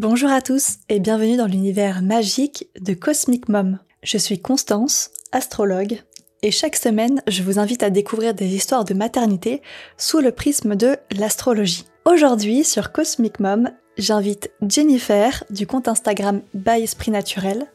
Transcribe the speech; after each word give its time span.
Bonjour 0.00 0.30
à 0.30 0.40
tous 0.40 0.78
et 0.88 0.98
bienvenue 0.98 1.36
dans 1.36 1.44
l'univers 1.44 2.00
magique 2.00 2.68
de 2.80 2.94
Cosmic 2.94 3.50
Mom. 3.50 3.78
Je 4.02 4.16
suis 4.16 4.40
Constance, 4.40 5.10
astrologue, 5.30 6.00
et 6.40 6.50
chaque 6.50 6.76
semaine, 6.76 7.20
je 7.26 7.42
vous 7.42 7.58
invite 7.58 7.82
à 7.82 7.90
découvrir 7.90 8.32
des 8.32 8.46
histoires 8.46 8.86
de 8.86 8.94
maternité 8.94 9.60
sous 9.98 10.20
le 10.20 10.32
prisme 10.32 10.74
de 10.74 10.96
l'astrologie. 11.14 11.84
Aujourd'hui, 12.06 12.64
sur 12.64 12.92
Cosmic 12.92 13.40
Mom, 13.40 13.68
j'invite 13.98 14.50
Jennifer 14.66 15.44
du 15.50 15.66
compte 15.66 15.86
Instagram 15.86 16.40
By 16.54 16.82
Esprit 16.82 17.10
Naturel. 17.10 17.66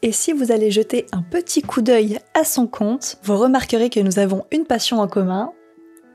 Et 0.00 0.12
si 0.12 0.32
vous 0.32 0.52
allez 0.52 0.70
jeter 0.70 1.04
un 1.12 1.20
petit 1.20 1.60
coup 1.60 1.82
d'œil 1.82 2.20
à 2.32 2.44
son 2.44 2.66
compte, 2.66 3.18
vous 3.22 3.36
remarquerez 3.36 3.90
que 3.90 4.00
nous 4.00 4.18
avons 4.18 4.46
une 4.50 4.64
passion 4.64 4.98
en 5.00 5.08
commun, 5.08 5.52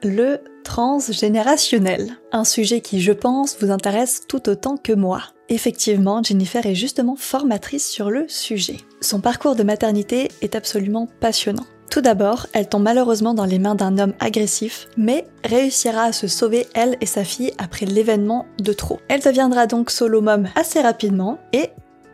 le 0.03 0.39
transgénérationnel. 0.63 2.11
Un 2.31 2.43
sujet 2.43 2.81
qui, 2.81 3.01
je 3.01 3.11
pense, 3.11 3.57
vous 3.59 3.71
intéresse 3.71 4.21
tout 4.27 4.49
autant 4.49 4.77
que 4.77 4.93
moi. 4.93 5.21
Effectivement, 5.49 6.23
Jennifer 6.23 6.65
est 6.65 6.75
justement 6.75 7.15
formatrice 7.15 7.89
sur 7.89 8.09
le 8.09 8.25
sujet. 8.27 8.77
Son 9.01 9.19
parcours 9.19 9.55
de 9.55 9.63
maternité 9.63 10.29
est 10.41 10.55
absolument 10.55 11.07
passionnant. 11.19 11.65
Tout 11.91 11.99
d'abord, 11.99 12.47
elle 12.53 12.69
tombe 12.69 12.83
malheureusement 12.83 13.33
dans 13.33 13.43
les 13.43 13.59
mains 13.59 13.75
d'un 13.75 13.97
homme 13.97 14.13
agressif, 14.21 14.87
mais 14.95 15.27
réussira 15.43 16.03
à 16.03 16.13
se 16.13 16.25
sauver 16.27 16.67
elle 16.73 16.95
et 17.01 17.05
sa 17.05 17.25
fille 17.25 17.51
après 17.57 17.85
l'événement 17.85 18.45
de 18.59 18.71
trop. 18.71 19.01
Elle 19.09 19.21
deviendra 19.21 19.67
donc 19.67 19.91
solo 19.91 20.21
mom 20.21 20.47
assez 20.55 20.79
rapidement 20.79 21.37
et 21.51 21.69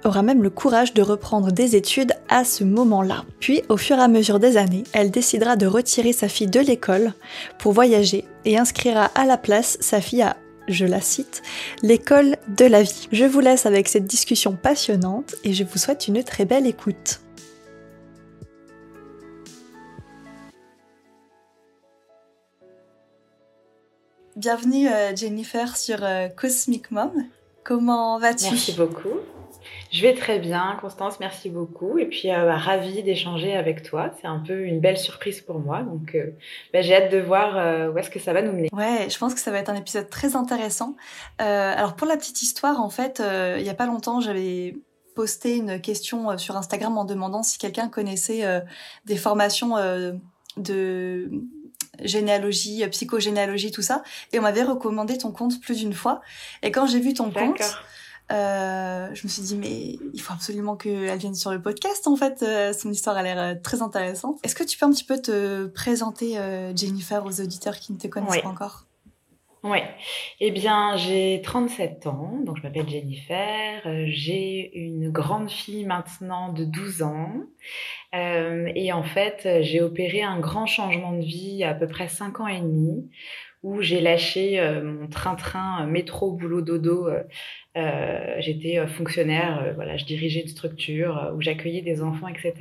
aura 0.07 0.23
même 0.23 0.41
le 0.41 0.49
courage 0.49 0.93
de 0.93 1.01
reprendre 1.01 1.51
des 1.51 1.75
études 1.75 2.13
à 2.29 2.43
ce 2.43 2.63
moment-là. 2.63 3.25
Puis, 3.39 3.61
au 3.69 3.77
fur 3.77 3.97
et 3.97 4.01
à 4.01 4.07
mesure 4.07 4.39
des 4.39 4.57
années, 4.57 4.85
elle 4.93 5.11
décidera 5.11 5.55
de 5.55 5.67
retirer 5.67 6.13
sa 6.13 6.27
fille 6.29 6.47
de 6.47 6.59
l'école 6.59 7.13
pour 7.59 7.73
voyager 7.73 8.25
et 8.45 8.57
inscrira 8.57 9.05
à 9.15 9.25
la 9.25 9.37
place 9.37 9.77
sa 9.81 10.01
fille 10.01 10.23
à 10.23 10.37
je 10.67 10.85
la 10.85 10.99
cite, 10.99 11.43
l'école 11.81 12.35
de 12.49 12.65
la 12.65 12.83
vie. 12.83 13.07
Je 13.11 13.23
vous 13.23 13.39
laisse 13.39 13.65
avec 13.65 13.87
cette 13.87 14.05
discussion 14.05 14.55
passionnante 14.55 15.35
et 15.45 15.53
je 15.53 15.63
vous 15.63 15.77
souhaite 15.77 16.07
une 16.07 16.23
très 16.23 16.43
belle 16.43 16.67
écoute. 16.67 17.21
Bienvenue 24.35 24.87
euh, 24.87 25.15
Jennifer 25.15 25.75
sur 25.77 26.03
euh, 26.03 26.27
Cosmic 26.27 26.91
Mom. 26.91 27.11
Comment 27.63 28.19
vas-tu? 28.19 28.51
Merci 28.51 28.73
beaucoup. 28.73 29.19
Je 29.91 30.01
vais 30.01 30.13
très 30.13 30.39
bien, 30.39 30.77
Constance, 30.81 31.19
merci 31.19 31.49
beaucoup. 31.49 31.97
Et 31.97 32.05
puis, 32.05 32.31
euh, 32.31 32.45
bah, 32.45 32.57
ravie 32.57 33.03
d'échanger 33.03 33.55
avec 33.55 33.83
toi. 33.83 34.11
C'est 34.19 34.27
un 34.27 34.39
peu 34.39 34.63
une 34.63 34.79
belle 34.79 34.97
surprise 34.97 35.41
pour 35.41 35.59
moi. 35.59 35.81
Donc, 35.81 36.15
euh, 36.15 36.31
bah, 36.73 36.81
j'ai 36.81 36.95
hâte 36.95 37.11
de 37.11 37.19
voir 37.19 37.57
euh, 37.57 37.89
où 37.89 37.97
est-ce 37.97 38.09
que 38.09 38.19
ça 38.19 38.33
va 38.33 38.41
nous 38.41 38.51
mener. 38.51 38.69
Ouais, 38.73 39.07
je 39.09 39.17
pense 39.17 39.33
que 39.33 39.39
ça 39.39 39.51
va 39.51 39.59
être 39.59 39.69
un 39.69 39.75
épisode 39.75 40.09
très 40.09 40.35
intéressant. 40.35 40.95
alors, 41.39 41.95
pour 41.95 42.07
la 42.07 42.17
petite 42.17 42.41
histoire, 42.41 42.81
en 42.81 42.89
fait, 42.89 43.21
il 43.57 43.63
y 43.63 43.69
a 43.69 43.73
pas 43.73 43.85
longtemps, 43.85 44.19
j'avais 44.19 44.75
posté 45.15 45.57
une 45.57 45.81
question 45.81 46.37
sur 46.37 46.55
Instagram 46.57 46.97
en 46.97 47.05
demandant 47.05 47.43
si 47.43 47.57
quelqu'un 47.57 47.87
connaissait 47.87 48.43
des 49.05 49.17
formations 49.17 49.75
de 50.57 51.29
généalogie, 52.03 52.85
psychogénéalogie, 52.87 53.71
tout 53.71 53.81
ça. 53.81 54.03
Et 54.31 54.39
on 54.39 54.43
m'avait 54.43 54.63
recommandé 54.63 55.17
ton 55.17 55.31
compte 55.31 55.59
plus 55.61 55.79
d'une 55.79 55.93
fois. 55.93 56.21
Et 56.61 56.71
quand 56.71 56.85
j'ai 56.85 56.99
vu 56.99 57.13
ton 57.13 57.31
compte, 57.31 57.61
euh, 58.29 59.07
je 59.13 59.23
me 59.23 59.29
suis 59.29 59.41
dit 59.41 59.55
mais 59.55 59.97
il 60.13 60.19
faut 60.19 60.33
absolument 60.33 60.75
qu'elle 60.75 61.17
vienne 61.17 61.35
sur 61.35 61.51
le 61.51 61.61
podcast 61.61 62.07
en 62.07 62.15
fait. 62.15 62.43
Euh, 62.43 62.73
son 62.73 62.91
histoire 62.91 63.15
a 63.17 63.23
l'air 63.23 63.39
euh, 63.39 63.53
très 63.61 63.81
intéressante. 63.81 64.39
Est-ce 64.43 64.55
que 64.55 64.63
tu 64.63 64.77
peux 64.77 64.85
un 64.85 64.91
petit 64.91 65.05
peu 65.05 65.21
te 65.21 65.67
présenter 65.67 66.37
euh, 66.37 66.75
Jennifer 66.75 67.25
aux 67.25 67.41
auditeurs 67.41 67.77
qui 67.77 67.93
ne 67.93 67.97
te 67.97 68.07
connaissent 68.07 68.41
pas 68.41 68.49
encore? 68.49 68.85
Oui. 69.63 69.79
Eh 70.39 70.51
bien, 70.51 70.95
j'ai 70.97 71.41
37 71.43 72.07
ans, 72.07 72.39
donc 72.45 72.57
je 72.57 72.63
m'appelle 72.63 72.87
Jennifer. 72.87 73.81
J'ai 74.05 74.77
une 74.77 75.09
grande 75.09 75.49
fille 75.49 75.83
maintenant 75.83 76.53
de 76.53 76.63
12 76.63 77.01
ans. 77.01 77.33
et 78.13 78.93
en 78.93 79.03
fait, 79.03 79.47
j'ai 79.61 79.81
opéré 79.81 80.21
un 80.21 80.39
grand 80.39 80.67
changement 80.67 81.11
de 81.11 81.23
vie 81.23 81.63
à 81.63 81.73
peu 81.73 81.87
près 81.87 82.07
5 82.07 82.39
ans 82.39 82.47
et 82.47 82.61
demi 82.61 83.09
où 83.63 83.81
j'ai 83.81 83.99
lâché 83.99 84.61
mon 84.83 85.07
train-train 85.07 85.85
métro 85.87 86.31
boulot 86.31 86.61
dodo 86.61 87.09
euh, 87.77 88.35
j'étais 88.39 88.79
euh, 88.79 88.87
fonctionnaire, 88.87 89.61
euh, 89.63 89.73
voilà, 89.73 89.97
je 89.97 90.05
dirigeais 90.05 90.41
une 90.41 90.47
structure 90.47 91.31
où 91.35 91.41
j'accueillais 91.41 91.81
des 91.81 92.01
enfants, 92.01 92.27
etc. 92.27 92.53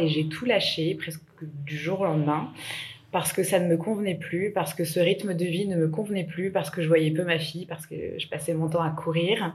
Et 0.00 0.08
j'ai 0.08 0.28
tout 0.28 0.46
lâché 0.46 0.94
presque 0.94 1.20
du 1.42 1.76
jour 1.76 2.00
au 2.00 2.04
lendemain 2.04 2.50
parce 3.10 3.34
que 3.34 3.42
ça 3.42 3.60
ne 3.60 3.68
me 3.68 3.76
convenait 3.76 4.14
plus, 4.14 4.52
parce 4.52 4.72
que 4.72 4.84
ce 4.84 4.98
rythme 4.98 5.34
de 5.34 5.44
vie 5.44 5.68
ne 5.68 5.76
me 5.76 5.88
convenait 5.88 6.24
plus, 6.24 6.50
parce 6.50 6.70
que 6.70 6.80
je 6.80 6.88
voyais 6.88 7.10
peu 7.10 7.24
ma 7.24 7.38
fille, 7.38 7.66
parce 7.66 7.86
que 7.86 7.94
je 8.18 8.26
passais 8.26 8.54
mon 8.54 8.70
temps 8.70 8.80
à 8.80 8.90
courir. 8.90 9.54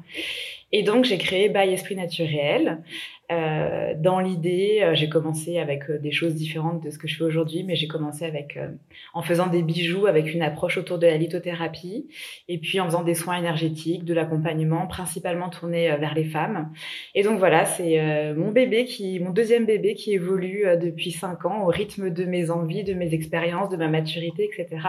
Et 0.71 0.83
donc 0.83 1.05
j'ai 1.05 1.17
créé 1.17 1.49
By 1.49 1.73
Esprit 1.73 1.95
Naturel. 1.95 2.83
Euh, 3.29 3.93
dans 3.97 4.19
l'idée, 4.19 4.79
euh, 4.81 4.95
j'ai 4.95 5.09
commencé 5.09 5.59
avec 5.59 5.89
euh, 5.89 5.97
des 5.97 6.11
choses 6.11 6.33
différentes 6.33 6.81
de 6.81 6.89
ce 6.89 6.97
que 6.97 7.09
je 7.09 7.17
fais 7.17 7.25
aujourd'hui, 7.25 7.63
mais 7.63 7.75
j'ai 7.75 7.87
commencé 7.87 8.23
avec 8.23 8.57
en 9.13 9.21
faisant 9.21 9.47
des 9.47 9.63
bijoux 9.63 10.05
avec 10.05 10.33
une 10.33 10.41
approche 10.41 10.77
autour 10.77 10.97
de 10.97 11.07
la 11.07 11.17
lithothérapie, 11.17 12.07
et 12.47 12.57
puis 12.57 12.79
en 12.79 12.85
faisant 12.85 13.03
des 13.03 13.15
soins 13.15 13.37
énergétiques, 13.37 14.05
de 14.05 14.13
l'accompagnement, 14.13 14.87
principalement 14.87 15.49
tourné 15.49 15.87
vers 15.97 16.13
les 16.13 16.23
femmes. 16.23 16.71
Et 17.15 17.23
donc 17.23 17.39
voilà, 17.39 17.65
c'est 17.65 18.33
mon 18.33 18.51
bébé 18.51 18.85
qui, 18.85 19.19
mon 19.19 19.31
deuxième 19.31 19.65
bébé 19.65 19.95
qui 19.95 20.13
évolue 20.13 20.65
depuis 20.81 21.11
cinq 21.11 21.45
ans 21.45 21.63
au 21.63 21.67
rythme 21.67 22.09
de 22.09 22.25
mes 22.25 22.49
envies, 22.49 22.83
de 22.83 22.93
mes 22.93 23.13
expériences, 23.13 23.69
de 23.69 23.77
ma 23.77 23.87
maturité, 23.87 24.49
etc. 24.51 24.87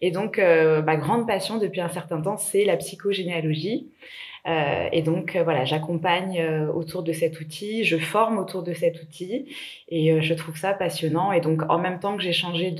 Et 0.00 0.10
donc 0.10 0.38
ma 0.38 0.96
grande 0.96 1.26
passion 1.26 1.58
depuis 1.58 1.80
un 1.80 1.88
certain 1.88 2.20
temps, 2.20 2.36
c'est 2.36 2.64
la 2.64 2.76
psychogénéalogie. 2.76 3.88
Euh, 4.48 4.88
et 4.92 5.02
donc 5.02 5.36
euh, 5.36 5.42
voilà, 5.42 5.64
j'accompagne 5.64 6.40
euh, 6.40 6.72
autour 6.72 7.02
de 7.02 7.12
cet 7.12 7.40
outil, 7.40 7.84
je 7.84 7.98
forme 7.98 8.38
autour 8.38 8.62
de 8.62 8.72
cet 8.72 9.02
outil 9.02 9.46
et 9.88 10.22
je 10.22 10.34
trouve 10.34 10.56
ça 10.56 10.72
passionnant. 10.72 11.32
Et 11.32 11.40
donc 11.40 11.62
en 11.68 11.78
même 11.78 12.00
temps 12.00 12.16
que 12.16 12.22
j'ai 12.22 12.32
changé 12.32 12.74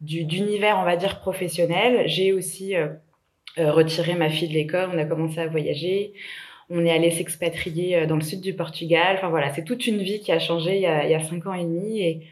d'univers, 0.00 0.78
on 0.78 0.84
va 0.84 0.96
dire 0.96 1.20
professionnel, 1.20 2.06
j'ai 2.06 2.32
aussi 2.32 2.74
retiré 3.56 4.14
ma 4.14 4.28
fille 4.28 4.48
de 4.48 4.54
l'école. 4.54 4.90
On 4.92 4.98
a 4.98 5.04
commencé 5.04 5.40
à 5.40 5.46
voyager. 5.46 6.12
On 6.70 6.84
est 6.84 6.90
allé 6.90 7.10
s'expatrier 7.10 8.06
dans 8.06 8.16
le 8.16 8.22
sud 8.22 8.40
du 8.40 8.52
Portugal. 8.52 9.16
Enfin 9.16 9.28
voilà, 9.30 9.52
c'est 9.54 9.64
toute 9.64 9.86
une 9.86 10.02
vie 10.02 10.20
qui 10.20 10.32
a 10.32 10.38
changé 10.38 10.76
il 10.76 10.82
y 10.82 10.86
a, 10.86 11.04
il 11.04 11.10
y 11.10 11.14
a 11.14 11.20
cinq 11.20 11.46
ans 11.46 11.54
et 11.54 11.64
demi 11.64 12.02
et 12.02 12.26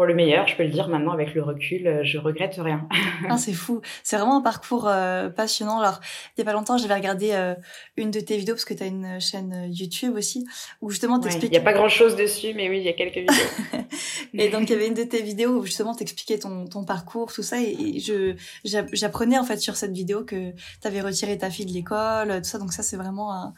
pour 0.00 0.06
le 0.06 0.14
meilleur, 0.14 0.48
je 0.48 0.56
peux 0.56 0.62
le 0.62 0.70
dire 0.70 0.88
maintenant 0.88 1.12
avec 1.12 1.34
le 1.34 1.42
recul, 1.42 1.86
euh, 1.86 2.04
je 2.04 2.16
regrette 2.16 2.54
rien. 2.56 2.88
ah, 3.28 3.36
c'est 3.36 3.52
fou, 3.52 3.82
c'est 4.02 4.16
vraiment 4.16 4.38
un 4.38 4.40
parcours 4.40 4.88
euh, 4.88 5.28
passionnant. 5.28 5.78
Alors, 5.78 6.00
il 6.34 6.40
y 6.40 6.42
a 6.42 6.46
pas 6.46 6.54
longtemps, 6.54 6.78
j'avais 6.78 6.94
regardé 6.94 7.32
euh, 7.32 7.54
une 7.98 8.10
de 8.10 8.18
tes 8.18 8.38
vidéos 8.38 8.54
parce 8.54 8.64
que 8.64 8.72
tu 8.72 8.82
as 8.82 8.86
une 8.86 9.20
chaîne 9.20 9.68
YouTube 9.68 10.16
aussi 10.16 10.46
où 10.80 10.88
justement 10.88 11.20
t'expliques. 11.20 11.50
Il 11.50 11.52
n'y 11.52 11.58
a 11.58 11.60
pas 11.60 11.74
grand-chose 11.74 12.16
dessus, 12.16 12.54
mais 12.56 12.70
oui, 12.70 12.78
il 12.78 12.84
y 12.84 12.88
a 12.88 12.94
quelques 12.94 13.16
vidéos. 13.30 13.84
et 14.32 14.48
donc 14.48 14.70
il 14.70 14.72
y 14.72 14.74
avait 14.74 14.86
une 14.86 14.94
de 14.94 15.02
tes 15.02 15.20
vidéos 15.20 15.58
où 15.58 15.66
justement 15.66 15.94
t'expliquais 15.94 16.38
ton 16.38 16.64
ton 16.66 16.86
parcours, 16.86 17.30
tout 17.30 17.42
ça, 17.42 17.60
et, 17.60 18.00
je 18.00 18.36
j'apprenais 18.64 19.38
en 19.38 19.44
fait 19.44 19.58
sur 19.58 19.76
cette 19.76 19.92
vidéo 19.92 20.24
que 20.24 20.52
tu 20.52 20.88
avais 20.88 21.02
retiré 21.02 21.36
ta 21.36 21.50
fille 21.50 21.66
de 21.66 21.74
l'école, 21.74 22.40
tout 22.40 22.48
ça. 22.48 22.56
Donc 22.56 22.72
ça, 22.72 22.82
c'est 22.82 22.96
vraiment 22.96 23.34
un, 23.34 23.52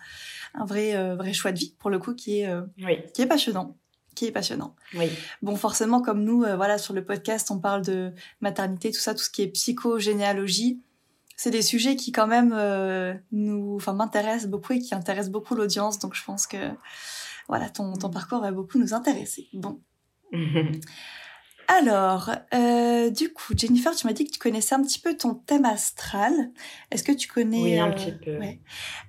un 0.55 0.65
vrai 0.65 1.15
vrai 1.15 1.35
choix 1.35 1.53
de 1.53 1.59
vie 1.61 1.77
pour 1.79 1.89
le 1.91 2.01
coup 2.01 2.17
qui 2.17 2.41
est 2.41 2.51
qui 3.15 3.23
est 3.23 3.27
passionnant 3.29 3.77
qui 4.15 4.27
est 4.27 4.33
passionnant. 4.33 4.75
Oui. 4.95 5.11
Bon, 5.43 5.57
forcément, 5.57 6.03
comme 6.03 6.25
nous, 6.25 6.45
euh, 6.45 6.57
voilà, 6.57 6.79
sur 6.79 6.95
le 6.95 7.05
podcast, 7.05 7.51
on 7.51 7.59
parle 7.59 7.83
de 7.83 8.13
maternité, 8.41 8.91
tout 8.91 9.01
ça, 9.01 9.15
tout 9.15 9.23
ce 9.23 9.31
qui 9.31 9.43
est 9.43 9.49
psychogénéalogie. 9.49 10.81
C'est 11.37 11.51
des 11.51 11.63
sujets 11.63 11.97
qui, 11.97 12.13
quand 12.13 12.27
même, 12.27 12.53
euh, 12.55 13.15
nous, 13.33 13.77
enfin, 13.77 13.95
m'intéressent 13.95 14.51
beaucoup 14.51 14.75
et 14.75 14.79
qui 14.79 14.95
intéressent 14.95 15.33
beaucoup 15.33 15.55
l'audience. 15.55 15.99
Donc, 15.99 16.15
je 16.15 16.25
pense 16.25 16.47
que, 16.47 16.71
voilà, 17.49 17.69
ton, 17.71 17.95
ton 17.95 18.11
parcours 18.11 18.41
va 18.41 18.53
beaucoup 18.53 18.79
nous 18.79 18.95
intéresser. 18.95 19.49
Bon. 19.53 19.81
Alors, 21.69 22.31
euh, 22.55 23.11
du 23.11 23.33
coup, 23.33 23.55
Jennifer, 23.57 23.95
tu 23.95 24.07
m'as 24.07 24.13
dit 24.13 24.25
que 24.25 24.31
tu 24.31 24.39
connaissais 24.39 24.75
un 24.75 24.83
petit 24.83 24.99
peu 24.99 25.17
ton 25.17 25.35
thème 25.35 25.65
astral. 25.65 26.33
Est-ce 26.91 27.05
que 27.05 27.13
tu 27.13 27.29
connais 27.29 27.59
Oui, 27.59 27.79
un 27.79 27.91
euh, 27.91 27.93
petit 27.93 28.13
peu. 28.13 28.39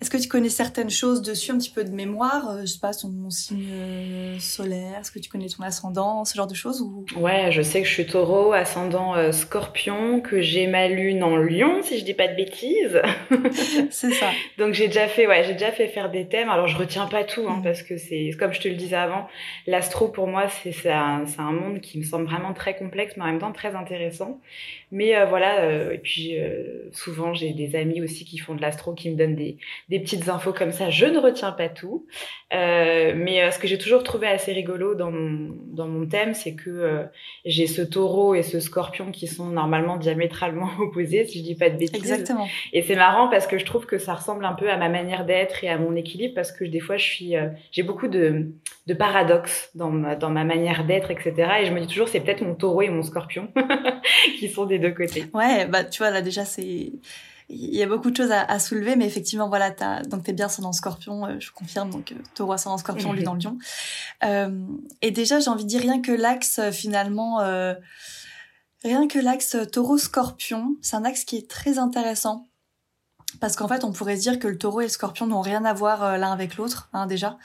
Est-ce 0.01 0.09
que 0.09 0.17
tu 0.17 0.27
connais 0.27 0.49
certaines 0.49 0.89
choses 0.89 1.21
dessus, 1.21 1.51
un 1.51 1.57
petit 1.57 1.69
peu 1.69 1.83
de 1.83 1.91
mémoire 1.91 2.49
euh, 2.49 2.61
Je 2.61 2.65
sais 2.67 2.79
pas, 2.79 2.93
ton 2.93 3.29
signe 3.29 4.39
solaire. 4.39 4.99
Est-ce 4.99 5.11
que 5.11 5.19
tu 5.19 5.29
connais 5.29 5.47
ton 5.47 5.63
ascendant, 5.63 6.25
ce 6.25 6.35
genre 6.35 6.47
de 6.47 6.53
choses 6.53 6.81
ou? 6.81 7.05
Ouais, 7.17 7.51
je 7.51 7.61
sais 7.61 7.81
que 7.81 7.87
je 7.87 7.93
suis 7.93 8.05
Taureau, 8.05 8.53
ascendant 8.53 9.31
Scorpion, 9.31 10.21
que 10.21 10.41
j'ai 10.41 10.67
ma 10.67 10.87
lune 10.87 11.23
en 11.23 11.37
Lion, 11.37 11.81
si 11.83 11.99
je 11.99 12.05
dis 12.05 12.13
pas 12.13 12.27
de 12.27 12.35
bêtises. 12.35 13.01
c'est 13.89 14.11
ça. 14.11 14.29
Donc 14.57 14.73
j'ai 14.73 14.87
déjà 14.87 15.07
fait, 15.07 15.27
ouais, 15.27 15.43
j'ai 15.45 15.53
déjà 15.53 15.71
fait 15.71 15.87
faire 15.87 16.11
des 16.11 16.27
thèmes. 16.27 16.49
Alors 16.49 16.67
je 16.67 16.77
retiens 16.77 17.07
pas 17.07 17.23
tout, 17.23 17.45
hein, 17.47 17.57
mm. 17.59 17.63
parce 17.63 17.83
que 17.83 17.97
c'est 17.97 18.31
comme 18.37 18.53
je 18.53 18.61
te 18.61 18.67
le 18.67 18.75
disais 18.75 18.95
avant, 18.95 19.27
l'astro 19.67 20.07
pour 20.07 20.27
moi 20.27 20.47
c'est 20.47 20.71
c'est 20.71 20.91
un, 20.91 21.23
un 21.37 21.51
monde 21.51 21.79
qui 21.79 21.97
me 21.97 22.03
semble 22.03 22.25
vraiment 22.25 22.42
vraiment 22.43 22.53
très 22.53 22.75
complexe, 22.75 23.13
mais 23.17 23.23
en 23.23 23.27
même 23.27 23.39
temps 23.39 23.51
très 23.51 23.75
intéressant. 23.75 24.39
Mais 24.91 25.15
euh, 25.15 25.25
voilà, 25.25 25.61
euh, 25.61 25.93
et 25.93 25.97
puis 25.97 26.37
euh, 26.37 26.89
souvent 26.91 27.33
j'ai 27.33 27.53
des 27.53 27.75
amis 27.75 28.01
aussi 28.01 28.25
qui 28.25 28.37
font 28.37 28.53
de 28.53 28.61
l'astro, 28.61 28.93
qui 28.93 29.09
me 29.09 29.15
donnent 29.15 29.35
des, 29.35 29.57
des, 29.89 29.99
petites 29.99 30.29
infos 30.29 30.53
comme 30.53 30.71
ça. 30.71 30.89
Je 30.89 31.05
ne 31.05 31.17
retiens 31.17 31.51
pas 31.51 31.69
tout, 31.69 32.05
mais 32.51 33.49
ce 33.51 33.57
que 33.57 33.67
j'ai 33.67 33.77
toujours 33.77 34.03
trouvé 34.03 34.27
assez 34.27 34.53
rigolo 34.53 34.93
dans 34.95 35.11
mon, 35.11 35.55
dans 35.65 35.87
mon 35.87 36.05
thème, 36.05 36.33
c'est 36.33 36.53
que 36.53 37.05
j'ai 37.45 37.67
ce 37.67 37.81
taureau 37.81 38.35
et 38.35 38.43
ce 38.43 38.59
scorpion 38.59 39.11
qui 39.11 39.27
sont 39.27 39.47
normalement 39.47 39.97
diamétralement 39.97 40.69
opposés, 40.79 41.25
si 41.25 41.39
je 41.39 41.43
dis 41.43 41.55
pas 41.55 41.69
de 41.69 41.77
bêtises. 41.77 41.95
Exactement. 41.95 42.47
Et 42.73 42.81
c'est 42.81 42.95
marrant 42.95 43.29
parce 43.29 43.47
que 43.47 43.57
je 43.57 43.65
trouve 43.65 43.85
que 43.85 43.97
ça 43.97 44.13
ressemble 44.13 44.45
un 44.45 44.53
peu 44.53 44.69
à 44.69 44.77
ma 44.77 44.89
manière 44.89 45.25
d'être 45.25 45.63
et 45.63 45.69
à 45.69 45.77
mon 45.77 45.95
équilibre, 45.95 46.35
parce 46.35 46.51
que 46.51 46.65
des 46.65 46.79
fois 46.79 46.97
je 46.97 47.05
suis, 47.05 47.33
j'ai 47.71 47.83
beaucoup 47.83 48.07
de, 48.07 48.51
de 48.85 48.93
paradoxes 48.93 49.71
dans 49.75 49.89
ma, 49.89 50.15
dans 50.15 50.29
ma 50.29 50.43
manière 50.43 50.85
d'être, 50.85 51.09
etc. 51.09 51.33
Et 51.61 51.65
je 51.65 51.71
me 51.71 51.79
dis 51.79 51.87
toujours, 51.87 52.07
c'est 52.07 52.19
peut-être 52.19 52.32
mon 52.41 52.55
taureau 52.55 52.81
et 52.81 52.89
mon 52.89 53.03
scorpion 53.03 53.51
qui 54.39 54.49
sont 54.49 54.65
des 54.65 54.79
deux 54.79 54.91
côtés. 54.91 55.25
Ouais, 55.33 55.65
bah 55.65 55.83
tu 55.83 55.99
vois 55.99 56.11
là 56.11 56.21
déjà 56.21 56.45
c'est 56.45 56.91
il 57.49 57.75
y 57.75 57.83
a 57.83 57.87
beaucoup 57.87 58.11
de 58.11 58.15
choses 58.15 58.31
à, 58.31 58.59
soulever, 58.59 58.95
mais 58.95 59.05
effectivement, 59.05 59.47
voilà, 59.47 59.73
as, 59.79 60.03
donc 60.03 60.23
t'es 60.23 60.33
bien 60.33 60.49
son 60.49 60.71
scorpion, 60.71 61.25
euh, 61.25 61.39
je 61.39 61.51
confirme, 61.51 61.89
donc 61.89 62.11
euh, 62.11 62.15
taureau 62.35 62.53
ascendant 62.53 62.77
scorpion, 62.77 63.13
lui 63.13 63.23
dans 63.23 63.33
le 63.33 63.41
lion. 63.41 63.57
Euh, 64.23 64.65
et 65.01 65.11
déjà, 65.11 65.39
j'ai 65.39 65.49
envie 65.49 65.63
de 65.63 65.69
dire 65.69 65.81
rien 65.81 66.01
que 66.01 66.11
l'axe, 66.11 66.59
euh, 66.59 66.71
finalement, 66.71 67.39
rien 68.83 69.07
que 69.07 69.19
l'axe 69.19 69.55
taureau-scorpion, 69.71 70.75
c'est 70.81 70.95
un 70.95 71.05
axe 71.05 71.23
qui 71.23 71.37
est 71.37 71.49
très 71.49 71.79
intéressant. 71.79 72.47
Parce 73.39 73.55
qu'en 73.55 73.67
fait, 73.67 73.83
on 73.83 73.91
pourrait 73.91 74.15
se 74.15 74.21
dire 74.21 74.39
que 74.39 74.47
le 74.47 74.57
taureau 74.57 74.81
et 74.81 74.85
le 74.85 74.89
scorpion 74.89 75.25
n'ont 75.25 75.41
rien 75.41 75.65
à 75.65 75.73
voir 75.73 76.17
l'un 76.19 76.31
avec 76.31 76.55
l'autre, 76.57 76.89
hein, 76.93 77.07
déjà. 77.07 77.37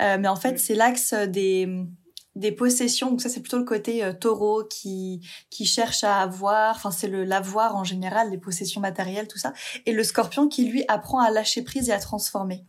mais 0.00 0.28
en 0.28 0.36
fait, 0.36 0.58
c'est 0.58 0.74
l'axe 0.74 1.14
des 1.14 1.86
des 2.34 2.52
possessions. 2.52 3.10
Donc 3.10 3.20
ça, 3.20 3.28
c'est 3.28 3.40
plutôt 3.40 3.58
le 3.58 3.64
côté 3.64 4.02
euh, 4.02 4.12
taureau 4.12 4.64
qui 4.64 5.26
qui 5.50 5.66
cherche 5.66 6.04
à 6.04 6.20
avoir. 6.20 6.76
Enfin, 6.76 6.90
c'est 6.90 7.08
le 7.08 7.24
l'avoir 7.24 7.76
en 7.76 7.84
général, 7.84 8.30
les 8.30 8.38
possessions 8.38 8.80
matérielles, 8.80 9.28
tout 9.28 9.38
ça. 9.38 9.52
Et 9.86 9.92
le 9.92 10.02
Scorpion 10.02 10.48
qui 10.48 10.64
lui 10.64 10.84
apprend 10.88 11.20
à 11.20 11.30
lâcher 11.30 11.62
prise 11.62 11.88
et 11.88 11.92
à 11.92 11.98
transformer. 11.98 12.64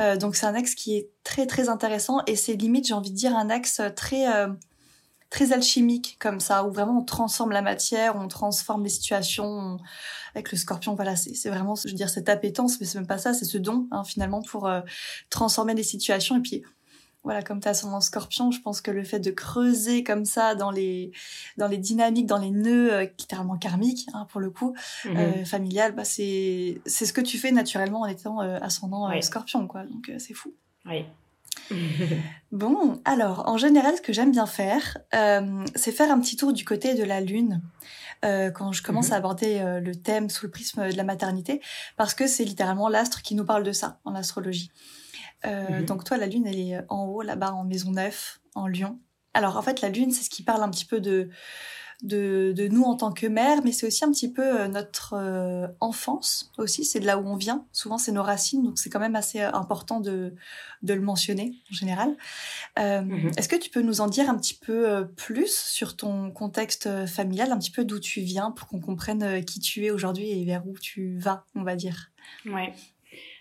Euh, 0.00 0.16
donc 0.16 0.36
c'est 0.36 0.46
un 0.46 0.54
axe 0.54 0.74
qui 0.74 0.96
est 0.96 1.10
très 1.24 1.46
très 1.46 1.68
intéressant 1.68 2.20
et 2.26 2.36
c'est 2.36 2.54
limite, 2.54 2.86
j'ai 2.86 2.94
envie 2.94 3.10
de 3.10 3.16
dire, 3.16 3.36
un 3.36 3.50
axe 3.50 3.82
très 3.96 4.32
euh, 4.32 4.48
très 5.28 5.52
alchimique 5.52 6.16
comme 6.18 6.40
ça, 6.40 6.64
où 6.64 6.72
vraiment 6.72 7.00
on 7.00 7.04
transforme 7.04 7.50
la 7.50 7.60
matière, 7.60 8.16
on 8.16 8.28
transforme 8.28 8.84
les 8.84 8.90
situations. 8.90 9.78
Avec 10.34 10.52
le 10.52 10.58
Scorpion, 10.58 10.94
voilà, 10.94 11.16
c'est 11.16 11.48
vraiment, 11.48 11.74
je 11.74 11.88
veux 11.88 11.94
dire, 11.94 12.10
cette 12.10 12.28
appétence, 12.28 12.78
mais 12.78 12.86
c'est 12.86 12.98
même 12.98 13.08
pas 13.08 13.18
ça, 13.18 13.34
c'est 13.34 13.44
ce 13.44 13.58
don 13.58 13.88
hein, 13.90 14.04
finalement 14.04 14.40
pour 14.40 14.70
transformer 15.30 15.74
les 15.74 15.82
situations 15.82 16.36
et 16.36 16.40
puis 16.40 16.62
voilà, 17.24 17.42
comme 17.42 17.60
tu 17.60 17.68
as 17.68 17.74
son 17.74 18.00
scorpion, 18.00 18.50
je 18.50 18.60
pense 18.60 18.80
que 18.80 18.90
le 18.90 19.02
fait 19.02 19.18
de 19.18 19.30
creuser 19.30 20.04
comme 20.04 20.24
ça 20.24 20.54
dans 20.54 20.70
les, 20.70 21.12
dans 21.56 21.66
les 21.66 21.76
dynamiques, 21.76 22.26
dans 22.26 22.38
les 22.38 22.50
nœuds 22.50 22.92
euh, 22.92 23.06
littéralement 23.18 23.58
karmiques, 23.58 24.08
hein, 24.14 24.26
pour 24.30 24.40
le 24.40 24.50
coup, 24.50 24.74
mhm. 25.04 25.16
euh, 25.16 25.44
familial, 25.44 25.94
bah, 25.94 26.04
c'est, 26.04 26.80
c'est 26.86 27.06
ce 27.06 27.12
que 27.12 27.20
tu 27.20 27.38
fais 27.38 27.50
naturellement 27.50 28.02
en 28.02 28.06
étant 28.06 28.40
euh, 28.40 28.58
ascendant 28.62 29.10
scorpion, 29.20 29.66
quoi. 29.66 29.84
Donc 29.84 30.10
c'est 30.18 30.34
fou. 30.34 30.54
Oui. 30.86 31.04
bon, 32.52 33.00
alors, 33.04 33.48
en 33.48 33.58
général, 33.58 33.96
ce 33.96 34.00
que 34.00 34.12
j'aime 34.12 34.30
bien 34.30 34.46
faire, 34.46 34.98
c'est 35.74 35.92
faire 35.92 36.10
un 36.10 36.20
petit 36.20 36.36
tour 36.36 36.52
du 36.52 36.64
côté 36.64 36.94
de 36.94 37.02
la 37.02 37.20
lune. 37.20 37.60
quand 38.22 38.72
je 38.72 38.82
commence 38.82 39.08
mhm. 39.08 39.12
à 39.12 39.16
aborder 39.16 39.80
le 39.82 39.94
thème 39.94 40.30
sous 40.30 40.46
le 40.46 40.50
prisme 40.50 40.88
de 40.88 40.96
la 40.96 41.04
maternité, 41.04 41.60
parce 41.96 42.14
que 42.14 42.26
c'est 42.26 42.44
littéralement 42.44 42.88
l'astre 42.88 43.22
qui 43.22 43.34
nous 43.34 43.44
parle 43.44 43.64
de 43.64 43.72
ça 43.72 43.98
en 44.04 44.14
astrologie. 44.14 44.70
Euh, 45.46 45.80
mhm. 45.80 45.84
Donc 45.84 46.04
toi, 46.04 46.16
la 46.16 46.26
Lune, 46.26 46.46
elle 46.46 46.58
est 46.58 46.80
en 46.88 47.04
haut, 47.06 47.22
là-bas, 47.22 47.52
en 47.52 47.64
Maison 47.64 47.92
Neuf, 47.92 48.40
en 48.54 48.66
Lyon. 48.66 48.98
Alors 49.34 49.56
en 49.56 49.62
fait, 49.62 49.80
la 49.80 49.88
Lune, 49.88 50.10
c'est 50.10 50.24
ce 50.24 50.30
qui 50.30 50.42
parle 50.42 50.62
un 50.62 50.70
petit 50.70 50.84
peu 50.84 51.00
de, 51.00 51.28
de, 52.02 52.52
de 52.56 52.66
nous 52.66 52.82
en 52.82 52.96
tant 52.96 53.12
que 53.12 53.26
mère, 53.26 53.62
mais 53.62 53.70
c'est 53.70 53.86
aussi 53.86 54.04
un 54.04 54.10
petit 54.10 54.32
peu 54.32 54.62
euh, 54.62 54.68
notre 54.68 55.14
euh, 55.14 55.68
enfance 55.78 56.50
aussi, 56.58 56.84
c'est 56.84 56.98
de 56.98 57.06
là 57.06 57.18
où 57.18 57.26
on 57.28 57.36
vient. 57.36 57.66
Souvent, 57.72 57.98
c'est 57.98 58.10
nos 58.10 58.22
racines, 58.22 58.64
donc 58.64 58.78
c'est 58.78 58.90
quand 58.90 58.98
même 58.98 59.14
assez 59.14 59.40
important 59.40 60.00
de, 60.00 60.34
de 60.82 60.94
le 60.94 61.00
mentionner 61.00 61.54
en 61.70 61.74
général. 61.74 62.16
Mhm. 62.76 63.32
Est-ce 63.36 63.48
que 63.48 63.56
tu 63.56 63.70
peux 63.70 63.82
nous 63.82 64.00
en 64.00 64.08
dire 64.08 64.28
un 64.28 64.36
petit 64.36 64.54
peu 64.54 65.06
plus 65.16 65.54
sur 65.54 65.96
ton 65.96 66.30
contexte 66.32 67.06
familial, 67.06 67.52
un 67.52 67.58
petit 67.58 67.70
peu 67.70 67.84
d'où 67.84 68.00
tu 68.00 68.20
viens, 68.20 68.50
pour 68.50 68.66
qu'on 68.66 68.80
comprenne 68.80 69.44
qui 69.44 69.60
tu 69.60 69.84
es 69.84 69.90
aujourd'hui 69.90 70.30
et 70.30 70.44
vers 70.44 70.66
où 70.66 70.76
tu 70.78 71.16
vas, 71.18 71.44
on 71.54 71.62
va 71.62 71.76
dire? 71.76 72.10
Ouais. 72.46 72.72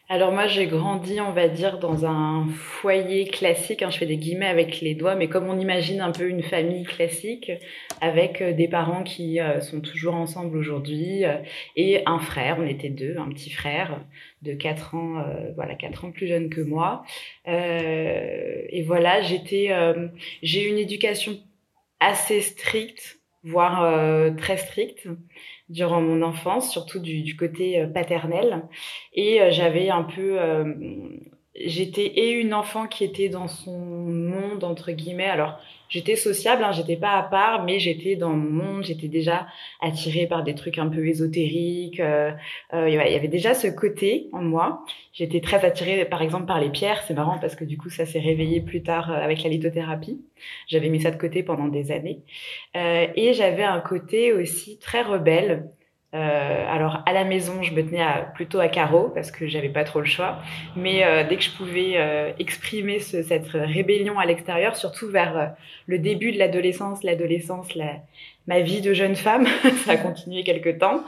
Alors 0.10 0.32
moi 0.32 0.48
j'ai 0.48 0.68
grandi 0.68 1.20
on 1.20 1.34
va 1.34 1.50
dire 1.50 1.80
dans 1.80 2.06
un 2.06 2.48
foyer 2.48 3.26
classique, 3.28 3.82
hein, 3.82 3.90
je 3.90 3.98
fais 3.98 4.06
des 4.06 4.16
guillemets 4.16 4.48
avec 4.48 4.80
les 4.80 4.96
doigts, 4.96 5.16
mais 5.16 5.28
comme 5.28 5.50
on 5.50 5.60
imagine 5.60 6.00
un 6.00 6.14
peu 6.14 6.30
une 6.30 6.44
famille 6.44 6.86
classique 6.86 7.52
avec 8.00 8.42
euh, 8.42 8.54
des 8.54 8.70
parents 8.70 9.04
qui 9.04 9.42
euh, 9.42 9.60
sont 9.60 9.82
toujours 9.82 10.16
ensemble 10.16 10.56
aujourd'hui 10.56 11.26
euh, 11.26 11.36
et 11.76 12.04
un 12.06 12.20
frère, 12.20 12.56
on 12.58 12.66
était 12.66 12.90
deux, 12.90 13.18
un 13.18 13.28
petit 13.28 13.50
frère 13.50 14.00
de 14.44 14.54
4 14.54 14.96
ans, 14.96 15.26
voilà 15.56 15.76
4 15.76 16.06
ans 16.06 16.12
plus 16.12 16.28
jeune 16.28 16.50
que 16.50 16.62
moi. 16.62 17.04
et 17.46 18.84
voilà 18.86 19.22
j'étais, 19.22 19.76
j'ai 20.42 20.70
une 20.70 20.78
éducation 20.78 21.38
assez 22.00 22.42
stricte, 22.42 23.17
voire 23.50 24.36
très 24.38 24.58
stricte 24.58 25.08
durant 25.70 26.02
mon 26.02 26.22
enfance, 26.22 26.72
surtout 26.72 27.00
du, 27.00 27.22
du 27.22 27.36
côté 27.36 27.82
euh, 27.82 27.88
paternel. 27.88 28.68
Et 29.14 29.42
euh, 29.42 29.52
j'avais 29.52 29.90
un 29.90 30.04
peu... 30.04 30.38
Euh, 31.58 31.64
j'étais 31.66 32.06
et 32.06 32.32
une 32.32 32.54
enfant 32.54 32.88
qui 32.88 33.04
était 33.04 33.30
dans 33.30 33.48
son 33.48 33.78
monde, 33.78 34.64
entre 34.64 34.92
guillemets. 34.92 35.26
Alors, 35.26 35.60
j'étais 35.90 36.16
sociable, 36.16 36.64
hein, 36.64 36.72
j'étais 36.72 36.98
pas 36.98 37.18
à 37.18 37.24
part, 37.24 37.64
mais 37.64 37.80
j'étais 37.80 38.16
dans 38.16 38.30
mon 38.30 38.64
monde, 38.64 38.84
j'étais 38.84 39.08
déjà 39.08 39.48
attirée 39.82 40.28
par 40.28 40.44
des 40.44 40.56
trucs 40.56 40.78
un 40.78 40.88
peu 40.88 41.06
ésotériques. 41.08 42.00
Euh, 42.00 42.32
il 42.74 42.94
y 42.94 42.98
avait 42.98 43.28
déjà 43.28 43.54
ce 43.54 43.68
côté 43.68 44.30
en 44.34 44.42
moi. 44.42 44.86
J'étais 45.14 45.42
très 45.42 45.66
attirée, 45.66 46.06
par 46.06 46.22
exemple, 46.22 46.46
par 46.46 46.60
les 46.60 46.70
pierres. 46.70 47.04
C'est 47.08 47.14
marrant 47.14 47.40
parce 47.40 47.56
que 47.56 47.66
du 47.66 47.78
coup, 47.78 47.90
ça 47.90 48.06
s'est 48.06 48.20
réveillé 48.20 48.62
plus 48.62 48.84
tard 48.84 49.12
avec 49.12 49.44
la 49.44 49.50
lithothérapie. 49.50 50.22
J'avais 50.68 50.90
mis 50.90 51.02
ça 51.02 51.12
de 51.12 51.18
côté 51.18 51.44
pendant 51.44 51.68
des 51.68 51.92
années. 51.92 52.22
Euh, 52.76 53.08
et 53.16 53.34
j'avais 53.34 53.64
un 53.64 53.80
côté 53.80 54.34
aussi 54.34 54.78
très 54.78 55.02
rebelle. 55.02 55.70
Euh, 56.18 56.66
alors 56.68 57.04
à 57.06 57.14
la 57.14 57.24
maison, 57.24 57.62
je 57.62 57.74
me 57.74 57.86
tenais 57.86 58.02
à, 58.02 58.22
plutôt 58.34 58.60
à 58.60 58.68
carreau 58.68 59.12
parce 59.14 59.30
que 59.30 59.48
j'avais 59.48 59.70
pas 59.70 59.84
trop 59.84 60.00
le 60.00 60.06
choix. 60.06 60.40
Mais 60.76 61.04
euh, 61.04 61.24
dès 61.28 61.38
que 61.38 61.44
je 61.44 61.52
pouvais 61.52 61.94
euh, 61.96 62.32
exprimer 62.40 63.00
ce, 63.00 63.22
cette 63.22 63.50
rébellion 63.50 64.18
à 64.18 64.26
l'extérieur, 64.26 64.76
surtout 64.76 65.10
vers 65.10 65.38
euh, 65.38 65.46
le 65.86 66.00
début 66.00 66.32
de 66.32 66.40
l'adolescence, 66.40 67.04
l'adolescence, 67.04 67.76
la, 67.76 67.98
ma 68.48 68.62
vie 68.62 68.82
de 68.82 68.94
jeune 68.94 69.16
femme, 69.16 69.46
ça 69.86 69.92
a 69.92 69.98
continué 69.98 70.44
quelque 70.44 70.70
temps. 70.70 71.04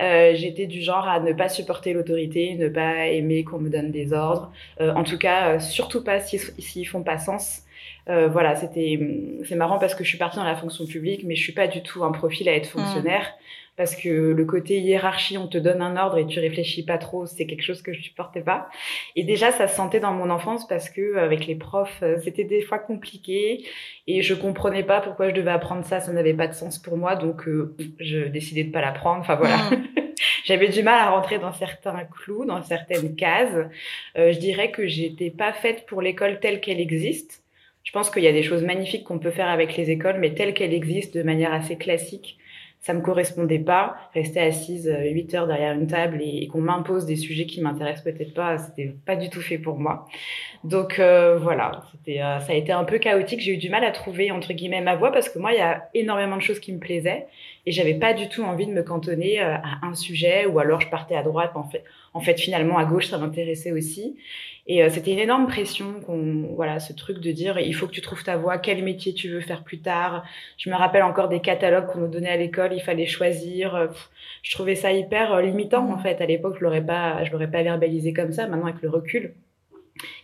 Euh, 0.00 0.32
J'étais 0.34 0.66
du 0.66 0.80
genre 0.80 1.08
à 1.08 1.18
ne 1.18 1.32
pas 1.32 1.48
supporter 1.48 1.92
l'autorité, 1.92 2.54
ne 2.54 2.68
pas 2.68 3.08
aimer 3.08 3.42
qu'on 3.42 3.58
me 3.58 3.68
donne 3.68 3.90
des 3.90 4.12
ordres. 4.12 4.52
en 4.78 5.02
tout 5.02 5.18
cas, 5.18 5.58
surtout 5.58 6.04
pas 6.04 6.20
s'ils 6.20 6.40
si, 6.40 6.84
font 6.84 7.02
pas 7.02 7.18
sens. 7.18 7.62
Euh, 8.08 8.28
voilà, 8.28 8.56
c'était 8.56 8.98
c'est 9.44 9.54
marrant 9.54 9.78
parce 9.78 9.94
que 9.94 10.02
je 10.02 10.08
suis 10.08 10.18
partie 10.18 10.36
dans 10.36 10.44
la 10.44 10.56
fonction 10.56 10.86
publique, 10.86 11.22
mais 11.24 11.36
je 11.36 11.42
suis 11.42 11.52
pas 11.52 11.68
du 11.68 11.82
tout 11.82 12.02
un 12.02 12.10
profil 12.10 12.48
à 12.48 12.54
être 12.54 12.66
fonctionnaire. 12.66 13.22
Mmh 13.22 13.61
parce 13.76 13.96
que 13.96 14.08
le 14.08 14.44
côté 14.44 14.80
hiérarchie, 14.80 15.38
on 15.38 15.48
te 15.48 15.56
donne 15.58 15.80
un 15.80 15.96
ordre 15.96 16.18
et 16.18 16.26
tu 16.26 16.38
réfléchis 16.40 16.84
pas 16.84 16.98
trop, 16.98 17.26
c'est 17.26 17.46
quelque 17.46 17.62
chose 17.62 17.82
que 17.82 17.92
je 17.92 18.02
supportais 18.02 18.42
pas. 18.42 18.68
Et 19.16 19.24
déjà, 19.24 19.50
ça 19.50 19.66
se 19.66 19.76
sentait 19.76 20.00
dans 20.00 20.12
mon 20.12 20.30
enfance 20.30 20.68
parce 20.68 20.90
que 20.90 21.16
avec 21.16 21.46
les 21.46 21.54
profs, 21.54 22.00
euh, 22.02 22.18
c'était 22.22 22.44
des 22.44 22.62
fois 22.62 22.78
compliqué 22.78 23.64
et 24.06 24.22
je 24.22 24.34
comprenais 24.34 24.82
pas 24.82 25.00
pourquoi 25.00 25.30
je 25.30 25.34
devais 25.34 25.50
apprendre 25.50 25.84
ça, 25.84 26.00
ça 26.00 26.12
n'avait 26.12 26.34
pas 26.34 26.48
de 26.48 26.54
sens 26.54 26.78
pour 26.78 26.96
moi, 26.96 27.16
donc 27.16 27.48
euh, 27.48 27.74
je 27.98 28.18
décidais 28.28 28.64
de 28.64 28.72
pas 28.72 28.80
l'apprendre. 28.80 29.20
Enfin 29.20 29.36
voilà. 29.36 29.56
Mm. 29.56 29.86
J'avais 30.44 30.68
du 30.68 30.82
mal 30.82 30.98
à 30.98 31.10
rentrer 31.10 31.38
dans 31.38 31.52
certains 31.52 32.04
clous, 32.04 32.44
dans 32.44 32.62
certaines 32.62 33.14
cases. 33.16 33.66
Euh, 34.16 34.32
je 34.32 34.38
dirais 34.38 34.70
que 34.70 34.86
j'étais 34.86 35.30
pas 35.30 35.52
faite 35.52 35.86
pour 35.86 36.02
l'école 36.02 36.40
telle 36.40 36.60
qu'elle 36.60 36.80
existe. 36.80 37.42
Je 37.84 37.90
pense 37.92 38.10
qu'il 38.10 38.22
y 38.22 38.28
a 38.28 38.32
des 38.32 38.42
choses 38.42 38.62
magnifiques 38.62 39.04
qu'on 39.04 39.18
peut 39.18 39.30
faire 39.30 39.48
avec 39.48 39.76
les 39.76 39.90
écoles, 39.90 40.18
mais 40.18 40.34
telle 40.34 40.54
qu'elle 40.54 40.72
existe 40.72 41.16
de 41.16 41.22
manière 41.22 41.52
assez 41.52 41.76
classique, 41.76 42.38
ça 42.82 42.94
me 42.94 43.00
correspondait 43.00 43.60
pas. 43.60 43.96
Rester 44.12 44.40
assise 44.40 44.88
euh, 44.88 45.08
huit 45.08 45.32
heures 45.34 45.46
derrière 45.46 45.72
une 45.72 45.86
table 45.86 46.20
et, 46.20 46.48
qu'on 46.48 46.60
m'impose 46.60 47.06
des 47.06 47.14
sujets 47.14 47.46
qui 47.46 47.60
m'intéressent 47.60 48.04
peut-être 48.04 48.34
pas, 48.34 48.58
c'était 48.58 48.92
pas 49.06 49.14
du 49.14 49.30
tout 49.30 49.40
fait 49.40 49.58
pour 49.58 49.78
moi. 49.78 50.06
Donc 50.64 50.98
euh, 50.98 51.38
voilà, 51.38 51.84
euh, 52.08 52.40
ça 52.40 52.52
a 52.52 52.54
été 52.54 52.72
un 52.72 52.84
peu 52.84 52.98
chaotique. 52.98 53.40
J'ai 53.40 53.54
eu 53.54 53.56
du 53.56 53.70
mal 53.70 53.84
à 53.84 53.92
trouver 53.92 54.32
entre 54.32 54.52
guillemets 54.52 54.80
ma 54.80 54.96
voie 54.96 55.12
parce 55.12 55.28
que 55.28 55.38
moi, 55.38 55.52
il 55.52 55.58
y 55.58 55.62
a 55.62 55.88
énormément 55.94 56.36
de 56.36 56.42
choses 56.42 56.58
qui 56.58 56.72
me 56.72 56.80
plaisaient 56.80 57.26
et 57.66 57.72
j'avais 57.72 57.94
pas 57.94 58.12
du 58.14 58.28
tout 58.28 58.42
envie 58.42 58.66
de 58.66 58.72
me 58.72 58.82
cantonner 58.82 59.38
à 59.38 59.78
un 59.82 59.94
sujet 59.94 60.46
ou 60.46 60.58
alors 60.58 60.80
je 60.80 60.88
partais 60.88 61.14
à 61.14 61.22
droite. 61.22 61.52
En 61.54 61.64
fait, 61.64 61.84
en 62.14 62.20
fait, 62.20 62.38
finalement, 62.38 62.78
à 62.78 62.84
gauche, 62.84 63.06
ça 63.06 63.18
m'intéressait 63.18 63.72
aussi. 63.72 64.16
Et 64.66 64.82
euh, 64.82 64.90
c'était 64.90 65.12
une 65.12 65.18
énorme 65.18 65.46
pression, 65.46 66.00
qu'on, 66.00 66.54
voilà, 66.54 66.78
ce 66.78 66.92
truc 66.92 67.18
de 67.18 67.32
dire 67.32 67.58
il 67.58 67.74
faut 67.74 67.86
que 67.86 67.92
tu 67.92 68.00
trouves 68.00 68.22
ta 68.22 68.36
voie, 68.36 68.58
quel 68.58 68.82
métier 68.84 69.12
tu 69.12 69.28
veux 69.28 69.40
faire 69.40 69.64
plus 69.64 69.80
tard. 69.80 70.24
Je 70.56 70.70
me 70.70 70.76
rappelle 70.76 71.02
encore 71.02 71.28
des 71.28 71.40
catalogues 71.40 71.86
qu'on 71.86 72.00
nous 72.00 72.08
donnait 72.08 72.30
à 72.30 72.36
l'école, 72.36 72.72
il 72.72 72.80
fallait 72.80 73.06
choisir. 73.06 73.74
Euh, 73.74 73.88
je 74.42 74.52
trouvais 74.52 74.76
ça 74.76 74.92
hyper 74.92 75.32
euh, 75.32 75.42
limitant 75.42 75.88
en 75.88 75.96
mmh. 75.96 76.02
fait. 76.02 76.20
À 76.20 76.26
l'époque, 76.26 76.56
je 76.58 76.64
l'aurais 76.64 76.84
pas, 76.84 77.24
je 77.24 77.32
l'aurais 77.32 77.50
pas 77.50 77.62
verbalisé 77.62 78.12
comme 78.12 78.32
ça. 78.32 78.46
Maintenant, 78.46 78.66
avec 78.66 78.82
le 78.82 78.90
recul, 78.90 79.34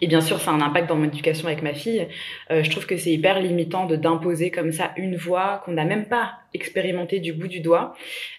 Et 0.00 0.06
bien 0.06 0.20
sûr, 0.20 0.40
ça 0.40 0.50
a 0.50 0.54
un 0.54 0.60
impact 0.60 0.88
dans 0.88 0.96
mon 0.96 1.04
éducation 1.04 1.46
avec 1.46 1.62
ma 1.62 1.74
fille. 1.74 2.08
Euh, 2.50 2.62
je 2.62 2.70
trouve 2.70 2.86
que 2.86 2.96
c'est 2.96 3.10
hyper 3.10 3.40
limitant 3.40 3.86
de 3.86 3.96
d'imposer 3.96 4.50
comme 4.50 4.72
ça 4.72 4.92
une 4.96 5.16
voix 5.16 5.62
qu'on 5.64 5.72
n'a 5.72 5.84
même 5.84 6.06
pas 6.08 6.38
expérimentée 6.54 7.20
du 7.20 7.32
bout 7.32 7.48
du 7.48 7.60
doigt. 7.60 7.94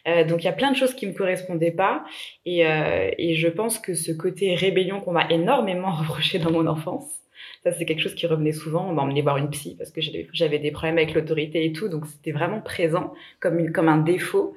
Euh, 0.07 0.24
donc 0.24 0.43
il 0.43 0.45
y 0.45 0.50
a 0.50 0.53
plein 0.53 0.71
de 0.71 0.77
choses 0.77 0.93
qui 0.93 1.05
me 1.07 1.13
correspondaient 1.13 1.71
pas. 1.71 2.03
Et, 2.45 2.65
euh, 2.65 3.09
et 3.17 3.36
je 3.36 3.48
pense 3.48 3.79
que 3.79 3.93
ce 3.93 4.12
côté 4.12 4.55
rébellion 4.55 5.01
qu'on 5.01 5.12
m'a 5.12 5.27
énormément 5.29 5.91
reproché 5.95 6.39
dans 6.39 6.51
mon 6.51 6.67
enfance, 6.67 7.18
ça 7.63 7.71
c'est 7.71 7.85
quelque 7.85 8.01
chose 8.01 8.15
qui 8.15 8.27
revenait 8.27 8.51
souvent. 8.51 8.89
On 8.89 8.93
m'emmenait 8.93 9.21
voir 9.21 9.37
une 9.37 9.49
psy 9.49 9.75
parce 9.77 9.91
que 9.91 10.01
j'avais 10.33 10.59
des 10.59 10.71
problèmes 10.71 10.97
avec 10.97 11.13
l'autorité 11.13 11.65
et 11.65 11.73
tout. 11.73 11.89
Donc 11.89 12.05
c'était 12.07 12.31
vraiment 12.31 12.61
présent 12.61 13.13
comme, 13.39 13.59
un 13.87 13.97
défaut. 13.97 14.55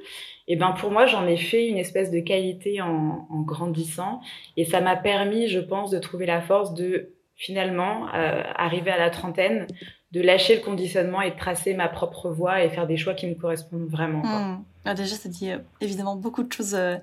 Et 0.48 0.56
ben 0.56 0.72
pour 0.72 0.90
moi, 0.90 1.06
j'en 1.06 1.26
ai 1.26 1.36
fait 1.36 1.68
une 1.68 1.78
espèce 1.78 2.10
de 2.10 2.20
qualité 2.20 2.80
en, 2.80 3.26
grandissant, 3.42 4.20
et 4.56 4.64
ça 4.64 4.80
m'a 4.80 4.96
permis, 4.96 5.48
je 5.48 5.60
pense, 5.60 5.90
de 5.90 5.98
trouver 5.98 6.26
la 6.26 6.40
force 6.40 6.74
de 6.74 7.10
finalement 7.36 8.08
euh, 8.14 8.42
arriver 8.56 8.90
à 8.90 8.98
la 8.98 9.10
trentaine, 9.10 9.66
de 10.12 10.20
lâcher 10.20 10.56
le 10.56 10.60
conditionnement 10.60 11.22
et 11.22 11.30
de 11.30 11.36
tracer 11.36 11.74
ma 11.74 11.88
propre 11.88 12.30
voie 12.30 12.62
et 12.62 12.68
faire 12.68 12.86
des 12.86 12.96
choix 12.96 13.14
qui 13.14 13.26
me 13.26 13.34
correspondent 13.34 13.88
vraiment. 13.88 14.22
Mmh. 14.22 14.64
Ah, 14.84 14.94
déjà, 14.94 15.14
ça 15.14 15.28
dit 15.28 15.50
euh, 15.50 15.58
évidemment 15.80 16.16
beaucoup 16.16 16.42
de 16.42 16.52
choses 16.52 16.74
euh, 16.74 16.96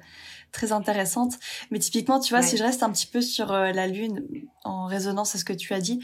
très 0.51 0.71
intéressantes. 0.71 1.33
Mais 1.71 1.79
typiquement, 1.79 2.19
tu 2.19 2.33
vois, 2.33 2.41
si 2.41 2.57
je 2.57 2.63
reste 2.63 2.83
un 2.83 2.91
petit 2.91 3.07
peu 3.07 3.21
sur 3.21 3.51
euh, 3.51 3.71
la 3.71 3.87
Lune, 3.87 4.25
en 4.63 4.85
résonance 4.85 5.35
à 5.35 5.37
ce 5.37 5.45
que 5.45 5.53
tu 5.53 5.73
as 5.73 5.79
dit, 5.79 5.99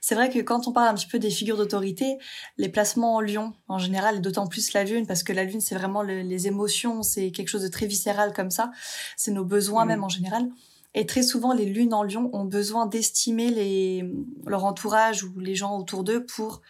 c'est 0.00 0.14
vrai 0.14 0.28
que 0.28 0.38
quand 0.40 0.68
on 0.68 0.72
parle 0.72 0.88
un 0.88 0.94
petit 0.94 1.06
peu 1.06 1.18
des 1.18 1.30
figures 1.30 1.56
d'autorité, 1.56 2.18
les 2.58 2.68
placements 2.68 3.14
en 3.14 3.20
lion, 3.22 3.54
en 3.68 3.78
général, 3.78 4.16
et 4.16 4.20
d'autant 4.20 4.46
plus 4.46 4.74
la 4.74 4.84
lune, 4.84 5.06
parce 5.06 5.22
que 5.22 5.32
la 5.32 5.44
lune, 5.44 5.62
c'est 5.62 5.74
vraiment 5.74 6.02
les 6.02 6.46
émotions, 6.46 7.02
c'est 7.02 7.30
quelque 7.30 7.48
chose 7.48 7.62
de 7.62 7.68
très 7.68 7.86
viscéral 7.86 8.34
comme 8.34 8.50
ça, 8.50 8.70
c'est 9.16 9.30
nos 9.30 9.46
besoins 9.46 9.86
mmh. 9.86 9.88
même 9.88 10.04
en 10.04 10.10
général. 10.10 10.50
Et 10.92 11.06
très 11.06 11.22
souvent, 11.22 11.54
les 11.54 11.64
lunes 11.64 11.94
en 11.94 12.02
lion 12.02 12.28
ont 12.34 12.44
besoin 12.44 12.84
d'estimer 12.84 13.50
les, 13.50 14.04
leur 14.46 14.66
entourage 14.66 15.24
ou 15.24 15.40
les 15.40 15.54
gens 15.54 15.78
autour 15.78 16.04
d'eux 16.04 16.26
pour 16.26 16.60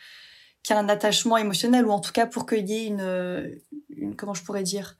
qu'il 0.62 0.76
y 0.76 0.78
ait 0.78 0.82
un 0.82 0.88
attachement 0.88 1.36
émotionnel, 1.36 1.86
ou 1.86 1.90
en 1.90 2.00
tout 2.00 2.12
cas 2.12 2.26
pour 2.26 2.46
qu'il 2.46 2.70
y 2.70 2.74
ait 2.74 2.86
une, 2.86 3.60
une, 3.90 4.14
comment 4.14 4.34
je 4.34 4.44
pourrais 4.44 4.62
dire, 4.62 4.96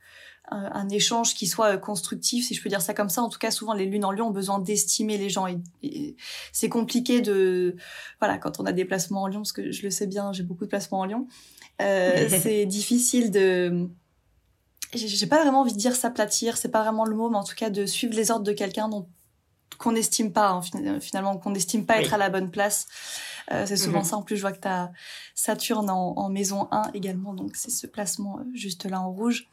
un, 0.51 0.89
échange 0.89 1.35
qui 1.35 1.47
soit 1.47 1.75
euh, 1.75 1.77
constructif, 1.79 2.47
si 2.47 2.55
je 2.55 2.63
peux 2.63 2.69
dire 2.69 2.83
ça 2.83 2.95
comme 2.95 3.09
ça. 3.09 3.23
En 3.23 3.29
tout 3.29 3.39
cas, 3.39 3.51
souvent 3.51 3.73
les 3.73 3.87
lunes 3.87 4.05
en 4.05 4.13
lion 4.13 4.29
ont 4.29 4.33
besoin 4.33 4.59
d'estimer 4.59 5.17
les 5.17 5.31
gens. 5.31 5.47
Et, 5.83 6.17
c'est 6.53 6.69
compliqué 6.69 7.21
de, 7.21 7.77
voilà, 8.21 8.39
quand 8.39 8.61
on 8.61 8.67
a 8.67 8.73
des 8.73 8.85
placements 8.85 9.23
en 9.23 9.29
lion, 9.29 9.41
parce 9.41 9.53
que 9.53 9.73
je 9.73 9.83
le 9.83 9.91
sais 9.91 10.07
bien, 10.07 10.33
j'ai 10.33 10.43
beaucoup 10.43 10.65
de 10.65 10.71
placements 10.71 11.01
en 11.01 11.07
lion. 11.07 11.27
Euh, 11.81 12.29
c'est 12.43 12.67
difficile 12.67 13.31
de, 13.31 13.89
j'ai 14.93 15.27
pas 15.27 15.43
vraiment 15.43 15.63
envie 15.63 15.73
de 15.73 15.79
dire 15.79 15.97
s'aplatir, 15.97 16.57
c'est 16.57 16.71
pas 16.71 16.83
vraiment 16.83 17.05
le 17.05 17.17
mot, 17.17 17.31
mais 17.31 17.39
en 17.39 17.45
tout 17.45 17.57
cas 17.57 17.71
de 17.71 17.87
suivre 17.87 18.15
les 18.15 18.31
ordres 18.31 18.45
de 18.45 18.53
quelqu'un 18.53 18.89
dont 18.89 19.09
qu'on 19.79 19.93
n'estime 19.93 20.33
pas 20.33 20.51
hein, 20.51 21.01
finalement 21.01 21.37
qu'on 21.37 21.51
n'estime 21.51 21.85
pas 21.85 22.01
être 22.01 22.15
à 22.15 22.19
la 22.19 22.31
bonne 22.31 22.53
place 22.53 22.87
euh, 23.51 23.67
c'est 23.67 23.77
souvent 23.77 23.99
mhm. 23.99 24.05
ça 24.05 24.17
en 24.17 24.23
plus 24.23 24.37
je 24.37 24.41
vois 24.41 24.53
que 24.53 24.61
tu 24.61 24.69
as 24.69 24.93
Saturne 25.35 25.91
en, 25.91 26.15
en, 26.17 26.29
maison 26.29 26.69
1 26.71 26.93
également 26.95 27.35
donc 27.35 27.57
c'est 27.57 27.71
ce 27.71 27.89
placement 27.89 28.39
euh, 28.39 28.45
juste 28.55 28.85
là 28.85 29.01
en 29.01 29.11
rouge 29.11 29.49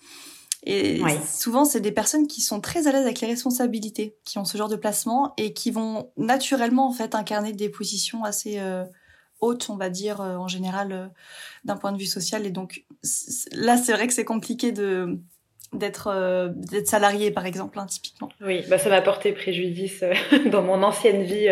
et 0.63 1.01
souvent, 1.25 1.65
c'est 1.65 1.81
des 1.81 1.91
personnes 1.91 2.27
qui 2.27 2.41
sont 2.41 2.61
très 2.61 2.87
à 2.87 2.91
l'aise 2.91 3.03
avec 3.03 3.19
les 3.19 3.27
responsabilités, 3.27 4.15
qui 4.25 4.37
ont 4.37 4.45
ce 4.45 4.57
genre 4.57 4.69
de 4.69 4.75
placement 4.75 5.33
et 5.37 5.53
qui 5.53 5.71
vont 5.71 6.11
naturellement 6.17 6.87
en 6.87 6.93
fait 6.93 7.15
incarner 7.15 7.51
des 7.51 7.69
positions 7.69 8.23
assez 8.23 8.59
euh, 8.59 8.83
hautes, 9.39 9.69
on 9.71 9.75
va 9.75 9.89
dire 9.89 10.21
euh, 10.21 10.35
en 10.35 10.47
général 10.47 10.91
euh, 10.91 11.07
d'un 11.63 11.77
point 11.77 11.91
de 11.91 11.97
vue 11.97 12.05
social. 12.05 12.45
Et 12.45 12.51
donc 12.51 12.83
là, 13.53 13.75
c'est 13.75 13.93
vrai 13.93 14.05
que 14.05 14.13
c'est 14.13 14.25
compliqué 14.25 14.71
de 14.71 15.19
d'être 15.73 16.51
d'être 16.53 16.89
salarié 16.89 17.31
par 17.31 17.45
exemple 17.45 17.79
hein, 17.79 17.85
typiquement 17.85 18.27
oui 18.41 18.61
bah 18.69 18.77
ça 18.77 18.89
m'a 18.89 19.01
porté 19.01 19.31
préjudice 19.31 20.03
dans 20.51 20.61
mon 20.61 20.83
ancienne 20.83 21.23
vie 21.23 21.47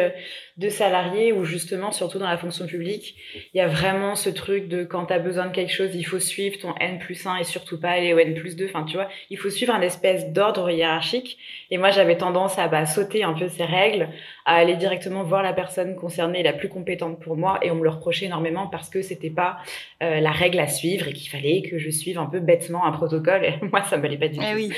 de 0.60 0.70
salarié 0.70 1.32
où 1.32 1.46
justement 1.46 1.92
surtout 1.92 2.20
dans 2.20 2.30
la 2.30 2.38
fonction 2.38 2.68
publique 2.68 3.16
il 3.54 3.58
y 3.58 3.62
a 3.62 3.68
vraiment 3.68 4.16
ce 4.16 4.30
truc 4.30 4.68
de 4.68 4.84
quand 4.84 5.08
tu 5.08 5.13
as 5.13 5.20
besoin 5.20 5.48
de 5.48 5.51
quelque 5.51 5.74
chose 5.74 5.96
il 5.96 6.04
faut 6.04 6.20
suivre 6.20 6.58
ton 6.60 6.75
N 6.75 7.00
plus 7.00 7.25
1 7.25 7.38
et 7.38 7.44
surtout 7.44 7.80
pas 7.80 7.92
aller 7.92 8.13
au 8.13 8.20
N 8.20 8.34
plus 8.36 8.56
2 8.56 8.66
enfin 8.66 8.84
tu 8.84 8.96
vois 8.96 9.08
il 9.30 9.38
faut 9.38 9.50
suivre 9.50 9.74
un 9.74 9.82
espèce 9.82 10.32
d'ordre 10.32 10.70
hiérarchique. 10.70 11.38
Et 11.72 11.78
moi 11.78 11.92
j'avais 11.92 12.18
tendance 12.18 12.58
à 12.58 12.68
bah, 12.68 12.86
sauter 12.86 13.24
un 13.24 13.34
peu 13.34 13.48
ces 13.48 13.63
règles 13.63 14.10
à 14.46 14.56
aller 14.56 14.75
directement 14.75 15.24
voir 15.24 15.44
la 15.44 15.54
personne 15.54 15.96
concernée 15.96 16.44
la 16.44 16.54
plus 16.54 16.70
compétente 16.70 17.20
pour 17.20 17.38
moi 17.38 17.60
et 17.62 17.72
on 17.72 17.75
me 17.75 17.84
le 17.84 17.89
reprochait 17.89 18.25
énormément 18.25 18.68
parce 18.68 18.89
que 18.89 19.01
c'était 19.01 19.30
pas 19.30 19.58
la 20.01 20.32
règle 20.32 20.60
à 20.60 20.68
suivre 20.68 21.08
et 21.08 21.13
qu'il 21.13 21.30
fallait 21.30 21.62
que 21.62 21.78
je 21.78 21.89
suive 21.89 22.18
un 22.18 22.25
peu 22.25 22.39
bêtement 22.39 22.86
un 22.86 22.92
protocole. 22.92 23.46
Et 23.46 23.54
moi 23.72 23.84
ça 23.84 23.98
me 23.98 24.10
pas 24.18 24.28
du 24.28 24.39
eh 24.42 24.56
oui, 24.56 24.72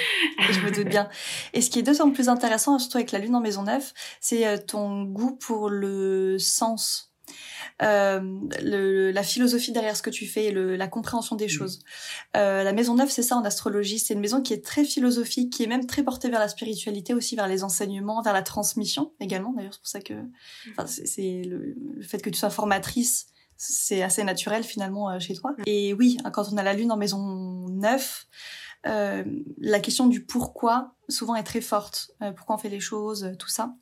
je 0.52 0.60
me 0.60 0.72
doute 0.72 0.90
bien. 0.90 1.08
Et 1.54 1.62
ce 1.62 1.70
qui 1.70 1.80
est 1.80 1.84
d'autant 1.84 2.12
plus 2.12 2.28
intéressant, 2.28 2.78
surtout 2.80 2.98
avec 2.98 3.12
la 3.12 3.20
lune 3.20 3.36
en 3.36 3.40
maison 3.40 3.64
9, 3.64 3.94
c'est 4.20 4.46
euh, 4.46 4.58
ton 4.58 5.04
goût 5.04 5.38
pour 5.38 5.70
le 5.72 6.38
sens. 6.40 7.12
Euh, 7.82 8.20
le, 8.62 9.12
la 9.12 9.24
philosophie 9.24 9.72
derrière 9.72 9.96
ce 9.96 10.02
que 10.02 10.10
tu 10.10 10.28
fais, 10.28 10.52
le, 10.52 10.76
la 10.76 10.88
compréhension 10.88 11.36
des 11.36 11.46
mm. 11.46 11.50
choses. 11.50 11.80
Euh, 12.38 12.64
la 12.64 12.74
maison 12.74 12.96
9, 12.96 13.10
c'est 13.10 13.24
ça 13.24 13.36
en 13.36 13.44
astrologie. 13.44 14.00
C'est 14.00 14.14
une 14.14 14.20
maison 14.20 14.42
qui 14.42 14.54
est 14.54 14.64
très 14.64 14.84
philosophique, 14.84 15.54
qui 15.54 15.64
est 15.64 15.68
même 15.68 15.86
très 15.86 16.04
portée 16.04 16.30
vers 16.30 16.40
la 16.40 16.50
spiritualité, 16.50 17.14
aussi 17.14 17.36
vers 17.36 17.48
les 17.48 17.64
enseignements, 17.64 18.22
vers 18.22 18.34
la 18.34 18.44
transmission 18.44 19.14
également. 19.20 19.54
D'ailleurs, 19.54 19.74
c'est 19.74 19.82
pour 19.82 19.88
ça 19.88 20.02
que 20.02 20.14
enfin, 20.72 20.86
c'est 20.86 21.44
le, 21.44 21.76
le, 21.96 22.04
fait 22.04 22.22
que 22.22 22.30
tu 22.30 22.38
sois 22.38 22.50
formatrice 22.50 23.28
c'est 23.64 24.02
assez 24.02 24.24
naturel 24.24 24.64
finalement 24.64 25.12
euh, 25.12 25.20
chez 25.20 25.36
toi. 25.36 25.52
Mm. 25.52 25.64
Et 25.68 25.94
oui, 25.94 26.18
quand 26.34 26.52
on 26.52 26.58
a 26.58 26.64
la 26.64 26.74
lune 26.74 26.92
en 26.92 26.98
maison 26.98 27.68
9, 27.70 28.28
euh, 28.88 29.24
la 29.60 29.80
question 29.80 30.08
du 30.08 30.26
pourquoi 30.26 30.96
souvent 31.10 31.36
est 31.36 31.44
très 31.44 31.62
forte. 31.62 32.12
Pourquoi 32.36 32.56
on 32.56 32.58
fait 32.58 32.70
les 32.70 32.80
choses, 32.80 33.34
tout 33.38 33.50
ça. 33.50 33.76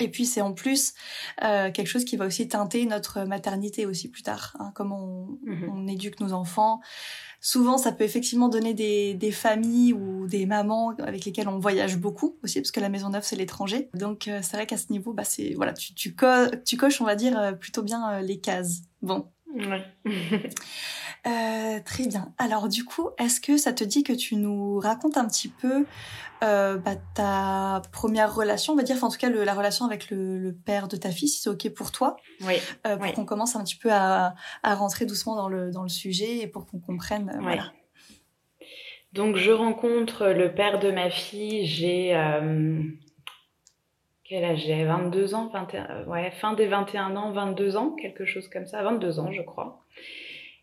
Et 0.00 0.08
puis 0.08 0.26
c'est 0.26 0.40
en 0.40 0.52
plus 0.52 0.94
euh, 1.42 1.70
quelque 1.70 1.86
chose 1.86 2.04
qui 2.04 2.16
va 2.16 2.26
aussi 2.26 2.48
teinter 2.48 2.86
notre 2.86 3.24
maternité 3.24 3.86
aussi 3.86 4.08
plus 4.08 4.22
tard, 4.22 4.56
hein, 4.58 4.72
comment 4.74 5.28
mhm. 5.42 5.70
on, 5.72 5.88
éduque 5.88 6.20
nos 6.20 6.32
enfants. 6.32 6.80
Souvent, 7.40 7.78
ça 7.78 7.92
peut 7.92 8.04
effectivement 8.04 8.48
donner 8.48 8.74
des, 8.74 9.14
des, 9.14 9.30
familles 9.30 9.92
ou 9.92 10.26
des 10.26 10.44
mamans 10.44 10.90
avec 10.98 11.24
lesquelles 11.24 11.48
on 11.48 11.60
voyage 11.60 11.96
beaucoup 11.96 12.36
aussi, 12.42 12.60
parce 12.60 12.72
que 12.72 12.80
la 12.80 12.88
maison 12.88 13.10
neuve 13.10 13.22
c'est 13.22 13.36
l'étranger. 13.36 13.90
Donc 13.94 14.24
c'est 14.24 14.52
vrai 14.54 14.66
qu'à 14.66 14.76
ce 14.76 14.90
niveau, 14.90 15.12
bah 15.12 15.22
c'est 15.24 15.54
voilà, 15.54 15.72
tu, 15.72 15.94
tu, 15.94 16.16
tu 16.64 16.76
coches, 16.76 17.00
on 17.00 17.04
va 17.04 17.14
dire 17.14 17.56
plutôt 17.58 17.82
bien 17.82 18.20
les 18.20 18.40
cases. 18.40 18.82
Bon. 19.02 19.28
Ouais. 19.54 19.84
Euh, 21.26 21.80
très 21.84 22.06
bien. 22.06 22.32
Alors 22.38 22.68
du 22.68 22.84
coup, 22.84 23.10
est-ce 23.18 23.40
que 23.40 23.56
ça 23.56 23.72
te 23.72 23.82
dit 23.82 24.04
que 24.04 24.12
tu 24.12 24.36
nous 24.36 24.78
racontes 24.78 25.16
un 25.16 25.26
petit 25.26 25.48
peu 25.48 25.84
euh, 26.44 26.78
bah, 26.78 26.94
ta 27.14 27.82
première 27.92 28.34
relation, 28.34 28.72
on 28.72 28.76
va 28.76 28.84
dire, 28.84 28.96
enfin, 28.96 29.08
en 29.08 29.10
tout 29.10 29.18
cas 29.18 29.28
la 29.28 29.54
relation 29.54 29.84
avec 29.84 30.10
le, 30.10 30.56
père 30.64 30.86
de 30.86 30.96
ta 30.96 31.10
fille, 31.10 31.28
si 31.28 31.40
c'est 31.42 31.50
ok 31.50 31.70
pour 31.74 31.90
toi, 31.90 32.16
oui. 32.42 32.54
Euh, 32.86 32.96
pour 32.96 33.12
qu'on 33.12 33.24
commence 33.24 33.56
un 33.56 33.64
petit 33.64 33.76
peu 33.76 33.92
à, 33.92 34.36
à, 34.62 34.74
rentrer 34.76 35.06
doucement 35.06 35.34
dans 35.34 35.48
le 35.48 35.72
dans 35.72 35.82
le 35.82 35.88
sujet 35.88 36.38
et 36.38 36.46
pour 36.46 36.66
qu'on 36.66 36.78
comprenne. 36.78 37.36
Voilà. 37.42 37.72
Donc 39.12 39.36
je 39.36 39.50
rencontre 39.50 40.28
le 40.28 40.54
père 40.54 40.78
de 40.78 40.92
ma 40.92 41.10
fille, 41.10 41.66
j'ai 41.66 42.14
quel 44.28 44.44
âge? 44.44 44.64
J'ai 44.66 44.84
22 44.84 45.34
ans, 45.34 45.50
21, 45.52 46.04
ouais, 46.06 46.30
fin 46.32 46.52
des 46.54 46.66
21 46.66 47.16
ans, 47.16 47.32
22 47.32 47.76
ans, 47.76 47.96
quelque 48.00 48.24
chose 48.24 48.48
comme 48.48 48.66
ça, 48.66 48.82
22 48.82 49.20
ans 49.20 49.32
je 49.32 49.42
crois. 49.42 49.84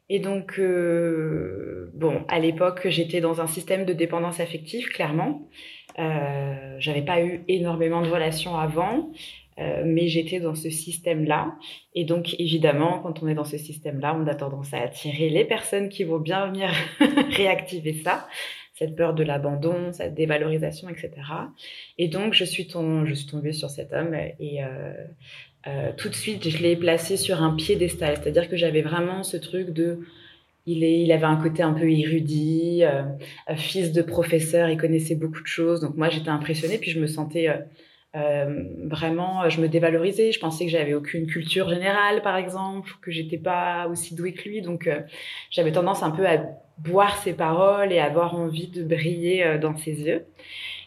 Et 0.07 0.19
donc, 0.19 0.59
euh, 0.59 1.91
bon, 1.95 2.23
à 2.27 2.39
l'époque, 2.39 2.87
j'étais 2.89 3.21
dans 3.21 3.41
un 3.41 3.47
système 3.47 3.85
de 3.85 3.93
dépendance 3.93 4.39
affective, 4.39 4.87
clairement. 4.89 5.49
Euh, 5.97 6.75
j'avais 6.77 7.01
pas 7.01 7.23
eu 7.23 7.43
énormément 7.47 8.03
de 8.03 8.09
relations 8.09 8.55
avant, 8.55 9.11
euh, 9.57 9.81
mais 9.83 10.07
j'étais 10.07 10.39
dans 10.39 10.53
ce 10.53 10.69
système-là. 10.69 11.55
Et 11.95 12.03
donc, 12.03 12.35
évidemment, 12.39 12.99
quand 12.99 13.23
on 13.23 13.27
est 13.27 13.33
dans 13.33 13.45
ce 13.45 13.57
système-là, 13.57 14.15
on 14.15 14.27
a 14.27 14.35
tendance 14.35 14.73
à 14.75 14.81
attirer 14.81 15.29
les 15.29 15.45
personnes 15.45 15.89
qui 15.89 16.03
vont 16.03 16.19
bien 16.19 16.47
venir 16.47 16.69
réactiver 17.31 17.93
ça, 18.03 18.27
cette 18.75 18.95
peur 18.95 19.13
de 19.13 19.23
l'abandon, 19.23 19.93
cette 19.93 20.13
dévalorisation, 20.13 20.89
etc. 20.89 21.11
Et 21.97 22.09
donc, 22.09 22.33
je 22.33 22.43
suis, 22.43 22.67
tombée 22.67 23.53
sur 23.53 23.69
cet 23.69 23.93
homme 23.93 24.13
et 24.13 24.63
euh, 24.63 24.93
euh, 25.67 25.91
tout 25.95 26.09
de 26.09 26.13
suite, 26.13 26.47
je 26.49 26.61
l'ai 26.61 26.75
placé 26.75 27.15
sur 27.15 27.41
un 27.41 27.55
piédestal. 27.55 28.17
C'est-à-dire 28.17 28.49
que 28.49 28.57
j'avais 28.57 28.81
vraiment 28.81 29.23
ce 29.23 29.37
truc 29.37 29.71
de. 29.71 29.99
Il, 30.67 30.83
est, 30.83 30.99
il 31.01 31.11
avait 31.11 31.25
un 31.25 31.37
côté 31.37 31.61
un 31.61 31.73
peu 31.73 31.89
érudit, 31.89 32.83
euh, 32.83 33.03
fils 33.55 33.91
de 33.91 34.01
professeur, 34.01 34.67
il 34.67 34.77
connaissait 34.77 35.15
beaucoup 35.15 35.41
de 35.41 35.47
choses. 35.47 35.79
Donc 35.79 35.95
moi, 35.95 36.09
j'étais 36.09 36.29
impressionnée, 36.29 36.77
puis 36.77 36.91
je 36.91 36.99
me 36.99 37.07
sentais 37.07 37.49
vraiment, 38.13 39.47
je 39.49 39.61
me 39.61 39.67
dévalorisais. 39.67 40.31
Je 40.31 40.39
pensais 40.39 40.65
que 40.65 40.71
j'avais 40.71 40.93
aucune 40.95 41.27
culture 41.27 41.69
générale, 41.69 42.21
par 42.23 42.35
exemple, 42.35 42.89
que 43.01 43.11
j'étais 43.11 43.37
pas 43.37 43.87
aussi 43.89 44.15
douée 44.15 44.33
que 44.33 44.49
lui. 44.49 44.61
Donc 44.61 44.89
j'avais 45.51 45.71
tendance 45.71 46.01
un 46.01 46.11
peu 46.11 46.25
à 46.25 46.43
boire 46.77 47.17
ses 47.23 47.33
paroles 47.33 47.91
et 47.91 47.99
avoir 47.99 48.35
envie 48.35 48.67
de 48.67 48.83
briller 48.83 49.57
dans 49.61 49.75
ses 49.77 50.01
yeux. 50.01 50.25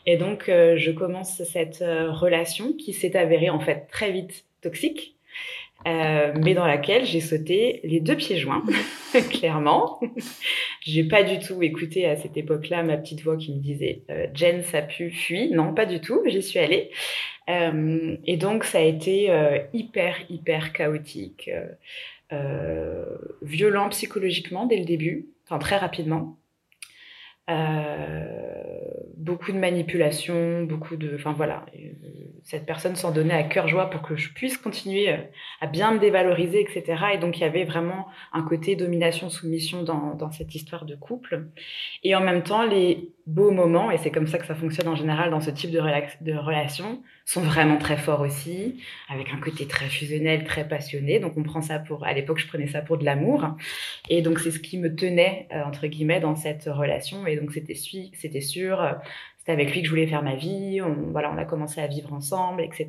Et 0.07 0.17
donc, 0.17 0.45
je 0.47 0.91
commence 0.91 1.43
cette 1.45 1.79
relation 1.81 2.73
qui 2.73 2.93
s'est 2.93 3.17
avérée 3.17 3.51
en 3.51 3.61
fait 3.61 3.87
très 3.91 4.11
vite 4.11 4.45
toxique. 4.61 5.15
euh, 5.87 6.33
mais 6.43 6.55
dans 6.55 6.67
laquelle 6.67 7.05
j'ai 7.05 7.21
sauté 7.21 7.81
les 7.85 8.01
deux 8.01 8.17
pieds 8.17 8.37
joints, 8.37 8.65
clairement. 9.31 10.01
j'ai 10.81 11.05
pas 11.05 11.23
du 11.23 11.39
tout 11.39 11.63
écouté 11.63 12.07
à 12.07 12.17
cette 12.17 12.37
époque-là 12.37 12.83
ma 12.83 12.97
petite 12.97 13.23
voix 13.23 13.37
qui 13.37 13.55
me 13.55 13.61
disait 13.61 14.03
euh, 14.11 14.27
Jen, 14.35 14.65
ça 14.65 14.83
pue, 14.83 15.11
fuis. 15.11 15.51
Non, 15.53 15.75
pas 15.75 15.87
du 15.87 16.01
tout. 16.01 16.21
J'y 16.27 16.43
suis 16.43 16.59
allée. 16.59 16.91
Euh, 17.49 18.17
et 18.27 18.37
donc 18.37 18.65
ça 18.65 18.79
a 18.79 18.83
été 18.83 19.31
euh, 19.31 19.59
hyper, 19.73 20.17
hyper 20.29 20.73
chaotique, 20.73 21.51
euh, 22.33 23.05
violent 23.41 23.89
psychologiquement 23.89 24.67
dès 24.67 24.77
le 24.77 24.85
début, 24.85 25.29
enfin 25.49 25.59
très 25.59 25.79
rapidement. 25.79 26.39
Euh, 27.49 28.49
beaucoup 29.29 29.53
de 29.53 29.59
manipulation, 29.59 30.63
beaucoup 30.65 30.97
de, 30.97 31.15
enfin 31.15 31.33
voilà, 31.33 31.67
euh, 31.77 31.89
cette 32.45 32.65
personne 32.65 32.97
s'en 32.97 33.11
donnait 33.11 33.35
à 33.35 33.43
cœur 33.43 33.69
joie 33.69 33.91
pour 33.91 34.01
que 34.01 34.17
je 34.17 34.33
puisse 34.33 34.57
continuer 34.57 35.11
euh, 35.11 35.17
à 35.61 35.67
bien 35.67 35.93
me 35.93 35.99
dévaloriser, 35.99 36.61
etc. 36.61 37.03
Et 37.15 37.19
donc 37.19 37.39
il 37.39 37.43
y 37.43 37.45
avait 37.45 37.65
vraiment 37.65 38.07
un 38.33 38.43
côté 38.43 38.75
domination-soumission 38.75 39.83
dans, 39.83 40.31
cette 40.31 40.55
histoire 40.55 40.85
de 40.85 40.95
couple. 40.95 41.47
Et 42.05 42.15
en 42.15 42.21
même 42.21 42.43
temps, 42.43 42.65
les 42.65 43.11
beaux 43.27 43.51
moments, 43.51 43.91
et 43.91 43.99
c'est 43.99 44.11
comme 44.11 44.27
ça 44.27 44.39
que 44.39 44.47
ça 44.47 44.55
fonctionne 44.55 44.89
en 44.89 44.97
général 44.97 45.31
dans 45.31 45.41
ce 45.41 45.51
type 45.51 45.71
de, 45.71 45.81
relation, 45.81 47.03
sont 47.25 47.43
vraiment 47.43 47.77
très 47.77 47.97
forts 47.97 48.21
aussi, 48.21 48.83
avec 49.11 49.33
un 49.33 49.39
côté 49.39 49.67
très 49.67 49.87
fusionnel, 49.87 50.45
très 50.45 50.67
passionné. 50.67 51.19
Donc 51.19 51.35
on 51.37 51.43
prend 51.43 51.61
ça 51.61 51.79
pour, 51.79 52.05
à 52.05 52.13
l'époque 52.13 52.39
je 52.39 52.47
prenais 52.47 52.69
ça 52.69 52.81
pour 52.81 52.99
de 52.99 53.05
l'amour, 53.05 53.47
et 54.09 54.23
donc 54.23 54.39
c'est 54.39 54.51
ce 54.51 54.61
qui 54.61 54.79
me 54.79 54.95
tenait 54.95 55.49
entre 55.67 55.87
guillemets 55.87 56.21
dans 56.21 56.37
cette 56.37 56.65
relation. 56.65 57.27
Et 57.27 57.38
donc 57.39 57.53
c'était 57.53 57.75
sûr, 58.41 58.99
c'était 59.49 59.63
avec 59.63 59.73
lui 59.73 59.81
que 59.81 59.87
je 59.87 59.91
voulais 59.91 60.07
faire 60.07 60.23
ma 60.23 60.35
vie. 60.35 60.83
On, 60.83 61.11
voilà, 61.11 61.31
on 61.33 61.39
a 61.39 61.45
commencé 61.47 61.81
à 61.81 61.87
vivre 61.87 62.13
ensemble, 62.13 62.63
etc. 62.63 62.89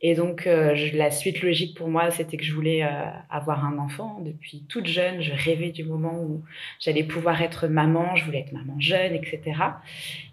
Et 0.00 0.14
donc, 0.14 0.46
euh, 0.46 0.76
la 0.92 1.10
suite 1.10 1.42
logique 1.42 1.76
pour 1.76 1.88
moi, 1.88 2.12
c'était 2.12 2.36
que 2.36 2.44
je 2.44 2.54
voulais 2.54 2.84
euh, 2.84 2.88
avoir 3.30 3.64
un 3.64 3.78
enfant. 3.78 4.20
Depuis 4.20 4.64
toute 4.68 4.86
jeune, 4.86 5.20
je 5.22 5.32
rêvais 5.32 5.70
du 5.70 5.82
moment 5.82 6.22
où 6.22 6.44
j'allais 6.78 7.02
pouvoir 7.02 7.42
être 7.42 7.66
maman. 7.66 8.14
Je 8.14 8.24
voulais 8.24 8.40
être 8.40 8.52
maman 8.52 8.78
jeune, 8.78 9.14
etc. 9.14 9.40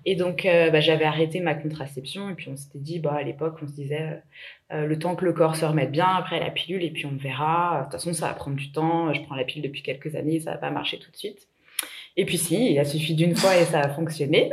Et 0.06 0.16
donc, 0.16 0.46
euh, 0.46 0.70
bah, 0.70 0.82
j'avais 0.82 1.06
arrêté 1.06 1.40
ma 1.40 1.56
contraception. 1.56 2.30
Et 2.30 2.36
puis, 2.36 2.50
on 2.50 2.56
s'était 2.56 2.80
dit, 2.80 3.00
bah, 3.00 3.16
à 3.16 3.24
l'époque, 3.24 3.58
on 3.64 3.68
se 3.68 3.74
disait, 3.74 4.22
le 4.70 4.98
temps 4.98 5.16
que 5.16 5.26
le 5.26 5.34
corps 5.34 5.56
se 5.56 5.66
remette 5.66 5.92
bien 5.92 6.08
après 6.08 6.40
la 6.40 6.50
pilule, 6.52 6.84
et 6.84 6.92
puis 6.92 7.06
on 7.06 7.16
verra. 7.16 7.80
De 7.80 7.84
toute 7.86 7.94
façon, 7.94 8.14
ça 8.14 8.28
va 8.28 8.34
prendre 8.34 8.58
du 8.58 8.72
temps. 8.72 9.12
Je 9.14 9.22
prends 9.22 9.36
la 9.36 9.46
pilule 9.46 9.64
depuis 9.64 9.82
quelques 9.82 10.16
années, 10.16 10.40
ça 10.40 10.52
va 10.52 10.58
pas 10.58 10.72
marcher 10.72 11.00
tout 11.00 11.12
de 11.12 11.18
suite. 11.18 11.48
Et 12.16 12.26
puis 12.26 12.38
si, 12.38 12.72
il 12.72 12.80
a 12.80 12.86
suffi 12.86 13.16
d'une 13.16 13.36
fois 13.36 13.58
et 13.58 13.66
ça 13.66 13.82
a 13.82 13.90
fonctionné. 13.90 14.52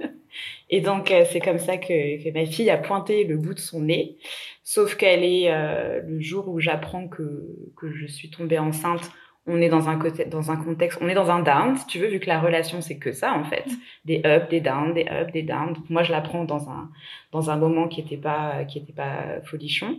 et 0.70 0.80
donc 0.80 1.10
euh, 1.10 1.24
c'est 1.30 1.40
comme 1.40 1.58
ça 1.58 1.78
que, 1.78 2.22
que, 2.22 2.32
ma 2.32 2.44
fille 2.46 2.70
a 2.70 2.78
pointé 2.78 3.24
le 3.24 3.36
bout 3.36 3.54
de 3.54 3.60
son 3.60 3.80
nez. 3.80 4.18
Sauf 4.62 4.96
qu'elle 4.96 5.24
est 5.24 5.50
euh, 5.50 6.02
le 6.06 6.20
jour 6.20 6.48
où 6.48 6.60
j'apprends 6.60 7.08
que, 7.08 7.46
que 7.76 7.92
je 7.92 8.06
suis 8.06 8.30
tombée 8.30 8.58
enceinte, 8.58 9.10
on 9.46 9.60
est 9.60 9.68
dans 9.68 9.88
un 9.88 9.98
dans 10.28 10.50
un 10.50 10.56
contexte, 10.56 10.98
on 11.02 11.08
est 11.08 11.14
dans 11.14 11.30
un 11.30 11.40
down, 11.40 11.76
si 11.76 11.86
tu 11.86 11.98
veux, 11.98 12.06
vu 12.06 12.20
que 12.20 12.28
la 12.28 12.40
relation 12.40 12.80
c'est 12.80 12.96
que 12.96 13.12
ça 13.12 13.32
en 13.32 13.44
fait, 13.44 13.64
des 14.04 14.18
ups, 14.18 14.48
des 14.50 14.60
downs, 14.60 14.94
des 14.94 15.02
ups, 15.02 15.32
des 15.32 15.42
downs. 15.42 15.76
Moi 15.88 16.02
je 16.04 16.12
l'apprends 16.12 16.44
dans 16.44 16.68
un 16.70 16.90
dans 17.32 17.50
un 17.50 17.56
moment 17.56 17.88
qui 17.88 18.00
était 18.00 18.16
pas 18.16 18.64
qui 18.64 18.78
était 18.78 18.92
pas 18.92 19.40
folichon. 19.44 19.98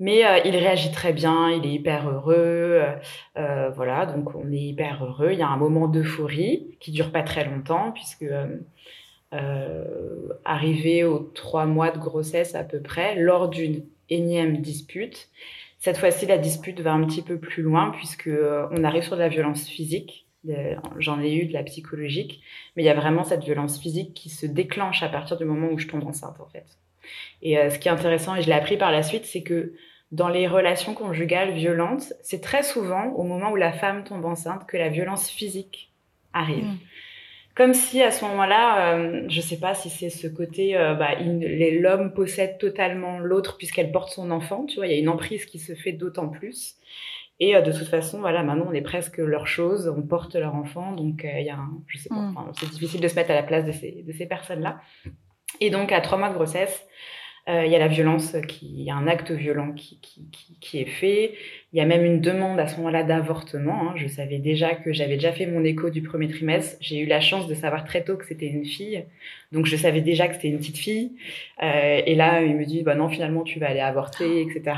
Mais 0.00 0.24
euh, 0.26 0.38
il 0.44 0.56
réagit 0.56 0.90
très 0.90 1.12
bien, 1.12 1.50
il 1.50 1.64
est 1.66 1.74
hyper 1.74 2.08
heureux, 2.08 2.34
euh, 2.36 2.96
euh, 3.36 3.70
voilà, 3.70 4.06
donc 4.06 4.34
on 4.34 4.50
est 4.52 4.58
hyper 4.58 5.04
heureux. 5.04 5.30
Il 5.32 5.38
y 5.38 5.42
a 5.42 5.48
un 5.48 5.56
moment 5.56 5.86
d'euphorie 5.88 6.76
qui 6.80 6.90
dure 6.90 7.12
pas 7.12 7.22
très 7.22 7.44
longtemps, 7.44 7.92
puisque 7.92 8.24
arrivé 10.44 11.02
aux 11.04 11.18
trois 11.18 11.66
mois 11.66 11.90
de 11.90 11.98
grossesse 11.98 12.54
à 12.54 12.62
peu 12.64 12.80
près, 12.80 13.16
lors 13.16 13.48
d'une 13.48 13.84
énième 14.08 14.58
dispute, 14.58 15.28
cette 15.78 15.98
fois-ci 15.98 16.26
la 16.26 16.38
dispute 16.38 16.80
va 16.80 16.92
un 16.92 17.04
petit 17.04 17.22
peu 17.22 17.38
plus 17.38 17.62
loin, 17.62 17.90
puisque 17.90 18.30
on 18.70 18.84
arrive 18.84 19.02
sur 19.02 19.16
de 19.16 19.20
la 19.20 19.28
violence 19.28 19.66
physique. 19.68 20.28
J'en 20.98 21.20
ai 21.20 21.34
eu 21.34 21.46
de 21.46 21.52
la 21.52 21.62
psychologique, 21.64 22.42
mais 22.76 22.82
il 22.82 22.86
y 22.86 22.90
a 22.90 22.94
vraiment 22.94 23.24
cette 23.24 23.44
violence 23.44 23.80
physique 23.80 24.14
qui 24.14 24.28
se 24.28 24.46
déclenche 24.46 25.02
à 25.02 25.08
partir 25.08 25.36
du 25.36 25.44
moment 25.44 25.68
où 25.68 25.78
je 25.78 25.88
tombe 25.88 26.04
enceinte, 26.06 26.40
en 26.40 26.46
fait. 26.46 26.66
Et 27.42 27.58
euh, 27.58 27.70
ce 27.70 27.78
qui 27.78 27.88
est 27.88 27.90
intéressant, 27.90 28.34
et 28.36 28.42
je 28.42 28.46
l'ai 28.46 28.54
appris 28.54 28.76
par 28.76 28.92
la 28.92 29.02
suite, 29.02 29.24
c'est 29.24 29.42
que 29.42 29.74
dans 30.12 30.28
les 30.28 30.46
relations 30.46 30.94
conjugales 30.94 31.52
violentes, 31.52 32.12
c'est 32.22 32.40
très 32.40 32.62
souvent 32.62 33.10
au 33.14 33.24
moment 33.24 33.50
où 33.50 33.56
la 33.56 33.72
femme 33.72 34.04
tombe 34.04 34.24
enceinte 34.24 34.66
que 34.66 34.76
la 34.76 34.88
violence 34.88 35.28
physique 35.28 35.90
arrive. 36.32 36.64
Mm. 36.64 36.78
Comme 37.54 37.72
si 37.72 38.02
à 38.02 38.10
ce 38.10 38.24
moment-là, 38.24 38.96
euh, 38.96 39.24
je 39.28 39.40
sais 39.40 39.58
pas 39.58 39.74
si 39.74 39.88
c'est 39.88 40.10
ce 40.10 40.26
côté, 40.26 40.76
euh, 40.76 40.94
bah, 40.94 41.10
l'homme 41.20 42.12
possède 42.12 42.58
totalement 42.58 43.20
l'autre 43.20 43.56
puisqu'elle 43.56 43.92
porte 43.92 44.10
son 44.10 44.32
enfant, 44.32 44.66
tu 44.66 44.76
vois, 44.76 44.88
il 44.88 44.92
y 44.92 44.96
a 44.96 44.98
une 44.98 45.08
emprise 45.08 45.44
qui 45.46 45.60
se 45.60 45.74
fait 45.74 45.92
d'autant 45.92 46.28
plus. 46.28 46.74
Et 47.38 47.54
euh, 47.54 47.60
de 47.60 47.70
toute 47.70 47.86
façon, 47.86 48.18
voilà, 48.18 48.42
maintenant 48.42 48.66
on 48.68 48.72
est 48.72 48.82
presque 48.82 49.18
leur 49.18 49.46
chose, 49.46 49.92
on 49.96 50.02
porte 50.02 50.34
leur 50.34 50.56
enfant, 50.56 50.92
donc 50.92 51.24
il 51.24 51.44
y 51.44 51.50
a 51.50 51.56
un, 51.56 51.70
je 51.86 51.98
sais 51.98 52.08
pas, 52.08 52.16
mm. 52.16 52.52
c'est 52.54 52.70
difficile 52.70 53.00
de 53.00 53.08
se 53.08 53.14
mettre 53.14 53.30
à 53.30 53.34
la 53.34 53.44
place 53.44 53.64
de 53.64 53.72
ces, 53.72 54.02
de 54.02 54.12
ces 54.12 54.26
personnes-là. 54.26 54.80
Et 55.60 55.70
donc, 55.70 55.92
à 55.92 56.00
trois 56.00 56.18
mois 56.18 56.28
de 56.28 56.34
grossesse, 56.34 56.86
euh, 57.48 57.66
il 57.66 57.72
y 57.72 57.76
a 57.76 57.78
la 57.78 57.88
violence, 57.88 58.34
qui, 58.48 58.66
il 58.66 58.82
y 58.82 58.90
a 58.90 58.94
un 58.94 59.06
acte 59.06 59.30
violent 59.30 59.72
qui, 59.72 59.98
qui, 60.00 60.26
qui, 60.30 60.58
qui 60.60 60.80
est 60.80 60.86
fait. 60.86 61.34
Il 61.72 61.78
y 61.78 61.82
a 61.82 61.84
même 61.84 62.04
une 62.04 62.20
demande 62.20 62.58
à 62.58 62.66
ce 62.66 62.76
moment-là 62.78 63.02
d'avortement. 63.02 63.90
Hein. 63.90 63.94
Je 63.96 64.06
savais 64.06 64.38
déjà 64.38 64.74
que 64.74 64.92
j'avais 64.92 65.16
déjà 65.16 65.32
fait 65.32 65.46
mon 65.46 65.62
écho 65.62 65.90
du 65.90 66.00
premier 66.00 66.28
trimestre. 66.28 66.76
J'ai 66.80 67.00
eu 67.00 67.06
la 67.06 67.20
chance 67.20 67.46
de 67.46 67.54
savoir 67.54 67.84
très 67.84 68.02
tôt 68.02 68.16
que 68.16 68.24
c'était 68.24 68.46
une 68.46 68.64
fille. 68.64 69.04
Donc, 69.52 69.66
je 69.66 69.76
savais 69.76 70.00
déjà 70.00 70.26
que 70.26 70.34
c'était 70.34 70.48
une 70.48 70.58
petite 70.58 70.78
fille. 70.78 71.12
Euh, 71.62 72.00
et 72.06 72.14
là, 72.14 72.42
il 72.42 72.56
me 72.56 72.64
dit, 72.64 72.82
bah 72.82 72.94
non, 72.94 73.08
finalement, 73.08 73.42
tu 73.42 73.58
vas 73.58 73.68
aller 73.68 73.80
avorter, 73.80 74.40
etc. 74.40 74.72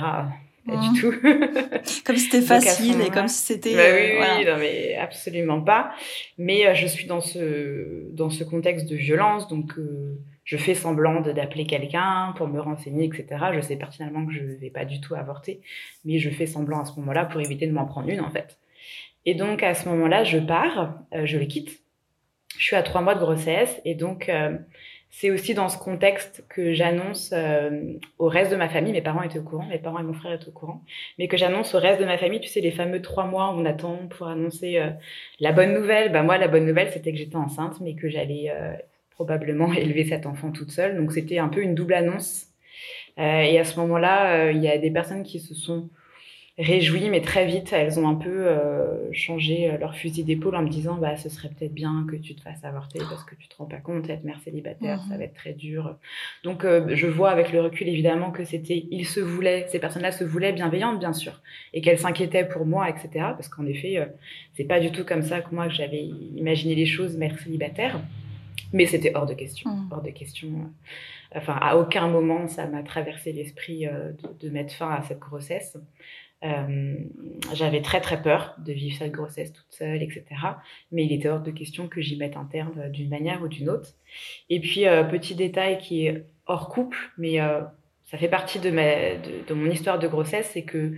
Pas 0.67 0.77
du 0.79 0.89
mmh. 0.89 1.01
tout. 1.01 1.13
comme 2.05 2.17
si 2.17 2.25
c'était 2.25 2.45
facile 2.45 3.01
et 3.01 3.11
comme 3.11 3.29
si 3.29 3.45
c'était. 3.45 3.75
Bah 3.75 3.83
oui, 3.93 4.01
euh, 4.01 4.39
oui, 4.39 4.45
non, 4.45 4.57
mais 4.59 4.97
absolument 4.97 5.61
pas. 5.61 5.93
Mais 6.39 6.67
euh, 6.67 6.75
je 6.75 6.87
suis 6.87 7.07
dans 7.07 7.21
ce 7.21 8.11
dans 8.13 8.31
ce 8.31 8.43
contexte 8.43 8.89
de 8.89 8.97
violence, 8.97 9.47
donc 9.47 9.79
euh, 9.79 10.19
je 10.47 10.57
fais 10.57 10.75
semblant 10.75 11.21
d'appeler 11.21 11.67
quelqu'un 11.67 12.33
pour 12.37 12.47
me 12.47 12.61
renseigner, 12.61 13.05
etc. 13.05 13.27
Je 13.53 13.61
sais 13.61 13.77
pertinemment 13.77 14.25
que 14.25 14.33
je 14.33 14.43
ne 14.43 14.55
vais 14.55 14.71
pas 14.71 14.85
du 14.85 15.01
tout 15.01 15.15
avorter, 15.17 15.61
mais 16.05 16.19
je 16.19 16.31
fais 16.31 16.47
semblant 16.47 16.81
à 16.81 16.85
ce 16.85 16.99
moment-là 17.01 17.25
pour 17.25 17.41
éviter 17.41 17.67
de 17.67 17.73
m'en 17.73 17.85
prendre 17.85 18.09
une, 18.09 18.21
en 18.21 18.31
fait. 18.31 18.57
Et 19.27 19.35
donc, 19.35 19.65
à 19.65 19.75
ce 19.75 19.89
moment-là, 19.89 20.23
je 20.23 20.39
pars, 20.39 21.01
euh, 21.13 21.27
je 21.27 21.37
le 21.37 21.47
quitte. 21.47 21.81
Je 22.57 22.65
suis 22.65 22.77
à 22.77 22.85
trois 22.85 23.03
mois 23.03 23.17
de 23.17 23.21
grossesse 23.21 23.83
et 23.85 23.97
donc, 23.97 24.29
euh, 24.29 24.57
c'est 25.11 25.33
aussi 25.33 25.53
dans 25.53 25.69
ce 25.69 25.79
contexte 25.79 26.45
que 26.49 26.73
j'annonce 26.75 27.33
euh, 27.33 27.95
au 28.19 28.29
reste 28.29 28.53
de 28.53 28.57
ma 28.57 28.69
famille, 28.69 28.93
mes 28.93 29.03
parents 29.03 29.23
étaient 29.23 29.41
au 29.41 29.43
courant, 29.43 29.67
mes 29.67 29.79
parents 29.79 29.99
et 29.99 30.05
mon 30.05 30.13
frère 30.13 30.35
étaient 30.35 30.49
au 30.49 30.53
courant, 30.53 30.85
mais 31.19 31.27
que 31.27 31.37
j'annonce 31.37 31.75
au 31.75 31.81
reste 31.81 32.01
de 32.01 32.07
ma 32.07 32.19
famille, 32.19 32.41
tu 32.41 32.49
sais, 32.49 32.61
les 32.61 32.71
fameux 32.71 33.03
trois 33.03 33.27
mois 33.27 33.53
où 33.53 33.59
on 33.59 33.65
attend 33.65 34.07
pour 34.11 34.29
annoncer 34.29 34.81
la 35.41 35.53
bonne 35.53 35.75
nouvelle. 35.75 36.13
Bah, 36.13 36.23
moi, 36.23 36.39
la 36.39 36.49
bonne 36.49 36.67
nouvelle, 36.67 36.93
c'était 36.93 37.11
que 37.11 37.19
j'étais 37.19 37.37
enceinte, 37.37 37.81
mais 37.81 37.95
que 37.95 38.09
j'allais 38.09 38.53
probablement 39.17 39.73
élever 39.73 40.05
cet 40.05 40.27
enfant 40.27 40.53
toute 40.53 40.71
seule. 40.71 40.97
Donc 40.97 41.13
c'était 41.13 41.39
un 41.39 41.49
peu 41.49 41.63
une 41.63 41.75
double 41.75 41.95
annonce. 41.95 42.47
Euh, 43.19 43.41
et 43.41 43.59
à 43.59 43.65
ce 43.65 43.79
moment-là, 43.81 44.47
euh, 44.47 44.53
il 44.53 44.63
y 44.63 44.69
a 44.69 44.79
des 44.79 44.91
personnes 44.91 45.23
qui 45.23 45.41
se 45.41 45.55
sont 45.55 45.89
réjouies, 46.59 47.11
mais 47.11 47.21
très 47.21 47.45
vite, 47.45 47.73
elles 47.75 47.99
ont 47.99 48.09
un 48.09 48.15
peu 48.15 48.47
euh, 48.47 49.13
changé 49.13 49.77
leur 49.79 49.95
fusil 49.95 50.25
d'épaule 50.25 50.57
en 50.57 50.63
me 50.63 50.71
disant, 50.71 50.97
bah, 50.97 51.17
ce 51.17 51.29
serait 51.29 51.51
peut-être 51.51 51.75
bien 51.75 52.07
que 52.11 52.17
tu 52.17 52.35
te 52.35 52.41
fasses 52.41 52.65
avorter 52.65 52.99
parce 52.99 53.25
que 53.25 53.35
tu 53.35 53.47
te 53.47 53.57
rends 53.57 53.67
pas 53.67 53.77
compte, 53.77 54.09
être 54.09 54.25
mère 54.25 54.41
célibataire, 54.41 55.01
ça 55.03 55.15
mhm. 55.15 55.19
va 55.19 55.25
être 55.25 55.35
très 55.35 55.53
dur. 55.53 55.97
Donc, 56.45 56.65
je 56.65 57.07
vois 57.07 57.31
avec 57.31 57.53
le 57.53 57.61
recul 57.61 57.89
évidemment 57.89 58.31
que 58.31 58.45
c'était, 58.45 58.87
ils 58.91 59.05
se 59.05 59.21
voulaient, 59.21 59.67
ces 59.69 59.79
personnes-là 59.79 60.13
se 60.13 60.25
voulaient 60.25 60.55
bienveillantes, 60.55 60.99
bien 60.99 61.13
sûr, 61.13 61.43
et 61.75 61.83
qu'elles 61.83 61.99
s'inquiétaient 61.99 62.47
pour 62.47 62.65
moi, 62.65 62.89
etc. 62.89 63.09
Parce 63.13 63.49
qu'en 63.49 63.67
effet, 63.67 64.09
c'est 64.55 64.65
pas 64.65 64.81
du 64.81 64.91
tout 64.91 65.05
comme 65.05 65.23
ça 65.23 65.43
que 65.43 65.55
moi 65.55 65.69
j'avais 65.69 66.05
imaginé 66.37 66.75
les 66.75 66.87
choses, 66.87 67.19
mère 67.19 67.39
célibataire. 67.39 68.01
Mais 68.77 68.85
c'était 68.85 69.13
hors 69.15 69.25
de 69.25 69.33
question, 69.33 69.71
mmh. 69.71 69.89
hors 69.91 70.03
de 70.03 70.11
question. 70.11 70.71
Enfin, 71.35 71.57
à 71.63 71.77
aucun 71.77 72.09
moment 72.09 72.47
ça 72.47 72.67
m'a 72.67 72.83
traversé 72.83 73.33
l'esprit 73.33 73.87
euh, 73.87 74.13
de, 74.41 74.51
mettre 74.51 74.75
fin 74.75 74.91
à 74.91 75.03
cette 75.03 75.19
grossesse. 75.19 75.79
Euh, 76.45 76.95
j'avais 77.55 77.81
très 77.81 78.03
très 78.03 78.21
peur 78.21 78.55
de 78.59 78.75
vivre 78.75 78.99
cette 78.99 79.13
grossesse 79.13 79.51
toute 79.55 79.71
seule, 79.71 80.03
etc. 80.03 80.25
Mais 80.93 81.07
il 81.07 81.13
était 81.13 81.31
hors 81.31 81.41
de 81.41 81.51
question 81.51 81.89
que 81.89 82.03
j'y 82.03 82.19
mette 82.19 82.37
un 82.37 82.45
terme 82.45 82.91
d'une 82.91 83.09
manière 83.09 83.43
ou 83.43 83.49
d'une 83.49 83.71
autre. 83.71 83.95
Et 84.51 84.61
puis, 84.61 84.87
euh, 84.87 85.05
petit 85.05 85.35
détail 85.35 85.79
qui 85.79 86.07
est 86.07 86.27
hors 86.45 86.69
couple, 86.69 86.99
mais 87.17 87.39
ça 88.05 88.19
fait 88.19 88.29
partie 88.29 88.61
de, 88.61 88.71
ma, 88.71 89.17
de, 89.17 89.55
mon 89.55 89.71
histoire 89.71 89.99
de 89.99 90.07
grossesse, 90.07 90.51
c'est 90.53 90.63
que 90.63 90.95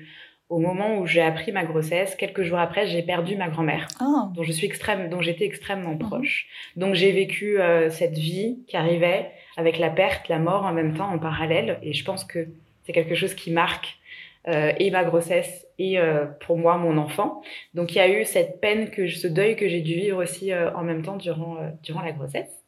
au 0.49 0.59
moment 0.59 0.99
où 0.99 1.07
j'ai 1.07 1.21
appris 1.21 1.53
ma 1.53 1.65
grossesse, 1.65 2.15
quelques 2.15 2.43
jours 2.43 2.59
après, 2.59 2.87
j'ai 2.87 3.03
perdu 3.03 3.37
ma 3.37 3.49
grand-mère, 3.49 3.87
oh. 4.01 4.29
dont 4.35 4.43
je 4.43 4.53
suis 4.53 4.67
extrême, 4.67 5.11
dont 5.11 5.21
j'étais 5.21 5.45
extrêmement 5.45 5.93
mhm. 5.93 5.99
proche. 5.99 6.47
Donc 6.77 6.95
j'ai 6.95 7.13
vécu 7.13 7.61
euh, 7.61 7.91
cette 7.91 8.17
vie 8.17 8.59
qui 8.67 8.77
arrivait 8.77 9.31
avec 9.57 9.79
la 9.79 9.91
perte, 9.91 10.29
la 10.29 10.39
mort 10.39 10.65
en 10.65 10.73
même 10.73 10.97
temps, 10.97 11.11
en 11.11 11.19
parallèle. 11.19 11.79
Et 11.83 11.93
je 11.93 12.05
pense 12.05 12.25
que 12.25 12.49
c'est 12.85 12.93
quelque 12.93 13.15
chose 13.15 13.35
qui 13.35 13.51
marque 13.51 13.99
euh, 14.47 14.73
et 14.79 14.91
ma 14.91 15.05
grossesse 15.05 15.67
et 15.79 15.99
euh, 15.99 16.25
pour 16.47 16.57
moi 16.57 16.79
mon 16.79 16.97
enfant. 16.97 17.43
Donc 17.75 17.93
il 17.93 17.99
y 17.99 18.01
a 18.01 18.09
eu 18.09 18.25
cette 18.25 18.61
peine 18.61 18.91
que 18.91 19.07
ce 19.09 19.27
deuil 19.27 19.57
que 19.57 19.69
j'ai 19.69 19.83
dû 19.83 19.95
vivre 19.95 20.23
aussi 20.23 20.55
en 20.55 20.83
même 20.83 21.03
temps 21.03 21.17
durant 21.17 21.59
durant 21.83 22.01
la 22.01 22.13
grossesse. 22.13 22.65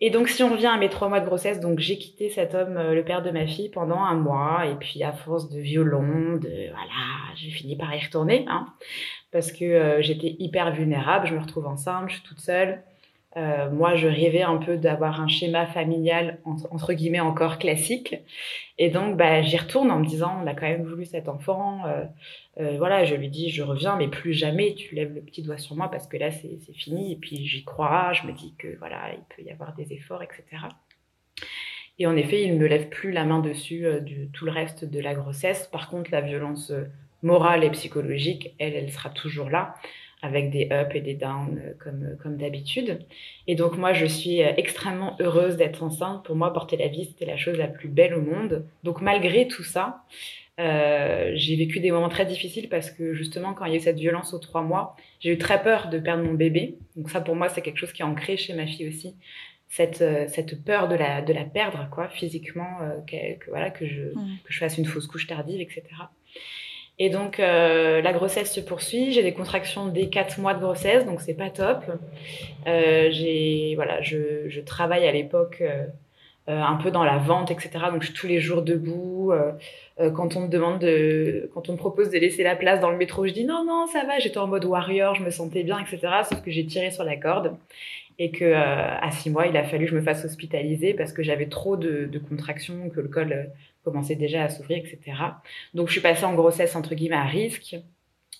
Et 0.00 0.10
donc, 0.10 0.28
si 0.28 0.42
on 0.42 0.50
revient 0.50 0.66
à 0.66 0.76
mes 0.76 0.88
trois 0.88 1.08
mois 1.08 1.20
de 1.20 1.26
grossesse, 1.26 1.60
donc 1.60 1.78
j'ai 1.78 1.98
quitté 1.98 2.28
cet 2.28 2.54
homme, 2.54 2.76
euh, 2.76 2.94
le 2.94 3.04
père 3.04 3.22
de 3.22 3.30
ma 3.30 3.46
fille, 3.46 3.68
pendant 3.68 3.98
un 3.98 4.14
mois. 4.14 4.66
Et 4.66 4.74
puis, 4.74 5.02
à 5.02 5.12
force 5.12 5.48
de 5.50 5.60
violon, 5.60 6.36
de 6.36 6.70
voilà, 6.70 7.34
j'ai 7.36 7.50
fini 7.50 7.76
par 7.76 7.94
y 7.94 8.04
retourner, 8.04 8.44
hein, 8.48 8.66
parce 9.30 9.52
que 9.52 9.64
euh, 9.64 10.02
j'étais 10.02 10.36
hyper 10.38 10.72
vulnérable. 10.72 11.26
Je 11.26 11.34
me 11.34 11.40
retrouve 11.40 11.66
enceinte, 11.66 12.10
je 12.10 12.14
suis 12.14 12.24
toute 12.24 12.40
seule. 12.40 12.82
Euh, 13.36 13.68
moi, 13.70 13.96
je 13.96 14.06
rêvais 14.06 14.42
un 14.42 14.58
peu 14.58 14.76
d'avoir 14.76 15.20
un 15.20 15.26
schéma 15.26 15.66
familial 15.66 16.38
entre, 16.44 16.92
guillemets 16.92 17.20
encore 17.20 17.58
classique, 17.58 18.16
et 18.78 18.90
donc 18.90 19.16
bah, 19.16 19.42
j'y 19.42 19.56
retourne 19.56 19.90
en 19.90 19.98
me 19.98 20.06
disant 20.06 20.40
on 20.42 20.46
a 20.46 20.54
quand 20.54 20.68
même 20.68 20.84
voulu 20.84 21.04
cet 21.04 21.28
enfant. 21.28 21.84
Euh, 21.86 22.04
euh, 22.60 22.76
voilà, 22.78 23.04
je 23.04 23.16
lui 23.16 23.28
dis 23.28 23.50
je 23.50 23.62
reviens, 23.62 23.96
mais 23.96 24.06
plus 24.08 24.34
jamais 24.34 24.74
tu 24.74 24.94
lèves 24.94 25.14
le 25.14 25.20
petit 25.20 25.42
doigt 25.42 25.58
sur 25.58 25.74
moi 25.74 25.90
parce 25.90 26.06
que 26.06 26.16
là 26.16 26.30
c'est 26.30 26.58
fini. 26.74 27.12
Et 27.12 27.16
puis 27.16 27.44
j'y 27.44 27.64
crois, 27.64 28.12
je 28.12 28.26
me 28.26 28.32
dis 28.32 28.54
que 28.56 28.76
voilà 28.78 29.12
il 29.14 29.24
peut 29.34 29.42
y 29.42 29.50
avoir 29.50 29.74
des 29.74 29.92
efforts, 29.92 30.22
etc. 30.22 30.44
Et 31.98 32.06
en 32.06 32.16
effet, 32.16 32.42
il 32.42 32.54
ne 32.54 32.58
me 32.58 32.66
lève 32.66 32.88
plus 32.88 33.12
la 33.12 33.24
main 33.24 33.40
dessus 33.40 33.86
du 34.02 34.28
tout 34.32 34.44
le 34.44 34.50
reste 34.50 34.84
de 34.84 35.00
la 35.00 35.14
grossesse. 35.14 35.68
Par 35.68 35.88
contre, 35.88 36.10
la 36.10 36.20
violence 36.20 36.72
morale 37.22 37.62
et 37.62 37.70
psychologique, 37.70 38.52
elle, 38.58 38.74
elle 38.74 38.90
sera 38.90 39.10
toujours 39.10 39.48
là 39.48 39.76
avec 40.24 40.50
des 40.50 40.64
ups 40.64 40.94
et 40.94 41.00
des 41.02 41.14
downs 41.14 41.60
euh, 41.62 41.72
comme, 41.78 42.02
euh, 42.02 42.16
comme 42.22 42.36
d'habitude. 42.38 42.98
Et 43.46 43.54
donc 43.54 43.76
moi, 43.76 43.92
je 43.92 44.06
suis 44.06 44.42
euh, 44.42 44.52
extrêmement 44.56 45.16
heureuse 45.20 45.56
d'être 45.56 45.82
enceinte. 45.82 46.24
Pour 46.24 46.34
moi, 46.34 46.52
porter 46.52 46.78
la 46.78 46.88
vie, 46.88 47.04
c'était 47.04 47.26
la 47.26 47.36
chose 47.36 47.58
la 47.58 47.68
plus 47.68 47.88
belle 47.88 48.14
au 48.14 48.22
monde. 48.22 48.64
Donc 48.84 49.02
malgré 49.02 49.46
tout 49.46 49.62
ça, 49.62 50.02
euh, 50.58 51.32
j'ai 51.34 51.56
vécu 51.56 51.78
des 51.80 51.90
moments 51.90 52.08
très 52.08 52.24
difficiles 52.24 52.70
parce 52.70 52.90
que 52.90 53.12
justement, 53.12 53.52
quand 53.52 53.66
il 53.66 53.72
y 53.72 53.74
a 53.74 53.76
eu 53.76 53.80
cette 53.80 53.98
violence 53.98 54.32
aux 54.32 54.38
trois 54.38 54.62
mois, 54.62 54.96
j'ai 55.20 55.30
eu 55.30 55.36
très 55.36 55.62
peur 55.62 55.90
de 55.90 55.98
perdre 55.98 56.24
mon 56.24 56.34
bébé. 56.34 56.78
Donc 56.96 57.10
ça, 57.10 57.20
pour 57.20 57.36
moi, 57.36 57.50
c'est 57.50 57.60
quelque 57.60 57.78
chose 57.78 57.92
qui 57.92 58.00
est 58.00 58.06
ancré 58.06 58.38
chez 58.38 58.54
ma 58.54 58.66
fille 58.66 58.88
aussi. 58.88 59.14
Cette, 59.68 60.04
cette 60.28 60.64
peur 60.64 60.86
de 60.86 60.94
la, 60.94 61.20
de 61.20 61.32
la 61.32 61.42
perdre, 61.44 61.88
quoi, 61.90 62.08
physiquement, 62.08 62.78
que, 63.08 63.50
voilà, 63.50 63.70
que 63.70 63.84
je, 63.86 64.02
mmh. 64.02 64.38
que 64.44 64.52
je 64.52 64.58
fasse 64.60 64.78
une 64.78 64.84
fausse 64.84 65.08
couche 65.08 65.26
tardive, 65.26 65.60
etc. 65.60 65.82
Et 66.98 67.10
donc 67.10 67.40
euh, 67.40 68.00
la 68.02 68.12
grossesse 68.12 68.52
se 68.52 68.60
poursuit. 68.60 69.12
J'ai 69.12 69.22
des 69.22 69.32
contractions 69.32 69.88
dès 69.88 70.08
4 70.08 70.38
mois 70.40 70.54
de 70.54 70.60
grossesse, 70.60 71.04
donc 71.04 71.20
c'est 71.20 71.34
pas 71.34 71.50
top. 71.50 71.84
Euh, 72.66 73.08
j'ai 73.10 73.74
voilà, 73.74 74.00
je, 74.00 74.48
je, 74.48 74.60
travaille 74.60 75.06
à 75.06 75.12
l'époque 75.12 75.60
euh, 75.60 75.86
un 76.46 76.76
peu 76.76 76.92
dans 76.92 77.02
la 77.02 77.18
vente, 77.18 77.50
etc. 77.50 77.70
Donc 77.90 78.02
je 78.02 78.06
suis 78.06 78.14
tous 78.14 78.28
les 78.28 78.38
jours 78.38 78.62
debout. 78.62 79.32
Quand 79.98 80.36
on 80.36 80.40
me 80.42 80.48
demande 80.48 80.80
de, 80.80 81.50
quand 81.54 81.68
on 81.68 81.72
me 81.72 81.78
propose 81.78 82.10
de 82.10 82.18
laisser 82.18 82.42
la 82.42 82.54
place 82.54 82.80
dans 82.80 82.90
le 82.90 82.96
métro, 82.96 83.26
je 83.26 83.32
dis 83.32 83.44
non 83.44 83.64
non 83.64 83.86
ça 83.86 84.04
va. 84.04 84.18
J'étais 84.20 84.38
en 84.38 84.46
mode 84.46 84.64
warrior, 84.64 85.16
je 85.16 85.22
me 85.22 85.30
sentais 85.30 85.64
bien, 85.64 85.78
etc. 85.80 86.00
Sauf 86.28 86.42
que 86.42 86.50
j'ai 86.50 86.66
tiré 86.66 86.90
sur 86.92 87.04
la 87.04 87.16
corde 87.16 87.56
et 88.20 88.30
que 88.30 88.52
à 88.52 89.10
six 89.10 89.30
mois 89.30 89.48
il 89.48 89.56
a 89.56 89.64
fallu 89.64 89.86
que 89.86 89.90
je 89.90 89.96
me 89.96 90.02
fasse 90.02 90.24
hospitaliser 90.24 90.94
parce 90.94 91.12
que 91.12 91.24
j'avais 91.24 91.46
trop 91.46 91.76
de 91.76 92.18
contractions, 92.28 92.88
que 92.90 93.00
le 93.00 93.08
col 93.08 93.50
commençait 93.84 94.16
déjà 94.16 94.44
à 94.44 94.48
s'ouvrir, 94.48 94.78
etc. 94.78 95.12
Donc 95.74 95.88
je 95.88 95.92
suis 95.92 96.00
passée 96.00 96.24
en 96.24 96.34
grossesse 96.34 96.74
entre 96.74 96.94
guillemets 96.94 97.16
à 97.16 97.24
risque 97.24 97.76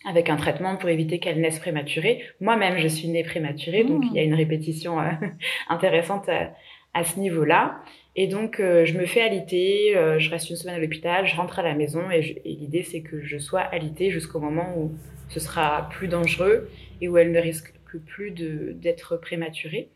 avec 0.04 0.28
un 0.28 0.36
traitement 0.36 0.76
pour 0.76 0.88
éviter 0.90 1.18
qu'elle 1.18 1.40
naisse 1.40 1.58
prématurée. 1.58 2.22
Moi-même, 2.40 2.78
je 2.78 2.88
suis 2.88 3.08
née 3.08 3.24
prématurée, 3.24 3.84
donc 3.84 4.04
mmh. 4.04 4.08
il 4.10 4.16
y 4.16 4.18
a 4.18 4.22
une 4.22 4.34
répétition 4.34 5.00
euh, 5.00 5.10
intéressante 5.68 6.28
à, 6.28 7.04
ce 7.04 7.18
niveau-là. 7.18 7.80
Et 8.16 8.28
donc, 8.28 8.60
euh, 8.60 8.84
je 8.84 8.96
me 8.96 9.06
fais 9.06 9.22
alité, 9.22 9.96
euh, 9.96 10.18
je 10.18 10.30
reste 10.30 10.50
une 10.50 10.56
semaine 10.56 10.76
à 10.76 10.78
l'hôpital, 10.78 11.26
je 11.26 11.34
rentre 11.34 11.58
à 11.58 11.62
la 11.62 11.74
maison 11.74 12.10
et, 12.10 12.40
et 12.44 12.54
l'idée, 12.54 12.82
c'est 12.82 13.00
que 13.00 13.24
je 13.24 13.38
sois 13.38 13.60
alitée 13.60 14.10
jusqu'au 14.10 14.38
moment 14.38 14.74
où 14.76 14.92
ce 15.28 15.40
sera 15.40 15.88
plus 15.90 16.06
dangereux 16.06 16.70
et 17.00 17.08
où 17.08 17.16
elle 17.18 17.32
ne 17.32 17.40
risque 17.40 17.72
plus 18.00 18.30
d'être 18.30 19.16
prématurée. 19.16 19.90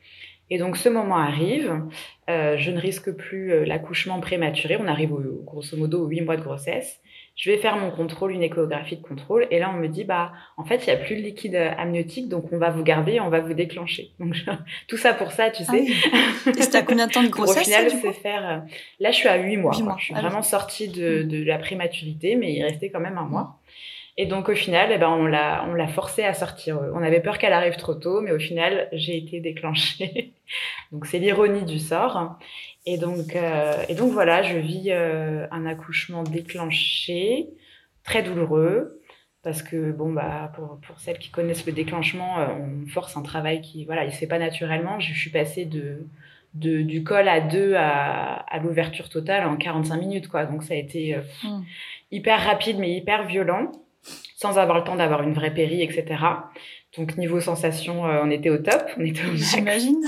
Et 0.50 0.58
donc 0.58 0.76
ce 0.76 0.88
moment 0.88 1.16
arrive, 1.16 1.82
euh, 2.30 2.56
je 2.56 2.70
ne 2.70 2.78
risque 2.78 3.10
plus 3.12 3.52
euh, 3.52 3.64
l'accouchement 3.64 4.20
prématuré, 4.20 4.78
on 4.80 4.86
arrive 4.86 5.12
au, 5.12 5.42
grosso 5.44 5.76
modo 5.76 6.04
aux 6.04 6.08
8 6.08 6.22
mois 6.22 6.36
de 6.36 6.42
grossesse. 6.42 7.00
Je 7.36 7.50
vais 7.50 7.58
faire 7.58 7.76
mon 7.76 7.92
contrôle, 7.92 8.32
une 8.32 8.42
échographie 8.42 8.96
de 8.96 9.02
contrôle, 9.02 9.46
et 9.52 9.60
là 9.60 9.70
on 9.72 9.78
me 9.78 9.86
dit 9.86 10.02
bah 10.04 10.32
en 10.56 10.64
fait 10.64 10.86
il 10.86 10.86
n'y 10.86 10.92
a 10.92 10.96
plus 10.96 11.14
de 11.16 11.20
liquide 11.20 11.54
euh, 11.54 11.70
amniotique, 11.78 12.28
donc 12.28 12.52
on 12.52 12.58
va 12.58 12.70
vous 12.70 12.82
garder, 12.82 13.20
on 13.20 13.28
va 13.28 13.40
vous 13.40 13.54
déclencher. 13.54 14.10
Donc 14.18 14.34
tout 14.88 14.96
ça 14.96 15.12
pour 15.12 15.30
ça, 15.32 15.50
tu 15.50 15.62
ah 15.68 15.70
sais. 15.70 15.84
Et 15.84 16.62
c'était 16.62 16.78
à 16.78 16.82
combien 16.82 17.06
de 17.06 17.12
temps 17.12 17.22
de 17.22 17.28
grossesse 17.30 17.62
Au 17.62 17.64
final, 17.64 17.90
c'est 17.90 18.12
faire. 18.12 18.64
Là 19.00 19.10
je 19.10 19.16
suis 19.16 19.28
à 19.28 19.36
8 19.36 19.56
mois. 19.58 19.72
Je 19.98 20.04
suis 20.04 20.14
ah 20.16 20.20
vraiment 20.20 20.42
sortie 20.42 20.88
de, 20.88 21.22
de 21.22 21.44
la 21.44 21.58
prématurité, 21.58 22.36
mais 22.36 22.54
il 22.54 22.62
restait 22.62 22.90
quand 22.90 23.00
même 23.00 23.18
un 23.18 23.26
mois. 23.26 23.57
Et 24.20 24.26
donc 24.26 24.48
au 24.48 24.54
final, 24.54 24.90
eh 24.92 24.98
ben, 24.98 25.10
on 25.10 25.26
l'a 25.26 25.64
on 25.68 25.74
l'a 25.74 25.86
forcé 25.86 26.24
à 26.24 26.34
sortir. 26.34 26.80
On 26.92 27.02
avait 27.02 27.20
peur 27.20 27.38
qu'elle 27.38 27.52
arrive 27.52 27.76
trop 27.76 27.94
tôt, 27.94 28.20
mais 28.20 28.32
au 28.32 28.38
final, 28.40 28.88
j'ai 28.92 29.16
été 29.16 29.38
déclenchée. 29.38 30.34
donc 30.92 31.06
c'est 31.06 31.20
l'ironie 31.20 31.64
du 31.64 31.78
sort. 31.78 32.36
Et 32.84 32.98
donc 32.98 33.36
euh, 33.36 33.74
et 33.88 33.94
donc 33.94 34.10
voilà, 34.12 34.42
je 34.42 34.58
vis 34.58 34.90
euh, 34.90 35.46
un 35.52 35.66
accouchement 35.66 36.24
déclenché, 36.24 37.48
très 38.02 38.24
douloureux, 38.24 39.00
parce 39.44 39.62
que 39.62 39.92
bon 39.92 40.12
bah 40.12 40.50
pour 40.56 40.80
pour 40.80 40.98
celles 40.98 41.18
qui 41.18 41.30
connaissent 41.30 41.64
le 41.64 41.72
déclenchement, 41.72 42.40
euh, 42.40 42.46
on 42.48 42.88
force 42.88 43.16
un 43.16 43.22
travail 43.22 43.60
qui 43.60 43.84
voilà, 43.84 44.04
il 44.04 44.12
se 44.12 44.18
fait 44.18 44.26
pas 44.26 44.40
naturellement. 44.40 44.98
Je, 44.98 45.14
suis 45.14 45.30
passée 45.30 45.64
de 45.64 46.08
de, 46.54 46.82
du 46.82 47.04
col 47.04 47.28
à 47.28 47.40
deux 47.40 47.74
à, 47.76 48.34
à 48.34 48.58
l'ouverture 48.58 49.10
totale 49.10 49.46
en 49.46 49.56
45 49.56 49.96
minutes 49.98 50.28
quoi 50.28 50.46
donc 50.46 50.62
ça 50.62 50.72
a 50.72 50.78
été 50.78 51.14
mmh. 51.44 51.60
hyper 52.10 52.42
rapide 52.42 52.78
mais 52.78 52.90
hyper 52.90 53.26
violent 53.26 53.70
sans 54.38 54.56
avoir 54.56 54.78
le 54.78 54.84
temps 54.84 54.94
d'avoir 54.94 55.22
une 55.22 55.32
vraie 55.32 55.52
péri, 55.52 55.82
etc. 55.82 56.04
Donc 56.96 57.16
niveau 57.16 57.40
sensation, 57.40 58.06
euh, 58.06 58.20
on 58.22 58.30
était 58.30 58.50
au 58.50 58.58
top, 58.58 58.84
on 58.96 59.04
était 59.04 59.24
au 59.24 59.34
J'imagine. 59.34 60.00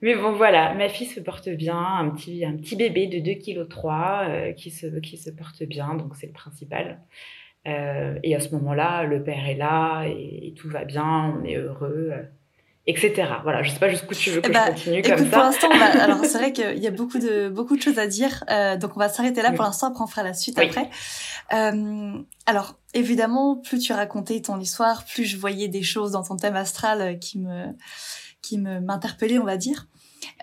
Mais 0.00 0.14
bon 0.14 0.32
voilà, 0.32 0.72
ma 0.74 0.88
fille 0.88 1.08
se 1.08 1.18
porte 1.18 1.48
bien, 1.48 1.76
un 1.76 2.08
petit 2.10 2.44
un 2.44 2.56
petit 2.56 2.76
bébé 2.76 3.08
de 3.08 3.18
2 3.18 3.34
kg 3.34 3.68
3 3.68 4.52
qui 4.56 4.70
se 4.70 4.86
qui 5.00 5.16
se 5.16 5.28
porte 5.28 5.64
bien, 5.64 5.94
donc 5.94 6.14
c'est 6.14 6.28
le 6.28 6.32
principal. 6.32 7.00
Euh, 7.66 8.18
et 8.22 8.34
à 8.34 8.40
ce 8.40 8.54
moment-là, 8.54 9.04
le 9.04 9.22
père 9.22 9.48
est 9.48 9.56
là 9.56 10.04
et, 10.06 10.54
tout 10.56 10.68
va 10.68 10.84
bien, 10.84 11.36
on 11.38 11.44
est 11.44 11.56
heureux 11.56 12.12
etc. 12.90 13.28
Voilà, 13.42 13.62
je 13.62 13.70
sais 13.70 13.78
pas 13.78 13.88
jusqu'où 13.88 14.14
tu 14.14 14.30
veux 14.30 14.40
que 14.40 14.50
eh 14.50 14.52
je 14.52 14.58
bah, 14.58 14.70
continue 14.70 15.02
comme 15.02 15.18
ça. 15.18 15.24
Pour 15.24 15.38
l'instant, 15.38 15.70
alors 16.00 16.24
c'est 16.24 16.38
vrai 16.38 16.52
qu'il 16.52 16.78
y 16.78 16.86
a 16.86 16.90
beaucoup 16.90 17.18
de 17.18 17.48
beaucoup 17.48 17.76
de 17.76 17.82
choses 17.82 17.98
à 17.98 18.06
dire, 18.06 18.44
euh, 18.50 18.76
donc 18.76 18.96
on 18.96 19.00
va 19.00 19.08
s'arrêter 19.08 19.42
là 19.42 19.52
pour 19.52 19.64
l'instant. 19.64 19.88
Après, 19.88 20.04
on 20.04 20.06
fera 20.06 20.22
la 20.22 20.34
suite 20.34 20.58
après. 20.58 20.90
Euh, 21.52 22.18
alors 22.46 22.74
évidemment, 22.94 23.56
plus 23.56 23.78
tu 23.78 23.92
racontais 23.92 24.40
ton 24.40 24.58
histoire, 24.60 25.04
plus 25.04 25.24
je 25.24 25.36
voyais 25.36 25.68
des 25.68 25.82
choses 25.82 26.12
dans 26.12 26.22
ton 26.22 26.36
thème 26.36 26.56
astral 26.56 27.18
qui 27.18 27.38
me 27.38 27.66
qui 28.42 28.58
me 28.58 28.80
m'interpellaient, 28.80 29.38
on 29.38 29.44
va 29.44 29.56
dire. 29.56 29.86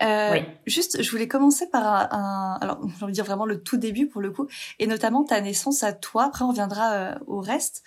Euh, 0.02 0.40
Juste, 0.66 1.02
je 1.02 1.10
voulais 1.10 1.28
commencer 1.28 1.68
par 1.68 2.12
un, 2.12 2.58
alors 2.60 2.80
j'ai 2.82 3.04
envie 3.04 3.12
de 3.12 3.14
dire 3.14 3.24
vraiment 3.24 3.46
le 3.46 3.62
tout 3.62 3.76
début 3.76 4.06
pour 4.06 4.20
le 4.20 4.30
coup, 4.30 4.46
et 4.78 4.86
notamment 4.86 5.24
ta 5.24 5.40
naissance 5.40 5.82
à 5.82 5.92
toi. 5.92 6.24
Après, 6.24 6.44
on 6.44 6.48
reviendra 6.48 6.92
euh, 6.92 7.14
au 7.26 7.40
reste. 7.40 7.82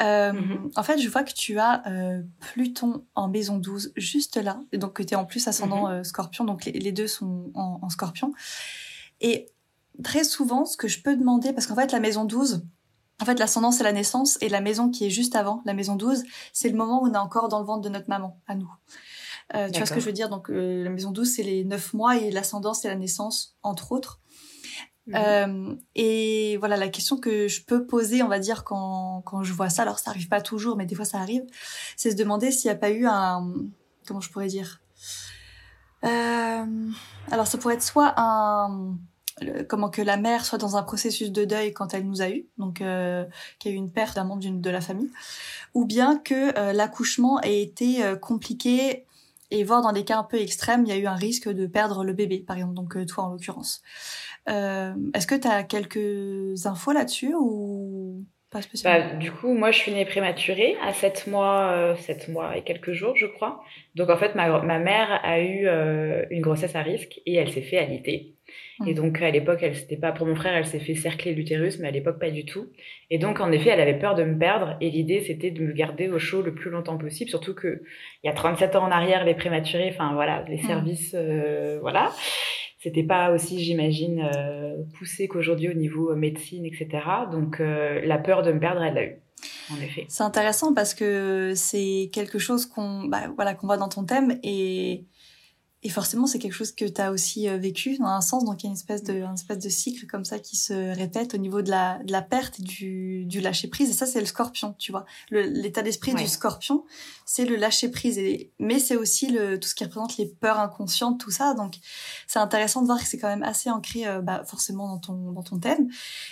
Euh, 0.00 0.32
mhm. 0.32 0.70
En 0.76 0.82
fait, 0.82 0.98
je 0.98 1.08
vois 1.08 1.22
que 1.24 1.32
tu 1.32 1.58
as 1.58 1.86
euh, 1.86 2.22
Pluton 2.40 3.04
en 3.14 3.28
maison 3.28 3.58
12 3.58 3.92
juste 3.96 4.36
là, 4.36 4.60
et 4.72 4.78
donc 4.78 4.94
que 4.94 5.02
tu 5.02 5.14
es 5.14 5.16
en 5.16 5.24
plus 5.24 5.46
ascendant 5.48 5.88
mhm. 5.88 6.04
Scorpion, 6.04 6.44
donc 6.44 6.64
les, 6.64 6.72
les 6.72 6.92
deux 6.92 7.06
sont 7.06 7.50
en, 7.54 7.80
en, 7.82 7.88
Scorpion. 7.88 8.32
Et 9.20 9.48
très 10.02 10.24
souvent, 10.24 10.64
ce 10.64 10.76
que 10.76 10.88
je 10.88 11.02
peux 11.02 11.16
demander, 11.16 11.52
parce 11.52 11.66
qu'en 11.66 11.76
fait, 11.76 11.92
la 11.92 12.00
maison 12.00 12.24
12, 12.24 12.64
en 13.20 13.24
fait, 13.24 13.38
l'ascendant, 13.38 13.70
c'est 13.70 13.84
la 13.84 13.92
naissance, 13.92 14.36
et 14.40 14.48
la 14.48 14.60
maison 14.60 14.90
qui 14.90 15.06
est 15.06 15.10
juste 15.10 15.36
avant, 15.36 15.62
la 15.64 15.74
maison 15.74 15.94
12, 15.94 16.24
c'est 16.52 16.68
le 16.68 16.76
moment 16.76 17.02
où 17.02 17.06
on 17.06 17.14
est 17.14 17.18
encore 17.18 17.48
dans 17.48 17.60
le 17.60 17.64
ventre 17.64 17.82
de 17.82 17.88
notre 17.88 18.08
maman, 18.08 18.40
à 18.48 18.54
nous. 18.54 18.70
Euh, 19.54 19.68
tu 19.70 19.78
vois 19.78 19.86
ce 19.86 19.92
que 19.92 20.00
je 20.00 20.06
veux 20.06 20.12
dire? 20.12 20.28
Donc 20.28 20.50
euh, 20.50 20.82
la 20.84 20.90
maison 20.90 21.10
douce, 21.10 21.34
c'est 21.36 21.42
les 21.42 21.64
neuf 21.64 21.92
mois 21.92 22.16
et 22.16 22.30
l'ascendant, 22.30 22.74
c'est 22.74 22.88
la 22.88 22.94
naissance, 22.94 23.56
entre 23.62 23.92
autres. 23.92 24.20
Mhm. 25.06 25.14
Euh, 25.16 25.74
et 25.94 26.56
voilà, 26.58 26.76
la 26.76 26.88
question 26.88 27.16
que 27.18 27.48
je 27.48 27.64
peux 27.64 27.86
poser, 27.86 28.22
on 28.22 28.28
va 28.28 28.38
dire, 28.38 28.64
quand, 28.64 29.22
quand 29.26 29.42
je 29.42 29.52
vois 29.52 29.68
ça, 29.68 29.82
alors 29.82 29.98
ça 29.98 30.10
arrive 30.10 30.28
pas 30.28 30.40
toujours, 30.40 30.76
mais 30.76 30.86
des 30.86 30.94
fois 30.94 31.04
ça 31.04 31.18
arrive, 31.18 31.42
c'est 31.96 32.12
se 32.12 32.16
demander 32.16 32.50
s'il 32.50 32.70
n'y 32.70 32.76
a 32.76 32.78
pas 32.78 32.90
eu 32.90 33.06
un... 33.06 33.52
Comment 34.06 34.20
je 34.20 34.30
pourrais 34.30 34.46
dire? 34.48 34.80
Alors 36.02 37.46
ça 37.46 37.58
pourrait 37.58 37.74
être 37.74 37.82
soit 37.82 38.14
un... 38.16 38.96
comment 39.68 39.90
que 39.90 40.02
la 40.02 40.16
mère 40.16 40.44
soit 40.44 40.58
dans 40.58 40.76
un 40.76 40.82
processus 40.82 41.30
de 41.30 41.44
deuil 41.44 41.72
quand 41.72 41.94
elle 41.94 42.06
nous 42.06 42.22
a 42.22 42.30
eu, 42.30 42.46
donc 42.58 42.80
euh, 42.80 43.24
qu'il 43.58 43.70
y 43.70 43.74
a 43.74 43.76
eu 43.76 43.78
une 43.78 43.92
perte 43.92 44.16
d'un 44.16 44.24
membre 44.24 44.42
de 44.44 44.70
la 44.70 44.80
famille, 44.80 45.10
ou 45.74 45.84
bien 45.84 46.18
que 46.18 46.58
euh, 46.58 46.72
l'accouchement 46.72 47.40
ait 47.42 47.62
été 47.62 48.02
compliqué 48.20 49.06
et 49.52 49.64
voir 49.64 49.82
dans 49.82 49.92
des 49.92 50.04
cas 50.04 50.18
un 50.18 50.24
peu 50.24 50.40
extrêmes, 50.40 50.84
il 50.86 50.88
y 50.88 50.92
a 50.92 50.96
eu 50.98 51.06
un 51.06 51.14
risque 51.14 51.48
de 51.48 51.66
perdre 51.66 52.04
le 52.04 52.12
bébé, 52.14 52.40
par 52.40 52.56
exemple, 52.56 52.74
donc 52.74 52.96
euh, 52.96 53.04
toi 53.06 53.24
en 53.24 53.30
l'occurrence. 53.30 53.82
Euh, 54.48 54.94
Est-ce 55.14 55.26
que 55.26 55.34
tu 55.34 55.46
as 55.46 55.62
quelques 55.62 56.66
infos 56.66 56.92
là-dessus 56.92 57.34
ou 57.38 58.24
pas 58.50 58.62
spécialement? 58.62 59.10
Bah, 59.10 59.14
Du 59.16 59.30
coup, 59.32 59.52
moi, 59.54 59.70
je 59.70 59.78
suis 59.78 59.92
née 59.92 60.04
prématurée 60.06 60.76
à 60.82 60.92
7 60.92 61.26
mois, 61.26 61.94
7 61.98 62.28
euh, 62.28 62.32
mois 62.32 62.56
et 62.56 62.62
quelques 62.64 62.92
jours, 62.92 63.16
je 63.16 63.26
crois. 63.26 63.62
Donc, 63.94 64.10
en 64.10 64.16
fait, 64.16 64.34
ma, 64.34 64.62
ma 64.62 64.78
mère 64.78 65.20
a 65.22 65.40
eu 65.40 65.66
euh, 65.66 66.24
une 66.30 66.40
grossesse 66.42 66.74
à 66.74 66.82
risque 66.82 67.20
et 67.26 67.34
elle 67.34 67.52
s'est 67.52 67.62
fait 67.62 67.78
Et 68.86 68.94
donc, 68.94 69.20
à 69.22 69.30
l'époque, 69.30 69.60
elle 69.62 69.76
c'était 69.76 69.96
pas 69.96 70.12
pour 70.12 70.26
mon 70.26 70.34
frère, 70.34 70.54
elle 70.56 70.66
s'est 70.66 70.80
fait 70.80 70.94
cercler 70.94 71.34
l'utérus, 71.34 71.78
mais 71.78 71.88
à 71.88 71.90
l'époque, 71.90 72.18
pas 72.18 72.30
du 72.30 72.44
tout. 72.44 72.66
Et 73.10 73.18
donc, 73.18 73.40
en 73.40 73.52
effet, 73.52 73.70
elle 73.70 73.80
avait 73.80 73.98
peur 73.98 74.14
de 74.14 74.24
me 74.24 74.38
perdre. 74.38 74.76
Et 74.80 74.90
l'idée, 74.90 75.20
c'était 75.20 75.50
de 75.50 75.62
me 75.62 75.72
garder 75.72 76.08
au 76.08 76.18
chaud 76.18 76.42
le 76.42 76.54
plus 76.54 76.70
longtemps 76.70 76.98
possible. 76.98 77.30
Surtout 77.30 77.54
que 77.54 77.82
il 78.22 78.26
y 78.26 78.30
a 78.30 78.32
37 78.32 78.76
ans 78.76 78.84
en 78.84 78.90
arrière, 78.90 79.24
les 79.24 79.34
prématurés, 79.34 79.90
enfin 79.92 80.14
voilà, 80.14 80.44
les 80.48 80.56
mmh. 80.56 80.66
services, 80.66 81.14
euh, 81.14 81.78
voilà. 81.80 82.10
C'était 82.78 83.04
pas 83.04 83.32
aussi, 83.32 83.62
j'imagine, 83.62 84.28
euh, 84.34 84.76
poussé 84.98 85.28
qu'aujourd'hui 85.28 85.68
au 85.68 85.74
niveau 85.74 86.10
euh, 86.10 86.16
médecine, 86.16 86.66
etc. 86.66 86.88
Donc, 87.30 87.60
la 87.60 88.18
peur 88.18 88.42
de 88.42 88.52
me 88.52 88.58
perdre, 88.58 88.82
elle 88.82 88.94
l'a 88.94 89.04
eu. 89.04 89.16
En 89.72 89.80
effet. 89.80 90.04
C'est 90.08 90.22
intéressant 90.22 90.74
parce 90.74 90.94
que 90.94 91.52
c'est 91.54 92.10
quelque 92.12 92.38
chose 92.38 92.66
qu'on 92.66 93.04
bah, 93.04 93.32
voilà, 93.36 93.54
qu'on 93.54 93.66
voit 93.66 93.76
dans 93.76 93.88
ton 93.88 94.04
thème 94.04 94.38
et 94.42 95.04
et 95.84 95.88
forcément, 95.88 96.28
c'est 96.28 96.38
quelque 96.38 96.52
chose 96.52 96.70
que 96.70 96.84
tu 96.84 97.00
as 97.00 97.10
aussi 97.10 97.48
euh, 97.48 97.56
vécu 97.56 97.98
dans 97.98 98.06
un 98.06 98.20
sens. 98.20 98.44
Donc, 98.44 98.62
il 98.62 98.66
y 98.66 98.68
a 98.68 98.70
une 98.70 98.76
espèce 98.76 99.02
de, 99.02 99.14
une 99.14 99.34
espèce 99.34 99.58
de 99.58 99.68
cycle 99.68 100.06
comme 100.06 100.24
ça 100.24 100.38
qui 100.38 100.56
se 100.56 100.94
répète 100.94 101.34
au 101.34 101.38
niveau 101.38 101.60
de 101.60 101.70
la, 101.70 101.98
de 102.04 102.12
la 102.12 102.22
perte 102.22 102.60
et 102.60 102.62
du, 102.62 103.24
du 103.24 103.40
lâcher 103.40 103.66
prise. 103.66 103.90
Et 103.90 103.92
ça, 103.92 104.06
c'est 104.06 104.20
le 104.20 104.26
scorpion, 104.26 104.76
tu 104.78 104.92
vois. 104.92 105.04
L'état 105.30 105.82
d'esprit 105.82 106.14
du 106.14 106.28
scorpion, 106.28 106.84
c'est 107.26 107.44
le 107.44 107.56
lâcher 107.56 107.88
prise. 107.88 108.16
Et, 108.16 108.52
mais 108.60 108.78
c'est 108.78 108.94
aussi 108.94 109.26
le, 109.26 109.58
tout 109.58 109.68
ce 109.68 109.74
qui 109.74 109.82
représente 109.82 110.16
les 110.18 110.26
peurs 110.26 110.60
inconscientes, 110.60 111.18
tout 111.18 111.32
ça. 111.32 111.54
Donc, 111.54 111.74
c'est 112.28 112.38
intéressant 112.38 112.82
de 112.82 112.86
voir 112.86 113.00
que 113.00 113.06
c'est 113.06 113.18
quand 113.18 113.28
même 113.28 113.42
assez 113.42 113.68
ancré, 113.68 114.06
euh, 114.06 114.20
bah, 114.20 114.44
forcément 114.44 114.86
dans 114.86 114.98
ton, 114.98 115.32
dans 115.32 115.42
ton 115.42 115.58
thème. 115.58 115.88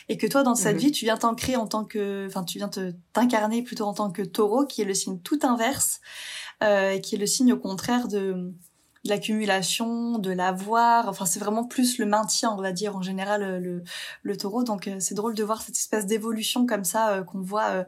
Et 0.09 0.17
que 0.17 0.29
toi, 0.29 0.45
dans 0.45 0.55
cette 0.55 0.77
mhm. 0.77 0.81
vie, 0.81 0.93
tu 0.93 1.07
viens 1.07 1.17
t'ancrer 1.17 1.57
en 1.57 1.67
tant 1.67 1.85
que, 1.85 2.25
enfin, 2.29 2.45
tu 2.45 2.59
viens 2.59 2.71
t'incarner 3.13 3.63
plutôt 3.63 3.87
en 3.87 3.95
tant 3.95 4.13
que 4.13 4.23
taureau, 4.23 4.65
qui 4.65 4.83
est 4.83 4.85
le 4.85 4.95
signe 4.95 5.19
tout 5.19 5.41
inverse, 5.43 6.01
euh, 6.63 6.99
qui 6.99 7.17
est 7.17 7.19
le 7.19 7.27
signe 7.27 7.53
au 7.53 7.59
contraire 7.59 8.07
de, 8.07 8.55
l'accumulation, 9.05 10.19
de 10.19 10.31
l'avoir. 10.31 11.09
Enfin, 11.09 11.25
c'est 11.25 11.41
vraiment 11.41 11.65
plus 11.65 11.99
le 11.99 12.07
maintien, 12.07 12.51
on 12.51 12.61
va 12.61 12.73
dire, 12.73 12.97
en 12.97 13.03
général, 13.03 13.43
euh, 13.43 13.59
le, 13.59 13.83
le 14.23 14.37
taureau. 14.37 14.63
Donc, 14.63 14.89
euh, 14.89 14.97
c'est 15.01 15.15
drôle 15.15 15.35
de 15.35 15.43
voir 15.43 15.63
cette 15.63 15.77
espèce 15.77 16.07
d'évolution 16.07 16.67
comme 16.67 16.85
ça 16.85 17.11
euh, 17.11 17.23
qu'on 17.23 17.41
voit 17.41 17.87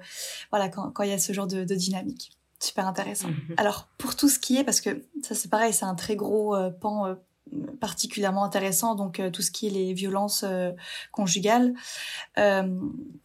voilà, 0.51 0.69
quand, 0.69 1.03
il 1.03 1.11
y 1.11 1.13
a 1.13 1.19
ce 1.19 1.33
genre 1.33 1.47
de, 1.47 1.65
dynamique. 1.65 2.33
Super 2.61 2.87
intéressant. 2.87 3.29
Mhm. 3.29 3.55
Alors, 3.57 3.89
pour 3.99 4.17
tout 4.17 4.29
ce 4.29 4.39
qui 4.39 4.57
est, 4.57 4.65
parce 4.65 4.81
que 4.81 5.05
ça, 5.23 5.35
c'est 5.35 5.51
pareil, 5.51 5.73
c'est 5.73 5.85
un 5.85 5.95
très 5.95 6.17
gros 6.17 6.57
pan 6.81 7.17
particulièrement 7.81 8.45
intéressant, 8.45 8.95
donc 8.95 9.21
tout 9.33 9.43
ce 9.43 9.51
qui 9.51 9.67
est 9.67 9.71
les 9.71 9.93
violences 9.93 10.45
conjugales. 11.11 11.75
c'est 12.37 12.63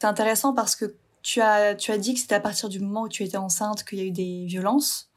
intéressant 0.01 0.53
parce 0.53 0.75
que 0.75 0.95
tu 1.21 1.41
as, 1.41 1.75
tu 1.75 1.91
as 1.91 1.97
dit 1.97 2.13
que 2.13 2.19
c'était 2.19 2.35
à 2.35 2.39
partir 2.39 2.67
du 2.67 2.79
moment 2.79 3.03
où 3.03 3.09
tu 3.09 3.23
étais 3.23 3.37
enceinte 3.37 3.83
qu'il 3.83 3.99
y 3.99 4.01
a 4.01 4.05
eu 4.05 4.11
des 4.11 4.45
violences. 4.45 5.11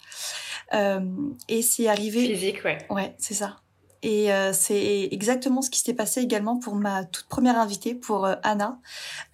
Euh, 0.73 1.01
et 1.49 1.63
c'est 1.63 1.89
arrivé. 1.89 2.27
Physique, 2.27 2.65
ouais. 2.65 2.79
Ouais, 2.91 3.15
c'est 3.19 3.35
ça. 3.35 3.57
Et 4.03 4.33
euh, 4.33 4.53
c'est 4.55 5.09
exactement 5.11 5.61
ce 5.61 5.69
qui 5.69 5.81
s'est 5.81 5.95
passé 5.95 6.21
également 6.23 6.59
pour 6.59 6.75
ma 6.75 7.05
toute 7.05 7.27
première 7.27 7.59
invitée, 7.59 7.95
pour 7.95 8.25
euh, 8.25 8.35
Anna, 8.43 8.79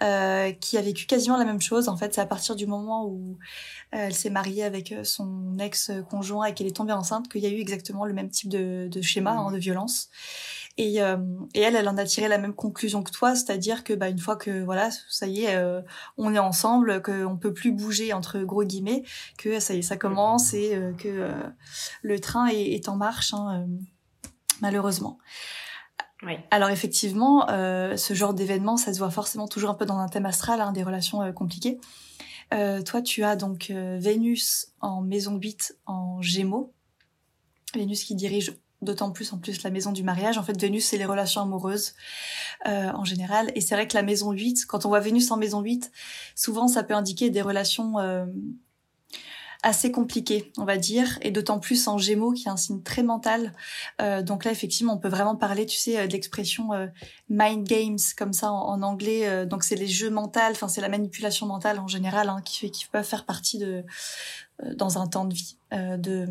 euh, 0.02 0.50
qui 0.52 0.76
a 0.76 0.82
vécu 0.82 1.06
quasiment 1.06 1.36
la 1.36 1.44
même 1.44 1.60
chose. 1.60 1.88
En 1.88 1.96
fait, 1.96 2.14
c'est 2.14 2.20
à 2.20 2.26
partir 2.26 2.56
du 2.56 2.66
moment 2.66 3.06
où 3.06 3.38
elle 3.92 4.14
s'est 4.14 4.30
mariée 4.30 4.64
avec 4.64 4.92
son 5.04 5.56
ex-conjoint 5.58 6.46
et 6.46 6.54
qu'elle 6.54 6.66
est 6.66 6.76
tombée 6.76 6.92
enceinte 6.92 7.28
qu'il 7.28 7.42
y 7.42 7.46
a 7.46 7.50
eu 7.50 7.60
exactement 7.60 8.04
le 8.04 8.12
même 8.12 8.28
type 8.28 8.48
de, 8.48 8.88
de 8.90 9.02
schéma 9.02 9.34
mmh. 9.34 9.38
hein, 9.38 9.52
de 9.52 9.58
violence. 9.58 10.08
Et, 10.78 11.00
euh, 11.00 11.16
et 11.54 11.60
elle, 11.60 11.74
elle 11.74 11.88
en 11.88 11.96
a 11.96 12.04
tiré 12.04 12.28
la 12.28 12.36
même 12.36 12.54
conclusion 12.54 13.02
que 13.02 13.10
toi, 13.10 13.34
c'est-à-dire 13.34 13.82
que 13.82 13.94
bah, 13.94 14.08
une 14.10 14.18
fois 14.18 14.36
que 14.36 14.62
voilà, 14.62 14.90
ça 15.08 15.26
y 15.26 15.44
est, 15.44 15.56
euh, 15.56 15.80
on 16.18 16.34
est 16.34 16.38
ensemble, 16.38 17.00
qu'on 17.02 17.38
peut 17.38 17.54
plus 17.54 17.72
bouger 17.72 18.12
entre 18.12 18.40
gros 18.40 18.62
guillemets, 18.62 19.02
que 19.38 19.58
ça 19.58 19.74
y 19.74 19.78
est, 19.78 19.82
ça 19.82 19.96
commence 19.96 20.52
et 20.52 20.74
euh, 20.74 20.92
que 20.92 21.30
le 22.02 22.20
train 22.20 22.48
est, 22.48 22.72
est 22.72 22.88
en 22.90 22.96
marche, 22.96 23.32
hein, 23.32 23.66
malheureusement. 24.60 25.18
Oui. 26.22 26.34
Alors 26.50 26.70
effectivement, 26.70 27.46
ce 27.48 28.14
genre 28.14 28.34
d'événement, 28.34 28.76
ça 28.76 28.92
se 28.92 28.98
voit 28.98 29.10
forcément 29.10 29.48
toujours 29.48 29.70
un 29.70 29.74
peu 29.74 29.84
dans 29.84 29.98
un 29.98 30.08
thème 30.08 30.26
astral, 30.26 30.60
hein, 30.60 30.72
des 30.72 30.82
relations 30.82 31.30
compliquées. 31.32 31.78
toi, 32.50 33.02
tu 33.02 33.22
as 33.22 33.36
donc 33.36 33.70
Vénus 33.70 34.72
en 34.80 35.02
maison 35.02 35.36
8 35.36 35.76
en 35.86 36.20
Gémeaux. 36.22 36.72
Vénus 37.74 38.04
qui 38.04 38.14
dirige 38.14 38.56
d'autant 38.82 39.10
plus 39.10 39.32
en 39.32 39.38
plus 39.38 39.62
la 39.62 39.70
maison 39.70 39.92
du 39.92 40.02
mariage. 40.02 40.38
En 40.38 40.42
fait, 40.42 40.60
Vénus, 40.60 40.86
c'est 40.86 40.98
les 40.98 41.06
relations 41.06 41.40
amoureuses 41.40 41.94
euh, 42.66 42.90
en 42.92 43.04
général. 43.04 43.50
Et 43.54 43.60
c'est 43.60 43.74
vrai 43.74 43.88
que 43.88 43.96
la 43.96 44.02
maison 44.02 44.32
8, 44.32 44.66
quand 44.66 44.84
on 44.84 44.88
voit 44.88 45.00
Vénus 45.00 45.30
en 45.30 45.36
maison 45.36 45.60
8, 45.60 45.90
souvent 46.34 46.68
ça 46.68 46.82
peut 46.82 46.94
indiquer 46.94 47.30
des 47.30 47.42
relations 47.42 47.98
euh, 47.98 48.26
assez 49.62 49.90
compliquées, 49.90 50.52
on 50.58 50.64
va 50.64 50.76
dire, 50.76 51.18
et 51.22 51.30
d'autant 51.30 51.58
plus 51.58 51.88
en 51.88 51.96
Gémeaux, 51.96 52.32
qui 52.32 52.46
est 52.46 52.50
un 52.50 52.58
signe 52.58 52.82
très 52.82 53.02
mental. 53.02 53.54
Euh, 54.02 54.22
donc 54.22 54.44
là, 54.44 54.52
effectivement, 54.52 54.92
on 54.92 54.98
peut 54.98 55.08
vraiment 55.08 55.36
parler, 55.36 55.64
tu 55.64 55.78
sais, 55.78 56.06
de 56.06 56.12
l'expression 56.12 56.68
mind 57.30 57.66
games, 57.66 57.98
comme 58.16 58.34
ça 58.34 58.52
en, 58.52 58.82
anglais. 58.82 59.46
donc 59.46 59.64
c'est 59.64 59.74
les 59.74 59.88
jeux 59.88 60.10
mentaux, 60.10 60.40
enfin 60.50 60.68
c'est 60.68 60.82
la 60.82 60.90
manipulation 60.90 61.46
mentale 61.46 61.80
en 61.80 61.88
général, 61.88 62.28
hein, 62.28 62.42
qui, 62.44 62.58
fait, 62.58 62.70
qui 62.70 62.86
peuvent 62.86 63.06
faire 63.06 63.24
partie 63.24 63.58
de 63.58 63.84
dans 64.74 64.98
un 64.98 65.06
temps 65.06 65.24
de 65.24 65.34
vie 65.34 65.56
de 65.72 66.28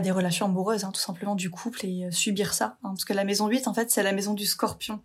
des 0.00 0.10
relations 0.10 0.46
amoureuses, 0.46 0.84
hein, 0.84 0.90
tout 0.92 1.00
simplement 1.00 1.34
du 1.34 1.50
couple 1.50 1.86
et 1.86 2.06
euh, 2.06 2.10
subir 2.10 2.54
ça. 2.54 2.78
Hein, 2.82 2.90
parce 2.90 3.04
que 3.04 3.12
la 3.12 3.24
maison 3.24 3.46
8, 3.46 3.68
en 3.68 3.74
fait, 3.74 3.90
c'est 3.90 4.02
la 4.02 4.12
maison 4.12 4.34
du 4.34 4.46
scorpion. 4.46 5.00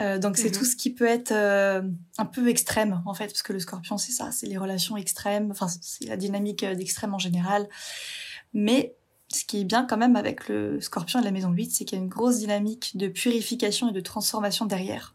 Euh, 0.00 0.18
donc 0.18 0.36
c'est 0.36 0.48
mhm. 0.48 0.54
tout 0.54 0.64
ce 0.64 0.76
qui 0.76 0.92
peut 0.92 1.06
être 1.06 1.32
euh, 1.32 1.82
un 2.18 2.24
peu 2.24 2.48
extrême, 2.48 3.02
en 3.06 3.14
fait, 3.14 3.26
parce 3.26 3.42
que 3.42 3.52
le 3.52 3.60
scorpion, 3.60 3.98
c'est 3.98 4.12
ça, 4.12 4.30
c'est 4.32 4.46
les 4.46 4.58
relations 4.58 4.96
extrêmes, 4.96 5.50
enfin, 5.50 5.66
c'est 5.80 6.06
la 6.06 6.16
dynamique 6.16 6.64
d'extrême 6.64 7.14
en 7.14 7.18
général. 7.18 7.68
Mais 8.52 8.94
ce 9.32 9.44
qui 9.44 9.60
est 9.60 9.64
bien 9.64 9.84
quand 9.84 9.96
même 9.96 10.16
avec 10.16 10.48
le 10.48 10.80
scorpion 10.80 11.20
et 11.20 11.24
la 11.24 11.30
maison 11.30 11.50
8, 11.50 11.70
c'est 11.70 11.84
qu'il 11.84 11.98
y 11.98 12.00
a 12.00 12.04
une 12.04 12.10
grosse 12.10 12.38
dynamique 12.38 12.96
de 12.96 13.08
purification 13.08 13.88
et 13.88 13.92
de 13.92 14.00
transformation 14.00 14.66
derrière. 14.66 15.14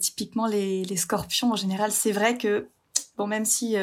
typiquement, 0.00 0.46
les, 0.46 0.84
les 0.84 0.96
scorpions, 0.96 1.52
en 1.52 1.56
général, 1.56 1.92
c'est 1.92 2.12
vrai 2.12 2.38
que, 2.38 2.68
bon, 3.18 3.26
même 3.26 3.44
si 3.44 3.76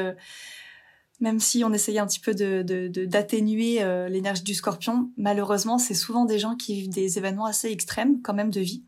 même 1.20 1.40
si 1.40 1.64
on 1.64 1.74
essayait 1.74 2.00
un 2.00 2.08
petit 2.08 2.20
peu 2.20 2.34
de 2.34 2.62
d'atténuer 3.06 3.82
euh, 3.82 4.08
l'énergie 4.08 4.44
du 4.44 4.54
scorpion, 4.54 5.10
malheureusement, 5.18 5.78
c'est 5.80 5.96
souvent 5.96 6.26
des 6.26 6.40
gens 6.40 6.56
qui 6.56 6.76
vivent 6.76 6.90
des 6.90 7.18
événements 7.18 7.46
assez 7.46 7.70
extrêmes 7.70 8.22
quand 8.22 8.34
même 8.34 8.52
de 8.52 8.62
vie, 8.62 8.84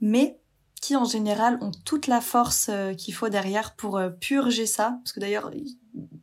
mais 0.00 0.38
qui 0.82 0.94
en 0.94 1.06
général 1.06 1.58
ont 1.62 1.70
toute 1.84 2.06
la 2.06 2.20
force 2.20 2.68
euh, 2.68 2.92
qu'il 2.92 3.14
faut 3.14 3.30
derrière 3.30 3.74
pour 3.74 3.96
euh, 3.96 4.10
purger 4.10 4.66
ça. 4.66 4.98
Parce 5.02 5.12
que 5.12 5.20
d'ailleurs, 5.20 5.50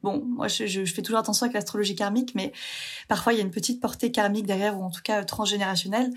bon, 0.03 0.23
moi 0.23 0.47
je, 0.47 0.67
je, 0.67 0.85
fais 0.85 1.01
toujours 1.01 1.19
attention 1.19 1.45
avec 1.45 1.55
l'astrologie 1.55 1.95
karmique, 1.95 2.35
mais 2.35 2.53
parfois 3.07 3.33
il 3.33 3.37
y 3.37 3.39
a 3.39 3.43
une 3.43 3.51
petite 3.51 3.81
portée 3.81 4.11
karmique 4.11 4.45
derrière, 4.45 4.79
ou 4.79 4.83
en 4.83 4.91
tout 4.91 5.01
cas 5.03 5.23
transgénérationnelle. 5.23 6.13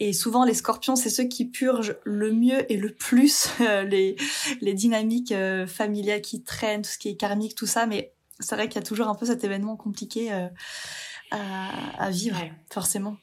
Et 0.00 0.12
souvent 0.12 0.44
les 0.44 0.54
scorpions, 0.54 0.96
c'est 0.96 1.08
ceux 1.08 1.24
qui 1.24 1.44
purgent 1.44 1.94
le 2.02 2.32
mieux 2.32 2.70
et 2.70 2.76
le 2.76 2.92
plus 2.92 3.46
les, 3.60 4.16
les 4.60 4.74
dynamiques 4.74 5.32
familiales 5.68 6.20
qui 6.20 6.42
traînent, 6.42 6.82
tout 6.82 6.90
ce 6.90 6.98
qui 6.98 7.10
est 7.10 7.16
karmique, 7.16 7.54
tout 7.54 7.66
ça, 7.66 7.86
mais 7.86 8.15
c'est 8.40 8.54
vrai 8.54 8.68
qu'il 8.68 8.76
y 8.76 8.84
a 8.84 8.86
toujours 8.86 9.08
un 9.08 9.14
peu 9.14 9.26
cet 9.26 9.44
événement 9.44 9.76
compliqué 9.76 10.32
euh, 10.32 10.48
à, 11.30 12.10
vivre, 12.10 12.38
forcément. 12.70 13.16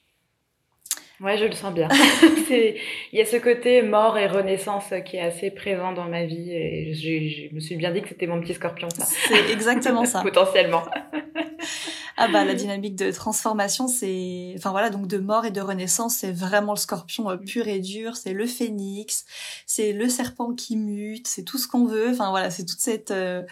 Ouais, 1.20 1.38
je 1.38 1.46
le 1.46 1.54
sens 1.54 1.74
bien. 1.74 1.88
Il 2.50 2.76
y 3.14 3.22
a 3.22 3.26
ce 3.26 3.38
côté 3.38 3.82
mort 3.82 4.18
et 4.18 4.28
renaissance 4.28 4.86
qui 5.06 5.18
est 5.18 5.22
assez 5.22 5.52
présent 5.52 5.94
dans 5.94 6.10
ma 6.10 6.26
vie 6.26 6.52
et 6.52 6.94
je, 6.94 7.54
me 7.54 7.60
suis 7.60 7.76
bien 7.76 7.92
dit 7.92 8.02
que 8.02 8.10
c'était 8.10 8.28
mon 8.28 8.42
petit 8.42 8.56
scorpion, 8.56 8.90
ça. 8.90 9.06
C'est 9.06 9.52
exactement 9.52 10.06
ça. 10.06 10.22
Potentiellement. 10.24 10.84
ah 12.18 12.28
bah 12.28 12.44
la 12.44 12.56
dynamique 12.56 12.96
de 12.96 13.12
transformation, 13.12 13.88
c'est, 13.88 14.54
enfin 14.58 14.72
voilà, 14.72 14.90
donc 14.90 15.08
de 15.08 15.18
mort 15.18 15.46
et 15.46 15.52
de 15.52 15.62
renaissance, 15.62 16.18
c'est 16.18 16.32
vraiment 16.32 16.74
le 16.74 16.80
scorpion 16.80 17.30
euh, 17.30 17.38
pur 17.38 17.68
et 17.68 17.80
dur. 17.80 18.18
C'est 18.18 18.34
le 18.34 18.48
phénix, 18.48 19.26
c'est 19.66 19.94
le 19.94 20.10
serpent 20.10 20.54
qui 20.54 20.76
mute, 20.76 21.28
c'est 21.28 21.44
tout 21.44 21.58
ce 21.58 21.68
qu'on 21.68 21.86
veut. 21.86 22.10
Enfin 22.10 22.32
voilà, 22.32 22.50
c'est 22.50 22.66
toute 22.66 22.80
cette 22.80 23.12
euh, 23.12 23.44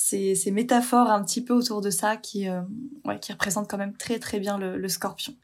ces, 0.00 0.34
ces, 0.34 0.50
métaphores 0.50 1.10
un 1.10 1.22
petit 1.22 1.44
peu 1.44 1.52
autour 1.52 1.82
de 1.82 1.90
ça 1.90 2.16
qui, 2.16 2.48
euh, 2.48 2.62
ouais, 3.04 3.18
qui 3.20 3.32
représentent 3.32 3.68
quand 3.68 3.76
même 3.76 3.94
très 3.94 4.18
très 4.18 4.40
bien 4.40 4.56
le, 4.56 4.78
le 4.78 4.88
scorpion. 4.88 5.34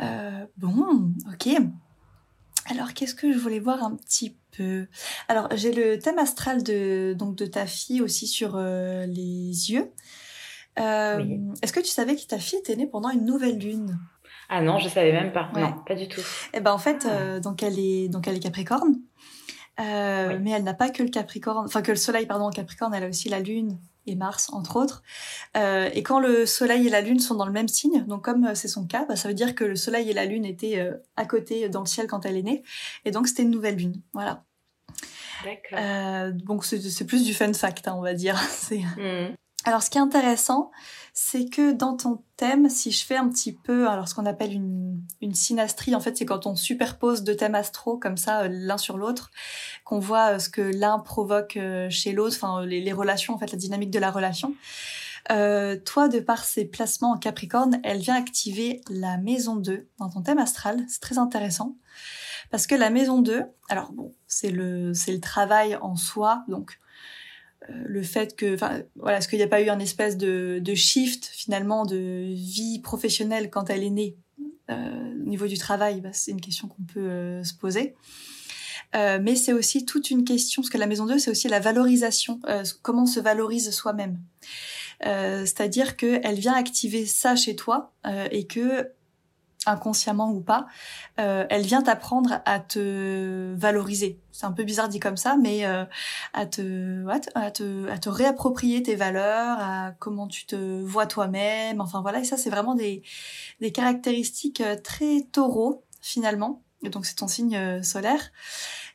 Euh, 0.00 0.46
bon, 0.56 1.12
ok. 1.30 1.54
Alors 2.70 2.94
qu'est-ce 2.94 3.14
que 3.14 3.30
je 3.30 3.38
voulais 3.38 3.60
voir 3.60 3.84
un 3.84 3.94
petit 3.94 4.38
peu? 4.56 4.86
Alors 5.28 5.48
j'ai 5.54 5.70
le 5.70 5.98
thème 5.98 6.18
astral 6.18 6.62
de 6.62 7.14
donc 7.18 7.36
de 7.36 7.44
ta 7.44 7.66
fille 7.66 8.00
aussi 8.00 8.26
sur 8.26 8.54
euh, 8.56 9.04
les 9.04 9.70
yeux. 9.70 9.92
Est-ce 10.78 11.72
que 11.72 11.80
tu 11.80 11.90
savais 11.90 12.16
que 12.16 12.26
ta 12.26 12.38
fille 12.38 12.60
était 12.60 12.76
née 12.76 12.86
pendant 12.86 13.10
une 13.10 13.26
nouvelle 13.26 13.58
lune? 13.58 13.98
Ah 14.48 14.62
non, 14.62 14.78
je 14.78 14.88
savais 14.88 15.12
même 15.12 15.32
pas. 15.32 15.50
Non, 15.54 15.74
pas 15.86 15.94
du 15.94 16.08
tout. 16.08 16.22
Eh 16.54 16.60
ben 16.60 16.72
en 16.72 16.78
fait, 16.78 17.06
donc 17.42 17.62
elle 17.62 17.78
est 17.78 18.08
donc 18.08 18.26
elle 18.28 18.36
est 18.36 18.40
Capricorne. 18.40 18.96
Euh, 19.80 20.38
mais 20.40 20.50
elle 20.50 20.62
n'a 20.62 20.74
pas 20.74 20.90
que 20.90 21.02
le 21.02 21.08
Capricorne, 21.08 21.64
enfin 21.64 21.82
que 21.82 21.90
le 21.90 21.96
Soleil 21.96 22.26
pardon 22.26 22.46
en 22.46 22.50
Capricorne, 22.50 22.94
elle 22.94 23.04
a 23.04 23.08
aussi 23.08 23.28
la 23.28 23.40
Lune 23.40 23.76
et 24.06 24.14
Mars 24.14 24.50
entre 24.52 24.76
autres. 24.76 25.02
Euh, 25.56 25.90
et 25.92 26.02
quand 26.02 26.20
le 26.20 26.46
Soleil 26.46 26.86
et 26.86 26.90
la 26.90 27.00
Lune 27.00 27.20
sont 27.20 27.34
dans 27.34 27.46
le 27.46 27.52
même 27.52 27.68
signe, 27.68 28.04
donc 28.06 28.24
comme 28.24 28.44
euh, 28.44 28.54
c'est 28.54 28.68
son 28.68 28.86
cas, 28.86 29.04
bah, 29.06 29.16
ça 29.16 29.28
veut 29.28 29.34
dire 29.34 29.54
que 29.54 29.64
le 29.64 29.76
Soleil 29.76 30.10
et 30.10 30.12
la 30.12 30.26
Lune 30.26 30.44
étaient 30.44 30.78
euh, 30.78 30.94
à 31.16 31.26
côté 31.26 31.68
dans 31.68 31.80
le 31.80 31.86
ciel 31.86 32.06
quand 32.06 32.26
elle 32.26 32.36
est 32.36 32.42
née, 32.42 32.62
et 33.04 33.10
donc 33.10 33.28
c'était 33.28 33.42
une 33.42 33.50
nouvelle 33.50 33.76
Lune, 33.76 34.00
voilà. 34.12 34.44
D'accord. 35.44 36.32
donc 36.32 36.64
c'est 36.64 37.04
plus 37.04 37.24
du 37.24 37.34
fun 37.34 37.52
fact, 37.52 37.88
hein, 37.88 37.94
on 37.96 38.02
va 38.02 38.14
dire. 38.14 38.40
Hmm. 38.70 39.34
Alors, 39.66 39.82
ce 39.82 39.90
qui 39.90 39.98
est 39.98 40.00
intéressant, 40.00 40.70
c'est 41.16 41.48
que 41.48 41.70
dans 41.70 41.96
ton 41.96 42.24
thème, 42.36 42.68
si 42.68 42.90
je 42.90 43.04
fais 43.06 43.16
un 43.16 43.28
petit 43.28 43.52
peu, 43.52 43.88
alors 43.88 44.08
ce 44.08 44.16
qu'on 44.16 44.26
appelle 44.26 44.52
une, 44.52 45.00
une 45.20 45.32
synastrie, 45.32 45.94
en 45.94 46.00
fait, 46.00 46.16
c'est 46.16 46.26
quand 46.26 46.44
on 46.44 46.56
superpose 46.56 47.22
deux 47.22 47.36
thèmes 47.36 47.54
astro 47.54 47.96
comme 47.96 48.16
ça, 48.16 48.42
euh, 48.42 48.48
l'un 48.50 48.76
sur 48.78 48.98
l'autre, 48.98 49.30
qu'on 49.84 50.00
voit 50.00 50.34
euh, 50.34 50.38
ce 50.40 50.48
que 50.48 50.60
l'un 50.60 50.98
provoque 50.98 51.56
euh, 51.56 51.88
chez 51.88 52.12
l'autre, 52.12 52.34
enfin 52.36 52.66
les, 52.66 52.92
relations, 52.92 53.32
en 53.32 53.38
fait, 53.38 53.52
la 53.52 53.58
dynamique 53.58 53.92
de 53.92 54.00
la 54.00 54.10
relation. 54.10 54.56
Euh, 55.30 55.76
toi, 55.78 56.08
de 56.08 56.18
par 56.18 56.44
ses 56.44 56.64
placements 56.64 57.12
en 57.12 57.16
Capricorne, 57.16 57.80
elle 57.84 57.98
vient 57.98 58.16
activer 58.16 58.80
la 58.90 59.16
maison 59.16 59.54
2 59.54 59.88
dans 59.98 60.10
ton 60.10 60.20
thème 60.20 60.38
astral. 60.38 60.84
C'est 60.88 61.00
très 61.00 61.18
intéressant. 61.18 61.76
Parce 62.50 62.66
que 62.66 62.74
la 62.74 62.90
maison 62.90 63.22
2, 63.22 63.44
alors 63.68 63.92
bon, 63.92 64.12
c'est 64.26 64.50
le, 64.50 64.94
c'est 64.94 65.12
le 65.12 65.20
travail 65.20 65.76
en 65.76 65.94
soi, 65.94 66.44
donc 66.48 66.80
le 67.68 68.02
fait 68.02 68.36
que, 68.36 68.54
enfin, 68.54 68.82
voilà, 68.96 69.18
est-ce 69.18 69.28
qu'il 69.28 69.38
n'y 69.38 69.44
a 69.44 69.48
pas 69.48 69.62
eu 69.62 69.68
un 69.68 69.78
espèce 69.78 70.16
de, 70.16 70.58
de 70.62 70.74
shift 70.74 71.26
finalement 71.26 71.86
de 71.86 72.32
vie 72.34 72.80
professionnelle 72.80 73.50
quand 73.50 73.70
elle 73.70 73.82
est 73.82 73.90
née 73.90 74.16
euh, 74.70 75.12
au 75.22 75.28
niveau 75.28 75.46
du 75.46 75.58
travail? 75.58 76.00
Bah, 76.00 76.10
C'est 76.12 76.30
une 76.30 76.40
question 76.40 76.68
qu'on 76.68 76.82
peut 76.82 77.00
euh, 77.00 77.44
se 77.44 77.54
poser. 77.54 77.94
Euh, 78.94 79.18
mais 79.20 79.34
c'est 79.34 79.52
aussi 79.52 79.84
toute 79.84 80.10
une 80.10 80.24
question, 80.24 80.62
parce 80.62 80.70
que 80.70 80.78
la 80.78 80.86
maison 80.86 81.06
2, 81.06 81.18
c'est 81.18 81.30
aussi 81.30 81.48
la 81.48 81.60
valorisation, 81.60 82.40
euh, 82.48 82.62
comment 82.82 83.02
on 83.02 83.06
se 83.06 83.20
valorise 83.20 83.70
soi-même. 83.70 84.20
Euh, 85.04 85.40
c'est-à-dire 85.40 85.96
qu'elle 85.96 86.38
vient 86.38 86.54
activer 86.54 87.04
ça 87.04 87.34
chez 87.34 87.56
toi 87.56 87.92
et 88.30 88.46
que 88.46 88.90
inconsciemment 89.66 90.30
ou 90.30 90.40
pas, 90.40 90.66
euh, 91.18 91.46
elle 91.50 91.62
vient 91.62 91.82
t'apprendre 91.82 92.40
à 92.44 92.60
te 92.60 93.54
valoriser. 93.54 94.18
C'est 94.32 94.46
un 94.46 94.52
peu 94.52 94.64
bizarre 94.64 94.88
dit 94.88 95.00
comme 95.00 95.16
ça, 95.16 95.36
mais 95.40 95.64
euh, 95.64 95.84
à, 96.32 96.46
te, 96.46 97.06
à, 97.34 97.50
te, 97.50 97.88
à 97.88 97.98
te 97.98 98.08
réapproprier 98.08 98.82
tes 98.82 98.96
valeurs, 98.96 99.58
à 99.60 99.92
comment 99.98 100.26
tu 100.26 100.46
te 100.46 100.82
vois 100.82 101.06
toi-même. 101.06 101.80
Enfin 101.80 102.02
voilà, 102.02 102.20
et 102.20 102.24
ça 102.24 102.36
c'est 102.36 102.50
vraiment 102.50 102.74
des, 102.74 103.02
des 103.60 103.72
caractéristiques 103.72 104.60
euh, 104.60 104.76
très 104.76 105.22
taureaux 105.32 105.84
finalement. 106.00 106.62
Et 106.82 106.90
donc 106.90 107.06
c'est 107.06 107.14
ton 107.14 107.28
signe 107.28 107.56
euh, 107.56 107.82
solaire. 107.82 108.32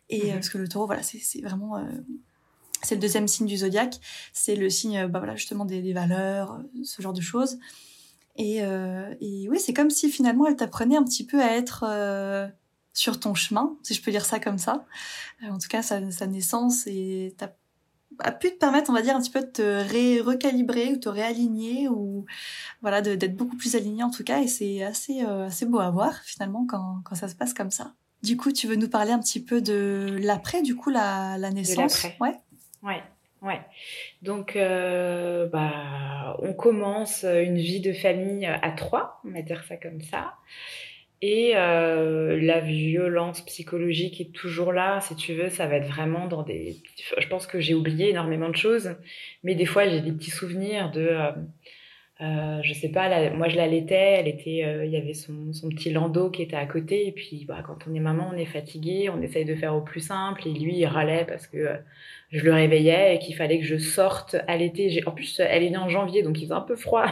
Et 0.09 0.19
mm-hmm. 0.19 0.33
parce 0.33 0.49
que 0.49 0.57
le 0.57 0.67
taureau, 0.67 0.87
voilà, 0.87 1.03
c'est 1.03 1.41
vraiment 1.41 1.81
c'est 2.81 2.95
le 2.95 3.01
deuxième 3.01 3.27
signe 3.27 3.45
du 3.45 3.57
zodiaque. 3.57 3.99
C'est 4.33 4.55
le 4.55 4.69
signe, 4.69 5.05
bah 5.07 5.19
voilà, 5.19 5.35
justement 5.35 5.65
des, 5.65 5.81
des 5.81 5.93
valeurs, 5.93 6.59
ce 6.83 7.01
genre 7.01 7.13
de 7.13 7.21
choses. 7.21 7.59
Et, 8.39 8.63
euh, 8.63 9.13
et 9.19 9.47
oui, 9.49 9.59
c'est 9.59 9.73
comme 9.73 9.89
si 9.89 10.09
finalement 10.09 10.47
elle 10.47 10.55
t'apprenait 10.55 10.95
un 10.95 11.03
petit 11.03 11.25
peu 11.25 11.41
à 11.41 11.51
être 11.57 11.83
euh, 11.87 12.47
sur 12.93 13.19
ton 13.19 13.35
chemin, 13.35 13.75
si 13.83 13.93
je 13.93 14.01
peux 14.01 14.11
dire 14.11 14.25
ça 14.25 14.39
comme 14.39 14.57
ça. 14.57 14.85
Euh, 15.43 15.49
en 15.49 15.59
tout 15.59 15.67
cas, 15.67 15.81
sa, 15.81 16.09
sa 16.09 16.25
naissance 16.25 16.87
et 16.87 17.35
a 18.19 18.31
pu 18.31 18.49
te 18.49 18.57
permettre, 18.57 18.89
on 18.89 18.93
va 18.93 19.01
dire, 19.01 19.15
un 19.15 19.21
petit 19.21 19.29
peu 19.29 19.41
de 19.41 19.45
te 19.47 19.61
ré 19.61 20.21
recalibrer 20.21 20.93
ou 20.93 20.97
te 20.97 21.09
réaligner 21.09 21.89
ou 21.89 22.25
voilà, 22.81 23.01
d'être 23.01 23.35
beaucoup 23.35 23.57
plus 23.57 23.75
aligné 23.75 24.03
en 24.03 24.09
tout 24.09 24.23
cas. 24.23 24.41
Et 24.41 24.47
c'est 24.47 24.83
assez, 24.83 25.21
euh, 25.23 25.47
assez 25.47 25.65
beau 25.65 25.79
à 25.79 25.89
voir 25.91 26.15
finalement 26.23 26.65
quand, 26.65 27.01
quand 27.03 27.15
ça 27.15 27.27
se 27.27 27.35
passe 27.35 27.53
comme 27.53 27.71
ça. 27.71 27.93
Du 28.23 28.37
coup, 28.37 28.51
tu 28.53 28.67
veux 28.67 28.75
nous 28.75 28.89
parler 28.89 29.11
un 29.11 29.19
petit 29.19 29.41
peu 29.41 29.61
de 29.61 30.17
l'après, 30.21 30.61
du 30.61 30.75
coup, 30.75 30.89
la, 30.89 31.37
la 31.37 31.51
naissance? 31.51 32.05
ouais. 32.19 32.39
Ouais. 32.83 33.03
Ouais. 33.41 33.59
Donc, 34.21 34.55
euh, 34.55 35.47
bah, 35.47 36.35
on 36.39 36.53
commence 36.53 37.23
une 37.23 37.57
vie 37.57 37.79
de 37.79 37.93
famille 37.93 38.45
à 38.45 38.71
trois, 38.71 39.21
on 39.25 39.31
va 39.31 39.41
dire 39.41 39.63
ça 39.63 39.77
comme 39.77 40.01
ça. 40.01 40.33
Et 41.21 41.51
euh, 41.55 42.39
la 42.41 42.61
violence 42.61 43.41
psychologique 43.41 44.21
est 44.21 44.31
toujours 44.31 44.71
là, 44.71 45.01
si 45.01 45.15
tu 45.15 45.33
veux, 45.33 45.49
ça 45.49 45.67
va 45.67 45.75
être 45.75 45.87
vraiment 45.87 46.27
dans 46.27 46.43
des... 46.43 46.77
Je 47.17 47.27
pense 47.27 47.45
que 47.45 47.59
j'ai 47.59 47.73
oublié 47.73 48.09
énormément 48.09 48.47
de 48.47 48.55
choses, 48.55 48.95
mais 49.43 49.53
des 49.53 49.65
fois 49.65 49.87
j'ai 49.87 49.99
des 49.99 50.13
petits 50.13 50.31
souvenirs 50.31 50.91
de... 50.91 51.01
Euh, 51.01 51.31
euh, 52.21 52.59
je 52.63 52.73
sais 52.73 52.89
pas, 52.89 53.29
moi 53.29 53.47
je 53.47 53.55
l'allaitais, 53.55 53.95
elle 53.95 54.27
était, 54.27 54.65
euh, 54.65 54.83
il 54.83 54.91
y 54.91 54.97
avait 54.97 55.13
son, 55.13 55.53
son, 55.53 55.69
petit 55.69 55.89
landau 55.89 56.29
qui 56.29 56.41
était 56.41 56.57
à 56.57 56.65
côté, 56.65 57.07
et 57.07 57.13
puis 57.13 57.45
bah, 57.47 57.63
quand 57.65 57.77
on 57.89 57.93
est 57.93 58.01
maman, 58.01 58.31
on 58.33 58.37
est 58.37 58.43
fatigué, 58.45 59.09
on 59.09 59.21
essaye 59.21 59.45
de 59.45 59.55
faire 59.55 59.73
au 59.73 59.79
plus 59.79 60.01
simple, 60.01 60.45
et 60.45 60.51
lui 60.51 60.79
il 60.79 60.85
râlait 60.85 61.23
parce 61.25 61.47
que 61.47 61.57
euh, 61.57 61.77
je 62.31 62.43
le 62.43 62.51
réveillais 62.53 63.15
et 63.15 63.19
qu'il 63.19 63.35
fallait 63.35 63.57
que 63.57 63.65
je 63.65 63.77
sorte 63.77 64.35
à 64.49 64.57
l'été. 64.57 65.01
En 65.05 65.11
plus, 65.11 65.39
elle 65.39 65.63
est 65.63 65.69
née 65.69 65.77
en 65.77 65.87
janvier, 65.87 66.21
donc 66.21 66.37
il 66.39 66.43
faisait 66.43 66.53
un 66.53 66.59
peu 66.59 66.75
froid 66.75 67.05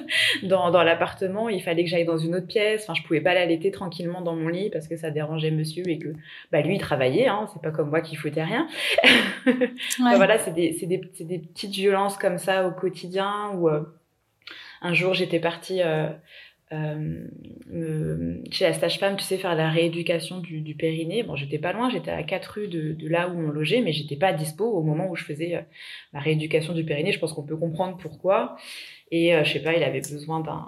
dans, 0.44 0.70
dans 0.70 0.82
l'appartement, 0.82 1.50
il 1.50 1.62
fallait 1.62 1.84
que 1.84 1.90
j'aille 1.90 2.06
dans 2.06 2.16
une 2.16 2.34
autre 2.34 2.46
pièce, 2.46 2.84
enfin 2.84 2.94
je 2.94 3.06
pouvais 3.06 3.20
pas 3.20 3.34
l'allaiter 3.34 3.70
tranquillement 3.70 4.22
dans 4.22 4.34
mon 4.34 4.48
lit 4.48 4.70
parce 4.70 4.88
que 4.88 4.96
ça 4.96 5.10
dérangeait 5.10 5.50
monsieur 5.50 5.86
et 5.86 5.98
que 5.98 6.14
bah, 6.50 6.62
lui 6.62 6.76
il 6.76 6.80
travaillait, 6.80 7.28
hein, 7.28 7.46
c'est 7.52 7.60
pas 7.60 7.70
comme 7.70 7.90
moi 7.90 8.00
qui 8.00 8.16
foutait 8.16 8.44
rien. 8.44 8.66
ouais. 9.46 10.16
voilà, 10.16 10.38
c'est 10.38 10.54
des, 10.54 10.70
des, 10.70 11.02
des, 11.20 11.38
petites 11.38 11.74
violences 11.74 12.16
comme 12.16 12.38
ça 12.38 12.66
au 12.66 12.70
quotidien 12.70 13.50
où 13.58 13.68
un 14.84 14.94
jour, 14.94 15.14
j'étais 15.14 15.40
partie 15.40 15.82
euh, 15.82 16.08
euh, 16.72 18.38
chez 18.50 18.64
la 18.64 18.72
stage-femme, 18.72 19.16
tu 19.16 19.24
sais, 19.24 19.36
faire 19.36 19.54
la 19.54 19.70
rééducation 19.70 20.40
du, 20.40 20.74
périnée. 20.74 21.22
Bon, 21.22 21.36
j'étais 21.36 21.58
pas 21.58 21.72
loin, 21.72 21.90
j'étais 21.90 22.10
à 22.10 22.22
4 22.22 22.46
rues 22.46 22.68
de, 22.68 22.96
là 23.08 23.28
où 23.28 23.38
on 23.38 23.50
logeait, 23.50 23.80
mais 23.80 23.92
j'étais 23.92 24.16
pas 24.16 24.32
dispo 24.32 24.64
au 24.64 24.82
moment 24.82 25.08
où 25.10 25.16
je 25.16 25.24
faisais 25.24 25.56
euh, 25.56 25.60
la 26.12 26.20
rééducation 26.20 26.72
du 26.72 26.84
périnée. 26.84 27.12
Je 27.12 27.18
pense 27.18 27.32
qu'on 27.32 27.42
peut 27.42 27.56
comprendre 27.56 27.96
pourquoi. 27.96 28.56
Et 29.10 29.34
euh, 29.34 29.44
je 29.44 29.52
sais 29.52 29.62
pas, 29.62 29.74
il 29.74 29.82
avait 29.82 30.00
besoin 30.00 30.40
d'un 30.40 30.66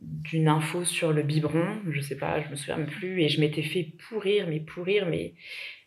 d'une 0.00 0.48
info 0.48 0.84
sur 0.84 1.12
le 1.12 1.22
biberon, 1.22 1.64
je 1.88 2.00
sais 2.00 2.16
pas, 2.16 2.42
je 2.42 2.48
me 2.48 2.56
souviens 2.56 2.84
plus, 2.84 3.22
et 3.22 3.28
je 3.28 3.40
m'étais 3.40 3.62
fait 3.62 3.92
pourrir, 4.08 4.48
mais 4.48 4.58
pourrir, 4.58 5.06
mais 5.06 5.34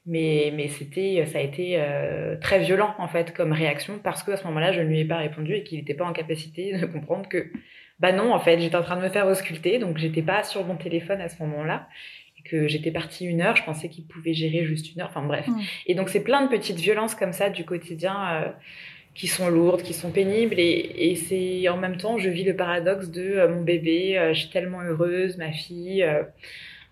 mais 0.05 0.51
mais 0.55 0.67
c'était 0.67 1.25
ça 1.25 1.39
a 1.39 1.41
été 1.41 1.75
euh, 1.77 2.35
très 2.39 2.59
violent 2.59 2.93
en 2.99 3.07
fait 3.07 3.33
comme 3.33 3.51
réaction 3.51 3.99
parce 4.03 4.23
que 4.23 4.31
à 4.31 4.37
ce 4.37 4.43
moment-là 4.45 4.71
je 4.71 4.81
ne 4.81 4.87
lui 4.87 4.99
ai 4.99 5.05
pas 5.05 5.17
répondu 5.17 5.53
et 5.55 5.63
qu'il 5.63 5.79
n'était 5.79 5.93
pas 5.93 6.05
en 6.05 6.13
capacité 6.13 6.77
de 6.77 6.85
comprendre 6.85 7.27
que 7.27 7.47
bah 7.99 8.11
non 8.11 8.33
en 8.33 8.39
fait 8.39 8.59
j'étais 8.59 8.75
en 8.75 8.83
train 8.83 8.97
de 8.97 9.01
me 9.01 9.09
faire 9.09 9.27
ausculter 9.27 9.79
donc 9.79 9.97
j'étais 9.97 10.21
pas 10.21 10.43
sur 10.43 10.63
mon 10.65 10.75
téléphone 10.75 11.21
à 11.21 11.29
ce 11.29 11.41
moment-là 11.43 11.87
et 12.37 12.47
que 12.47 12.67
j'étais 12.67 12.91
partie 12.91 13.25
une 13.25 13.41
heure 13.41 13.55
je 13.55 13.63
pensais 13.63 13.89
qu'il 13.89 14.05
pouvait 14.05 14.33
gérer 14.33 14.65
juste 14.65 14.93
une 14.93 15.01
heure 15.01 15.09
enfin 15.09 15.23
bref 15.23 15.47
mmh. 15.47 15.61
et 15.87 15.95
donc 15.95 16.09
c'est 16.09 16.23
plein 16.23 16.43
de 16.43 16.49
petites 16.49 16.79
violences 16.79 17.15
comme 17.15 17.33
ça 17.33 17.49
du 17.49 17.65
quotidien 17.65 18.15
euh, 18.29 18.51
qui 19.15 19.27
sont 19.27 19.49
lourdes, 19.49 19.81
qui 19.81 19.93
sont 19.93 20.11
pénibles. 20.11 20.59
Et, 20.59 21.11
et 21.11 21.15
c'est 21.15 21.67
en 21.69 21.77
même 21.77 21.97
temps, 21.97 22.17
je 22.17 22.29
vis 22.29 22.43
le 22.43 22.55
paradoxe 22.55 23.09
de 23.09 23.21
euh, 23.21 23.47
mon 23.47 23.61
bébé, 23.61 24.17
euh, 24.17 24.33
je 24.33 24.41
suis 24.41 24.49
tellement 24.49 24.81
heureuse, 24.81 25.37
ma 25.37 25.51
fille. 25.53 26.03
Euh, 26.03 26.23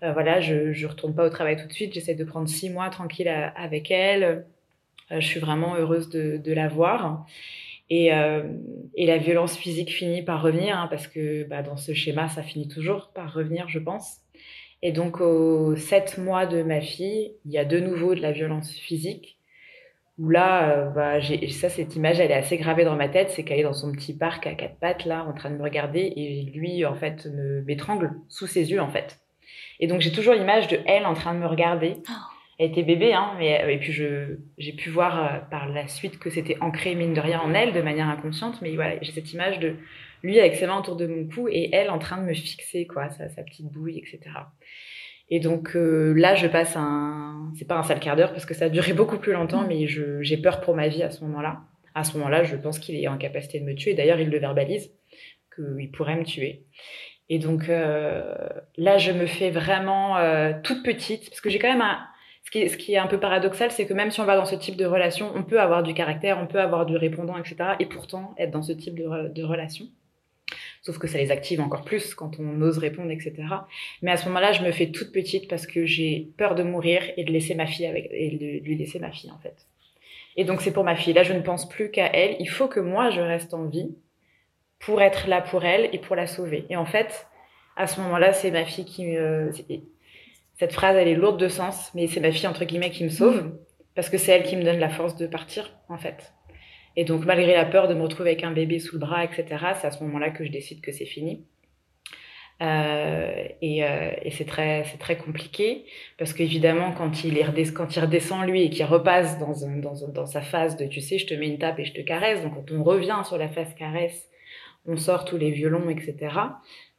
euh, 0.04 0.12
voilà, 0.12 0.40
je 0.40 0.72
je 0.72 0.86
retourne 0.86 1.14
pas 1.14 1.26
au 1.26 1.30
travail 1.30 1.56
tout 1.56 1.66
de 1.66 1.72
suite. 1.72 1.94
J'essaie 1.94 2.14
de 2.14 2.24
prendre 2.24 2.48
six 2.48 2.70
mois 2.70 2.90
tranquille 2.90 3.28
à, 3.28 3.48
avec 3.48 3.90
elle. 3.90 4.46
Euh, 5.12 5.20
je 5.20 5.26
suis 5.26 5.40
vraiment 5.40 5.76
heureuse 5.76 6.08
de, 6.10 6.52
la 6.52 6.68
voir. 6.68 7.26
Et, 7.90 8.12
euh, 8.14 8.42
la 8.96 9.18
violence 9.18 9.56
physique 9.56 9.92
finit 9.92 10.22
par 10.22 10.42
revenir, 10.42 10.78
hein, 10.78 10.88
parce 10.88 11.06
que 11.08 11.44
bah, 11.44 11.62
dans 11.62 11.76
ce 11.76 11.92
schéma, 11.94 12.28
ça 12.28 12.42
finit 12.42 12.68
toujours 12.68 13.10
par 13.14 13.32
revenir, 13.32 13.68
je 13.68 13.78
pense. 13.78 14.20
Et 14.82 14.92
donc, 14.92 15.20
aux 15.20 15.76
sept 15.76 16.18
mois 16.18 16.46
de 16.46 16.62
ma 16.62 16.80
fille, 16.80 17.32
il 17.46 17.52
y 17.52 17.58
a 17.58 17.64
de 17.64 17.80
nouveau 17.80 18.14
de 18.14 18.20
la 18.20 18.32
violence 18.32 18.70
physique. 18.72 19.38
Où 20.18 20.30
là, 20.30 20.70
euh, 20.70 20.90
bah, 20.90 21.20
ça, 21.50 21.68
cette 21.68 21.96
image, 21.96 22.20
elle 22.20 22.30
est 22.30 22.34
assez 22.34 22.56
gravée 22.58 22.84
dans 22.84 22.96
ma 22.96 23.08
tête. 23.08 23.30
C'est 23.30 23.44
qu'elle 23.44 23.60
est 23.60 23.64
dans 23.64 23.72
son 23.74 23.92
petit 23.92 24.16
parc 24.16 24.46
à 24.46 24.54
quatre 24.54 24.76
pattes, 24.76 25.04
là, 25.06 25.24
en 25.24 25.32
train 25.32 25.50
de 25.50 25.56
me 25.56 25.62
regarder, 25.62 26.12
et 26.16 26.42
lui, 26.54 26.84
en 26.86 26.94
fait, 26.94 27.26
m'étrangle 27.66 28.12
sous 28.28 28.46
ses 28.46 28.70
yeux, 28.70 28.80
en 28.80 28.88
fait. 28.88 29.23
Et 29.84 29.86
donc 29.86 30.00
j'ai 30.00 30.12
toujours 30.12 30.32
l'image 30.32 30.66
de 30.68 30.78
elle 30.86 31.04
en 31.04 31.12
train 31.12 31.34
de 31.34 31.40
me 31.40 31.46
regarder. 31.46 31.96
Oh. 32.08 32.12
Elle 32.58 32.70
était 32.70 32.82
bébé, 32.82 33.12
hein, 33.12 33.32
mais 33.38 33.62
et 33.70 33.76
puis 33.76 33.92
je 33.92 34.38
j'ai 34.56 34.72
pu 34.72 34.88
voir 34.88 35.22
euh, 35.22 35.38
par 35.50 35.68
la 35.68 35.88
suite 35.88 36.18
que 36.18 36.30
c'était 36.30 36.56
ancré 36.62 36.94
mine 36.94 37.12
de 37.12 37.20
rien 37.20 37.38
en 37.38 37.52
elle 37.52 37.74
de 37.74 37.82
manière 37.82 38.08
inconsciente, 38.08 38.62
mais 38.62 38.74
voilà 38.76 38.94
j'ai 39.02 39.12
cette 39.12 39.30
image 39.34 39.58
de 39.58 39.76
lui 40.22 40.40
avec 40.40 40.54
ses 40.54 40.66
mains 40.66 40.78
autour 40.78 40.96
de 40.96 41.06
mon 41.06 41.28
cou 41.28 41.48
et 41.50 41.68
elle 41.74 41.90
en 41.90 41.98
train 41.98 42.16
de 42.16 42.26
me 42.26 42.32
fixer 42.32 42.86
quoi, 42.86 43.10
sa, 43.10 43.28
sa 43.28 43.42
petite 43.42 43.70
bouille, 43.70 43.98
etc. 43.98 44.20
Et 45.28 45.38
donc 45.38 45.76
euh, 45.76 46.14
là 46.14 46.34
je 46.34 46.46
passe 46.46 46.76
un, 46.76 47.52
c'est 47.58 47.68
pas 47.68 47.76
un 47.76 47.82
sale 47.82 48.00
quart 48.00 48.16
d'heure 48.16 48.32
parce 48.32 48.46
que 48.46 48.54
ça 48.54 48.64
a 48.64 48.68
duré 48.70 48.92
beaucoup 48.94 49.18
plus 49.18 49.34
longtemps, 49.34 49.66
mais 49.68 49.86
j'ai 49.86 50.36
peur 50.38 50.62
pour 50.62 50.74
ma 50.74 50.88
vie 50.88 51.02
à 51.02 51.10
ce 51.10 51.22
moment-là. 51.24 51.60
À 51.94 52.04
ce 52.04 52.16
moment-là, 52.16 52.42
je 52.42 52.56
pense 52.56 52.78
qu'il 52.78 52.96
est 52.96 53.06
en 53.06 53.18
capacité 53.18 53.60
de 53.60 53.66
me 53.66 53.74
tuer. 53.74 53.92
D'ailleurs, 53.92 54.18
il 54.18 54.30
le 54.30 54.38
verbalise 54.38 54.90
qu'il 55.54 55.90
pourrait 55.90 56.16
me 56.16 56.24
tuer. 56.24 56.64
Et 57.28 57.38
donc 57.38 57.68
euh, 57.68 58.34
là, 58.76 58.98
je 58.98 59.12
me 59.12 59.26
fais 59.26 59.50
vraiment 59.50 60.18
euh, 60.18 60.52
toute 60.62 60.82
petite, 60.82 61.28
parce 61.30 61.40
que 61.40 61.50
j'ai 61.50 61.58
quand 61.58 61.70
même 61.70 61.82
un... 61.82 62.06
Ce 62.44 62.50
qui, 62.50 62.68
ce 62.68 62.76
qui 62.76 62.92
est 62.92 62.98
un 62.98 63.06
peu 63.06 63.18
paradoxal, 63.18 63.70
c'est 63.70 63.86
que 63.86 63.94
même 63.94 64.10
si 64.10 64.20
on 64.20 64.26
va 64.26 64.36
dans 64.36 64.44
ce 64.44 64.54
type 64.54 64.76
de 64.76 64.84
relation, 64.84 65.32
on 65.34 65.42
peut 65.42 65.60
avoir 65.60 65.82
du 65.82 65.94
caractère, 65.94 66.38
on 66.38 66.46
peut 66.46 66.60
avoir 66.60 66.84
du 66.84 66.94
répondant, 66.96 67.38
etc. 67.38 67.56
Et 67.80 67.86
pourtant 67.86 68.34
être 68.36 68.50
dans 68.50 68.62
ce 68.62 68.72
type 68.72 68.94
de, 68.94 69.28
de 69.28 69.42
relation. 69.42 69.86
Sauf 70.82 70.98
que 70.98 71.06
ça 71.06 71.16
les 71.16 71.30
active 71.30 71.60
encore 71.62 71.84
plus 71.84 72.14
quand 72.14 72.38
on 72.38 72.60
ose 72.60 72.76
répondre, 72.76 73.10
etc. 73.10 73.34
Mais 74.02 74.10
à 74.10 74.18
ce 74.18 74.26
moment-là, 74.26 74.52
je 74.52 74.62
me 74.62 74.70
fais 74.70 74.90
toute 74.90 75.12
petite 75.12 75.48
parce 75.48 75.66
que 75.66 75.86
j'ai 75.86 76.28
peur 76.36 76.54
de 76.54 76.62
mourir 76.62 77.02
et 77.16 77.24
de 77.24 77.32
laisser 77.32 77.54
ma 77.54 77.66
fille 77.66 77.86
avec 77.86 78.08
et 78.12 78.30
de 78.36 78.62
lui 78.62 78.76
laisser 78.76 78.98
ma 78.98 79.10
fille 79.10 79.30
en 79.30 79.38
fait. 79.38 79.66
Et 80.36 80.44
donc 80.44 80.60
c'est 80.60 80.72
pour 80.72 80.84
ma 80.84 80.96
fille. 80.96 81.14
Là, 81.14 81.22
je 81.22 81.32
ne 81.32 81.40
pense 81.40 81.68
plus 81.68 81.90
qu'à 81.90 82.10
elle. 82.12 82.36
Il 82.40 82.48
faut 82.48 82.68
que 82.68 82.80
moi 82.80 83.08
je 83.08 83.20
reste 83.20 83.54
en 83.54 83.64
vie 83.64 83.96
pour 84.84 85.00
être 85.02 85.28
là 85.28 85.40
pour 85.40 85.64
elle 85.64 85.88
et 85.92 85.98
pour 85.98 86.16
la 86.16 86.26
sauver. 86.26 86.66
Et 86.70 86.76
en 86.76 86.84
fait, 86.84 87.26
à 87.76 87.86
ce 87.86 88.00
moment-là, 88.00 88.32
c'est 88.32 88.50
ma 88.50 88.64
fille 88.64 88.84
qui 88.84 89.06
me... 89.06 89.50
Cette 90.56 90.72
phrase, 90.72 90.96
elle 90.96 91.08
est 91.08 91.14
lourde 91.14 91.40
de 91.40 91.48
sens, 91.48 91.90
mais 91.94 92.06
c'est 92.06 92.20
ma 92.20 92.30
fille, 92.30 92.46
entre 92.46 92.64
guillemets, 92.64 92.90
qui 92.90 93.02
me 93.02 93.08
sauve, 93.08 93.52
parce 93.94 94.08
que 94.08 94.18
c'est 94.18 94.32
elle 94.32 94.44
qui 94.44 94.56
me 94.56 94.62
donne 94.62 94.78
la 94.78 94.88
force 94.88 95.16
de 95.16 95.26
partir, 95.26 95.76
en 95.88 95.98
fait. 95.98 96.32
Et 96.96 97.04
donc, 97.04 97.24
malgré 97.24 97.54
la 97.54 97.64
peur 97.64 97.88
de 97.88 97.94
me 97.94 98.02
retrouver 98.02 98.30
avec 98.30 98.44
un 98.44 98.52
bébé 98.52 98.78
sous 98.78 98.94
le 98.94 99.00
bras, 99.00 99.24
etc., 99.24 99.44
c'est 99.80 99.86
à 99.86 99.90
ce 99.90 100.02
moment-là 100.04 100.30
que 100.30 100.44
je 100.44 100.52
décide 100.52 100.80
que 100.80 100.92
c'est 100.92 101.06
fini. 101.06 101.44
Euh, 102.62 103.48
et, 103.62 103.82
euh, 103.82 104.12
et 104.22 104.30
c'est 104.30 104.44
très, 104.44 104.84
c'est 104.84 104.98
très 104.98 105.16
compliqué 105.16 105.86
parce 106.18 106.32
qu'évidemment, 106.32 106.92
quand 106.92 107.24
il, 107.24 107.36
quand 107.74 107.96
il 107.96 108.00
redescend 108.00 108.46
lui 108.46 108.62
et 108.62 108.70
qu'il 108.70 108.84
repasse 108.84 109.40
dans, 109.40 109.66
un, 109.66 109.78
dans, 109.78 110.26
sa 110.26 110.40
phase 110.40 110.76
de 110.76 110.86
tu 110.86 111.00
sais, 111.00 111.18
je 111.18 111.26
te 111.26 111.34
mets 111.34 111.48
une 111.48 111.58
tape 111.58 111.80
et 111.80 111.84
je 111.84 111.92
te 111.92 112.00
caresse, 112.00 112.42
donc 112.42 112.54
quand 112.54 112.72
on 112.72 112.84
revient 112.84 113.20
sur 113.24 113.38
la 113.38 113.48
phase 113.48 113.74
caresse, 113.74 114.28
on 114.86 114.96
sort 114.96 115.24
tous 115.24 115.36
les 115.36 115.50
violons, 115.50 115.88
etc. 115.88 116.16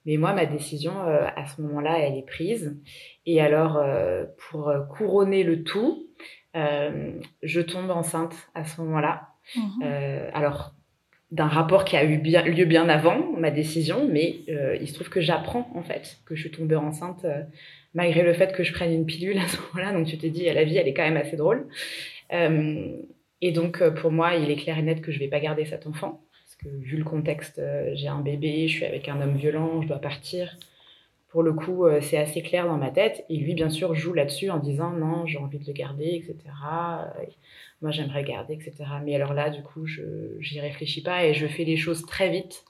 Mais 0.06 0.18
moi, 0.18 0.34
ma 0.34 0.46
décision 0.46 0.94
euh, 1.02 1.28
à 1.36 1.46
ce 1.46 1.62
moment-là, 1.62 2.00
elle 2.00 2.18
est 2.18 2.26
prise. 2.26 2.80
Et 3.26 3.42
alors, 3.42 3.78
euh, 3.78 4.26
pour 4.50 4.72
couronner 4.96 5.44
le 5.44 5.64
tout, 5.64 6.08
euh, 6.56 7.12
je 7.42 7.62
tombe 7.62 7.90
enceinte 7.90 8.36
à 8.54 8.66
ce 8.66 8.82
moment-là. 8.82 9.30
Mmh. 9.56 9.84
alors, 10.34 10.74
d'un 11.32 11.48
rapport 11.48 11.86
qui 11.86 11.98
a 11.98 12.06
eu 12.06 12.18
bien, 12.18 12.44
lieu 12.44 12.66
bien 12.66 12.88
avant 12.88 13.32
ma 13.38 13.52
décision, 13.52 14.08
mais 14.10 14.38
euh, 14.50 14.78
il 14.80 14.88
se 14.88 14.94
trouve 14.94 15.10
que 15.10 15.22
j'apprends 15.22 15.70
en 15.74 15.82
fait 15.82 16.18
que 16.26 16.36
je 16.36 16.42
suis 16.42 16.52
tombée 16.52 16.76
enceinte 16.76 17.26
euh, 17.26 17.42
malgré 17.94 18.22
le 18.22 18.34
fait 18.34 18.54
que 18.54 18.64
je 18.64 18.72
prenne 18.72 18.94
une 18.94 19.06
pilule 19.06 19.38
à 19.38 19.48
ce 19.48 19.58
moment-là. 19.58 19.92
Donc 19.92 20.08
tu 20.08 20.18
te 20.18 20.28
dis, 20.28 20.46
la 20.46 20.64
vie, 20.64 20.78
elle 20.78 20.88
est 20.88 20.94
quand 20.94 21.04
même 21.04 21.18
assez 21.18 21.36
drôle. 21.36 21.68
Euh, 22.32 22.88
et 23.42 23.52
donc 23.52 23.84
pour 23.96 24.12
moi, 24.12 24.36
il 24.36 24.50
est 24.50 24.56
clair 24.56 24.78
et 24.78 24.82
net 24.82 25.02
que 25.02 25.12
je 25.12 25.20
vais 25.20 25.28
pas 25.28 25.40
garder 25.40 25.66
cet 25.66 25.88
enfant 25.88 26.22
parce 26.64 26.74
que 26.74 26.78
vu 26.78 26.98
le 26.98 27.04
contexte, 27.04 27.62
j'ai 27.94 28.08
un 28.08 28.22
bébé, 28.22 28.68
je 28.68 28.76
suis 28.76 28.86
avec 28.86 29.10
un 29.10 29.22
homme 29.22 29.36
violent, 29.36 29.82
je 29.82 29.88
dois 29.88 30.00
partir. 30.00 30.58
Pour 31.30 31.44
le 31.44 31.54
coup, 31.54 31.86
c'est 32.02 32.18
assez 32.18 32.42
clair 32.42 32.66
dans 32.66 32.78
ma 32.78 32.92
tête. 32.92 33.26
Et 33.30 33.38
lui, 33.38 33.56
bien 33.56 33.70
sûr, 33.70 33.94
joue 33.94 34.14
là-dessus 34.14 34.50
en 34.50 34.60
disant 34.60 34.92
non, 34.92 35.26
j'ai 35.26 35.38
envie 35.38 35.60
de 35.60 35.66
le 35.66 35.74
garder, 35.74 36.24
etc 36.24 36.40
moi 37.82 37.92
j'aimerais 37.92 38.24
garder, 38.24 38.54
etc. 38.54 38.74
Mais 39.04 39.16
alors 39.16 39.34
là, 39.34 39.50
du 39.50 39.62
coup, 39.62 39.86
je 39.86 40.02
j'y 40.40 40.60
réfléchis 40.60 41.02
pas 41.02 41.26
et 41.26 41.34
je 41.34 41.48
fais 41.48 41.64
les 41.64 41.78
choses 41.78 42.06
très 42.06 42.30
vite. 42.30 42.66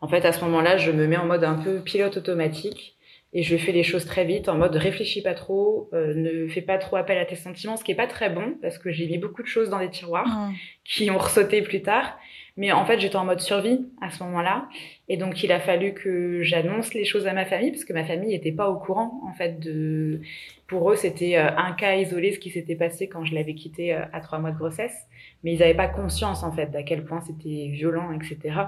En 0.00 0.08
fait, 0.08 0.24
à 0.24 0.32
ce 0.32 0.44
moment-là, 0.44 0.76
je 0.76 0.90
me 0.90 1.06
mets 1.06 1.16
en 1.16 1.26
mode 1.26 1.44
un 1.44 1.54
peu 1.54 1.80
pilote 1.80 2.16
automatique 2.16 2.96
et 3.32 3.42
je 3.42 3.56
fais 3.56 3.72
les 3.72 3.82
choses 3.82 4.04
très 4.04 4.24
vite 4.24 4.48
en 4.48 4.56
mode 4.56 4.76
réfléchis 4.76 5.22
pas 5.22 5.34
trop, 5.34 5.88
euh, 5.92 6.14
ne 6.14 6.48
fais 6.48 6.62
pas 6.62 6.78
trop 6.78 6.96
appel 6.96 7.18
à 7.18 7.24
tes 7.24 7.36
sentiments, 7.36 7.76
ce 7.76 7.84
qui 7.84 7.92
est 7.92 7.96
pas 7.96 8.06
très 8.06 8.30
bon 8.30 8.56
parce 8.60 8.78
que 8.78 8.92
j'ai 8.92 9.06
mis 9.06 9.18
beaucoup 9.18 9.42
de 9.42 9.48
choses 9.48 9.70
dans 9.70 9.78
des 9.78 9.90
tiroirs 9.90 10.26
mmh. 10.26 10.54
qui 10.84 11.10
ont 11.10 11.18
ressauté 11.18 11.62
plus 11.62 11.82
tard. 11.82 12.18
Mais 12.56 12.72
en 12.72 12.86
fait, 12.86 12.98
j'étais 12.98 13.16
en 13.16 13.26
mode 13.26 13.40
survie 13.40 13.86
à 14.00 14.10
ce 14.10 14.22
moment-là. 14.24 14.68
Et 15.08 15.18
donc, 15.18 15.42
il 15.42 15.52
a 15.52 15.60
fallu 15.60 15.92
que 15.92 16.42
j'annonce 16.42 16.94
les 16.94 17.04
choses 17.04 17.26
à 17.26 17.34
ma 17.34 17.44
famille 17.44 17.70
parce 17.70 17.84
que 17.84 17.92
ma 17.92 18.04
famille 18.04 18.30
n'était 18.30 18.52
pas 18.52 18.70
au 18.70 18.78
courant, 18.78 19.20
en 19.28 19.34
fait, 19.34 19.60
de, 19.60 20.22
pour 20.66 20.90
eux, 20.90 20.96
c'était 20.96 21.36
euh, 21.36 21.54
un 21.56 21.72
cas 21.72 21.94
isolé, 21.96 22.32
ce 22.32 22.38
qui 22.38 22.50
s'était 22.50 22.74
passé 22.74 23.08
quand 23.08 23.24
je 23.24 23.34
l'avais 23.34 23.54
quitté 23.54 23.94
euh, 23.94 24.04
à 24.12 24.20
trois 24.20 24.38
mois 24.38 24.50
de 24.50 24.56
grossesse. 24.56 24.96
Mais 25.44 25.52
ils 25.52 25.60
n'avaient 25.60 25.74
pas 25.74 25.86
conscience, 25.86 26.42
en 26.42 26.50
fait, 26.50 26.70
d'à 26.70 26.82
quel 26.82 27.04
point 27.04 27.20
c'était 27.20 27.68
violent, 27.68 28.10
etc. 28.12 28.58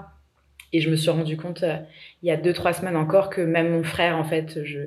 Et 0.72 0.80
je 0.80 0.90
me 0.90 0.96
suis 0.96 1.10
rendu 1.10 1.36
compte 1.36 1.62
euh, 1.62 1.78
il 2.22 2.28
y 2.28 2.30
a 2.30 2.36
deux, 2.36 2.52
trois 2.52 2.72
semaines 2.74 2.96
encore 2.96 3.30
que 3.30 3.40
même 3.40 3.70
mon 3.70 3.82
frère, 3.82 4.16
en 4.16 4.24
fait, 4.24 4.62
je, 4.64 4.80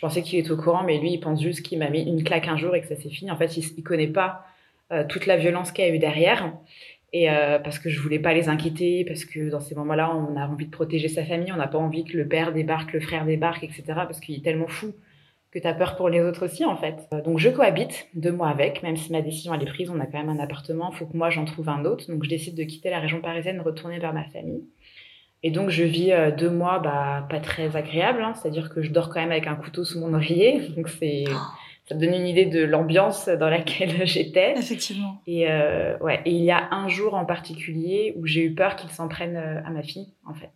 pensais 0.00 0.22
qu'il 0.22 0.38
était 0.38 0.52
au 0.52 0.56
courant, 0.56 0.84
mais 0.84 0.98
lui, 0.98 1.12
il 1.12 1.20
pense 1.20 1.42
juste 1.42 1.62
qu'il 1.62 1.78
m'a 1.78 1.90
mis 1.90 2.02
une 2.02 2.24
claque 2.24 2.48
un 2.48 2.56
jour 2.56 2.74
et 2.74 2.80
que 2.80 2.86
ça 2.86 2.96
s'est 2.96 3.10
fini. 3.10 3.30
En 3.30 3.36
fait, 3.36 3.56
il, 3.56 3.64
il 3.76 3.82
connaît 3.82 4.06
pas 4.06 4.46
toute 5.08 5.26
la 5.26 5.36
violence 5.36 5.72
qu'il 5.72 5.84
y 5.84 5.88
a 5.88 5.92
eu 5.92 5.98
derrière. 5.98 6.52
Et 7.16 7.28
parce 7.62 7.78
que 7.78 7.88
je 7.88 8.00
voulais 8.00 8.18
pas 8.18 8.34
les 8.34 8.48
inquiéter, 8.48 9.04
parce 9.04 9.24
que 9.24 9.48
dans 9.48 9.60
ces 9.60 9.76
moments-là, 9.76 10.12
on 10.16 10.36
a 10.36 10.48
envie 10.48 10.66
de 10.66 10.70
protéger 10.72 11.06
sa 11.06 11.24
famille, 11.24 11.52
on 11.52 11.56
n'a 11.56 11.68
pas 11.68 11.78
envie 11.78 12.04
que 12.04 12.16
le 12.16 12.26
père 12.26 12.52
débarque, 12.52 12.92
le 12.92 12.98
frère 12.98 13.24
débarque, 13.24 13.62
etc. 13.62 13.84
Parce 13.86 14.18
qu'il 14.18 14.34
est 14.34 14.42
tellement 14.42 14.66
fou 14.66 14.92
que 15.54 15.60
tu 15.60 15.66
as 15.66 15.74
peur 15.74 15.96
pour 15.96 16.08
les 16.08 16.20
autres 16.20 16.46
aussi 16.46 16.64
en 16.64 16.76
fait. 16.76 17.06
Euh, 17.12 17.22
donc 17.22 17.38
je 17.38 17.48
cohabite 17.48 18.08
deux 18.14 18.32
mois 18.32 18.48
avec, 18.48 18.82
même 18.82 18.96
si 18.96 19.12
ma 19.12 19.22
décision 19.22 19.54
elle 19.54 19.62
est 19.62 19.66
prise, 19.66 19.88
on 19.88 20.00
a 20.00 20.06
quand 20.06 20.18
même 20.18 20.28
un 20.28 20.40
appartement, 20.40 20.90
il 20.92 20.96
faut 20.96 21.06
que 21.06 21.16
moi 21.16 21.30
j'en 21.30 21.44
trouve 21.44 21.68
un 21.68 21.84
autre. 21.84 22.10
Donc 22.10 22.24
je 22.24 22.28
décide 22.28 22.56
de 22.56 22.64
quitter 22.64 22.90
la 22.90 22.98
région 22.98 23.20
parisienne, 23.20 23.60
retourner 23.60 24.00
vers 24.00 24.12
ma 24.12 24.24
famille. 24.24 24.64
Et 25.44 25.50
donc 25.50 25.70
je 25.70 25.84
vis 25.84 26.12
euh, 26.12 26.32
deux 26.32 26.50
mois 26.50 26.80
bah, 26.80 27.26
pas 27.30 27.38
très 27.38 27.76
agréable, 27.76 28.22
hein. 28.22 28.34
c'est-à-dire 28.34 28.68
que 28.68 28.82
je 28.82 28.90
dors 28.90 29.10
quand 29.10 29.20
même 29.20 29.30
avec 29.30 29.46
un 29.46 29.54
couteau 29.54 29.84
sous 29.84 30.00
mon 30.00 30.12
oreiller. 30.12 30.60
Donc 30.76 30.88
c'est 30.88 31.24
ça 31.86 31.94
me 31.94 32.00
donne 32.00 32.14
une 32.14 32.26
idée 32.26 32.46
de 32.46 32.64
l'ambiance 32.64 33.28
dans 33.28 33.50
laquelle 33.50 34.06
j'étais. 34.06 34.54
Effectivement. 34.56 35.20
Et 35.26 35.50
euh, 35.50 35.98
ouais, 35.98 36.20
et 36.24 36.30
il 36.30 36.44
y 36.44 36.50
a 36.50 36.72
un 36.72 36.88
jour 36.88 37.14
en 37.14 37.24
particulier 37.24 38.14
où 38.16 38.26
j'ai 38.26 38.44
eu 38.44 38.54
peur 38.54 38.76
qu'il 38.76 38.90
s'en 38.90 39.08
prenne 39.08 39.36
à 39.36 39.70
ma 39.70 39.82
fille 39.82 40.08
en 40.24 40.34
fait. 40.34 40.50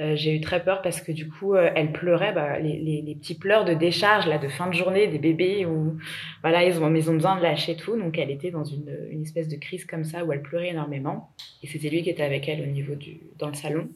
Euh, 0.00 0.16
j'ai 0.16 0.34
eu 0.34 0.40
très 0.40 0.64
peur 0.64 0.82
parce 0.82 1.00
que 1.00 1.12
du 1.12 1.28
coup, 1.28 1.54
euh, 1.54 1.70
elle 1.76 1.92
pleurait, 1.92 2.32
bah, 2.32 2.58
les, 2.58 2.80
les, 2.80 3.00
les, 3.00 3.14
petits 3.14 3.38
pleurs 3.38 3.64
de 3.64 3.74
décharge 3.74 4.26
là 4.26 4.38
de 4.38 4.48
fin 4.48 4.66
de 4.66 4.74
journée 4.74 5.06
des 5.06 5.20
bébés 5.20 5.66
où 5.66 5.96
voilà 6.42 6.64
ils 6.64 6.82
ont, 6.82 6.92
ils 6.92 7.10
ont 7.10 7.14
besoin 7.14 7.36
de 7.36 7.42
lâcher 7.42 7.76
tout. 7.76 7.96
Donc 7.96 8.18
elle 8.18 8.30
était 8.32 8.50
dans 8.50 8.64
une, 8.64 8.92
une 9.10 9.22
espèce 9.22 9.46
de 9.46 9.54
crise 9.54 9.84
comme 9.84 10.02
ça 10.02 10.24
où 10.24 10.32
elle 10.32 10.42
pleurait 10.42 10.70
énormément. 10.70 11.30
Et 11.62 11.68
c'était 11.68 11.90
lui 11.90 12.02
qui 12.02 12.10
était 12.10 12.24
avec 12.24 12.48
elle 12.48 12.62
au 12.62 12.66
niveau 12.66 12.96
du 12.96 13.20
dans 13.38 13.46
le 13.46 13.54
salon. 13.54 13.88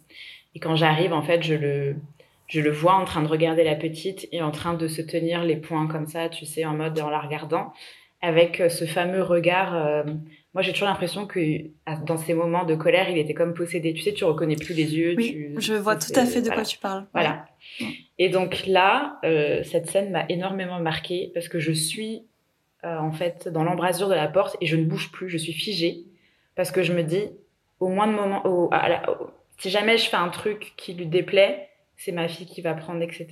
Et 0.54 0.60
quand 0.60 0.76
j'arrive, 0.76 1.12
en 1.12 1.22
fait, 1.22 1.42
je 1.42 1.54
le 1.54 1.96
je 2.48 2.60
le 2.60 2.70
vois 2.70 2.94
en 2.94 3.04
train 3.04 3.22
de 3.22 3.28
regarder 3.28 3.62
la 3.62 3.76
petite 3.76 4.28
et 4.32 4.42
en 4.42 4.50
train 4.50 4.74
de 4.74 4.88
se 4.88 5.02
tenir 5.02 5.44
les 5.44 5.56
poings 5.56 5.86
comme 5.86 6.06
ça, 6.06 6.28
tu 6.28 6.46
sais, 6.46 6.64
en 6.64 6.74
mode 6.74 6.98
en 7.00 7.10
la 7.10 7.20
regardant, 7.20 7.72
avec 8.20 8.60
euh, 8.60 8.68
ce 8.68 8.84
fameux 8.84 9.22
regard 9.22 10.04
moi 10.58 10.62
j'ai 10.64 10.72
toujours 10.72 10.88
l'impression 10.88 11.26
que 11.26 11.40
dans 12.04 12.16
ces 12.16 12.34
moments 12.34 12.64
de 12.64 12.74
colère, 12.74 13.08
il 13.10 13.18
était 13.18 13.32
comme 13.32 13.54
possédé. 13.54 13.92
Tu 13.92 14.02
sais, 14.02 14.12
tu 14.12 14.24
reconnais 14.24 14.56
plus 14.56 14.74
les 14.74 14.96
yeux. 14.96 15.14
Oui, 15.16 15.54
je 15.58 15.74
vois 15.74 15.94
tout 15.94 16.12
à 16.16 16.24
fait 16.24 16.42
de 16.42 16.50
quoi 16.50 16.64
tu 16.64 16.78
parles. 16.78 17.06
Voilà. 17.12 17.46
Et 18.18 18.28
donc 18.28 18.66
là, 18.66 19.20
euh, 19.24 19.62
cette 19.62 19.88
scène 19.88 20.10
m'a 20.10 20.24
énormément 20.28 20.80
marquée 20.80 21.30
parce 21.32 21.48
que 21.48 21.60
je 21.60 21.70
suis 21.70 22.24
euh, 22.84 22.98
en 22.98 23.12
fait 23.12 23.48
dans 23.48 23.62
l'embrasure 23.62 24.08
de 24.08 24.14
la 24.14 24.26
porte 24.26 24.56
et 24.60 24.66
je 24.66 24.74
ne 24.74 24.84
bouge 24.84 25.12
plus, 25.12 25.28
je 25.28 25.36
suis 25.36 25.52
figée 25.52 26.04
parce 26.56 26.72
que 26.72 26.82
je 26.82 26.92
me 26.92 27.04
dis 27.04 27.28
au 27.78 27.86
moins 27.86 28.08
de 28.08 28.12
moment, 28.12 28.44
au, 28.44 28.68
si 29.58 29.70
jamais 29.70 29.96
je 29.96 30.08
fais 30.08 30.16
un 30.16 30.28
truc 30.28 30.72
qui 30.76 30.94
lui 30.94 31.06
déplaît, 31.06 31.67
c'est 31.98 32.12
ma 32.12 32.28
fille 32.28 32.46
qui 32.46 32.62
va 32.62 32.74
prendre, 32.74 33.02
etc. 33.02 33.26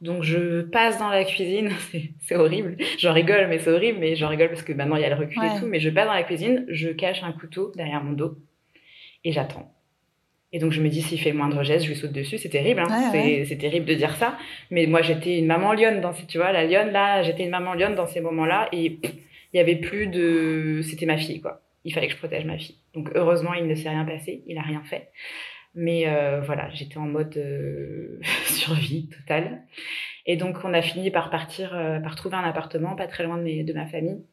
Donc 0.00 0.22
je 0.22 0.62
passe 0.62 0.98
dans 0.98 1.10
la 1.10 1.24
cuisine, 1.24 1.70
c'est 2.20 2.36
horrible, 2.36 2.76
j'en 2.96 3.12
rigole, 3.12 3.48
mais 3.48 3.58
c'est 3.58 3.70
horrible, 3.70 3.98
mais 3.98 4.14
j'en 4.14 4.28
rigole 4.28 4.48
parce 4.48 4.62
que 4.62 4.72
maintenant 4.72 4.96
il 4.96 5.02
y 5.02 5.04
a 5.04 5.08
le 5.08 5.16
recul 5.16 5.42
et 5.44 5.58
tout, 5.58 5.66
mais 5.66 5.80
je 5.80 5.90
passe 5.90 6.06
dans 6.06 6.14
la 6.14 6.22
cuisine, 6.22 6.64
je 6.68 6.90
cache 6.90 7.22
un 7.24 7.32
couteau 7.32 7.72
derrière 7.74 8.02
mon 8.02 8.12
dos 8.12 8.38
et 9.24 9.32
j'attends. 9.32 9.74
Et 10.52 10.60
donc 10.60 10.70
je 10.72 10.80
me 10.80 10.88
dis 10.88 11.02
s'il 11.02 11.20
fait 11.20 11.32
le 11.32 11.36
moindre 11.36 11.62
geste, 11.64 11.84
je 11.84 11.90
lui 11.90 11.96
saute 11.96 12.12
dessus, 12.12 12.38
c'est 12.38 12.48
terrible, 12.48 12.80
hein. 12.80 13.10
c'est 13.12 13.58
terrible 13.58 13.84
de 13.84 13.94
dire 13.94 14.14
ça, 14.14 14.38
mais 14.70 14.86
moi 14.86 15.02
j'étais 15.02 15.36
une 15.36 15.46
maman 15.46 15.72
lionne 15.72 16.00
dans 16.00 16.12
ces, 16.12 16.24
tu 16.24 16.38
vois, 16.38 16.52
la 16.52 16.64
lionne 16.64 16.92
là, 16.92 17.22
j'étais 17.22 17.42
une 17.42 17.50
maman 17.50 17.74
lionne 17.74 17.96
dans 17.96 18.06
ces 18.06 18.20
moments-là 18.20 18.68
et 18.72 19.00
il 19.52 19.56
y 19.56 19.58
avait 19.58 19.76
plus 19.76 20.06
de, 20.06 20.82
c'était 20.82 21.04
ma 21.04 21.16
fille 21.16 21.40
quoi. 21.40 21.62
Il 21.84 21.92
fallait 21.92 22.06
que 22.06 22.12
je 22.12 22.18
protège 22.18 22.44
ma 22.44 22.58
fille. 22.58 22.76
Donc 22.94 23.10
heureusement 23.16 23.54
il 23.54 23.66
ne 23.66 23.74
s'est 23.74 23.88
rien 23.88 24.04
passé, 24.04 24.44
il 24.46 24.56
a 24.56 24.62
rien 24.62 24.82
fait. 24.84 25.10
Mais 25.74 26.08
euh, 26.08 26.40
voilà, 26.40 26.70
j'étais 26.70 26.96
en 26.96 27.06
mode 27.06 27.36
euh, 27.36 28.20
survie 28.46 29.08
totale. 29.08 29.62
Et 30.26 30.36
donc, 30.36 30.58
on 30.64 30.74
a 30.74 30.82
fini 30.82 31.10
par 31.10 31.30
partir, 31.30 31.74
euh, 31.74 32.00
par 32.00 32.16
trouver 32.16 32.36
un 32.36 32.44
appartement 32.44 32.96
pas 32.96 33.06
très 33.06 33.24
loin 33.24 33.38
de, 33.38 33.62
de, 33.64 33.72
ma 33.72 33.86
famille. 33.86 34.24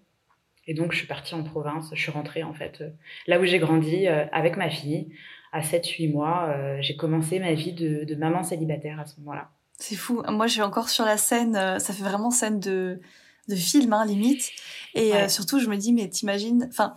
Et 0.67 0.73
donc, 0.73 0.91
je 0.91 0.97
suis 0.97 1.07
partie 1.07 1.36
en 1.36 1.43
province. 1.43 1.89
Je 1.93 2.01
suis 2.01 2.11
rentrée, 2.11 2.43
en 2.43 2.53
fait, 2.53 2.83
là 3.27 3.39
où 3.39 3.45
j'ai 3.45 3.59
grandi, 3.59 4.07
avec 4.07 4.57
ma 4.57 4.69
fille. 4.69 5.09
À 5.51 5.61
7-8 5.61 6.11
mois, 6.11 6.81
j'ai 6.81 6.97
commencé 6.97 7.39
ma 7.39 7.53
vie 7.53 7.71
de, 7.71 8.03
de, 8.03 8.15
maman 8.15 8.43
célibataire 8.43 8.99
à 8.99 9.05
ce 9.05 9.19
moment-là. 9.19 9.51
C'est 9.77 9.95
fou. 9.95 10.23
Moi, 10.27 10.47
je 10.47 10.53
suis 10.53 10.61
encore 10.63 10.89
sur 10.89 11.05
la 11.05 11.17
scène. 11.17 11.53
ça 11.53 11.93
fait 11.93 12.03
vraiment 12.03 12.31
scène 12.31 12.59
de, 12.59 12.99
de 13.47 13.55
film, 13.55 13.93
hein, 13.93 14.05
limite. 14.05 14.51
Et 14.95 15.11
surtout, 15.29 15.59
je 15.59 15.69
me 15.69 15.77
dis, 15.77 15.93
mais 15.93 16.09
t'imagines... 16.09 16.67
Enfin, 16.67 16.95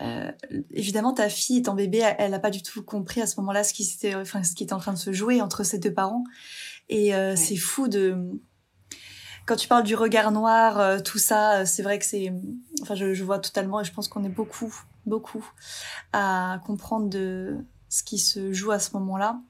euh, 0.00 0.32
évidemment, 0.70 1.12
ta 1.12 1.28
fille 1.28 1.58
et 1.58 1.62
ton 1.62 1.74
bébé, 1.74 2.02
elle 2.18 2.30
n'a 2.30 2.38
pas 2.38 2.50
du 2.50 2.62
tout 2.62 2.82
compris 2.82 3.20
à 3.20 3.26
ce 3.26 3.38
moment-là 3.40 3.62
ce 3.62 3.74
qui, 3.74 3.90
était, 3.94 4.14
enfin, 4.14 4.42
ce 4.42 4.54
qui 4.54 4.64
était 4.64 4.72
en 4.72 4.78
train 4.78 4.92
de 4.92 4.98
se 4.98 5.12
jouer 5.12 5.40
entre 5.40 5.64
ces 5.64 5.78
deux 5.78 5.92
parents. 5.92 6.24
Et 6.88 7.14
euh, 7.14 7.36
c'est 7.36 7.56
fou 7.56 7.88
de... 7.88 8.16
Quand 9.44 9.56
tu 9.56 9.68
parles 9.68 9.82
du 9.82 9.96
regard 9.96 10.30
noir, 10.30 10.78
euh, 10.78 11.00
tout 11.00 11.18
ça, 11.18 11.66
c'est 11.66 11.82
vrai 11.82 11.98
que 11.98 12.04
c'est... 12.04 12.32
Enfin, 12.80 12.94
je, 12.94 13.12
je, 13.12 13.24
vois 13.24 13.38
totalement 13.38 13.80
et 13.80 13.84
je 13.84 13.92
pense 13.92 14.08
qu'on 14.08 14.24
est 14.24 14.28
beaucoup, 14.28 14.72
beaucoup 15.04 15.44
à 16.12 16.60
comprendre 16.64 17.08
de 17.08 17.56
ce 17.88 18.02
qui 18.02 18.18
se 18.18 18.52
joue 18.52 18.70
à 18.70 18.78
ce 18.78 18.92
moment-là. 18.94 19.40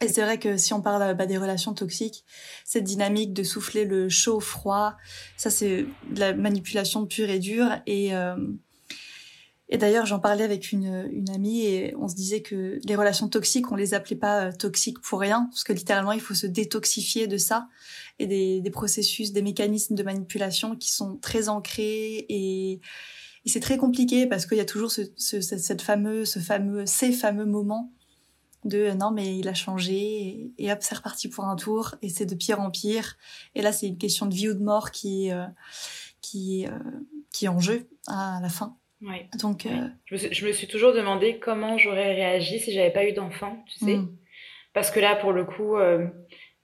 Et 0.00 0.08
c'est 0.08 0.22
vrai 0.22 0.38
que 0.38 0.56
si 0.56 0.72
on 0.72 0.80
parle 0.80 1.14
bah, 1.14 1.26
des 1.26 1.38
relations 1.38 1.74
toxiques, 1.74 2.24
cette 2.64 2.84
dynamique 2.84 3.32
de 3.32 3.44
souffler 3.44 3.84
le 3.84 4.08
chaud-froid, 4.08 4.96
ça 5.36 5.48
c'est 5.48 5.86
de 6.10 6.20
la 6.20 6.34
manipulation 6.34 7.06
pure 7.06 7.28
et 7.28 7.38
dure. 7.38 7.70
Et... 7.86 8.12
Euh, 9.72 9.74
et 9.74 9.78
d'ailleurs, 9.78 10.06
j'en 10.06 10.20
parlais 10.20 10.44
avec 10.44 10.72
une, 10.72 11.08
une 11.12 11.30
amie 11.30 11.62
et 11.66 11.94
on 11.96 12.08
se 12.08 12.14
disait 12.14 12.42
que 12.42 12.78
les 12.84 12.96
relations 12.96 13.28
toxiques, 13.28 13.70
on 13.72 13.76
les 13.76 13.94
appelait 13.94 14.16
pas 14.16 14.46
euh, 14.46 14.52
toxiques 14.52 15.00
pour 15.00 15.20
rien, 15.20 15.48
parce 15.50 15.64
que 15.64 15.72
littéralement, 15.72 16.12
il 16.12 16.20
faut 16.20 16.34
se 16.34 16.46
détoxifier 16.46 17.26
de 17.26 17.36
ça 17.36 17.68
et 18.18 18.26
des, 18.26 18.60
des 18.60 18.70
processus, 18.70 19.32
des 19.32 19.42
mécanismes 19.42 19.94
de 19.94 20.02
manipulation 20.02 20.76
qui 20.76 20.92
sont 20.92 21.16
très 21.16 21.48
ancrés 21.48 22.26
et, 22.28 22.80
c'est 23.44 23.58
très 23.58 23.76
compliqué 23.76 24.28
parce 24.28 24.46
qu'il 24.46 24.58
y 24.58 24.60
a 24.60 24.64
toujours 24.64 24.92
ce, 24.92 25.00
ce, 25.16 25.40
cette 25.40 25.82
fameux, 25.82 26.24
ce 26.24 26.38
fameux, 26.38 26.86
ces 26.86 27.10
fameux 27.10 27.44
moments 27.44 27.90
de 28.64 28.92
non 28.92 29.10
mais 29.10 29.36
il 29.36 29.48
a 29.48 29.54
changé 29.54 29.96
et, 29.96 30.52
et 30.58 30.72
hop 30.72 30.78
c'est 30.80 30.94
reparti 30.94 31.26
pour 31.28 31.46
un 31.46 31.56
tour 31.56 31.96
et 32.02 32.08
c'est 32.08 32.24
de 32.24 32.36
pire 32.36 32.60
en 32.60 32.70
pire. 32.70 33.16
Et 33.56 33.62
là 33.62 33.72
c'est 33.72 33.88
une 33.88 33.98
question 33.98 34.26
de 34.26 34.34
vie 34.34 34.48
ou 34.48 34.54
de 34.54 34.62
mort 34.62 34.92
qui 34.92 35.32
euh, 35.32 35.44
qui 36.20 36.68
euh, 36.68 36.78
qui 37.32 37.46
est 37.46 37.48
en 37.48 37.58
jeu 37.58 37.88
à 38.06 38.38
la 38.40 38.48
fin 38.48 38.76
Ouais. 39.02 39.28
Donc, 39.40 39.66
euh, 39.66 39.88
je, 40.06 40.14
me 40.14 40.18
suis, 40.18 40.34
je, 40.34 40.46
me 40.46 40.52
suis, 40.52 40.66
toujours 40.68 40.92
demandé 40.92 41.38
comment 41.38 41.76
j'aurais 41.76 42.14
réagi 42.14 42.60
si 42.60 42.72
j'avais 42.72 42.92
pas 42.92 43.06
eu 43.06 43.12
d'enfant, 43.12 43.64
tu 43.68 43.84
sais. 43.84 43.96
Mm. 43.96 44.16
Parce 44.72 44.90
que 44.90 45.00
là, 45.00 45.16
pour 45.16 45.32
le 45.32 45.44
coup, 45.44 45.76
euh, 45.76 46.06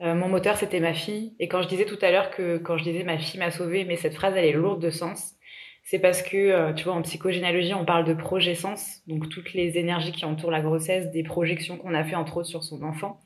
euh, 0.01 0.15
mon 0.15 0.29
moteur, 0.29 0.57
c'était 0.57 0.81
ma 0.81 0.95
fille. 0.95 1.35
Et 1.39 1.49
quand 1.49 1.63
je 1.63 1.69
disais 1.69 1.85
tout 1.85 1.99
à 2.01 2.11
l'heure 2.11 2.31
que 2.31 2.59
quand 2.59 2.77
je 2.79 2.85
disais 2.85 3.05
ma 3.05 3.19
fille 3.19 3.41
m'a 3.41 3.51
sauvée, 3.51 3.85
mais 3.85 3.97
cette 3.97 4.15
phrase, 4.15 4.35
elle 4.37 4.45
est 4.45 4.53
lourde 4.53 4.81
de 4.81 4.91
sens, 4.91 5.35
c'est 5.83 5.99
parce 5.99 6.23
que, 6.23 6.37
euh, 6.37 6.73
tu 6.73 6.85
vois, 6.85 6.95
en 6.95 7.03
psychogénéalogie, 7.03 7.75
on 7.75 7.85
parle 7.85 8.05
de 8.05 8.15
projet-sens, 8.15 9.03
donc 9.07 9.29
toutes 9.29 9.55
les 9.55 9.79
énergies 9.79 10.13
qui 10.13 10.25
entourent 10.25 10.51
la 10.51 10.61
grossesse, 10.61 11.11
des 11.11 11.23
projections 11.23 11.79
qu'on 11.79 11.95
a 11.95 12.05
fait 12.05 12.15
entre 12.15 12.39
autres 12.39 12.49
sur 12.49 12.63
son 12.63 12.83
enfant. 12.83 13.21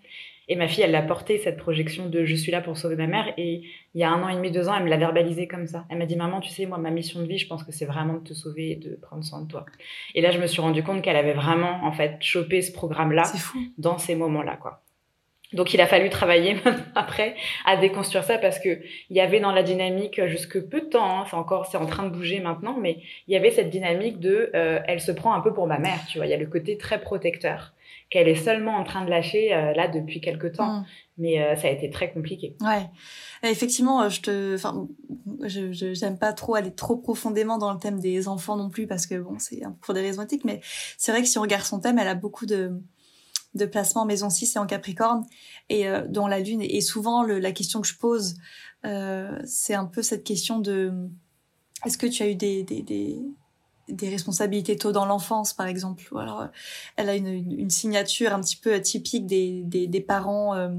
Et 0.53 0.55
ma 0.55 0.69
fille, 0.69 0.85
elle 0.85 0.91
l'a 0.91 1.01
porté, 1.01 1.39
cette 1.39 1.57
projection 1.57 2.11
de 2.11 2.27
je 2.27 2.35
suis 2.35 2.53
là 2.53 2.61
pour 2.61 2.77
sauver 2.77 2.95
ma 2.95 3.07
mère. 3.07 3.33
Et 3.39 3.63
il 3.95 4.01
y 4.03 4.05
a 4.05 4.11
un 4.11 4.23
an 4.23 4.29
et 4.29 4.35
demi, 4.35 4.51
deux 4.51 4.69
ans, 4.69 4.75
elle 4.77 4.85
me 4.85 4.91
l'a 4.91 4.99
verbalisé 4.99 5.49
comme 5.49 5.67
ça. 5.67 5.87
Elle 5.89 5.97
m'a 5.97 6.05
dit, 6.05 6.15
maman, 6.15 6.41
tu 6.41 6.51
sais, 6.51 6.67
moi, 6.67 6.77
ma 6.77 6.91
mission 6.91 7.21
de 7.21 7.27
vie, 7.27 7.39
je 7.39 7.49
pense 7.49 7.65
que 7.65 7.73
c'est 7.73 7.87
vraiment 7.87 8.19
de 8.19 8.19
te 8.19 8.35
sauver 8.35 8.73
et 8.73 8.77
de 8.77 8.97
prendre 8.97 9.25
soin 9.25 9.41
de 9.41 9.49
toi. 9.49 9.65
Et 10.15 10.21
là, 10.21 10.31
je 10.31 10.39
me 10.39 10.47
suis 10.47 10.61
rendu 10.61 10.83
compte 10.83 11.01
qu'elle 11.01 11.17
avait 11.17 11.33
vraiment, 11.33 11.83
en 11.85 11.93
fait, 11.93 12.19
chopé 12.21 12.61
ce 12.61 12.71
programme-là 12.71 13.23
dans 13.79 13.97
ces 13.97 14.15
moments-là, 14.15 14.59
quoi. 14.59 14.83
Donc 15.53 15.75
il 15.75 15.81
a 15.81 15.87
fallu 15.87 16.09
travailler 16.11 16.57
après 16.95 17.35
à 17.65 17.77
déconstruire 17.77 18.25
ça 18.25 18.39
parce 18.39 18.59
que 18.59 18.81
il 19.11 19.17
y 19.17 19.21
avait 19.21 19.41
dans 19.41 19.53
la 19.53 19.63
dynamique 19.63 20.25
jusque 20.27 20.61
peu 20.61 20.81
de 20.81 20.87
temps, 20.87 21.21
hein, 21.21 21.25
c'est 21.29 21.37
encore 21.37 21.67
c'est 21.67 21.77
en 21.77 21.87
train 21.87 22.05
de 22.05 22.11
bouger 22.11 22.41
maintenant, 22.41 22.77
mais 22.79 22.99
il 23.29 23.35
y 23.35 23.37
avait 23.37 23.51
cette 23.51 23.71
dynamique 23.71 24.19
de 24.19 24.51
euh, 24.55 24.81
elle 24.87 25.01
se 25.01 25.13
prend 25.13 25.35
un 25.35 25.41
peu 25.41 25.53
pour 25.53 25.67
ma 25.67 25.79
mère, 25.79 26.01
tu 26.09 26.19
vois, 26.19 26.27
il 26.27 26.31
y 26.31 26.35
a 26.35 26.39
le 26.39 26.47
côté 26.47 26.77
très 26.79 27.01
protecteur 27.01 27.73
qu'elle 28.11 28.29
est 28.29 28.37
seulement 28.37 28.77
en 28.77 28.85
train 28.85 29.05
de 29.05 29.11
lâcher 29.11 29.55
euh, 29.55 29.73
là 29.73 29.89
depuis 29.89 30.21
quelques 30.21 30.53
temps, 30.57 30.81
mm. 30.81 30.87
mais 31.19 31.43
euh, 31.43 31.57
ça 31.57 31.69
a 31.69 31.71
été 31.71 31.89
très 31.89 32.13
compliqué. 32.13 32.57
Ouais, 32.61 32.89
effectivement, 33.43 34.09
je 34.11 34.21
te, 34.21 34.55
enfin, 34.55 34.87
je 35.43 35.73
j'aime 35.73 36.19
pas 36.19 36.35
trop 36.35 36.55
aller 36.55 36.75
trop 36.75 36.97
profondément 36.97 37.57
dans 37.57 37.73
le 37.73 37.79
thème 37.79 38.01
des 38.01 38.29
enfants 38.29 38.57
non 38.57 38.69
plus 38.69 38.87
parce 38.87 39.07
que 39.07 39.15
bon 39.15 39.39
c'est 39.39 39.63
pour 39.81 39.95
des 39.95 40.03
raisons 40.03 40.23
éthiques, 40.23 40.45
mais 40.45 40.61
c'est 40.99 41.11
vrai 41.13 41.23
que 41.23 41.29
si 41.29 41.39
on 41.39 41.43
regarde 41.43 41.65
son 41.65 41.81
thème, 41.81 41.99
elle 41.99 42.09
a 42.09 42.15
beaucoup 42.15 42.45
de 42.45 42.73
de 43.55 43.67
placement 43.67 44.03
en 44.03 44.07
maison 44.07 44.31
6 44.31 44.57
et 44.57 44.59
en 44.59 44.67
Capricorne 44.67 45.25
et 45.69 45.89
euh, 45.89 46.07
dans 46.09 46.27
la 46.27 46.41
lune 46.41 46.63
et 46.63 46.81
souvent 46.81 47.23
le, 47.23 47.39
la 47.39 47.53
question 47.53 47.81
que 47.81 47.87
je 47.87 47.97
pose 47.97 48.37
euh, 48.85 49.39
c'est 49.45 49.75
un 49.75 49.85
peu 49.85 50.03
cette 50.03 50.25
question 50.25 50.59
de 50.59 50.93
est-ce 51.85 51.99
que 51.99 52.07
tu 52.07 52.23
as 52.23 52.29
eu 52.29 52.35
des, 52.35 52.63
des, 52.63 52.83
des, 52.83 53.21
des 53.89 54.09
responsabilités 54.09 54.77
tôt 54.77 54.93
dans 54.93 55.05
l'enfance 55.05 55.53
par 55.53 55.67
exemple? 55.67 56.05
Ou 56.13 56.19
alors 56.19 56.49
elle 56.97 57.09
a 57.09 57.15
une, 57.15 57.29
une, 57.29 57.71
signature 57.71 58.33
un 58.33 58.41
petit 58.41 58.57
peu 58.57 58.81
typique 58.81 59.27
des, 59.27 59.63
des, 59.65 59.87
des 59.87 60.01
parents 60.01 60.55
euh, 60.55 60.71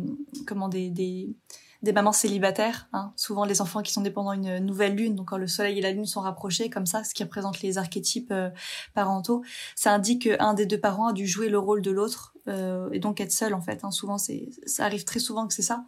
comment 0.46 0.70
des, 0.70 0.90
des 0.90 1.36
des 1.84 1.92
mamans 1.92 2.14
célibataires, 2.14 2.88
hein. 2.94 3.12
souvent 3.18 3.44
les 3.44 3.60
enfants 3.60 3.82
qui 3.82 3.92
sont 3.92 4.02
dépendants 4.02 4.34
d'une 4.34 4.60
nouvelle 4.60 4.96
lune, 4.96 5.16
donc 5.16 5.28
quand 5.28 5.38
le 5.38 5.48
soleil 5.48 5.78
et 5.78 5.82
la 5.82 5.92
lune 5.92 6.06
sont 6.06 6.22
rapprochés 6.22 6.70
comme 6.70 6.86
ça, 6.86 7.04
ce 7.04 7.14
qui 7.14 7.24
représente 7.24 7.62
les 7.62 7.78
archétypes 7.78 8.32
euh, 8.32 8.50
parentaux, 8.94 9.44
ça 9.76 9.94
indique 9.94 10.24
qu'un 10.24 10.54
des 10.54 10.66
deux 10.66 10.80
parents 10.80 11.08
a 11.08 11.14
dû 11.14 11.28
jouer 11.28 11.50
le 11.50 11.60
rôle 11.60 11.82
de 11.82 11.92
l'autre 11.92 12.33
euh, 12.48 12.90
et 12.92 13.00
donc 13.00 13.22
être 13.22 13.32
seul 13.32 13.54
en 13.54 13.62
fait. 13.62 13.84
Hein. 13.84 13.92
Souvent, 13.92 14.18
c'est 14.18 14.50
ça 14.66 14.86
arrive 14.86 15.04
très 15.04 15.20
souvent 15.20 15.48
que 15.48 15.54
c'est 15.54 15.62
ça. 15.62 15.86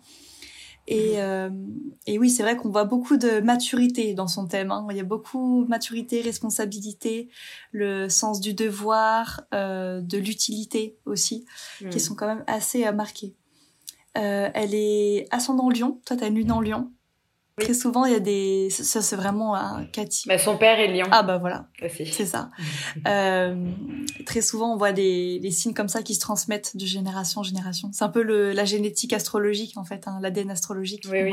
Et, 0.88 1.14
euh, 1.20 1.49
et 2.06 2.20
oui, 2.20 2.30
c'est 2.30 2.43
vrai 2.43 2.56
qu'on 2.58 2.70
voit 2.70 2.84
beaucoup 2.84 3.18
de 3.18 3.39
maturité 3.39 4.14
dans 4.14 4.28
son 4.28 4.45
thème. 4.45 4.72
Hein. 4.72 4.86
Il 4.91 4.97
y 4.97 4.99
a 4.99 5.03
beaucoup 5.03 5.66
maturité, 5.66 6.22
responsabilité, 6.22 7.30
le 7.72 8.08
sens 8.08 8.39
du 8.39 8.53
devoir, 8.53 9.41
euh, 9.53 9.99
de 10.01 10.20
l'utilité 10.20 10.99
aussi, 11.06 11.45
qui 11.80 11.86
hmm. 11.86 11.99
sont 11.99 12.16
quand 12.16 12.28
même 12.28 12.43
assez 12.45 12.91
marqués. 12.91 13.36
Euh, 14.18 14.49
elle 14.53 14.74
est 14.74 15.28
ascendant 15.32 15.70
Lion. 15.70 15.99
Toi, 16.06 16.18
t'as 16.18 16.28
une 16.28 16.36
lune 16.36 16.51
en 16.51 16.62
Lion. 16.62 16.91
Très 17.58 17.74
souvent, 17.74 18.03
il 18.03 18.12
y 18.12 18.16
a 18.16 18.20
des. 18.20 18.70
Ça, 18.70 19.01
c'est 19.01 19.16
vraiment 19.16 19.56
un 19.56 19.86
Cathy. 19.86 20.28
Bah, 20.28 20.38
son 20.38 20.58
père 20.58 20.78
est 20.78 20.89
lion. 20.89 21.08
Ah, 21.12 21.24
bah 21.24 21.38
voilà. 21.38 21.68
C'est 21.88 22.26
ça. 22.26 22.49
euh, 23.08 23.56
très 24.26 24.41
souvent, 24.41 24.74
on 24.74 24.78
voit 24.78 24.91
des, 24.91 25.39
des, 25.39 25.51
signes 25.51 25.74
comme 25.74 25.88
ça 25.88 26.01
qui 26.01 26.16
se 26.16 26.20
transmettent 26.20 26.76
de 26.76 26.86
génération 26.86 27.39
en 27.39 27.43
génération. 27.43 27.91
C'est 27.93 28.03
un 28.03 28.10
peu 28.10 28.24
le, 28.24 28.51
la 28.51 28.66
génétique 28.66 29.14
astrologique, 29.14 29.78
en 29.78 29.86
fait, 29.86 30.06
hein, 30.06 30.20
l'ADN 30.22 30.51
astrologique. 30.51 31.03
Oui, 31.10 31.24
oui. 31.24 31.32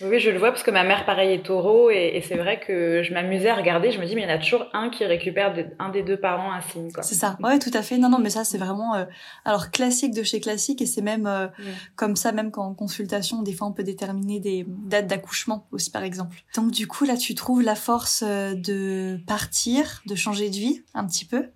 oui, 0.00 0.18
je 0.18 0.30
le 0.30 0.38
vois 0.38 0.52
parce 0.52 0.62
que 0.62 0.70
ma 0.70 0.84
mère, 0.84 1.04
pareil, 1.04 1.34
est 1.34 1.44
taureau. 1.44 1.90
Et, 1.90 2.12
et 2.14 2.22
c'est 2.22 2.36
vrai 2.36 2.60
que 2.60 3.02
je 3.02 3.12
m'amusais 3.12 3.50
à 3.50 3.54
regarder. 3.54 3.90
Je 3.90 4.00
me 4.00 4.06
dis, 4.06 4.14
mais 4.14 4.22
il 4.22 4.28
y 4.28 4.32
en 4.32 4.36
a 4.36 4.38
toujours 4.38 4.64
un 4.72 4.88
qui 4.88 5.04
récupère 5.04 5.54
un 5.78 5.90
des 5.90 6.02
deux 6.02 6.18
parents 6.18 6.50
un 6.50 6.62
signe. 6.62 6.88
C'est 7.02 7.14
ça. 7.14 7.36
Ouais, 7.42 7.58
tout 7.58 7.72
à 7.74 7.82
fait. 7.82 7.98
Non, 7.98 8.08
non, 8.08 8.20
mais 8.20 8.30
ça, 8.30 8.42
c'est 8.42 8.58
vraiment. 8.58 8.94
Euh, 8.94 9.04
alors, 9.44 9.70
classique 9.70 10.14
de 10.14 10.22
chez 10.22 10.40
classique. 10.40 10.80
Et 10.80 10.86
c'est 10.86 11.02
même 11.02 11.26
euh, 11.26 11.46
comme 11.94 12.16
ça, 12.16 12.32
même 12.32 12.50
qu'en 12.50 12.72
consultation, 12.72 13.42
des 13.42 13.52
fois, 13.52 13.66
on 13.66 13.72
peut 13.72 13.84
déterminer 13.84 14.40
des 14.40 14.64
dates 14.66 15.06
d'accouchement 15.06 15.57
aussi 15.72 15.90
par 15.90 16.02
exemple. 16.02 16.42
Donc 16.54 16.70
du 16.70 16.86
coup 16.86 17.04
là 17.04 17.16
tu 17.16 17.34
trouves 17.34 17.62
la 17.62 17.74
force 17.74 18.22
euh, 18.26 18.54
de 18.54 19.18
partir, 19.26 20.02
de 20.06 20.14
changer 20.14 20.50
de 20.50 20.54
vie 20.56 20.82
un 20.94 21.06
petit 21.06 21.24
peu. 21.24 21.48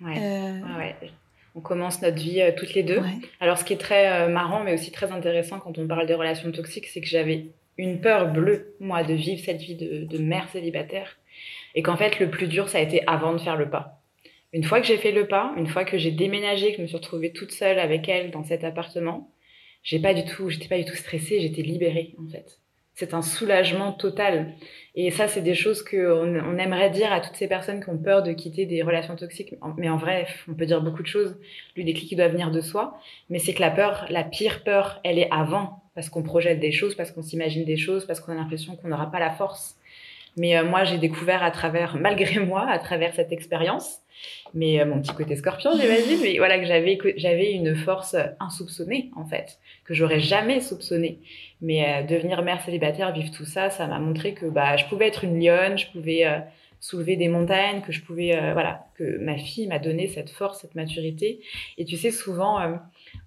Ouais. 0.00 0.18
Euh... 0.18 0.78
ouais. 0.78 0.96
On 1.54 1.60
commence 1.60 2.02
notre 2.02 2.16
vie 2.18 2.40
euh, 2.40 2.52
toutes 2.56 2.74
les 2.74 2.82
deux. 2.82 3.00
Alors 3.40 3.58
ce 3.58 3.64
qui 3.64 3.72
est 3.72 3.78
très 3.78 4.10
euh, 4.12 4.28
marrant 4.28 4.62
mais 4.62 4.74
aussi 4.74 4.92
très 4.92 5.10
intéressant 5.10 5.58
quand 5.58 5.76
on 5.78 5.86
parle 5.86 6.06
des 6.06 6.14
relations 6.14 6.52
toxiques, 6.52 6.86
c'est 6.86 7.00
que 7.00 7.08
j'avais 7.08 7.50
une 7.76 8.00
peur 8.00 8.32
bleue 8.32 8.74
moi 8.80 9.02
de 9.02 9.14
vivre 9.14 9.42
cette 9.44 9.60
vie 9.60 9.74
de, 9.74 10.04
de 10.04 10.18
mère 10.18 10.48
célibataire 10.50 11.16
et 11.74 11.82
qu'en 11.82 11.96
fait 11.96 12.20
le 12.20 12.30
plus 12.30 12.46
dur 12.46 12.68
ça 12.68 12.78
a 12.78 12.80
été 12.80 13.02
avant 13.06 13.32
de 13.32 13.38
faire 13.38 13.56
le 13.56 13.70
pas. 13.70 14.02
Une 14.52 14.64
fois 14.64 14.80
que 14.80 14.86
j'ai 14.86 14.96
fait 14.96 15.12
le 15.12 15.26
pas, 15.26 15.52
une 15.56 15.66
fois 15.66 15.84
que 15.84 15.98
j'ai 15.98 16.10
déménagé, 16.10 16.70
que 16.70 16.78
je 16.78 16.82
me 16.82 16.86
suis 16.86 16.96
retrouvée 16.96 17.32
toute 17.32 17.52
seule 17.52 17.78
avec 17.78 18.08
elle 18.08 18.30
dans 18.30 18.44
cet 18.44 18.64
appartement, 18.64 19.30
j'ai 19.82 19.98
pas 19.98 20.14
du 20.14 20.24
tout, 20.24 20.48
j'étais 20.48 20.68
pas 20.68 20.78
du 20.78 20.84
tout 20.84 20.96
stressée, 20.96 21.40
j'étais 21.40 21.62
libérée 21.62 22.14
en 22.18 22.28
fait 22.28 22.60
c'est 22.98 23.14
un 23.14 23.22
soulagement 23.22 23.92
total. 23.92 24.54
Et 24.96 25.12
ça, 25.12 25.28
c'est 25.28 25.40
des 25.40 25.54
choses 25.54 25.84
qu'on 25.84 26.34
on 26.34 26.58
aimerait 26.58 26.90
dire 26.90 27.12
à 27.12 27.20
toutes 27.20 27.36
ces 27.36 27.46
personnes 27.46 27.80
qui 27.80 27.88
ont 27.90 27.98
peur 27.98 28.24
de 28.24 28.32
quitter 28.32 28.66
des 28.66 28.82
relations 28.82 29.14
toxiques. 29.14 29.54
Mais 29.76 29.88
en 29.88 29.98
vrai, 29.98 30.26
on 30.48 30.54
peut 30.54 30.66
dire 30.66 30.82
beaucoup 30.82 31.04
de 31.04 31.06
choses. 31.06 31.38
Le 31.76 31.84
déclic 31.84 32.16
doit 32.16 32.26
venir 32.26 32.50
de 32.50 32.60
soi. 32.60 32.98
Mais 33.30 33.38
c'est 33.38 33.54
que 33.54 33.60
la 33.60 33.70
peur, 33.70 34.06
la 34.10 34.24
pire 34.24 34.64
peur, 34.64 34.98
elle 35.04 35.20
est 35.20 35.30
avant. 35.30 35.84
Parce 35.94 36.10
qu'on 36.10 36.24
projette 36.24 36.58
des 36.58 36.72
choses, 36.72 36.96
parce 36.96 37.12
qu'on 37.12 37.22
s'imagine 37.22 37.64
des 37.64 37.76
choses, 37.76 38.04
parce 38.04 38.18
qu'on 38.18 38.32
a 38.32 38.34
l'impression 38.34 38.74
qu'on 38.74 38.88
n'aura 38.88 39.12
pas 39.12 39.20
la 39.20 39.30
force. 39.30 39.76
Mais 40.38 40.56
euh, 40.56 40.64
moi, 40.64 40.84
j'ai 40.84 40.98
découvert 40.98 41.42
à 41.42 41.50
travers, 41.50 41.96
malgré 42.00 42.40
moi, 42.40 42.66
à 42.68 42.78
travers 42.78 43.14
cette 43.14 43.32
expérience, 43.32 43.98
mais 44.54 44.80
euh, 44.80 44.86
mon 44.86 45.00
petit 45.00 45.14
côté 45.14 45.36
scorpion, 45.36 45.70
j'imagine, 45.78 46.18
mais 46.22 46.38
voilà 46.38 46.58
que 46.58 46.66
j'avais 46.66 46.98
j'avais 47.16 47.52
une 47.52 47.76
force 47.76 48.16
insoupçonnée 48.40 49.10
en 49.14 49.24
fait, 49.24 49.58
que 49.84 49.94
j'aurais 49.94 50.20
jamais 50.20 50.60
soupçonnée. 50.60 51.20
Mais 51.60 51.84
euh, 51.84 52.02
devenir 52.02 52.42
mère 52.42 52.60
célibataire, 52.62 53.12
vivre 53.12 53.30
tout 53.30 53.44
ça, 53.44 53.70
ça 53.70 53.86
m'a 53.86 53.98
montré 53.98 54.34
que 54.34 54.46
bah 54.46 54.76
je 54.76 54.86
pouvais 54.86 55.06
être 55.06 55.24
une 55.24 55.40
lionne, 55.40 55.78
je 55.78 55.86
pouvais 55.88 56.24
soulever 56.80 57.16
des 57.16 57.28
montagnes, 57.28 57.82
que 57.82 57.92
je 57.92 58.02
pouvais 58.02 58.36
voilà, 58.52 58.86
que 58.96 59.18
ma 59.18 59.36
fille 59.36 59.66
m'a 59.66 59.78
donné 59.78 60.06
cette 60.06 60.30
force, 60.30 60.60
cette 60.60 60.74
maturité. 60.74 61.40
Et 61.76 61.84
tu 61.84 61.96
sais 61.96 62.10
souvent 62.10 62.58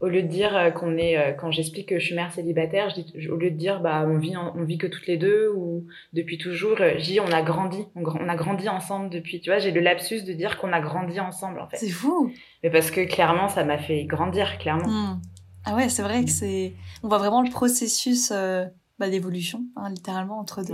au 0.01 0.07
lieu 0.07 0.23
de 0.23 0.27
dire 0.27 0.55
euh, 0.55 0.71
qu'on 0.71 0.97
est, 0.97 1.17
euh, 1.17 1.31
quand 1.33 1.51
j'explique 1.51 1.89
que 1.89 1.99
je 1.99 2.05
suis 2.05 2.15
mère 2.15 2.31
célibataire, 2.31 2.89
je 2.89 3.01
dis, 3.01 3.29
au 3.29 3.35
lieu 3.35 3.51
de 3.51 3.55
dire 3.55 3.79
bah 3.81 4.03
on 4.07 4.17
vit, 4.17 4.35
on 4.35 4.63
vit 4.63 4.77
que 4.77 4.87
toutes 4.87 5.07
les 5.07 5.17
deux 5.17 5.49
ou 5.55 5.85
depuis 6.13 6.37
toujours, 6.37 6.81
euh, 6.81 6.97
dis 6.97 7.19
on 7.19 7.31
a 7.31 7.41
grandi, 7.41 7.85
on, 7.95 8.03
a 8.05 8.35
grandi 8.35 8.67
ensemble 8.67 9.09
depuis. 9.09 9.39
Tu 9.39 9.49
vois, 9.49 9.59
j'ai 9.59 9.71
le 9.71 9.79
lapsus 9.79 10.23
de 10.23 10.33
dire 10.33 10.57
qu'on 10.57 10.73
a 10.73 10.81
grandi 10.81 11.19
ensemble 11.19 11.59
en 11.59 11.67
fait. 11.67 11.77
C'est 11.77 11.89
fou. 11.89 12.31
Mais 12.63 12.71
parce 12.71 12.91
que 12.91 13.01
clairement, 13.01 13.47
ça 13.47 13.63
m'a 13.63 13.77
fait 13.77 14.05
grandir 14.05 14.57
clairement. 14.57 14.87
Hmm. 14.87 15.21
Ah 15.65 15.75
ouais, 15.75 15.89
c'est 15.89 16.01
vrai 16.01 16.25
que 16.25 16.31
c'est, 16.31 16.73
on 17.03 17.07
voit 17.07 17.19
vraiment 17.19 17.43
le 17.43 17.51
processus 17.51 18.31
bah, 18.31 19.09
d'évolution, 19.09 19.63
hein, 19.75 19.89
littéralement 19.91 20.39
entre 20.39 20.63
deux, 20.63 20.73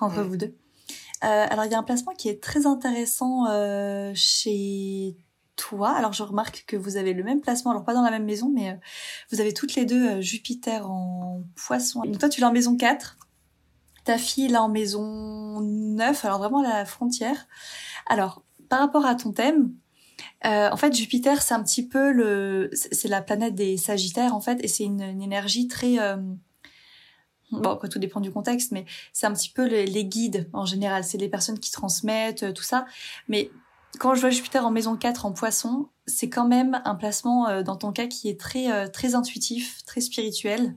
entre 0.00 0.22
vous 0.22 0.36
deux. 0.36 0.54
alors 1.22 1.64
il 1.64 1.72
y 1.72 1.74
a 1.74 1.78
un 1.78 1.82
placement 1.82 2.12
qui 2.12 2.28
est 2.28 2.42
très 2.42 2.66
intéressant 2.66 3.46
chez 4.14 5.16
toi. 5.58 5.90
Alors 5.90 6.14
je 6.14 6.22
remarque 6.22 6.64
que 6.66 6.76
vous 6.76 6.96
avez 6.96 7.12
le 7.12 7.22
même 7.22 7.42
placement, 7.42 7.72
alors 7.72 7.84
pas 7.84 7.92
dans 7.92 8.02
la 8.02 8.10
même 8.10 8.24
maison, 8.24 8.50
mais 8.50 8.70
euh, 8.70 8.74
vous 9.30 9.40
avez 9.42 9.52
toutes 9.52 9.74
les 9.74 9.84
deux 9.84 10.08
euh, 10.08 10.20
Jupiter 10.22 10.90
en 10.90 11.42
poisson. 11.54 12.00
Donc 12.02 12.18
toi 12.18 12.30
tu 12.30 12.40
l'as 12.40 12.48
en 12.48 12.52
maison 12.52 12.76
4, 12.76 13.18
ta 14.04 14.16
fille 14.16 14.48
là 14.48 14.62
en 14.62 14.70
maison 14.70 15.60
9, 15.60 16.24
alors 16.24 16.38
vraiment 16.38 16.62
la 16.62 16.86
frontière. 16.86 17.46
Alors 18.06 18.42
par 18.70 18.78
rapport 18.78 19.04
à 19.04 19.14
ton 19.14 19.32
thème, 19.32 19.74
euh, 20.46 20.70
en 20.70 20.76
fait 20.76 20.94
Jupiter 20.94 21.42
c'est 21.42 21.54
un 21.54 21.62
petit 21.62 21.86
peu 21.86 22.12
le... 22.12 22.70
c'est 22.72 23.08
la 23.08 23.20
planète 23.20 23.54
des 23.54 23.76
Sagittaires 23.76 24.34
en 24.34 24.40
fait, 24.40 24.64
et 24.64 24.68
c'est 24.68 24.84
une, 24.84 25.02
énergie 25.02 25.68
très... 25.68 25.98
Bon, 27.50 27.70
après, 27.70 27.88
tout 27.88 27.98
dépend 27.98 28.20
du 28.20 28.30
contexte, 28.30 28.72
mais 28.72 28.84
c'est 29.14 29.24
un 29.24 29.32
petit 29.32 29.48
peu 29.48 29.66
les 29.66 30.04
guides 30.04 30.50
en 30.52 30.66
général. 30.66 31.02
C'est 31.02 31.16
les 31.16 31.30
personnes 31.30 31.58
qui 31.58 31.72
transmettent 31.72 32.52
tout 32.52 32.62
ça. 32.62 32.84
Mais 33.26 33.50
quand 33.98 34.14
je 34.14 34.20
vois 34.20 34.30
Jupiter 34.30 34.66
en 34.66 34.70
maison 34.70 34.96
4 34.96 35.26
en 35.26 35.32
poisson, 35.32 35.88
c'est 36.06 36.28
quand 36.28 36.46
même 36.46 36.80
un 36.84 36.94
placement 36.94 37.48
euh, 37.48 37.62
dans 37.62 37.76
ton 37.76 37.92
cas 37.92 38.06
qui 38.06 38.28
est 38.28 38.38
très 38.38 38.70
euh, 38.70 38.88
très 38.88 39.14
intuitif, 39.14 39.84
très 39.84 40.00
spirituel. 40.00 40.76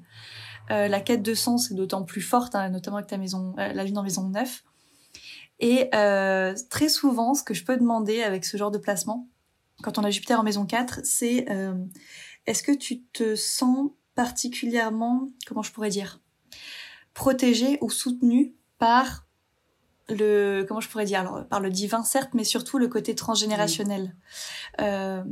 Euh, 0.69 0.87
la 0.87 1.01
quête 1.01 1.21
de 1.21 1.33
sens 1.33 1.71
est 1.71 1.75
d'autant 1.75 2.03
plus 2.03 2.21
forte, 2.21 2.55
hein, 2.55 2.69
notamment 2.69 2.97
avec 2.97 3.09
ta 3.09 3.17
maison, 3.17 3.53
la 3.57 3.83
lune 3.83 3.97
en 3.97 4.03
maison 4.03 4.29
9. 4.29 4.63
Et 5.59 5.89
très 5.91 6.89
souvent, 6.89 7.35
ce 7.35 7.43
que 7.43 7.53
je 7.53 7.63
peux 7.63 7.77
demander 7.77 8.23
avec 8.23 8.45
ce 8.45 8.57
genre 8.57 8.71
de 8.71 8.79
placement, 8.79 9.27
quand 9.83 9.99
on 9.99 10.03
a 10.03 10.09
Jupiter 10.09 10.39
en 10.39 10.43
maison 10.43 10.65
4, 10.65 11.01
c'est 11.03 11.45
est-ce 12.47 12.63
que 12.63 12.71
tu 12.71 13.03
te 13.03 13.35
sens 13.35 13.91
particulièrement, 14.15 15.27
comment 15.45 15.61
je 15.61 15.71
pourrais 15.71 15.89
dire, 15.89 16.19
protégé 17.13 17.77
ou 17.81 17.91
soutenu 17.91 18.55
par 18.79 19.27
le 20.11 20.63
comment 20.67 20.81
je 20.81 20.89
pourrais 20.89 21.05
dire 21.05 21.19
alors 21.21 21.45
par 21.45 21.59
le 21.59 21.69
divin 21.69 22.03
certes 22.03 22.31
mais 22.33 22.43
surtout 22.43 22.77
le 22.77 22.87
côté 22.87 23.15
transgénérationnel. 23.15 24.15
Euh, 24.79 25.23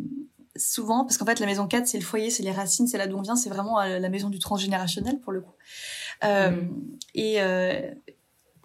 souvent 0.55 1.05
parce 1.05 1.17
qu'en 1.17 1.25
fait 1.25 1.39
la 1.39 1.45
maison 1.45 1.67
4 1.67 1.87
c'est 1.87 1.97
le 1.97 2.03
foyer 2.03 2.29
c'est 2.29 2.43
les 2.43 2.51
racines 2.51 2.87
c'est 2.87 2.97
là 2.97 3.07
d'où 3.07 3.17
on 3.17 3.21
vient 3.21 3.35
c'est 3.35 3.49
vraiment 3.49 3.79
euh, 3.79 3.99
la 3.99 4.09
maison 4.09 4.29
du 4.29 4.39
transgénérationnel 4.39 5.19
pour 5.19 5.31
le 5.31 5.41
coup. 5.41 5.53
Euh, 6.23 6.51
mm. 6.51 6.97
et 7.15 7.41
euh, 7.41 7.91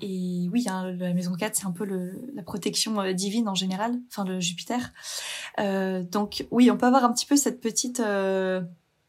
et 0.01 0.49
oui 0.53 0.67
hein, 0.69 0.93
la 0.93 1.15
maison 1.15 1.35
4 1.35 1.55
c'est 1.55 1.67
un 1.67 1.71
peu 1.71 1.85
le, 1.85 2.21
la 2.35 2.43
protection 2.43 3.01
euh, 3.01 3.13
divine 3.13 3.49
en 3.49 3.55
général 3.55 3.95
enfin 4.11 4.25
le 4.25 4.41
Jupiter. 4.41 4.93
Donc 5.59 6.47
oui 6.51 6.71
on 6.71 6.77
peut 6.77 6.87
avoir 6.87 7.05
un 7.05 7.13
petit 7.13 7.27
peu 7.27 7.37
cette 7.37 7.61
petite 7.61 8.03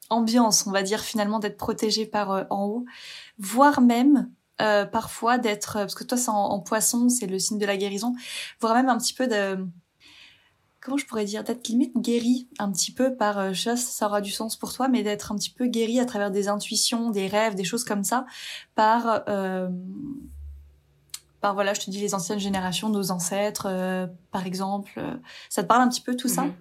ambiance 0.09 0.67
on 0.67 0.71
va 0.71 0.83
dire 0.83 1.01
finalement 1.01 1.39
d'être 1.39 1.57
protégé 1.57 2.05
par 2.05 2.45
en 2.51 2.65
haut 2.65 2.85
voire 3.39 3.81
même 3.81 4.29
euh, 4.61 4.85
parfois 4.85 5.37
d'être 5.37 5.73
parce 5.73 5.95
que 5.95 6.03
toi 6.03 6.17
c'est 6.17 6.29
en, 6.29 6.59
poisson 6.59 7.09
c'est 7.09 7.27
le 7.27 7.39
signe 7.39 7.57
de 7.57 7.65
la 7.65 7.75
guérison 7.75 8.13
voire 8.61 8.73
même 8.73 8.89
un 8.89 8.97
petit 8.97 9.13
peu 9.13 9.27
de 9.27 9.57
comment 10.85 10.97
je 10.97 11.05
pourrais 11.05 11.25
dire 11.25 11.43
d'être 11.43 11.67
limite 11.67 11.97
guéri 11.97 12.47
un 12.59 12.71
petit 12.71 12.91
peu 12.91 13.15
par 13.15 13.39
euh, 13.39 13.53
ça 13.53 13.75
ça 13.75 14.05
aura 14.05 14.21
du 14.21 14.31
sens 14.31 14.55
pour 14.55 14.71
toi 14.71 14.87
mais 14.87 15.01
d'être 15.01 15.31
un 15.31 15.35
petit 15.35 15.49
peu 15.49 15.65
guéri 15.65 15.99
à 15.99 16.05
travers 16.05 16.29
des 16.29 16.47
intuitions 16.47 17.09
des 17.09 17.27
rêves 17.27 17.55
des 17.55 17.63
choses 17.63 17.83
comme 17.83 18.03
ça 18.03 18.25
par 18.75 19.23
euh, 19.27 19.67
par 21.41 21.55
voilà 21.55 21.73
je 21.73 21.81
te 21.81 21.89
dis 21.89 21.99
les 21.99 22.13
anciennes 22.13 22.39
générations 22.39 22.89
nos 22.89 23.11
ancêtres 23.11 23.67
euh, 23.67 24.05
par 24.31 24.45
exemple. 24.45 25.01
Ça 25.49 25.63
te 25.63 25.67
parle 25.67 25.81
un 25.81 25.89
petit 25.89 26.01
peu 26.01 26.15
tout 26.15 26.27
ça? 26.27 26.43
Mhm. 26.43 26.53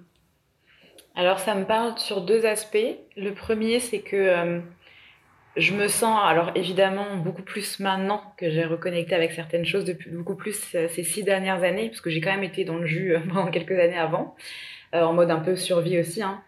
alors 1.17 1.39
ça 1.39 1.55
me 1.55 1.67
parle 1.67 1.99
sur 1.99 2.23
deux 2.23 2.47
aspects. 2.47 2.97
Le 3.17 3.35
premier 3.35 3.79
c'est 3.79 4.01
que 4.01 4.63
je 5.57 5.73
me 5.75 5.87
sens, 5.89 6.19
alors 6.25 6.51
évidemment, 6.57 7.17
beaucoup 7.17 7.43
plus 7.43 7.79
maintenant 7.79 8.23
que 8.37 8.51
j'ai 8.51 8.65
reconnecté 8.65 9.15
avec 9.15 9.33
certaines 9.33 9.65
choses, 9.65 9.85
depuis 9.85 10.11
beaucoup 10.11 10.35
plus 10.35 10.75
euh, 10.75 10.89
ces 10.89 11.05
six 11.05 11.23
dernières 11.23 11.63
années, 11.63 11.89
parce 11.89 12.01
que 12.01 12.11
j'ai 12.11 12.21
quand 12.21 12.33
même 12.33 12.45
été 12.45 12.65
dans 12.65 12.77
le 12.77 12.87
jus 12.87 13.15
euh, 13.15 13.21
pendant 13.29 13.47
quelques 13.51 13.79
années 13.79 13.99
avant, 13.99 14.35
euh, 14.95 15.03
en 15.03 15.13
mode 15.13 15.31
un 15.31 15.39
peu 15.39 15.55
survie 15.55 15.99
aussi. 15.99 16.23
Hein. 16.23 16.43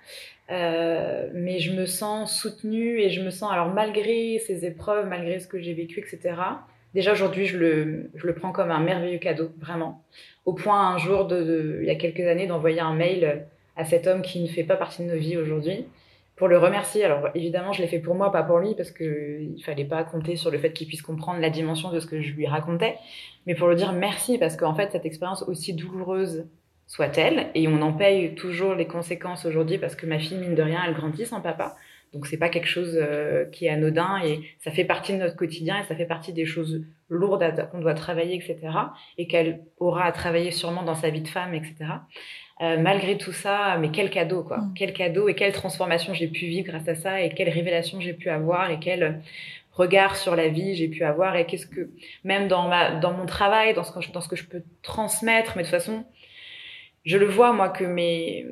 Euh, 0.50 1.28
mais 1.34 1.58
je 1.58 1.72
me 1.72 1.86
sens 1.86 2.40
soutenue 2.40 3.00
et 3.00 3.10
je 3.10 3.20
me 3.20 3.30
sens, 3.30 3.52
alors 3.52 3.68
malgré 3.68 4.38
ces 4.38 4.64
épreuves, 4.64 5.06
malgré 5.08 5.38
ce 5.40 5.46
que 5.46 5.60
j'ai 5.60 5.74
vécu, 5.74 6.00
etc., 6.00 6.34
déjà 6.94 7.12
aujourd'hui, 7.12 7.46
je 7.46 7.58
le, 7.58 8.10
je 8.14 8.26
le 8.26 8.34
prends 8.34 8.52
comme 8.52 8.70
un 8.70 8.80
merveilleux 8.80 9.18
cadeau, 9.18 9.50
vraiment. 9.58 10.04
Au 10.46 10.52
point 10.52 10.94
un 10.94 10.98
jour, 10.98 11.26
de, 11.26 11.42
de 11.42 11.78
il 11.82 11.86
y 11.86 11.90
a 11.90 11.96
quelques 11.96 12.26
années, 12.26 12.46
d'envoyer 12.46 12.80
un 12.80 12.94
mail 12.94 13.46
à 13.76 13.84
cet 13.84 14.06
homme 14.06 14.22
qui 14.22 14.40
ne 14.40 14.48
fait 14.48 14.64
pas 14.64 14.76
partie 14.76 15.04
de 15.04 15.12
nos 15.12 15.18
vies 15.18 15.36
aujourd'hui 15.36 15.86
pour 16.36 16.48
le 16.48 16.58
remercier. 16.58 17.04
Alors 17.04 17.28
évidemment, 17.34 17.72
je 17.72 17.82
l'ai 17.82 17.88
fait 17.88 17.98
pour 17.98 18.14
moi, 18.14 18.30
pas 18.30 18.42
pour 18.42 18.58
lui, 18.58 18.74
parce 18.74 18.90
que 18.90 19.40
il 19.40 19.62
fallait 19.64 19.84
pas 19.84 20.04
compter 20.04 20.36
sur 20.36 20.50
le 20.50 20.58
fait 20.58 20.72
qu'il 20.72 20.86
puisse 20.86 21.02
comprendre 21.02 21.40
la 21.40 21.50
dimension 21.50 21.90
de 21.90 21.98
ce 21.98 22.06
que 22.06 22.20
je 22.20 22.32
lui 22.34 22.46
racontais, 22.46 22.96
mais 23.46 23.54
pour 23.54 23.68
lui 23.68 23.76
dire 23.76 23.92
merci, 23.92 24.38
parce 24.38 24.56
qu'en 24.56 24.74
fait, 24.74 24.92
cette 24.92 25.06
expérience 25.06 25.42
aussi 25.48 25.74
douloureuse 25.74 26.46
soit-elle, 26.86 27.48
et 27.54 27.66
on 27.66 27.82
en 27.82 27.92
paye 27.92 28.34
toujours 28.36 28.74
les 28.74 28.86
conséquences 28.86 29.44
aujourd'hui, 29.44 29.78
parce 29.78 29.96
que 29.96 30.06
ma 30.06 30.18
fille, 30.18 30.38
mine 30.38 30.54
de 30.54 30.62
rien, 30.62 30.80
elle 30.86 30.94
grandit 30.94 31.26
sans 31.26 31.40
papa. 31.40 31.76
Donc 32.12 32.26
c'est 32.26 32.38
pas 32.38 32.48
quelque 32.48 32.68
chose 32.68 32.96
euh, 33.00 33.44
qui 33.46 33.66
est 33.66 33.68
anodin 33.68 34.18
et 34.24 34.40
ça 34.60 34.70
fait 34.70 34.84
partie 34.84 35.12
de 35.12 35.18
notre 35.18 35.36
quotidien 35.36 35.80
et 35.80 35.82
ça 35.84 35.94
fait 35.96 36.06
partie 36.06 36.32
des 36.32 36.46
choses 36.46 36.82
lourdes 37.10 37.68
qu'on 37.70 37.80
doit 37.80 37.94
travailler, 37.94 38.36
etc. 38.36 38.56
Et 39.18 39.26
qu'elle 39.26 39.60
aura 39.78 40.04
à 40.04 40.12
travailler 40.12 40.50
sûrement 40.50 40.82
dans 40.82 40.94
sa 40.94 41.10
vie 41.10 41.20
de 41.20 41.28
femme, 41.28 41.52
etc. 41.52 41.74
Euh, 42.62 42.78
malgré 42.78 43.18
tout 43.18 43.32
ça, 43.32 43.76
mais 43.78 43.90
quel 43.90 44.08
cadeau, 44.08 44.42
quoi. 44.42 44.58
Mm. 44.58 44.74
Quel 44.74 44.92
cadeau 44.94 45.28
et 45.28 45.34
quelle 45.34 45.52
transformation 45.52 46.14
j'ai 46.14 46.26
pu 46.26 46.46
vivre 46.46 46.68
grâce 46.68 46.88
à 46.88 46.94
ça 46.94 47.20
et 47.20 47.28
quelle 47.28 47.50
révélation 47.50 48.00
j'ai 48.00 48.14
pu 48.14 48.30
avoir 48.30 48.70
et 48.70 48.78
quel 48.80 49.20
regard 49.72 50.16
sur 50.16 50.34
la 50.36 50.48
vie 50.48 50.74
j'ai 50.74 50.88
pu 50.88 51.04
avoir 51.04 51.36
et 51.36 51.44
qu'est-ce 51.44 51.66
que, 51.66 51.90
même 52.24 52.48
dans 52.48 52.68
ma, 52.68 52.92
dans 52.92 53.12
mon 53.12 53.26
travail, 53.26 53.74
dans 53.74 53.84
ce 53.84 53.92
que, 53.92 54.10
dans 54.10 54.22
ce 54.22 54.28
que 54.28 54.36
je 54.36 54.44
peux 54.44 54.62
transmettre, 54.82 55.52
mais 55.56 55.64
de 55.64 55.68
toute 55.68 55.76
façon, 55.76 56.04
je 57.04 57.18
le 57.18 57.26
vois, 57.26 57.52
moi, 57.52 57.68
que 57.68 57.84
mes, 57.84 58.46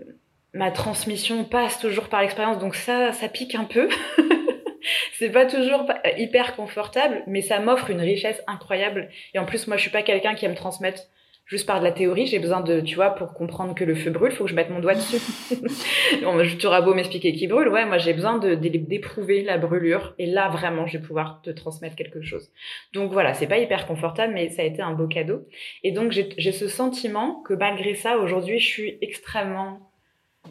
ma 0.53 0.71
transmission 0.71 1.45
passe 1.45 1.79
toujours 1.81 2.09
par 2.09 2.21
l'expérience, 2.21 2.59
donc 2.59 2.75
ça, 2.75 3.13
ça 3.13 3.29
pique 3.29 3.55
un 3.55 3.65
peu. 3.65 3.89
c'est 5.15 5.31
pas 5.31 5.47
toujours 5.47 5.87
hyper 6.19 6.57
confortable, 6.57 7.23
mais 7.27 7.41
ça 7.41 7.59
m'offre 7.59 7.89
une 7.89 8.03
richesse 8.03 8.43
incroyable. 8.47 9.09
Et 9.33 9.39
en 9.39 9.47
plus, 9.47 9.67
moi, 9.67 9.79
je 9.79 9.83
suis 9.83 9.91
pas 9.91 10.03
quelqu'un 10.03 10.35
qui 10.35 10.45
aime 10.45 10.55
transmettre 10.55 11.05
juste 11.47 11.67
par 11.67 11.79
de 11.79 11.85
la 11.85 11.93
théorie, 11.93 12.27
j'ai 12.27 12.39
besoin 12.39 12.61
de, 12.61 12.81
tu 12.81 12.95
vois, 12.95 13.11
pour 13.11 13.35
comprendre 13.35 13.75
que 13.75 13.85
le 13.85 13.95
feu 13.95 14.11
brûle, 14.11 14.33
faut 14.33 14.45
que 14.45 14.51
je 14.51 14.55
mette 14.55 14.71
mon 14.71 14.81
doigt 14.81 14.95
dessus. 14.95 15.21
tu 16.59 16.67
auras 16.67 16.81
beau 16.81 16.95
m'expliquer 16.95 17.33
qui 17.33 17.47
brûle, 17.47 17.69
ouais, 17.69 17.85
moi 17.85 17.99
j'ai 17.99 18.15
besoin 18.15 18.39
de, 18.39 18.55
d'éprouver 18.55 19.43
la 19.43 19.59
brûlure, 19.59 20.15
et 20.19 20.27
là 20.27 20.49
vraiment, 20.49 20.87
je 20.87 20.99
vais 20.99 21.05
pouvoir 21.05 21.43
te 21.43 21.51
transmettre 21.51 21.97
quelque 21.97 22.23
chose. 22.23 22.51
Donc 22.93 23.13
voilà, 23.13 23.35
c'est 23.35 23.47
pas 23.47 23.59
hyper 23.59 23.87
confortable, 23.87 24.33
mais 24.35 24.49
ça 24.49 24.63
a 24.63 24.65
été 24.65 24.81
un 24.81 24.93
beau 24.93 25.07
cadeau. 25.07 25.47
Et 25.83 25.93
donc 25.93 26.13
j'ai 26.13 26.53
ce 26.53 26.69
sentiment 26.69 27.43
que 27.43 27.55
malgré 27.55 27.95
ça, 27.95 28.17
aujourd'hui, 28.19 28.59
je 28.59 28.67
suis 28.67 28.99
extrêmement 29.03 29.91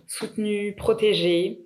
soutenue, 0.07 0.73
protégée, 0.75 1.59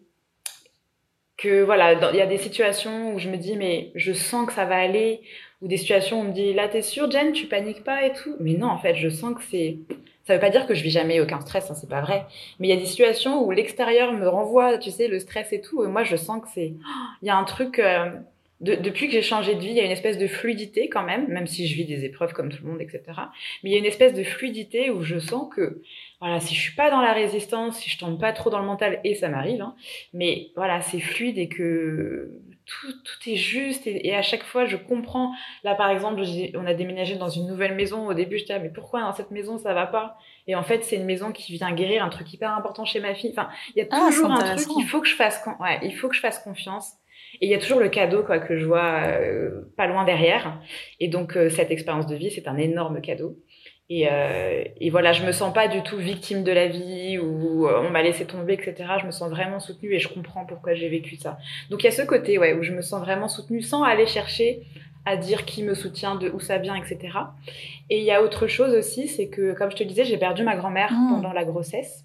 que 1.38 1.64
voilà, 1.64 1.94
il 2.12 2.18
y 2.18 2.22
a 2.22 2.26
des 2.26 2.38
situations 2.38 3.14
où 3.14 3.20
je 3.20 3.30
me 3.30 3.38
dis 3.38 3.56
mais 3.56 3.92
je 3.94 4.12
sens 4.12 4.48
que 4.48 4.54
ça 4.54 4.66
va 4.66 4.78
aller, 4.78 5.22
ou 5.62 5.68
des 5.68 5.78
situations 5.78 6.20
où 6.20 6.22
on 6.22 6.26
me 6.26 6.34
dit 6.34 6.54
là 6.54 6.68
t'es 6.68 6.82
sûre 6.82 7.10
Jen 7.10 7.32
tu 7.32 7.48
paniques 7.48 7.84
pas 7.84 8.06
et 8.06 8.14
tout 8.14 8.36
mais 8.40 8.54
non 8.54 8.68
en 8.68 8.78
fait 8.78 8.96
je 8.96 9.10
sens 9.10 9.36
que 9.36 9.44
c'est 9.50 9.78
ça 10.26 10.34
veut 10.34 10.40
pas 10.40 10.50
dire 10.50 10.68
que 10.68 10.74
je 10.74 10.84
vis 10.84 10.92
jamais 10.92 11.20
aucun 11.20 11.40
stress 11.40 11.72
hein, 11.72 11.74
c'est 11.74 11.90
pas 11.90 12.02
vrai 12.02 12.26
mais 12.60 12.68
il 12.68 12.70
y 12.70 12.78
a 12.78 12.80
des 12.80 12.86
situations 12.86 13.44
où 13.44 13.52
l'extérieur 13.52 14.14
me 14.14 14.28
renvoie 14.28 14.78
tu 14.78 14.92
sais 14.92 15.08
le 15.08 15.20
stress 15.20 15.54
et 15.54 15.62
tout 15.62 15.84
et 15.84 15.88
moi 15.88 16.04
je 16.04 16.16
sens 16.16 16.42
que 16.42 16.48
c'est 16.54 16.74
il 17.22 17.28
y 17.28 17.30
a 17.30 17.38
un 17.38 17.44
truc 17.44 17.80
euh, 17.80 18.10
depuis 18.60 19.06
que 19.06 19.14
j'ai 19.14 19.22
changé 19.22 19.54
de 19.54 19.60
vie, 19.60 19.70
il 19.70 19.76
y 19.76 19.80
a 19.80 19.86
une 19.86 19.92
espèce 19.92 20.18
de 20.18 20.26
fluidité 20.26 20.90
quand 20.90 21.04
même, 21.04 21.28
même 21.28 21.46
si 21.46 21.68
je 21.68 21.76
vis 21.76 21.86
des 21.86 22.06
épreuves 22.06 22.34
comme 22.34 22.50
tout 22.50 22.64
le 22.64 22.72
monde, 22.72 22.82
etc. 22.82 23.04
Mais 23.62 23.70
il 23.70 23.74
y 23.74 23.76
a 23.76 23.80
une 23.80 23.86
espèce 23.86 24.14
de 24.14 24.24
fluidité 24.24 24.90
où 24.90 25.04
je 25.04 25.20
sens 25.20 25.48
que, 25.54 25.84
voilà, 26.20 26.40
si 26.40 26.56
je 26.56 26.62
suis 26.62 26.76
pas 26.76 26.90
dans 26.90 27.02
la 27.02 27.14
résistance, 27.14 27.78
si 27.78 27.90
je 27.90 28.00
tombe 28.00 28.20
pas 28.20 28.34
trop 28.34 28.50
dans 28.50 28.60
le 28.60 28.66
mental, 28.66 29.00
et 29.04 29.14
ça 29.14 29.30
m'arrive, 29.30 29.62
hein, 29.62 29.76
mais 30.14 30.50
voilà, 30.56 30.82
c'est 30.82 31.00
fluide 31.00 31.38
et 31.38 31.50
que 31.50 32.32
tout, 32.68 32.92
tout 32.92 33.30
est 33.30 33.36
juste 33.36 33.88
et, 33.88 34.16
à 34.16 34.22
chaque 34.22 34.44
fois 34.44 34.66
je 34.66 34.78
comprends. 34.78 35.34
Là 35.64 35.74
par 35.74 35.90
exemple, 35.90 36.22
on 36.56 36.66
a 36.66 36.74
déménagé 36.74 37.16
dans 37.16 37.30
une 37.30 37.48
nouvelle 37.48 37.76
maison. 37.76 38.08
Au 38.08 38.14
début, 38.14 38.38
je 38.38 38.44
disais 38.44 38.60
mais 38.60 38.70
pourquoi 38.70 39.02
dans 39.02 39.14
cette 39.14 39.32
maison 39.32 39.58
ça 39.58 39.74
va 39.74 39.88
pas? 39.88 40.18
Et 40.48 40.56
en 40.56 40.64
fait, 40.64 40.84
c'est 40.84 40.96
une 40.96 41.06
maison 41.06 41.32
qui 41.32 41.54
vient 41.54 41.72
guérir 41.74 42.04
un 42.04 42.10
truc 42.10 42.32
hyper 42.34 42.52
important 42.52 42.86
chez 42.86 43.00
ma 43.00 43.14
fille. 43.14 43.32
Enfin, 43.32 43.50
il 43.76 43.80
y 43.80 43.82
a 43.82 43.88
ah, 43.92 44.08
toujours 44.08 44.32
un 44.32 44.56
truc. 44.56 44.68
Il 44.78 44.86
faut 44.86 45.02
que 45.02 45.08
je 45.08 45.16
fasse, 45.16 45.44
ouais, 45.60 45.80
il 45.84 45.96
faut 45.96 46.08
que 46.08 46.16
je 46.16 46.22
fasse 46.22 46.40
confiance. 46.40 46.94
Et 47.42 47.48
il 47.48 47.52
y 47.52 47.56
a 47.56 47.60
toujours 47.60 47.80
le 47.80 47.90
cadeau 47.90 48.24
quoi 48.24 48.40
que 48.40 48.58
je 48.58 48.66
vois 48.66 49.04
euh, 49.06 49.62
pas 49.76 49.88
loin 49.88 50.06
derrière. 50.06 50.60
Et 51.00 51.08
donc 51.08 51.36
euh, 51.36 51.50
cette 51.50 51.72
expérience 51.72 52.08
de 52.08 52.16
vie, 52.16 52.32
c'est 52.32 52.48
un 52.48 52.58
énorme 52.58 53.02
cadeau. 53.02 53.38
Et, 53.90 54.08
euh, 54.12 54.66
et, 54.82 54.90
voilà, 54.90 55.14
je 55.14 55.24
me 55.24 55.32
sens 55.32 55.54
pas 55.54 55.70
du 55.70 55.82
tout 55.82 55.96
victime 55.96 56.44
de 56.44 56.52
la 56.52 56.68
vie 56.68 57.18
ou 57.18 57.68
euh, 57.68 57.82
on 57.86 57.90
m'a 57.90 58.04
laissé 58.04 58.26
tomber, 58.26 58.54
etc. 58.54 58.76
Je 59.00 59.06
me 59.06 59.12
sens 59.12 59.30
vraiment 59.30 59.62
soutenue 59.62 59.94
et 59.94 60.00
je 60.00 60.10
comprends 60.10 60.46
pourquoi 60.46 60.74
j'ai 60.74 60.90
vécu 60.90 61.16
ça. 61.16 61.38
Donc 61.70 61.84
il 61.84 61.86
y 61.86 61.88
a 61.88 61.92
ce 61.92 62.02
côté, 62.02 62.38
ouais, 62.38 62.54
où 62.54 62.64
je 62.64 62.74
me 62.74 62.82
sens 62.82 63.00
vraiment 63.02 63.30
soutenue 63.30 63.62
sans 63.62 63.84
aller 63.84 64.06
chercher 64.06 64.64
à 65.06 65.16
dire 65.16 65.46
qui 65.46 65.64
me 65.64 65.74
soutient, 65.74 66.16
de 66.16 66.30
où 66.30 66.42
ça 66.42 66.58
vient, 66.58 66.76
etc. 66.76 67.00
Et 67.90 68.00
il 68.00 68.04
y 68.04 68.12
a 68.12 68.22
autre 68.22 68.48
chose 68.48 68.74
aussi, 68.74 69.08
c'est 69.08 69.30
que, 69.30 69.54
comme 69.54 69.72
je 69.72 69.78
te 69.78 69.84
disais, 69.84 70.04
j'ai 70.04 70.18
perdu 70.18 70.44
ma 70.44 70.58
grand-mère 70.58 70.92
mmh. 70.92 71.14
pendant 71.14 71.32
la 71.32 71.46
grossesse. 71.46 72.04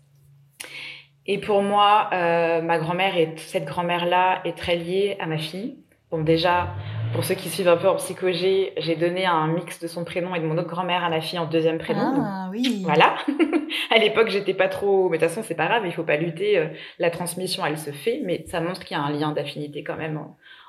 Et 1.26 1.39
pour 1.39 1.62
moi, 1.62 2.11
euh, 2.12 2.62
ma 2.62 2.78
grand-mère 2.78 3.16
et 3.16 3.35
cette 3.37 3.64
grand-mère-là 3.64 4.41
est 4.45 4.57
très 4.57 4.76
liée 4.76 5.16
à 5.18 5.26
ma 5.26 5.39
fille. 5.39 5.78
Bon, 6.11 6.22
déjà, 6.22 6.74
pour 7.12 7.24
ceux 7.24 7.34
qui 7.34 7.48
suivent 7.48 7.68
un 7.68 7.76
peu 7.76 7.88
en 7.88 7.96
psychologie, 7.96 8.70
j'ai 8.76 8.96
donné 8.96 9.26
un 9.26 9.46
mix 9.48 9.80
de 9.80 9.86
son 9.86 10.04
prénom 10.04 10.34
et 10.34 10.40
de 10.40 10.46
mon 10.46 10.56
autre 10.58 10.68
grand-mère 10.68 11.04
à 11.04 11.10
la 11.10 11.20
fille 11.20 11.38
en 11.38 11.46
deuxième 11.46 11.78
prénom. 11.78 12.14
Ah 12.16 12.48
oui. 12.50 12.82
Voilà. 12.84 13.16
à 13.90 13.98
l'époque, 13.98 14.28
j'étais 14.28 14.54
pas 14.54 14.68
trop. 14.68 15.08
Mais 15.08 15.18
de 15.18 15.22
toute 15.22 15.30
façon, 15.30 15.46
c'est 15.46 15.54
pas 15.54 15.66
grave. 15.66 15.82
Il 15.84 15.92
faut 15.92 16.04
pas 16.04 16.16
lutter. 16.16 16.58
Euh, 16.58 16.66
la 16.98 17.10
transmission, 17.10 17.64
elle 17.64 17.78
se 17.78 17.90
fait, 17.90 18.20
mais 18.24 18.44
ça 18.46 18.60
montre 18.60 18.84
qu'il 18.84 18.96
y 18.96 19.00
a 19.00 19.02
un 19.02 19.10
lien 19.10 19.32
d'affinité 19.32 19.84
quand 19.84 19.96
même 19.96 20.20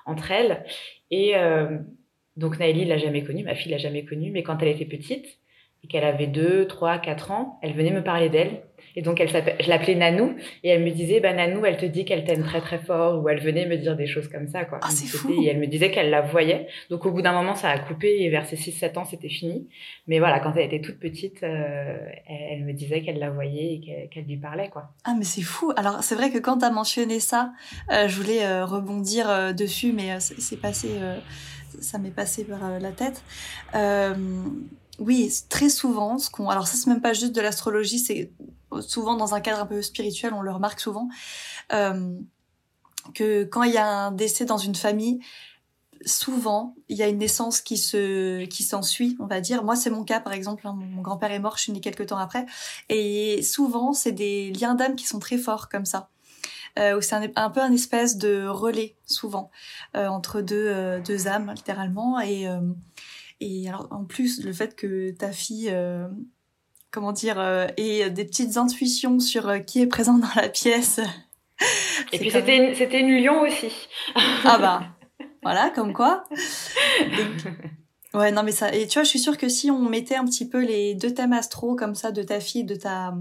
entre 0.05 0.31
elles. 0.31 0.65
Et 1.11 1.35
euh, 1.35 1.77
donc 2.37 2.59
Naëlie 2.59 2.85
l'a 2.85 2.97
jamais 2.97 3.23
connue, 3.23 3.43
ma 3.43 3.55
fille 3.55 3.71
l'a 3.71 3.77
jamais 3.77 4.05
connue, 4.05 4.31
mais 4.31 4.43
quand 4.43 4.61
elle 4.61 4.69
était 4.69 4.85
petite 4.85 5.39
et 5.83 5.87
qu'elle 5.87 6.05
avait 6.05 6.27
2, 6.27 6.67
3, 6.67 6.97
4 6.99 7.31
ans, 7.31 7.59
elle 7.61 7.73
venait 7.73 7.91
me 7.91 8.03
parler 8.03 8.29
d'elle 8.29 8.63
et 8.95 9.01
donc, 9.01 9.19
elle 9.19 9.29
je 9.29 9.69
l'appelais 9.69 9.95
Nanou, 9.95 10.35
et 10.63 10.69
elle 10.69 10.83
me 10.83 10.91
disait, 10.91 11.19
bah, 11.19 11.33
Nanou, 11.33 11.65
elle 11.65 11.77
te 11.77 11.85
dit 11.85 12.05
qu'elle 12.05 12.23
t'aime 12.23 12.43
très 12.43 12.61
très 12.61 12.77
fort, 12.77 13.23
ou 13.23 13.29
elle 13.29 13.39
venait 13.39 13.65
me 13.65 13.77
dire 13.77 13.95
des 13.95 14.05
choses 14.05 14.27
comme 14.27 14.47
ça, 14.47 14.65
quoi. 14.65 14.79
Ah, 14.83 14.89
c'est 14.89 15.07
fou. 15.07 15.33
Et 15.41 15.47
elle 15.47 15.59
me 15.59 15.67
disait 15.67 15.89
qu'elle 15.89 16.09
la 16.09 16.21
voyait. 16.21 16.67
Donc, 16.89 17.05
au 17.05 17.11
bout 17.11 17.21
d'un 17.21 17.33
moment, 17.33 17.55
ça 17.55 17.69
a 17.69 17.79
coupé, 17.79 18.21
et 18.21 18.29
vers 18.29 18.45
ses 18.45 18.55
6-7 18.55 18.97
ans, 18.99 19.05
c'était 19.05 19.29
fini. 19.29 19.67
Mais 20.07 20.19
voilà, 20.19 20.39
quand 20.39 20.53
elle 20.55 20.65
était 20.65 20.81
toute 20.81 20.99
petite, 20.99 21.43
euh, 21.43 21.97
elle, 22.27 22.63
me 22.63 22.73
disait 22.73 23.01
qu'elle 23.01 23.19
la 23.19 23.31
voyait 23.31 23.75
et 23.75 24.09
qu'elle 24.11 24.25
lui 24.25 24.37
parlait, 24.37 24.69
quoi. 24.69 24.93
Ah, 25.05 25.15
mais 25.17 25.25
c'est 25.25 25.41
fou. 25.41 25.71
Alors, 25.75 26.03
c'est 26.03 26.15
vrai 26.15 26.31
que 26.31 26.37
quand 26.37 26.59
t'as 26.59 26.71
mentionné 26.71 27.19
ça, 27.19 27.51
euh, 27.91 28.07
je 28.07 28.15
voulais 28.15 28.45
euh, 28.45 28.65
rebondir 28.65 29.53
dessus, 29.55 29.91
mais 29.91 30.19
c'est 30.19 30.59
passé, 30.59 30.89
ça 31.79 31.97
m'est 31.97 32.11
passé 32.11 32.43
par 32.43 32.79
la 32.79 32.91
tête. 32.91 33.23
oui, 34.99 35.31
très 35.49 35.69
souvent, 35.69 36.19
ce 36.19 36.29
qu'on, 36.29 36.49
alors 36.49 36.67
ça 36.67 36.77
c'est 36.77 36.89
même 36.89 37.01
pas 37.01 37.13
juste 37.13 37.35
de 37.35 37.41
l'astrologie, 37.41 37.97
c'est 37.97 38.31
souvent 38.81 39.15
dans 39.15 39.33
un 39.33 39.41
cadre 39.41 39.61
un 39.61 39.65
peu 39.65 39.81
spirituel, 39.81 40.33
on 40.33 40.41
le 40.41 40.51
remarque 40.51 40.79
souvent, 40.79 41.07
euh, 41.71 42.13
que 43.13 43.43
quand 43.43 43.63
il 43.63 43.73
y 43.73 43.77
a 43.77 43.87
un 43.87 44.11
décès 44.11 44.45
dans 44.45 44.57
une 44.57 44.75
famille, 44.75 45.19
souvent, 46.05 46.75
il 46.89 46.97
y 46.97 47.03
a 47.03 47.07
une 47.07 47.17
naissance 47.17 47.61
qui 47.61 47.77
se, 47.77 48.45
qui 48.45 48.63
s'ensuit, 48.63 49.15
on 49.19 49.25
va 49.25 49.41
dire. 49.41 49.63
Moi, 49.63 49.75
c'est 49.75 49.89
mon 49.89 50.03
cas, 50.03 50.19
par 50.19 50.33
exemple. 50.33 50.67
Hein. 50.67 50.75
mon 50.77 51.01
grand-père 51.01 51.31
est 51.31 51.39
mort, 51.39 51.57
je 51.57 51.63
suis 51.63 51.71
née 51.71 51.81
quelques 51.81 52.07
temps 52.07 52.17
après. 52.17 52.45
Et 52.89 53.41
souvent, 53.41 53.93
c'est 53.93 54.11
des 54.11 54.51
liens 54.51 54.75
d'âme 54.75 54.95
qui 54.95 55.05
sont 55.05 55.19
très 55.19 55.37
forts 55.37 55.69
comme 55.69 55.85
ça. 55.85 56.09
Euh, 56.79 56.99
c'est 57.01 57.15
un, 57.35 57.49
peu 57.51 57.61
un 57.61 57.71
espèce 57.71 58.17
de 58.17 58.47
relais, 58.47 58.97
souvent, 59.05 59.51
euh, 59.95 60.07
entre 60.07 60.41
deux, 60.41 60.99
deux 61.05 61.27
âmes, 61.27 61.53
littéralement. 61.55 62.19
Et, 62.19 62.47
et 63.39 63.69
alors, 63.69 63.87
en 63.91 64.05
plus, 64.05 64.43
le 64.43 64.51
fait 64.51 64.75
que 64.75 65.11
ta 65.11 65.31
fille 65.31 65.71
comment 66.93 67.11
dire, 67.11 67.41
ait 67.75 68.09
des 68.09 68.25
petites 68.25 68.55
intuitions 68.55 69.19
sur 69.19 69.65
qui 69.65 69.81
est 69.81 69.87
présent 69.87 70.17
dans 70.17 70.29
la 70.35 70.47
pièce. 70.47 71.01
Et 72.11 72.19
puis 72.19 72.31
c'était 72.31 72.73
c'était 72.75 72.99
une 72.99 73.23
lion 73.23 73.41
aussi. 73.41 73.71
ah 74.45 74.57
bah 74.57 74.83
voilà, 75.43 75.69
comme 75.69 75.93
quoi. 75.93 76.23
ouais, 78.13 78.31
non, 78.31 78.43
mais 78.43 78.51
ça. 78.51 78.73
Et 78.73 78.87
tu 78.87 78.93
vois, 78.99 79.03
je 79.03 79.09
suis 79.09 79.19
sûre 79.19 79.37
que 79.37 79.49
si 79.49 79.71
on 79.71 79.89
mettait 79.89 80.15
un 80.15 80.25
petit 80.25 80.47
peu 80.47 80.63
les 80.63 80.95
deux 80.95 81.13
thèmes 81.13 81.33
astro 81.33 81.75
comme 81.75 81.95
ça 81.95 82.11
de 82.11 82.23
ta 82.23 82.39
fille, 82.39 82.63
de 82.63 82.75
ta. 82.75 83.13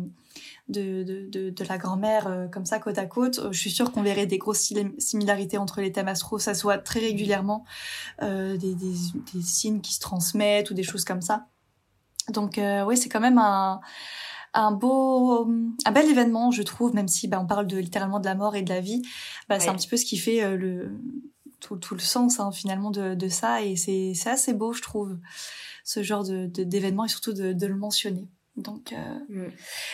De, 0.69 1.03
de, 1.03 1.29
de, 1.29 1.51
de 1.51 1.65
la 1.65 1.77
grand-mère 1.77 2.29
euh, 2.29 2.47
comme 2.47 2.65
ça 2.65 2.79
côte 2.79 2.97
à 2.97 3.05
côte, 3.05 3.41
euh, 3.41 3.53
je 3.53 3.59
suis 3.59 3.71
sûre 3.71 3.91
qu'on 3.91 4.01
verrait 4.01 4.27
des 4.27 4.39
grosses 4.39 4.73
similarités 4.97 5.59
entre 5.59 5.81
les 5.81 5.91
thèmes 5.91 6.09
astro. 6.09 6.39
Ça 6.39 6.55
soit 6.55 6.79
très 6.79 7.01
régulièrement 7.01 7.65
euh, 8.23 8.57
des, 8.57 8.75
des, 8.77 8.95
des, 9.35 9.43
signes 9.43 9.81
qui 9.81 9.93
se 9.93 10.01
transmettent 10.01 10.71
ou 10.71 10.75
des 10.75 10.85
choses 10.85 11.05
comme 11.05 11.21
ça. 11.21 11.49
Donc 12.29 12.59
euh, 12.59 12.85
oui, 12.85 12.97
c'est 12.97 13.09
quand 13.09 13.21
même 13.21 13.39
un, 13.39 13.81
un 14.55 14.73
beau, 14.73 15.49
un 15.85 15.93
bel 15.93 16.09
événement, 16.09 16.51
je 16.51 16.63
trouve, 16.63 16.95
même 16.95 17.09
si 17.09 17.29
bah, 17.29 17.41
on 17.41 17.47
parle 17.47 17.67
de 17.67 17.79
littéralement 17.79 18.21
de 18.21 18.27
la 18.27 18.35
mort 18.35 18.57
et 18.57 18.63
de 18.63 18.69
la 18.69 18.81
vie. 18.81 19.03
Bah, 19.49 19.59
C'est 19.61 19.69
un 19.69 19.75
petit 19.75 19.89
peu 19.89 19.97
ce 19.97 20.05
qui 20.05 20.17
fait 20.17 20.43
euh, 20.43 20.57
le 20.57 20.93
tout, 21.61 21.77
tout 21.77 21.95
le 21.95 22.01
sens 22.01 22.41
hein, 22.41 22.53
finalement 22.53 22.91
de, 22.91 23.15
de 23.15 23.29
ça. 23.29 23.63
Et 23.63 23.77
c'est 23.77 24.15
assez 24.27 24.53
beau 24.53 24.73
je 24.73 24.83
trouve 24.83 25.19
ce 25.85 26.03
genre 26.03 26.25
de 26.25 26.47
d'événement 26.47 27.05
et 27.05 27.09
surtout 27.09 27.33
de, 27.33 27.53
de, 27.53 27.67
le 27.67 27.77
mentionner. 27.77 28.29
Donc 28.57 28.93
euh... 28.93 29.47
Mm. 29.47 29.51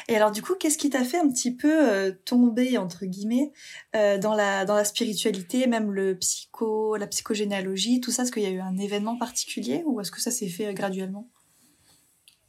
et 0.09 0.16
alors 0.16 0.33
du 0.33 0.43
coup 0.43 0.55
qu'est-ce 0.57 0.79
qui 0.79 0.91
t'a 0.91 1.05
fait 1.05 1.18
un 1.18 1.29
petit 1.31 1.55
peu 1.55 1.89
euh, 1.89 2.11
tomber 2.24 2.76
entre 2.76 3.07
guillemets 3.07 3.53
euh, 3.95 4.18
dans 4.18 4.35
la 4.35 4.64
dans 4.64 4.74
la 4.74 4.85
spiritualité 4.85 5.68
même 5.68 5.93
le 5.93 6.18
psycho 6.18 6.97
la 6.97 7.07
psychogénéalogie 7.07 8.01
tout 8.01 8.11
ça? 8.11 8.24
Est-ce 8.24 8.33
qu'il 8.33 8.43
y 8.43 8.47
a 8.47 8.51
eu 8.51 8.59
un 8.59 8.76
événement 8.76 9.16
particulier 9.16 9.85
ou 9.87 10.01
est-ce 10.01 10.11
que 10.11 10.20
ça 10.20 10.33
s'est 10.33 10.49
fait 10.49 10.66
euh, 10.66 10.72
graduellement? 10.72 11.29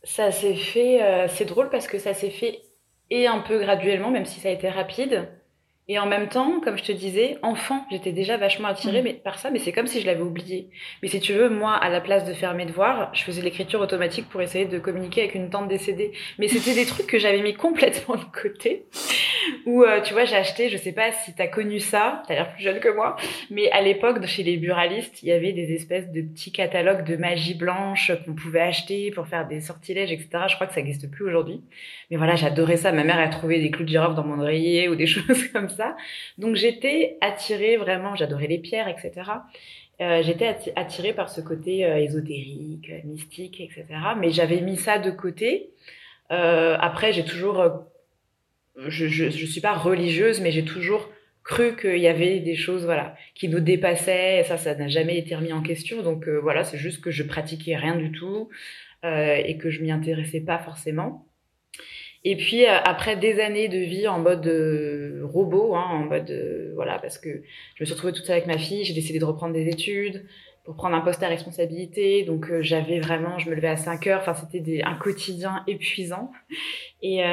Ça 0.03 0.31
s'est 0.31 0.55
fait 0.55 1.03
euh, 1.03 1.27
c'est 1.27 1.45
drôle 1.45 1.69
parce 1.69 1.87
que 1.87 1.99
ça 1.99 2.13
s'est 2.13 2.29
fait 2.29 2.61
et 3.09 3.27
un 3.27 3.39
peu 3.39 3.59
graduellement 3.59 4.11
même 4.11 4.25
si 4.25 4.39
ça 4.39 4.49
a 4.49 4.51
été 4.51 4.69
rapide 4.69 5.29
et 5.91 5.97
en 5.97 6.05
même 6.05 6.29
temps, 6.29 6.59
comme 6.59 6.77
je 6.77 6.83
te 6.83 6.91
disais, 6.91 7.39
enfant, 7.41 7.83
j'étais 7.89 8.11
déjà 8.11 8.37
vachement 8.37 8.67
attirée 8.67 9.01
mmh. 9.01 9.05
mais, 9.05 9.13
par 9.13 9.39
ça, 9.39 9.49
mais 9.49 9.57
c'est 9.57 9.71
comme 9.71 9.87
si 9.87 9.99
je 10.01 10.05
l'avais 10.05 10.21
oublié. 10.21 10.69
Mais 11.01 11.09
si 11.09 11.19
tu 11.19 11.33
veux, 11.33 11.49
moi, 11.49 11.73
à 11.73 11.89
la 11.89 11.99
place 11.99 12.25
de 12.25 12.33
faire 12.33 12.53
mes 12.53 12.67
devoirs, 12.67 13.09
je 13.15 13.23
faisais 13.23 13.41
l'écriture 13.41 13.81
automatique 13.81 14.29
pour 14.29 14.39
essayer 14.39 14.65
de 14.65 14.77
communiquer 14.77 15.21
avec 15.21 15.33
une 15.33 15.49
tante 15.49 15.67
décédée. 15.67 16.11
Mais 16.37 16.47
c'était 16.47 16.75
des 16.75 16.85
trucs 16.85 17.07
que 17.07 17.17
j'avais 17.17 17.41
mis 17.41 17.55
complètement 17.55 18.17
de 18.17 18.23
côté. 18.23 18.85
Ou, 19.65 19.81
euh, 19.81 19.99
tu 20.01 20.13
vois, 20.13 20.25
j'ai 20.25 20.35
acheté, 20.35 20.69
je 20.69 20.77
sais 20.77 20.91
pas 20.91 21.11
si 21.11 21.33
t'as 21.33 21.47
connu 21.47 21.79
ça, 21.79 22.21
t'as 22.27 22.35
l'air 22.35 22.53
plus 22.53 22.61
jeune 22.61 22.79
que 22.79 22.89
moi, 22.89 23.15
mais 23.49 23.71
à 23.71 23.81
l'époque, 23.81 24.23
chez 24.27 24.43
les 24.43 24.57
buralistes, 24.57 25.23
il 25.23 25.29
y 25.29 25.31
avait 25.31 25.53
des 25.53 25.73
espèces 25.73 26.11
de 26.11 26.21
petits 26.21 26.51
catalogues 26.51 27.03
de 27.03 27.15
magie 27.15 27.55
blanche 27.55 28.11
qu'on 28.25 28.35
pouvait 28.35 28.61
acheter 28.61 29.09
pour 29.09 29.27
faire 29.27 29.47
des 29.47 29.59
sortilèges, 29.59 30.11
etc. 30.11 30.29
Je 30.49 30.53
crois 30.53 30.67
que 30.67 30.73
ça 30.73 30.81
n'existe 30.81 31.09
plus 31.09 31.25
aujourd'hui. 31.25 31.63
Mais 32.11 32.17
voilà, 32.17 32.35
j'adorais 32.35 32.77
ça. 32.77 32.91
Ma 32.91 33.03
mère 33.03 33.17
a 33.17 33.27
trouvé 33.29 33.59
des 33.59 33.71
clous 33.71 33.85
de 33.85 33.89
girofle 33.89 34.15
dans 34.15 34.23
mon 34.23 34.39
oreiller 34.39 34.87
ou 34.87 34.95
des 34.95 35.07
choses 35.07 35.47
comme 35.47 35.69
ça. 35.69 35.78
Donc 36.37 36.55
j'étais 36.55 37.17
attirée 37.21 37.77
vraiment, 37.77 38.15
j'adorais 38.15 38.47
les 38.47 38.59
pierres, 38.59 38.87
etc. 38.87 39.31
Euh, 40.01 40.21
j'étais 40.23 40.55
attirée 40.75 41.13
par 41.13 41.29
ce 41.29 41.41
côté 41.41 41.85
euh, 41.85 41.97
ésotérique, 41.97 42.89
mystique, 43.03 43.59
etc. 43.59 43.85
Mais 44.17 44.31
j'avais 44.31 44.61
mis 44.61 44.77
ça 44.77 44.97
de 44.97 45.11
côté. 45.11 45.71
Euh, 46.31 46.77
après, 46.79 47.11
j'ai 47.11 47.25
toujours, 47.25 47.59
euh, 47.59 47.69
je, 48.87 49.07
je, 49.07 49.29
je 49.29 49.45
suis 49.45 49.61
pas 49.61 49.73
religieuse, 49.73 50.39
mais 50.41 50.51
j'ai 50.51 50.63
toujours 50.63 51.09
cru 51.49 51.75
qu'il 51.75 51.97
y 51.97 52.07
avait 52.07 52.39
des 52.39 52.55
choses 52.55 52.85
voilà 52.85 53.15
qui 53.33 53.49
nous 53.49 53.59
dépassaient 53.59 54.39
et 54.39 54.43
ça 54.43 54.57
ça 54.57 54.75
n'a 54.75 54.87
jamais 54.87 55.17
été 55.17 55.35
remis 55.35 55.51
en 55.51 55.63
question 55.63 56.03
donc 56.03 56.27
euh, 56.27 56.39
voilà 56.39 56.63
c'est 56.63 56.77
juste 56.77 57.01
que 57.01 57.09
je 57.09 57.23
pratiquais 57.23 57.75
rien 57.75 57.95
du 57.95 58.11
tout 58.11 58.49
euh, 59.03 59.35
et 59.43 59.57
que 59.57 59.71
je 59.71 59.81
m'y 59.81 59.91
intéressais 59.91 60.41
pas 60.41 60.59
forcément 60.59 61.25
et 62.25 62.35
puis 62.35 62.65
euh, 62.65 62.77
après 62.83 63.15
des 63.15 63.39
années 63.39 63.69
de 63.69 63.77
vie 63.77 64.07
en 64.07 64.19
mode 64.19 64.45
euh, 64.45 65.21
robot, 65.23 65.75
hein, 65.75 65.85
en 65.89 65.99
mode 65.99 66.29
euh, 66.31 66.71
voilà, 66.75 66.99
parce 66.99 67.17
que 67.17 67.29
je 67.75 67.83
me 67.83 67.85
suis 67.85 67.93
retrouvée 67.93 68.13
toute 68.13 68.25
seule 68.25 68.35
avec 68.35 68.47
ma 68.47 68.57
fille, 68.57 68.83
j'ai 68.83 68.93
décidé 68.93 69.19
de 69.19 69.25
reprendre 69.25 69.53
des 69.53 69.69
études 69.69 70.25
pour 70.65 70.75
prendre 70.75 70.95
un 70.95 71.01
poste 71.01 71.23
à 71.23 71.29
responsabilité. 71.29 72.23
Donc 72.23 72.51
j'avais 72.59 72.99
vraiment, 72.99 73.39
je 73.39 73.49
me 73.49 73.55
levais 73.55 73.69
à 73.69 73.77
5 73.77 74.05
heures. 74.07 74.19
Enfin 74.19 74.33
c'était 74.33 74.81
un 74.83 74.95
quotidien 74.95 75.63
épuisant 75.65 76.31
et 77.01 77.23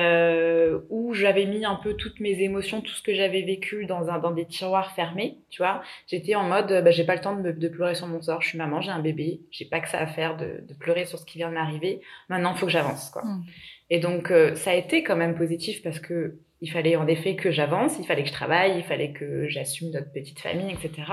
où 0.89 1.13
j'avais 1.13 1.45
mis 1.45 1.67
un 1.67 1.75
peu 1.75 1.95
toutes 1.95 2.21
mes 2.21 2.41
émotions, 2.41 2.81
tout 2.81 2.95
ce 2.95 3.03
que 3.03 3.13
j'avais 3.13 3.43
vécu 3.43 3.85
dans 3.85 4.09
un 4.09 4.21
dans 4.21 4.31
des 4.31 4.47
tiroirs 4.47 4.93
fermés. 4.93 5.39
Tu 5.51 5.61
vois, 5.61 5.83
j'étais 6.07 6.35
en 6.35 6.45
mode, 6.45 6.69
bah, 6.69 6.91
j'ai 6.93 7.05
pas 7.05 7.15
le 7.15 7.21
temps 7.21 7.37
de, 7.37 7.51
de, 7.51 7.69
pleurer 7.69 7.95
sur 7.95 8.07
mon 8.07 8.23
sort. 8.23 8.41
Je 8.41 8.49
suis 8.49 8.59
maman, 8.59 8.81
j'ai 8.81 8.91
un 8.93 9.01
bébé, 9.01 9.41
j'ai 9.51 9.67
pas 9.67 9.81
que 9.81 9.89
ça 9.89 9.99
à 9.99 10.07
faire 10.07 10.39
de, 10.39 10.65
de 10.67 10.75
pleurer 10.75 11.05
sur 11.05 11.19
ce 11.19 11.27
qui 11.27 11.37
vient 11.37 11.51
de 11.51 11.55
m'arriver. 11.55 12.01
Maintenant, 12.31 12.55
faut 12.55 12.67
que 12.67 12.73
j'avance 12.73 13.11
quoi. 13.11 13.23
Mmh. 13.23 13.45
Et 13.91 14.01
donc, 14.01 14.31
euh, 14.31 14.55
ça 14.55 14.71
a 14.71 14.75
été 14.75 15.03
quand 15.03 15.17
même 15.17 15.35
positif 15.35 15.83
parce 15.83 16.01
que 16.01 16.39
il 16.63 16.71
fallait 16.71 16.97
en 16.97 17.07
effet 17.07 17.37
que 17.37 17.51
j'avance, 17.51 17.97
il 17.99 18.07
fallait 18.07 18.23
que 18.23 18.29
je 18.29 18.33
travaille, 18.33 18.79
il 18.79 18.83
fallait 18.83 19.13
que 19.13 19.47
j'assume 19.47 19.91
notre 19.91 20.11
petite 20.11 20.41
famille, 20.41 20.73
etc. 20.73 21.13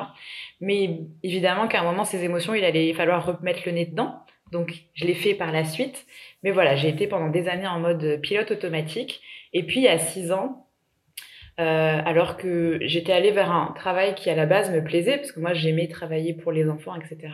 Mais 0.62 1.02
évidemment 1.22 1.68
qu'à 1.68 1.82
un 1.82 1.84
moment, 1.84 2.06
ces 2.06 2.24
émotions, 2.24 2.54
il 2.54 2.64
allait 2.64 2.94
falloir 2.94 3.26
remettre 3.26 3.62
le 3.66 3.74
nez 3.74 3.86
dedans. 3.86 4.20
Donc, 4.52 4.74
je 4.94 5.06
l'ai 5.06 5.14
fait 5.14 5.34
par 5.34 5.52
la 5.52 5.66
suite. 5.66 6.06
Mais 6.44 6.52
voilà, 6.52 6.76
j'ai 6.76 6.88
été 6.88 7.08
pendant 7.08 7.30
des 7.30 7.50
années 7.50 7.68
en 7.68 7.80
mode 7.80 8.22
pilote 8.22 8.52
automatique. 8.52 9.22
Et 9.52 9.64
puis, 9.64 9.88
à 9.88 10.00
six 10.00 10.32
ans, 10.32 10.68
euh, 11.60 12.02
alors 12.06 12.38
que 12.38 12.80
j'étais 12.82 13.12
allée 13.12 13.32
vers 13.32 13.52
un 13.52 13.74
travail 13.76 14.16
qui 14.16 14.30
à 14.30 14.36
la 14.36 14.46
base 14.46 14.72
me 14.72 14.84
plaisait, 14.84 15.18
parce 15.18 15.32
que 15.32 15.40
moi 15.40 15.54
j'aimais 15.54 15.88
travailler 15.88 16.34
pour 16.34 16.52
les 16.52 16.68
enfants, 16.68 16.96
etc 16.96 17.30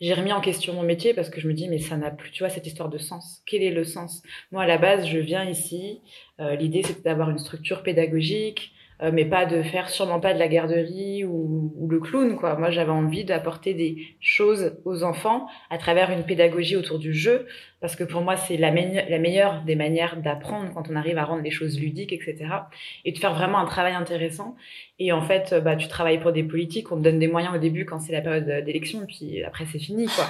j'ai 0.00 0.14
remis 0.14 0.32
en 0.32 0.40
question 0.40 0.72
mon 0.74 0.82
métier 0.82 1.14
parce 1.14 1.30
que 1.30 1.40
je 1.40 1.48
me 1.48 1.52
dis 1.52 1.68
mais 1.68 1.78
ça 1.78 1.96
n'a 1.96 2.10
plus 2.10 2.30
tu 2.30 2.42
vois 2.42 2.50
cette 2.50 2.66
histoire 2.66 2.88
de 2.88 2.98
sens. 2.98 3.42
Quel 3.46 3.62
est 3.62 3.70
le 3.70 3.84
sens? 3.84 4.22
Moi 4.50 4.62
à 4.62 4.66
la 4.66 4.78
base 4.78 5.06
je 5.06 5.18
viens 5.18 5.44
ici 5.44 6.00
euh, 6.40 6.56
l'idée 6.56 6.82
c'était 6.82 7.02
d'avoir 7.02 7.30
une 7.30 7.38
structure 7.38 7.82
pédagogique 7.82 8.72
euh, 9.02 9.10
mais 9.12 9.24
pas 9.24 9.46
de 9.46 9.62
faire 9.62 9.88
sûrement 9.88 10.20
pas 10.20 10.34
de 10.34 10.38
la 10.38 10.48
garderie 10.48 11.24
ou, 11.24 11.88
le 11.90 11.98
clown 11.98 12.36
quoi 12.36 12.56
moi 12.56 12.70
j'avais 12.70 12.92
envie 12.92 13.24
d'apporter 13.24 13.74
des 13.74 13.96
choses 14.20 14.76
aux 14.84 15.02
enfants 15.02 15.48
à 15.70 15.78
travers 15.78 16.10
une 16.10 16.22
pédagogie 16.22 16.76
autour 16.76 17.00
du 17.00 17.12
jeu 17.12 17.46
parce 17.80 17.96
que 17.96 18.04
pour 18.04 18.20
moi 18.20 18.36
c'est 18.36 18.56
la, 18.56 18.70
meilleure 18.70 19.62
des 19.62 19.74
manières 19.74 20.16
d'apprendre 20.16 20.70
quand 20.72 20.88
on 20.88 20.94
arrive 20.94 21.18
à 21.18 21.24
rendre 21.24 21.42
les 21.42 21.50
choses 21.50 21.80
ludiques 21.80 22.12
etc 22.12 22.46
et 23.04 23.10
de 23.10 23.18
faire 23.18 23.34
vraiment 23.34 23.58
un 23.58 23.64
travail 23.64 23.94
intéressant 23.94 24.54
et 25.02 25.12
en 25.12 25.22
fait, 25.22 25.54
bah, 25.64 25.76
tu 25.76 25.88
travailles 25.88 26.20
pour 26.20 26.30
des 26.30 26.42
politiques, 26.42 26.92
on 26.92 26.98
te 26.98 27.00
donne 27.00 27.18
des 27.18 27.26
moyens 27.26 27.54
au 27.54 27.58
début 27.58 27.86
quand 27.86 27.98
c'est 28.00 28.12
la 28.12 28.20
période 28.20 28.44
d'élection, 28.66 29.06
puis 29.06 29.42
après 29.42 29.64
c'est 29.64 29.78
fini, 29.78 30.04
quoi. 30.04 30.26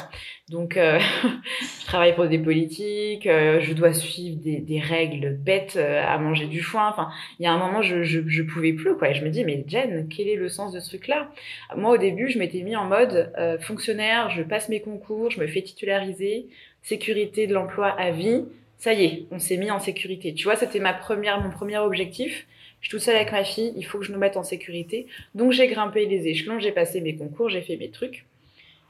Donc, 0.48 0.76
euh, 0.76 1.00
je 1.80 1.86
travaille 1.86 2.14
pour 2.14 2.28
des 2.28 2.38
politiques, 2.38 3.26
euh, 3.26 3.58
je 3.60 3.72
dois 3.72 3.92
suivre 3.92 4.38
des, 4.40 4.80
règles 4.80 5.36
bêtes 5.36 5.74
euh, 5.76 6.00
à 6.06 6.16
manger 6.18 6.46
du 6.46 6.62
foin. 6.62 6.88
Enfin, 6.88 7.10
il 7.40 7.42
y 7.42 7.46
a 7.46 7.52
un 7.52 7.58
moment, 7.58 7.82
je, 7.82 8.04
je 8.04 8.42
pouvais 8.42 8.59
plus, 8.72 8.96
quoi. 8.96 9.10
Et 9.10 9.14
je 9.14 9.24
me 9.24 9.30
dis, 9.30 9.44
mais 9.44 9.64
Jen, 9.66 10.08
quel 10.08 10.28
est 10.28 10.36
le 10.36 10.48
sens 10.48 10.72
de 10.72 10.80
ce 10.80 10.88
truc-là? 10.88 11.30
Moi, 11.76 11.94
au 11.94 11.98
début, 11.98 12.28
je 12.28 12.38
m'étais 12.38 12.62
mis 12.62 12.76
en 12.76 12.84
mode 12.84 13.32
euh, 13.38 13.58
fonctionnaire, 13.58 14.30
je 14.30 14.42
passe 14.42 14.68
mes 14.68 14.80
concours, 14.80 15.30
je 15.30 15.40
me 15.40 15.46
fais 15.46 15.62
titulariser, 15.62 16.46
sécurité 16.82 17.46
de 17.46 17.54
l'emploi 17.54 17.88
à 17.88 18.10
vie. 18.10 18.44
Ça 18.78 18.94
y 18.94 19.04
est, 19.04 19.26
on 19.30 19.38
s'est 19.38 19.56
mis 19.56 19.70
en 19.70 19.80
sécurité. 19.80 20.32
Tu 20.34 20.44
vois, 20.44 20.56
c'était 20.56 20.80
ma 20.80 20.94
première, 20.94 21.40
mon 21.40 21.50
premier 21.50 21.78
objectif 21.78 22.46
je 22.80 22.88
suis 22.88 22.96
toute 22.96 23.04
seule 23.04 23.16
avec 23.16 23.32
ma 23.32 23.44
fille, 23.44 23.72
il 23.76 23.84
faut 23.84 23.98
que 23.98 24.04
je 24.04 24.12
nous 24.12 24.18
mette 24.18 24.36
en 24.36 24.42
sécurité. 24.42 25.06
Donc 25.34 25.52
j'ai 25.52 25.68
grimpé 25.68 26.06
les 26.06 26.28
échelons, 26.28 26.58
j'ai 26.58 26.72
passé 26.72 27.00
mes 27.00 27.14
concours, 27.14 27.50
j'ai 27.50 27.60
fait 27.60 27.76
mes 27.76 27.90
trucs. 27.90 28.24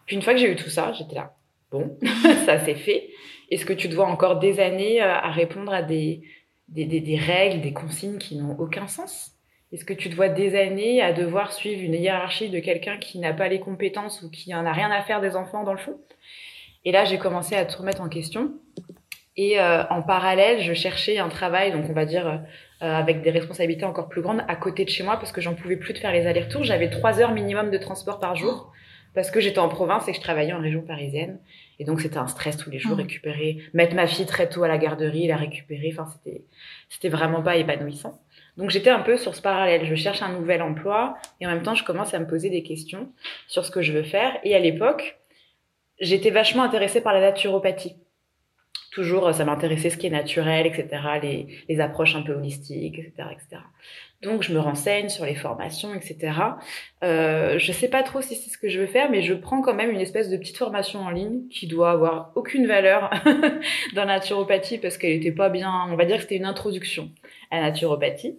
Puis 0.06 0.16
une 0.16 0.22
fois 0.22 0.32
que 0.32 0.40
j'ai 0.40 0.50
eu 0.50 0.56
tout 0.56 0.70
ça, 0.70 0.92
j'étais 0.92 1.16
là, 1.16 1.34
bon, 1.70 1.96
ça 2.46 2.64
c'est 2.64 2.76
fait. 2.76 3.10
Est-ce 3.50 3.64
que 3.64 3.72
tu 3.72 3.88
dois 3.88 4.06
encore 4.06 4.38
des 4.38 4.60
années 4.60 5.02
euh, 5.02 5.12
à 5.12 5.30
répondre 5.30 5.72
à 5.72 5.82
des 5.82 6.22
règles, 6.72 7.60
des 7.60 7.72
consignes 7.72 8.18
qui 8.18 8.36
n'ont 8.36 8.56
aucun 8.58 8.86
sens? 8.86 9.32
Est-ce 9.72 9.84
que 9.84 9.92
tu 9.94 10.08
dois 10.08 10.28
des 10.28 10.58
années 10.58 11.00
à 11.00 11.12
devoir 11.12 11.52
suivre 11.52 11.82
une 11.82 11.94
hiérarchie 11.94 12.50
de 12.50 12.58
quelqu'un 12.58 12.98
qui 12.98 13.18
n'a 13.18 13.32
pas 13.32 13.48
les 13.48 13.60
compétences 13.60 14.22
ou 14.22 14.30
qui 14.30 14.54
en 14.54 14.66
a 14.66 14.72
rien 14.72 14.90
à 14.90 15.02
faire 15.02 15.20
des 15.20 15.36
enfants 15.36 15.62
dans 15.62 15.72
le 15.72 15.78
fond? 15.78 15.98
Et 16.84 16.92
là, 16.92 17.04
j'ai 17.04 17.18
commencé 17.18 17.54
à 17.54 17.64
te 17.64 17.76
remettre 17.76 18.00
en 18.00 18.08
question. 18.08 18.52
Et 19.36 19.60
euh, 19.60 19.84
en 19.90 20.02
parallèle, 20.02 20.60
je 20.60 20.72
cherchais 20.74 21.18
un 21.18 21.28
travail, 21.28 21.72
donc 21.72 21.84
on 21.88 21.92
va 21.92 22.04
dire 22.04 22.26
euh, 22.26 22.36
euh, 22.82 22.94
avec 22.94 23.22
des 23.22 23.30
responsabilités 23.30 23.84
encore 23.84 24.08
plus 24.08 24.22
grandes 24.22 24.42
à 24.48 24.56
côté 24.56 24.84
de 24.84 24.90
chez 24.90 25.04
moi 25.04 25.16
parce 25.18 25.32
que 25.32 25.40
j'en 25.40 25.54
pouvais 25.54 25.76
plus 25.76 25.92
de 25.94 25.98
faire 25.98 26.12
les 26.12 26.26
allers-retours. 26.26 26.64
J'avais 26.64 26.90
trois 26.90 27.20
heures 27.20 27.32
minimum 27.32 27.70
de 27.70 27.78
transport 27.78 28.18
par 28.18 28.34
jour 28.34 28.72
parce 29.14 29.30
que 29.30 29.40
j'étais 29.40 29.58
en 29.58 29.68
province 29.68 30.08
et 30.08 30.12
que 30.12 30.16
je 30.16 30.22
travaillais 30.22 30.52
en 30.52 30.60
région 30.60 30.82
parisienne. 30.82 31.38
Et 31.78 31.84
donc, 31.84 32.00
c'était 32.00 32.18
un 32.18 32.26
stress 32.26 32.56
tous 32.56 32.70
les 32.70 32.78
jours, 32.78 32.96
Mm. 32.96 33.00
récupérer, 33.00 33.58
mettre 33.72 33.94
ma 33.94 34.06
fille 34.06 34.26
très 34.26 34.48
tôt 34.48 34.62
à 34.62 34.68
la 34.68 34.78
garderie, 34.78 35.26
la 35.26 35.36
récupérer. 35.36 35.90
Enfin, 35.92 36.06
c'était, 36.12 36.42
c'était 36.88 37.08
vraiment 37.08 37.42
pas 37.42 37.56
épanouissant. 37.56 38.20
Donc, 38.60 38.68
j'étais 38.68 38.90
un 38.90 39.00
peu 39.00 39.16
sur 39.16 39.34
ce 39.34 39.40
parallèle. 39.40 39.86
Je 39.86 39.94
cherche 39.94 40.20
un 40.20 40.32
nouvel 40.34 40.60
emploi 40.60 41.16
et 41.40 41.46
en 41.46 41.48
même 41.48 41.62
temps, 41.62 41.74
je 41.74 41.82
commence 41.82 42.12
à 42.12 42.18
me 42.18 42.26
poser 42.26 42.50
des 42.50 42.62
questions 42.62 43.10
sur 43.48 43.64
ce 43.64 43.70
que 43.70 43.80
je 43.80 43.90
veux 43.90 44.02
faire. 44.02 44.38
Et 44.44 44.54
à 44.54 44.58
l'époque, 44.58 45.18
j'étais 45.98 46.28
vachement 46.28 46.62
intéressée 46.62 47.00
par 47.00 47.14
la 47.14 47.20
naturopathie. 47.20 47.96
Toujours, 48.92 49.32
ça 49.32 49.46
m'intéressait 49.46 49.88
ce 49.88 49.96
qui 49.96 50.08
est 50.08 50.10
naturel, 50.10 50.66
etc., 50.66 50.88
les, 51.68 51.80
approches 51.80 52.16
un 52.16 52.22
peu 52.22 52.34
holistiques, 52.34 52.98
etc., 52.98 53.28
etc. 53.32 53.62
Donc, 54.20 54.42
je 54.42 54.52
me 54.52 54.58
renseigne 54.58 55.08
sur 55.08 55.24
les 55.24 55.36
formations, 55.36 55.94
etc. 55.94 56.32
Euh, 57.02 57.58
je 57.58 57.72
sais 57.72 57.88
pas 57.88 58.02
trop 58.02 58.20
si 58.20 58.34
c'est 58.34 58.50
ce 58.50 58.58
que 58.58 58.68
je 58.68 58.78
veux 58.78 58.86
faire, 58.86 59.10
mais 59.10 59.22
je 59.22 59.32
prends 59.32 59.62
quand 59.62 59.72
même 59.72 59.90
une 59.90 60.00
espèce 60.00 60.28
de 60.28 60.36
petite 60.36 60.58
formation 60.58 61.00
en 61.00 61.10
ligne 61.10 61.48
qui 61.48 61.66
doit 61.66 61.92
avoir 61.92 62.32
aucune 62.34 62.66
valeur 62.66 63.08
dans 63.94 64.04
la 64.04 64.18
naturopathie 64.18 64.76
parce 64.76 64.98
qu'elle 64.98 65.12
était 65.12 65.32
pas 65.32 65.48
bien. 65.48 65.72
On 65.88 65.96
va 65.96 66.04
dire 66.04 66.16
que 66.16 66.22
c'était 66.22 66.36
une 66.36 66.44
introduction 66.44 67.10
à 67.50 67.60
la 67.60 67.70
naturopathie. 67.70 68.36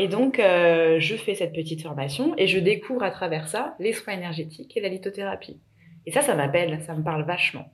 Et 0.00 0.06
donc, 0.06 0.38
euh, 0.38 1.00
je 1.00 1.16
fais 1.16 1.34
cette 1.34 1.52
petite 1.52 1.82
formation 1.82 2.32
et 2.38 2.46
je 2.46 2.60
découvre 2.60 3.02
à 3.02 3.10
travers 3.10 3.48
ça 3.48 3.74
les 3.80 3.92
soins 3.92 4.14
énergétiques 4.14 4.76
et 4.76 4.80
la 4.80 4.88
lithothérapie. 4.88 5.60
Et 6.06 6.12
ça, 6.12 6.22
ça 6.22 6.36
m'appelle, 6.36 6.80
ça 6.86 6.94
me 6.94 7.02
parle 7.02 7.24
vachement. 7.24 7.72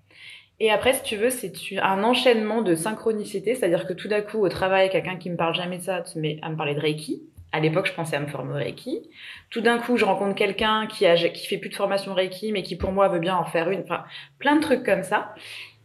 Et 0.59 0.71
après, 0.71 0.95
si 0.95 1.03
tu 1.03 1.17
veux, 1.17 1.29
c'est 1.29 1.53
un 1.83 2.03
enchaînement 2.03 2.63
de 2.63 2.75
synchronicité, 2.75 3.55
c'est-à-dire 3.55 3.87
que 3.87 3.93
tout 3.93 4.09
d'un 4.09 4.23
coup, 4.23 4.39
au 4.39 4.49
travail, 4.49 4.89
quelqu'un 4.89 5.17
qui 5.17 5.29
me 5.29 5.37
parle 5.37 5.55
jamais 5.55 5.79
de 5.79 5.83
ça 5.83 6.03
se 6.05 6.19
met 6.19 6.39
à 6.41 6.49
me 6.49 6.57
parler 6.57 6.75
de 6.75 6.81
Reiki. 6.81 7.23
À 7.53 7.61
l'époque, 7.61 7.87
je 7.87 7.93
pensais 7.93 8.17
à 8.17 8.21
me 8.21 8.27
former 8.27 8.53
au 8.53 8.57
Reiki. 8.57 9.11
Tout 9.51 9.61
d'un 9.61 9.79
coup, 9.79 9.97
je 9.99 10.05
rencontre 10.05 10.35
quelqu'un 10.35 10.87
qui 10.87 11.07
a, 11.07 11.17
fait 11.17 11.59
plus 11.59 11.69
de 11.69 11.75
formation 11.75 12.15
Reiki, 12.15 12.53
mais 12.53 12.63
qui 12.63 12.77
pour 12.77 12.91
moi 12.91 13.09
veut 13.09 13.19
bien 13.19 13.37
en 13.37 13.45
faire 13.45 13.71
une. 13.71 13.81
Enfin, 13.81 14.05
plein 14.39 14.57
de 14.57 14.61
trucs 14.63 14.83
comme 14.83 15.03
ça. 15.03 15.35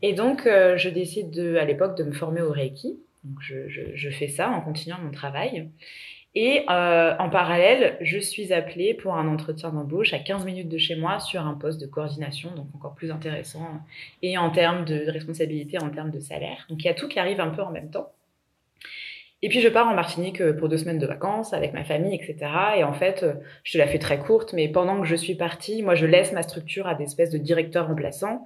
Et 0.01 0.13
donc, 0.13 0.45
euh, 0.45 0.77
je 0.77 0.89
décide 0.89 1.31
de, 1.31 1.57
à 1.57 1.65
l'époque 1.65 1.97
de 1.97 2.03
me 2.03 2.13
former 2.13 2.41
au 2.41 2.51
Reiki. 2.51 2.97
Donc, 3.25 3.39
je 3.41 4.09
fais 4.11 4.29
ça 4.29 4.49
en 4.49 4.61
continuant 4.61 4.97
mon 5.03 5.11
travail. 5.11 5.69
Et 6.41 6.63
euh, 6.69 7.13
en 7.19 7.29
parallèle, 7.29 7.97
je 7.99 8.17
suis 8.17 8.53
appelée 8.53 8.93
pour 8.93 9.15
un 9.15 9.27
entretien 9.27 9.71
d'embauche 9.71 10.13
à 10.13 10.19
15 10.19 10.45
minutes 10.45 10.69
de 10.69 10.77
chez 10.77 10.95
moi 10.95 11.19
sur 11.19 11.45
un 11.45 11.53
poste 11.53 11.81
de 11.81 11.85
coordination, 11.85 12.49
donc 12.55 12.67
encore 12.73 12.95
plus 12.95 13.11
intéressant, 13.11 13.67
et 14.21 14.37
en 14.37 14.49
termes 14.49 14.85
de 14.85 15.11
responsabilité, 15.11 15.77
en 15.79 15.89
termes 15.89 16.11
de 16.11 16.21
salaire. 16.21 16.65
Donc 16.69 16.81
il 16.81 16.87
y 16.87 16.89
a 16.89 16.93
tout 16.93 17.09
qui 17.09 17.19
arrive 17.19 17.41
un 17.41 17.49
peu 17.49 17.61
en 17.61 17.71
même 17.71 17.91
temps. 17.91 18.13
Et 19.41 19.49
puis 19.49 19.61
je 19.61 19.69
pars 19.69 19.87
en 19.87 19.93
Martinique 19.93 20.43
pour 20.53 20.67
deux 20.67 20.77
semaines 20.77 20.99
de 20.99 21.07
vacances 21.07 21.53
avec 21.53 21.73
ma 21.73 21.83
famille, 21.83 22.13
etc. 22.13 22.35
Et 22.77 22.83
en 22.83 22.93
fait, 22.93 23.25
je 23.63 23.73
te 23.73 23.77
la 23.77 23.87
fais 23.87 23.99
très 23.99 24.19
courte, 24.19 24.53
mais 24.53 24.67
pendant 24.67 24.99
que 24.99 25.07
je 25.07 25.15
suis 25.15 25.35
partie, 25.35 25.81
moi 25.81 25.95
je 25.95 26.05
laisse 26.05 26.33
ma 26.33 26.41
structure 26.41 26.87
à 26.87 26.95
des 26.95 27.05
espèces 27.05 27.29
de 27.29 27.37
directeurs 27.37 27.87
remplaçants. 27.87 28.45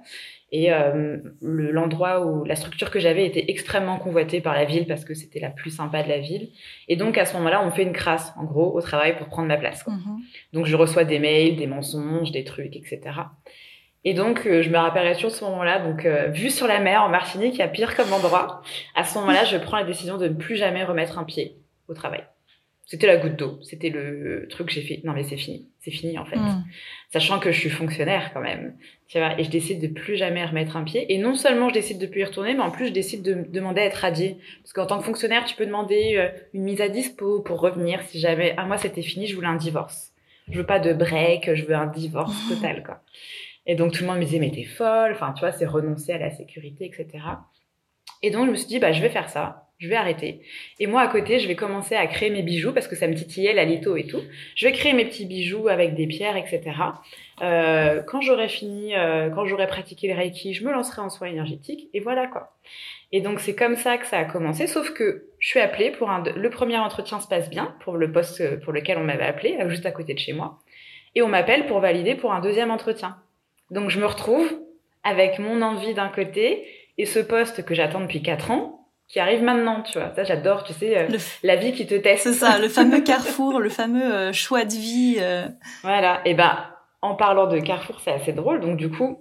Et 0.56 0.72
euh, 0.72 1.16
l'endroit 1.42 2.24
où 2.24 2.44
la 2.44 2.54
structure 2.54 2.92
que 2.92 3.00
j'avais 3.00 3.26
était 3.26 3.46
extrêmement 3.48 3.98
convoitée 3.98 4.40
par 4.40 4.54
la 4.54 4.64
ville 4.64 4.86
parce 4.86 5.04
que 5.04 5.12
c'était 5.12 5.40
la 5.40 5.50
plus 5.50 5.70
sympa 5.70 6.04
de 6.04 6.08
la 6.08 6.18
ville. 6.18 6.50
Et 6.86 6.94
donc 6.94 7.18
à 7.18 7.24
ce 7.24 7.34
moment-là, 7.38 7.60
on 7.60 7.66
me 7.66 7.70
fait 7.72 7.82
une 7.82 7.92
crasse, 7.92 8.32
en 8.36 8.44
gros, 8.44 8.72
au 8.72 8.80
travail 8.80 9.16
pour 9.16 9.26
prendre 9.26 9.48
ma 9.48 9.56
place. 9.56 9.82
Quoi. 9.82 9.94
Mhm. 9.94 10.20
Donc 10.52 10.66
je 10.66 10.76
reçois 10.76 11.02
des 11.02 11.18
mails, 11.18 11.56
des 11.56 11.66
mensonges, 11.66 12.30
des 12.30 12.44
trucs, 12.44 12.76
etc. 12.76 13.00
Et 14.04 14.12
donc 14.14 14.46
euh, 14.46 14.62
je 14.62 14.70
me 14.70 14.76
rappellerai 14.76 15.14
toujours 15.14 15.30
de 15.30 15.36
ce 15.36 15.44
moment-là. 15.44 15.78
Donc 15.80 16.04
euh, 16.04 16.28
vue 16.28 16.50
sur 16.50 16.66
la 16.66 16.80
mer 16.80 17.02
en 17.02 17.08
Martinique, 17.08 17.54
il 17.54 17.58
y 17.58 17.62
a 17.62 17.68
pire 17.68 17.96
comme 17.96 18.12
endroit. 18.12 18.62
À 18.94 19.04
ce 19.04 19.18
moment-là, 19.18 19.44
je 19.44 19.56
prends 19.56 19.78
la 19.78 19.84
décision 19.84 20.18
de 20.18 20.28
ne 20.28 20.34
plus 20.34 20.56
jamais 20.56 20.84
remettre 20.84 21.18
un 21.18 21.24
pied 21.24 21.56
au 21.88 21.94
travail. 21.94 22.24
C'était 22.86 23.06
la 23.06 23.16
goutte 23.16 23.36
d'eau, 23.36 23.58
c'était 23.62 23.88
le 23.88 24.46
truc 24.50 24.68
que 24.68 24.72
j'ai 24.74 24.82
fait. 24.82 25.00
Non 25.04 25.14
mais 25.14 25.22
c'est 25.22 25.38
fini, 25.38 25.70
c'est 25.80 25.90
fini 25.90 26.18
en 26.18 26.26
fait. 26.26 26.36
Mm. 26.36 26.64
Sachant 27.10 27.38
que 27.38 27.50
je 27.50 27.58
suis 27.58 27.70
fonctionnaire 27.70 28.32
quand 28.34 28.42
même, 28.42 28.76
tu 29.08 29.18
vois, 29.18 29.40
et 29.40 29.44
je 29.44 29.50
décide 29.50 29.80
de 29.80 29.86
plus 29.86 30.16
jamais 30.16 30.44
remettre 30.44 30.76
un 30.76 30.84
pied. 30.84 31.10
Et 31.12 31.16
non 31.16 31.34
seulement 31.34 31.70
je 31.70 31.74
décide 31.74 31.98
de 31.98 32.06
plus 32.06 32.20
y 32.20 32.24
retourner, 32.24 32.52
mais 32.52 32.60
en 32.60 32.70
plus 32.70 32.88
je 32.88 32.92
décide 32.92 33.22
de 33.22 33.46
demander 33.48 33.80
à 33.80 33.84
être 33.86 33.94
radiée. 33.94 34.36
Parce 34.62 34.74
qu'en 34.74 34.84
tant 34.84 34.98
que 34.98 35.04
fonctionnaire, 35.04 35.44
tu 35.46 35.56
peux 35.56 35.64
demander 35.64 36.16
euh, 36.16 36.28
une 36.52 36.64
mise 36.64 36.82
à 36.82 36.90
dispo 36.90 37.40
pour 37.40 37.60
revenir 37.60 38.02
si 38.02 38.20
jamais. 38.20 38.52
Ah 38.58 38.66
moi 38.66 38.76
c'était 38.76 39.02
fini, 39.02 39.26
je 39.26 39.34
voulais 39.34 39.48
un 39.48 39.56
divorce. 39.56 40.12
Je 40.50 40.58
veux 40.58 40.66
pas 40.66 40.78
de 40.78 40.92
break, 40.92 41.54
je 41.54 41.64
veux 41.64 41.74
un 41.74 41.86
divorce 41.86 42.36
total 42.50 42.82
quoi. 42.84 43.00
Et 43.66 43.74
donc 43.74 43.92
tout 43.92 44.02
le 44.02 44.08
monde 44.08 44.18
me 44.18 44.24
disait 44.24 44.38
mais 44.38 44.50
t'es 44.50 44.64
folle, 44.64 45.12
enfin 45.12 45.32
tu 45.32 45.40
vois 45.40 45.52
c'est 45.52 45.66
renoncer 45.66 46.12
à 46.12 46.18
la 46.18 46.30
sécurité 46.30 46.84
etc. 46.84 47.24
Et 48.22 48.30
donc 48.30 48.46
je 48.46 48.50
me 48.50 48.56
suis 48.56 48.66
dit 48.66 48.78
bah 48.78 48.92
je 48.92 49.00
vais 49.00 49.08
faire 49.08 49.30
ça, 49.30 49.68
je 49.78 49.88
vais 49.88 49.96
arrêter. 49.96 50.42
Et 50.80 50.86
moi 50.86 51.00
à 51.00 51.08
côté 51.08 51.38
je 51.38 51.48
vais 51.48 51.56
commencer 51.56 51.94
à 51.94 52.06
créer 52.06 52.30
mes 52.30 52.42
bijoux 52.42 52.72
parce 52.72 52.88
que 52.88 52.96
ça 52.96 53.06
me 53.06 53.14
titillait 53.14 53.54
la 53.54 53.64
litho 53.64 53.96
et 53.96 54.06
tout. 54.06 54.20
Je 54.54 54.66
vais 54.66 54.72
créer 54.72 54.92
mes 54.92 55.06
petits 55.06 55.24
bijoux 55.24 55.68
avec 55.68 55.94
des 55.94 56.06
pierres 56.06 56.36
etc. 56.36 56.62
Euh, 57.40 58.02
quand 58.02 58.20
j'aurai 58.20 58.48
fini, 58.48 58.94
euh, 58.94 59.30
quand 59.30 59.46
j'aurai 59.46 59.66
pratiqué 59.66 60.08
le 60.08 60.14
reiki, 60.14 60.52
je 60.52 60.64
me 60.64 60.72
lancerai 60.72 61.00
en 61.00 61.08
soins 61.08 61.28
énergétiques 61.28 61.88
et 61.94 62.00
voilà 62.00 62.26
quoi. 62.26 62.56
Et 63.12 63.22
donc 63.22 63.40
c'est 63.40 63.54
comme 63.54 63.76
ça 63.76 63.96
que 63.96 64.06
ça 64.06 64.18
a 64.18 64.24
commencé. 64.24 64.66
Sauf 64.66 64.92
que 64.92 65.28
je 65.38 65.48
suis 65.48 65.60
appelée 65.60 65.90
pour 65.90 66.10
un, 66.10 66.22
le 66.22 66.50
premier 66.50 66.76
entretien 66.76 67.18
se 67.18 67.28
passe 67.28 67.48
bien 67.48 67.74
pour 67.80 67.96
le 67.96 68.12
poste 68.12 68.60
pour 68.60 68.74
lequel 68.74 68.98
on 68.98 69.04
m'avait 69.04 69.24
appelé 69.24 69.56
juste 69.68 69.86
à 69.86 69.90
côté 69.90 70.12
de 70.12 70.18
chez 70.18 70.34
moi. 70.34 70.58
Et 71.14 71.22
on 71.22 71.28
m'appelle 71.28 71.66
pour 71.66 71.80
valider 71.80 72.14
pour 72.14 72.32
un 72.32 72.40
deuxième 72.40 72.70
entretien. 72.70 73.16
Donc 73.70 73.90
je 73.90 73.98
me 73.98 74.06
retrouve 74.06 74.46
avec 75.02 75.38
mon 75.38 75.62
envie 75.62 75.94
d'un 75.94 76.08
côté 76.08 76.66
et 76.98 77.06
ce 77.06 77.18
poste 77.18 77.64
que 77.64 77.74
j'attends 77.74 78.00
depuis 78.00 78.22
quatre 78.22 78.50
ans 78.50 78.80
qui 79.08 79.20
arrive 79.20 79.42
maintenant, 79.42 79.82
tu 79.82 79.98
vois. 79.98 80.12
Ça, 80.14 80.24
j'adore, 80.24 80.64
tu 80.64 80.72
sais, 80.72 80.96
euh, 80.96 81.18
la 81.42 81.56
vie 81.56 81.72
qui 81.72 81.86
te 81.86 81.94
teste. 81.94 82.22
C'est 82.24 82.32
ça, 82.32 82.58
le 82.58 82.68
fameux 82.68 83.00
carrefour, 83.04 83.60
le 83.60 83.68
fameux 83.68 84.14
euh, 84.14 84.32
choix 84.32 84.64
de 84.64 84.72
vie. 84.72 85.16
euh. 85.20 85.46
Voilà. 85.82 86.22
Et 86.24 86.34
ben, 86.34 86.58
en 87.02 87.14
parlant 87.14 87.46
de 87.46 87.58
Carrefour, 87.60 88.00
c'est 88.00 88.12
assez 88.12 88.32
drôle. 88.32 88.60
Donc 88.60 88.78
du 88.78 88.90
coup, 88.90 89.18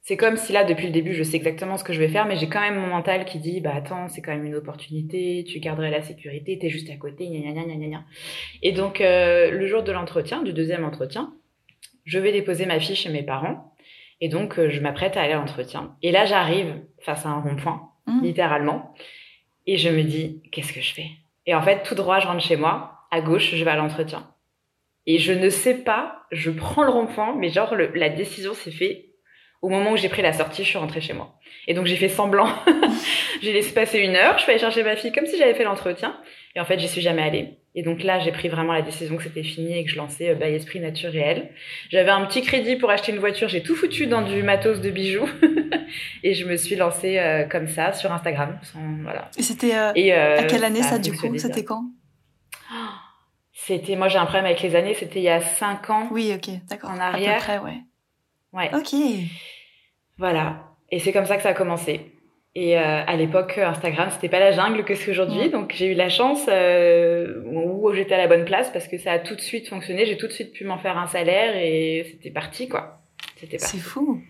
c'est 0.00 0.16
comme 0.16 0.38
si 0.38 0.52
là, 0.52 0.64
depuis 0.64 0.86
le 0.86 0.92
début, 0.92 1.12
je 1.12 1.22
sais 1.22 1.36
exactement 1.36 1.76
ce 1.76 1.84
que 1.84 1.92
je 1.92 1.98
vais 2.00 2.08
faire, 2.08 2.24
mais 2.24 2.38
j'ai 2.38 2.48
quand 2.48 2.60
même 2.60 2.76
mon 2.76 2.86
mental 2.86 3.26
qui 3.26 3.38
dit, 3.38 3.60
bah 3.60 3.72
attends, 3.76 4.08
c'est 4.08 4.22
quand 4.22 4.32
même 4.32 4.46
une 4.46 4.54
opportunité, 4.54 5.44
tu 5.46 5.60
garderais 5.60 5.90
la 5.90 6.00
sécurité, 6.00 6.58
t'es 6.58 6.70
juste 6.70 6.88
à 6.88 6.96
côté, 6.96 7.26
gna 7.28 7.52
gna 7.52 7.64
gna 7.64 7.86
gna. 7.86 8.04
Et 8.62 8.72
donc, 8.72 9.00
le 9.00 9.66
jour 9.66 9.82
de 9.82 9.92
l'entretien, 9.92 10.42
du 10.42 10.54
deuxième 10.54 10.86
entretien, 10.86 11.34
je 12.06 12.18
vais 12.18 12.32
déposer 12.32 12.64
ma 12.64 12.80
fiche 12.80 13.02
chez 13.02 13.10
mes 13.10 13.22
parents. 13.22 13.69
Et 14.20 14.28
donc, 14.28 14.58
euh, 14.58 14.68
je 14.70 14.80
m'apprête 14.80 15.16
à 15.16 15.22
aller 15.22 15.32
à 15.32 15.36
l'entretien. 15.36 15.96
Et 16.02 16.12
là, 16.12 16.24
j'arrive 16.26 16.82
face 17.00 17.24
à 17.26 17.30
un 17.30 17.40
rond-point, 17.40 17.88
Mm. 18.06 18.22
littéralement. 18.22 18.94
Et 19.66 19.76
je 19.76 19.88
me 19.88 20.02
dis, 20.02 20.42
qu'est-ce 20.52 20.72
que 20.72 20.80
je 20.80 20.92
fais? 20.94 21.10
Et 21.46 21.54
en 21.54 21.62
fait, 21.62 21.82
tout 21.82 21.94
droit, 21.94 22.18
je 22.20 22.26
rentre 22.26 22.42
chez 22.42 22.56
moi. 22.56 22.98
À 23.10 23.20
gauche, 23.20 23.54
je 23.54 23.64
vais 23.64 23.70
à 23.70 23.76
l'entretien. 23.76 24.28
Et 25.06 25.18
je 25.18 25.32
ne 25.32 25.48
sais 25.48 25.74
pas, 25.82 26.22
je 26.30 26.50
prends 26.50 26.82
le 26.84 26.90
rond-point, 26.90 27.34
mais 27.36 27.48
genre, 27.50 27.74
le- 27.74 27.90
la 27.94 28.08
décision 28.10 28.52
s'est 28.54 28.70
faite 28.70 29.04
au 29.62 29.68
moment 29.68 29.92
où 29.92 29.96
j'ai 29.96 30.08
pris 30.08 30.22
la 30.22 30.32
sortie, 30.32 30.64
je 30.64 30.68
suis 30.68 30.78
rentrée 30.78 31.00
chez 31.00 31.12
moi. 31.12 31.34
Et 31.66 31.74
donc, 31.74 31.86
j'ai 31.86 31.96
fait 31.96 32.08
semblant. 32.08 32.48
j'ai 33.42 33.52
laissé 33.52 33.72
passer 33.72 33.98
une 33.98 34.16
heure, 34.16 34.38
je 34.38 34.42
suis 34.42 34.50
allée 34.52 34.60
chercher 34.60 34.82
ma 34.82 34.96
fille 34.96 35.12
comme 35.12 35.26
si 35.26 35.36
j'avais 35.38 35.54
fait 35.54 35.64
l'entretien. 35.64 36.16
Et 36.56 36.60
en 36.60 36.64
fait, 36.64 36.78
j'y 36.78 36.88
suis 36.88 37.00
jamais 37.02 37.22
allée. 37.22 37.58
Et 37.76 37.82
donc 37.84 38.02
là, 38.02 38.18
j'ai 38.18 38.32
pris 38.32 38.48
vraiment 38.48 38.72
la 38.72 38.82
décision 38.82 39.16
que 39.16 39.22
c'était 39.22 39.44
fini 39.44 39.78
et 39.78 39.84
que 39.84 39.90
je 39.90 39.96
lançais 39.96 40.30
euh, 40.30 40.34
by 40.34 40.46
Esprit 40.46 40.80
Nature 40.80 41.12
Réel. 41.12 41.50
J'avais 41.90 42.10
un 42.10 42.24
petit 42.26 42.42
crédit 42.42 42.74
pour 42.74 42.90
acheter 42.90 43.12
une 43.12 43.20
voiture, 43.20 43.48
j'ai 43.48 43.62
tout 43.62 43.76
foutu 43.76 44.08
dans 44.08 44.22
du 44.22 44.42
matos 44.42 44.80
de 44.80 44.90
bijoux. 44.90 45.28
et 46.24 46.34
je 46.34 46.46
me 46.46 46.56
suis 46.56 46.74
lancée 46.74 47.18
euh, 47.18 47.44
comme 47.44 47.68
ça 47.68 47.92
sur 47.92 48.10
Instagram. 48.12 48.58
Sans, 48.62 48.80
voilà. 49.02 49.30
Et 49.38 49.42
c'était 49.42 49.76
euh, 49.76 49.92
euh, 49.96 50.38
à 50.40 50.44
quelle 50.44 50.64
année 50.64 50.82
ça 50.82 50.98
du 50.98 51.12
coup? 51.12 51.38
C'était 51.38 51.64
quand? 51.64 51.84
C'était, 53.52 53.94
moi 53.94 54.08
j'ai 54.08 54.18
un 54.18 54.24
problème 54.24 54.46
avec 54.46 54.62
les 54.62 54.74
années, 54.74 54.94
c'était 54.94 55.20
il 55.20 55.24
y 55.24 55.28
a 55.28 55.40
5 55.40 55.90
ans. 55.90 56.08
Oui, 56.10 56.32
ok, 56.34 56.50
d'accord. 56.68 56.90
En 56.90 56.98
À 56.98 57.04
arrière. 57.04 57.36
peu 57.36 57.42
près, 57.44 57.58
ouais. 57.58 57.78
Ouais. 58.52 58.70
Ok. 58.74 58.94
Voilà. 60.18 60.64
Et 60.90 60.98
c'est 60.98 61.12
comme 61.12 61.26
ça 61.26 61.36
que 61.36 61.42
ça 61.42 61.50
a 61.50 61.54
commencé. 61.54 62.12
Et 62.56 62.76
euh, 62.76 63.04
à 63.06 63.14
l'époque, 63.16 63.58
Instagram, 63.58 64.08
c'était 64.10 64.28
pas 64.28 64.40
la 64.40 64.50
jungle 64.50 64.84
que 64.84 64.94
c'est 64.96 65.10
aujourd'hui. 65.12 65.50
Donc 65.50 65.72
j'ai 65.76 65.86
eu 65.86 65.94
la 65.94 66.08
chance 66.08 66.46
euh, 66.48 67.42
où 67.46 67.92
j'étais 67.92 68.14
à 68.14 68.18
la 68.18 68.26
bonne 68.26 68.44
place 68.44 68.70
parce 68.70 68.88
que 68.88 68.98
ça 68.98 69.12
a 69.12 69.18
tout 69.20 69.36
de 69.36 69.40
suite 69.40 69.68
fonctionné. 69.68 70.04
J'ai 70.04 70.16
tout 70.16 70.26
de 70.26 70.32
suite 70.32 70.52
pu 70.52 70.64
m'en 70.64 70.78
faire 70.78 70.98
un 70.98 71.06
salaire 71.06 71.54
et 71.56 72.04
c'était 72.10 72.30
parti, 72.30 72.68
quoi. 72.68 73.02
C'était 73.36 73.56
parti. 73.58 73.76
C'est 73.78 73.82
fou. 73.82 74.20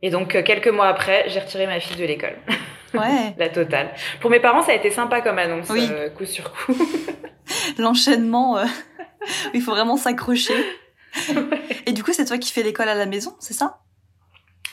Et 0.00 0.10
donc, 0.10 0.36
euh, 0.36 0.42
quelques 0.44 0.68
mois 0.68 0.86
après, 0.86 1.24
j'ai 1.28 1.40
retiré 1.40 1.66
ma 1.66 1.80
fille 1.80 1.96
de 1.96 2.04
l'école. 2.04 2.36
Ouais. 2.94 3.34
La 3.36 3.50
totale. 3.50 3.90
Pour 4.18 4.30
mes 4.30 4.40
parents, 4.40 4.62
ça 4.62 4.72
a 4.72 4.74
été 4.74 4.90
sympa 4.90 5.20
comme 5.20 5.38
annonce, 5.38 5.68
Oui. 5.68 5.86
euh, 5.90 6.08
coup 6.08 6.24
sur 6.24 6.50
coup. 6.54 6.74
L'enchaînement, 7.78 8.56
euh, 8.56 8.64
il 9.54 9.60
faut 9.60 9.72
vraiment 9.72 9.98
s'accrocher. 9.98 10.54
Et 11.86 11.92
du 11.92 12.02
coup, 12.02 12.12
c'est 12.12 12.24
toi 12.24 12.38
qui 12.38 12.52
fais 12.52 12.62
l'école 12.62 12.88
à 12.88 12.94
la 12.94 13.06
maison, 13.06 13.34
c'est 13.38 13.54
ça? 13.54 13.78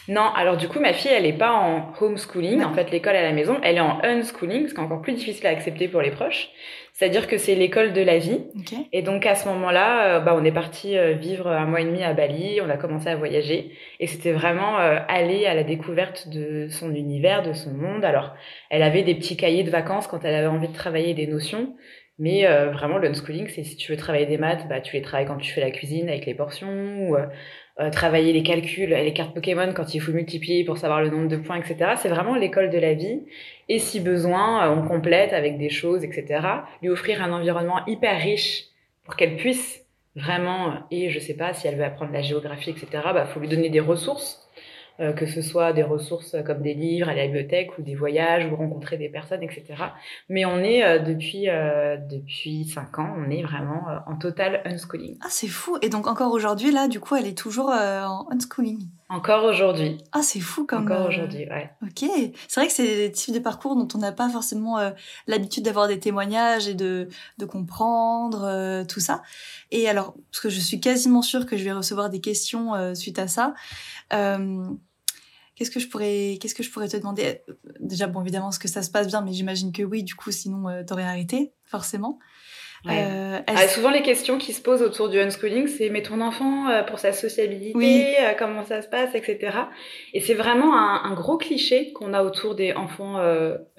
Non, 0.07 0.29
alors 0.35 0.55
du 0.55 0.67
coup, 0.67 0.79
ma 0.79 0.93
fille, 0.93 1.11
elle 1.11 1.25
est 1.25 1.33
pas 1.33 1.51
en 1.51 1.91
homeschooling, 1.99 2.63
en 2.63 2.73
fait, 2.73 2.91
l'école 2.91 3.15
à 3.15 3.23
la 3.23 3.31
maison, 3.31 3.57
elle 3.63 3.77
est 3.77 3.81
en 3.81 3.99
unschooling, 4.03 4.67
ce 4.67 4.73
qui 4.73 4.79
est 4.79 4.83
encore 4.83 5.01
plus 5.01 5.13
difficile 5.13 5.47
à 5.47 5.49
accepter 5.49 5.87
pour 5.87 6.01
les 6.01 6.11
proches. 6.11 6.49
C'est-à-dire 6.93 7.27
que 7.27 7.37
c'est 7.37 7.55
l'école 7.55 7.91
de 7.91 8.01
la 8.01 8.19
vie. 8.19 8.39
Et 8.93 9.01
donc, 9.01 9.25
à 9.25 9.35
ce 9.35 9.49
moment-là, 9.49 10.15
euh, 10.15 10.19
bah, 10.21 10.33
on 10.39 10.45
est 10.45 10.51
parti 10.51 10.97
euh, 10.97 11.11
vivre 11.11 11.47
un 11.47 11.65
mois 11.65 11.81
et 11.81 11.85
demi 11.85 12.03
à 12.03 12.13
Bali, 12.13 12.61
on 12.61 12.69
a 12.69 12.77
commencé 12.77 13.09
à 13.09 13.17
voyager. 13.17 13.71
Et 13.99 14.07
c'était 14.07 14.31
vraiment 14.31 14.79
euh, 14.79 14.99
aller 15.09 15.45
à 15.45 15.55
la 15.55 15.63
découverte 15.63 16.29
de 16.29 16.67
son 16.69 16.95
univers, 16.95 17.43
de 17.43 17.51
son 17.51 17.71
monde. 17.71 18.05
Alors, 18.05 18.33
elle 18.69 18.81
avait 18.81 19.03
des 19.03 19.15
petits 19.15 19.35
cahiers 19.35 19.63
de 19.63 19.71
vacances 19.71 20.07
quand 20.07 20.23
elle 20.23 20.35
avait 20.35 20.47
envie 20.47 20.69
de 20.69 20.73
travailler 20.73 21.13
des 21.13 21.27
notions. 21.27 21.75
Mais 22.17 22.47
euh, 22.47 22.71
vraiment, 22.71 22.97
l'unschooling, 22.97 23.49
c'est 23.49 23.63
si 23.63 23.75
tu 23.75 23.91
veux 23.91 23.97
travailler 23.97 24.25
des 24.25 24.37
maths, 24.37 24.67
bah, 24.69 24.79
tu 24.79 24.95
les 24.95 25.01
travailles 25.01 25.25
quand 25.25 25.37
tu 25.37 25.51
fais 25.51 25.61
la 25.61 25.71
cuisine 25.71 26.07
avec 26.07 26.25
les 26.25 26.33
portions. 26.33 27.09
Ou, 27.09 27.15
euh, 27.17 27.25
euh, 27.81 27.89
travailler 27.89 28.31
les 28.31 28.41
calculs, 28.41 28.89
les 28.89 29.11
cartes 29.11 29.33
Pokémon 29.33 29.73
quand 29.73 29.93
il 29.93 29.99
faut 29.99 30.13
multiplier 30.13 30.63
pour 30.63 30.77
savoir 30.77 31.01
le 31.01 31.09
nombre 31.09 31.27
de 31.27 31.35
points, 31.35 31.57
etc. 31.57 31.95
C'est 31.97 32.07
vraiment 32.07 32.35
l'école 32.35 32.69
de 32.69 32.77
la 32.77 32.93
vie. 32.93 33.23
Et 33.67 33.79
si 33.79 33.99
besoin, 33.99 34.71
on 34.71 34.87
complète 34.87 35.33
avec 35.33 35.57
des 35.57 35.69
choses, 35.69 36.05
etc. 36.05 36.39
Lui 36.81 36.89
offrir 36.89 37.21
un 37.21 37.33
environnement 37.33 37.85
hyper 37.85 38.17
riche 38.17 38.63
pour 39.03 39.17
qu'elle 39.17 39.35
puisse 39.35 39.85
vraiment, 40.15 40.87
et 40.89 41.09
je 41.09 41.19
sais 41.19 41.33
pas 41.35 41.53
si 41.53 41.67
elle 41.67 41.75
veut 41.75 41.83
apprendre 41.83 42.13
la 42.13 42.21
géographie, 42.21 42.69
etc. 42.69 42.87
Bah, 43.13 43.25
faut 43.25 43.41
lui 43.41 43.49
donner 43.49 43.69
des 43.69 43.81
ressources 43.81 44.44
euh, 45.01 45.11
que 45.11 45.25
ce 45.25 45.41
soit 45.41 45.73
des 45.73 45.83
ressources 45.83 46.37
comme 46.45 46.61
des 46.61 46.73
livres 46.73 47.09
à 47.09 47.13
la 47.13 47.25
bibliothèque 47.25 47.77
ou 47.77 47.81
des 47.81 47.95
voyages 47.95 48.49
ou 48.49 48.55
rencontrer 48.55 48.97
des 48.97 49.09
personnes, 49.09 49.43
etc. 49.43 49.65
Mais 50.29 50.45
on 50.45 50.59
est 50.59 50.85
euh, 50.85 50.99
depuis 50.99 51.49
euh, 51.49 51.97
depuis 51.97 52.63
cinq 52.65 52.97
ans, 52.99 53.13
on 53.17 53.29
est 53.29 53.43
vraiment 53.43 53.83
en 54.07 54.15
total 54.15 54.61
unschooling. 54.63 55.17
Ah 55.21 55.27
c'est 55.29 55.49
fou. 55.49 55.77
Et 55.81 55.89
donc 55.89 56.07
encore 56.07 56.31
aujourd'hui 56.31 56.71
là, 56.71 56.87
du 56.87 57.01
coup, 57.01 57.15
elle 57.15 57.27
est 57.27 57.37
toujours 57.37 57.71
en 57.71 58.25
unschooling. 58.31 58.87
Encore 59.09 59.43
aujourd'hui. 59.43 59.97
Ah 60.13 60.21
c'est 60.23 60.39
fou 60.39 60.65
comme. 60.65 60.83
Encore 60.85 61.07
aujourd'hui, 61.07 61.45
ouais. 61.49 61.69
Ok. 61.83 62.09
C'est 62.47 62.59
vrai 62.59 62.67
que 62.67 62.73
c'est 62.73 62.87
des 62.87 63.11
types 63.11 63.33
de 63.33 63.39
parcours 63.39 63.75
dont 63.75 63.87
on 63.95 63.97
n'a 63.97 64.13
pas 64.13 64.29
forcément 64.29 64.79
l'habitude 65.27 65.65
d'avoir 65.65 65.89
des 65.89 65.99
témoignages 65.99 66.69
et 66.69 66.73
de 66.73 67.09
de 67.37 67.45
comprendre 67.45 68.85
tout 68.87 69.01
ça. 69.01 69.21
Et 69.71 69.89
alors, 69.89 70.15
parce 70.31 70.41
que 70.41 70.49
je 70.49 70.59
suis 70.59 70.79
quasiment 70.79 71.21
sûre 71.21 71.45
que 71.45 71.57
je 71.57 71.65
vais 71.65 71.73
recevoir 71.73 72.09
des 72.09 72.21
questions 72.21 72.95
suite 72.95 73.19
à 73.19 73.27
ça. 73.27 73.53
Euh, 74.13 74.69
qu'est-ce 75.55 75.71
que 75.71 75.79
je 75.79 75.87
pourrais, 75.87 76.37
qu'est-ce 76.39 76.55
que 76.55 76.63
je 76.63 76.71
pourrais 76.71 76.87
te 76.87 76.97
demander? 76.97 77.41
Déjà, 77.79 78.07
bon, 78.07 78.21
évidemment, 78.21 78.49
est-ce 78.49 78.59
que 78.59 78.67
ça 78.67 78.81
se 78.81 78.91
passe 78.91 79.07
bien, 79.07 79.21
mais 79.21 79.33
j'imagine 79.33 79.71
que 79.71 79.83
oui. 79.83 80.03
Du 80.03 80.15
coup, 80.15 80.31
sinon, 80.31 80.67
euh, 80.69 80.83
t'aurais 80.83 81.03
arrêté, 81.03 81.51
forcément. 81.65 82.19
Euh, 82.87 83.39
ah, 83.47 83.67
souvent, 83.67 83.89
les 83.89 84.03
questions 84.03 84.37
qui 84.37 84.53
se 84.53 84.61
posent 84.61 84.83
autour 84.83 85.09
du 85.09 85.19
unschooling, 85.19 85.65
c'est 85.65 85.89
mais 85.89 86.03
ton 86.03 86.21
enfant 86.21 86.69
euh, 86.69 86.83
pour 86.83 86.99
sa 86.99 87.13
sociabilité, 87.13 88.15
comment 88.37 88.63
ça 88.63 88.83
se 88.83 88.87
passe, 88.87 89.15
etc. 89.15 89.57
Et 90.13 90.19
c'est 90.19 90.35
vraiment 90.35 90.77
un, 90.77 91.01
un, 91.03 91.15
gros 91.15 91.37
cliché 91.37 91.93
qu'on 91.93 92.13
a 92.13 92.21
autour 92.21 92.53
des 92.53 92.73
enfants 92.73 93.17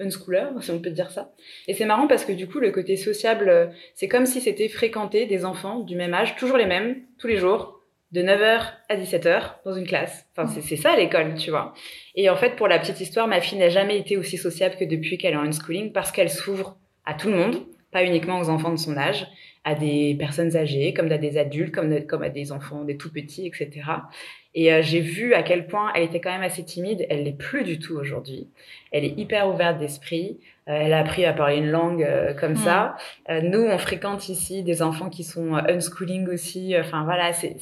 unschoolers, 0.01 0.49
si 0.59 0.71
on 0.71 0.79
peut 0.79 0.89
dire 0.89 1.09
ça. 1.11 1.31
Et 1.69 1.73
c'est 1.73 1.85
marrant 1.85 2.07
parce 2.07 2.25
que 2.25 2.33
du 2.33 2.49
coup, 2.49 2.59
le 2.59 2.71
côté 2.71 2.97
sociable, 2.97 3.71
c'est 3.95 4.09
comme 4.09 4.25
si 4.25 4.41
c'était 4.41 4.67
fréquenter 4.67 5.25
des 5.25 5.45
enfants 5.45 5.79
du 5.79 5.95
même 5.95 6.13
âge, 6.13 6.35
toujours 6.35 6.57
les 6.57 6.65
mêmes, 6.65 6.97
tous 7.17 7.27
les 7.27 7.37
jours, 7.37 7.76
de 8.11 8.21
9h 8.21 8.61
à 8.89 8.95
17h 8.95 9.41
dans 9.65 9.73
une 9.73 9.85
classe. 9.85 10.25
Enfin, 10.35 10.47
c'est 10.61 10.75
ça 10.77 10.95
l'école, 10.95 11.35
tu 11.35 11.49
vois. 11.49 11.73
Et 12.15 12.29
en 12.29 12.35
fait, 12.35 12.55
pour 12.55 12.67
la 12.67 12.79
petite 12.79 13.01
histoire, 13.01 13.27
ma 13.27 13.41
fille 13.41 13.57
n'a 13.57 13.69
jamais 13.69 13.97
été 13.97 14.17
aussi 14.17 14.37
sociable 14.37 14.75
que 14.77 14.85
depuis 14.85 15.17
qu'elle 15.17 15.33
est 15.33 15.37
en 15.37 15.45
unschooling 15.45 15.91
parce 15.91 16.11
qu'elle 16.11 16.29
s'ouvre 16.29 16.77
à 17.05 17.13
tout 17.13 17.29
le 17.29 17.35
monde, 17.35 17.65
pas 17.91 18.03
uniquement 18.03 18.39
aux 18.39 18.49
enfants 18.49 18.71
de 18.71 18.77
son 18.77 18.97
âge, 18.97 19.27
à 19.63 19.75
des 19.75 20.15
personnes 20.17 20.55
âgées, 20.55 20.93
comme 20.93 21.11
à 21.11 21.17
des 21.17 21.37
adultes, 21.37 21.75
comme, 21.75 22.23
à 22.23 22.29
des 22.29 22.51
enfants, 22.53 22.85
des 22.85 22.95
tout 22.95 23.11
petits, 23.11 23.45
etc. 23.45 23.69
Et 24.55 24.71
euh, 24.71 24.81
j'ai 24.81 25.01
vu 25.01 25.33
à 25.33 25.43
quel 25.43 25.67
point 25.67 25.91
elle 25.93 26.03
était 26.03 26.21
quand 26.21 26.31
même 26.31 26.41
assez 26.41 26.63
timide. 26.63 27.05
Elle 27.09 27.23
l'est 27.23 27.37
plus 27.37 27.63
du 27.63 27.77
tout 27.77 27.95
aujourd'hui. 27.95 28.47
Elle 28.91 29.03
est 29.03 29.19
hyper 29.19 29.49
ouverte 29.49 29.79
d'esprit. 29.79 30.39
Euh, 30.67 30.73
elle 30.73 30.93
a 30.93 30.99
appris 30.99 31.25
à 31.25 31.33
parler 31.33 31.57
une 31.57 31.71
langue 31.71 32.03
euh, 32.03 32.33
comme 32.33 32.53
mm. 32.53 32.57
ça. 32.57 32.95
nous, 33.43 33.61
on 33.61 33.77
fréquente 33.77 34.29
ici 34.29 34.63
des 34.63 34.81
enfants 34.81 35.09
qui 35.09 35.23
sont 35.23 35.55
unschooling 35.55 36.27
aussi. 36.29 36.75
Enfin 36.77 37.03
voilà, 37.03 37.33
c'est 37.33 37.57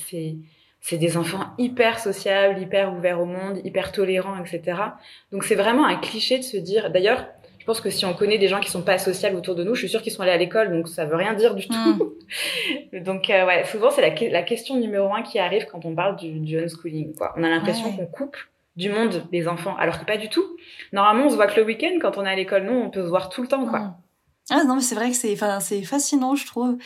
c'est 0.81 0.97
des 0.97 1.17
enfants 1.17 1.45
hyper 1.57 1.97
sociables, 1.97 2.59
hyper 2.61 2.93
ouverts 2.93 3.19
au 3.19 3.25
monde, 3.25 3.59
hyper 3.63 3.91
tolérants, 3.91 4.39
etc. 4.39 4.77
Donc 5.31 5.43
c'est 5.43 5.55
vraiment 5.55 5.87
un 5.87 5.95
cliché 5.95 6.37
de 6.37 6.43
se 6.43 6.57
dire. 6.57 6.91
D'ailleurs, 6.91 7.25
je 7.65 7.65
pense 7.71 7.81
que 7.81 7.89
si 7.89 8.05
on 8.05 8.13
connaît 8.13 8.37
des 8.37 8.47
gens 8.47 8.59
qui 8.59 8.69
sont 8.69 8.83
pas 8.83 8.99
sociaux 8.99 9.35
autour 9.35 9.55
de 9.55 9.63
nous, 9.63 9.73
je 9.73 9.79
suis 9.79 9.89
sûre 9.89 10.03
qu'ils 10.03 10.11
sont 10.11 10.21
allés 10.21 10.33
à 10.33 10.37
l'école, 10.37 10.71
donc 10.71 10.87
ça 10.87 11.05
veut 11.05 11.15
rien 11.15 11.33
dire 11.33 11.55
du 11.55 11.67
tout. 11.67 11.73
Hmm. 11.73 12.99
donc 13.03 13.31
euh, 13.31 13.47
ouais, 13.47 13.63
souvent 13.65 13.89
c'est 13.89 14.03
la, 14.03 14.29
la, 14.29 14.43
question 14.43 14.79
numéro 14.79 15.11
un 15.11 15.23
qui 15.23 15.39
arrive 15.39 15.65
quand 15.65 15.83
on 15.85 15.95
parle 15.95 16.17
du, 16.17 16.39
du 16.39 16.59
unschooling. 16.59 17.15
Quoi. 17.15 17.33
On 17.35 17.43
a 17.43 17.49
l'impression 17.49 17.91
qu'on 17.91 18.05
coupe 18.05 18.37
du 18.75 18.89
monde 18.89 19.27
des 19.31 19.47
enfants, 19.47 19.75
alors 19.77 19.99
que 19.99 20.05
pas 20.05 20.17
du 20.17 20.29
tout. 20.29 20.45
Normalement, 20.91 21.27
on 21.27 21.29
se 21.29 21.35
voit 21.35 21.47
que 21.47 21.59
le 21.59 21.65
week-end 21.65 21.97
quand 22.01 22.17
on 22.17 22.25
est 22.25 22.29
à 22.29 22.35
l'école. 22.35 22.65
Non, 22.65 22.85
on 22.85 22.89
peut 22.89 23.03
se 23.03 23.09
voir 23.09 23.29
tout 23.29 23.41
le 23.41 23.47
temps, 23.47 23.65
quoi. 23.65 23.97
Ah 24.49 24.63
non, 24.63 24.75
mais 24.75 24.81
c'est 24.81 24.95
vrai 24.95 25.09
que 25.09 25.15
c'est, 25.15 25.33
enfin, 25.33 25.59
c'est 25.59 25.81
fascinant, 25.83 26.35
je 26.35 26.45
trouve. 26.45 26.77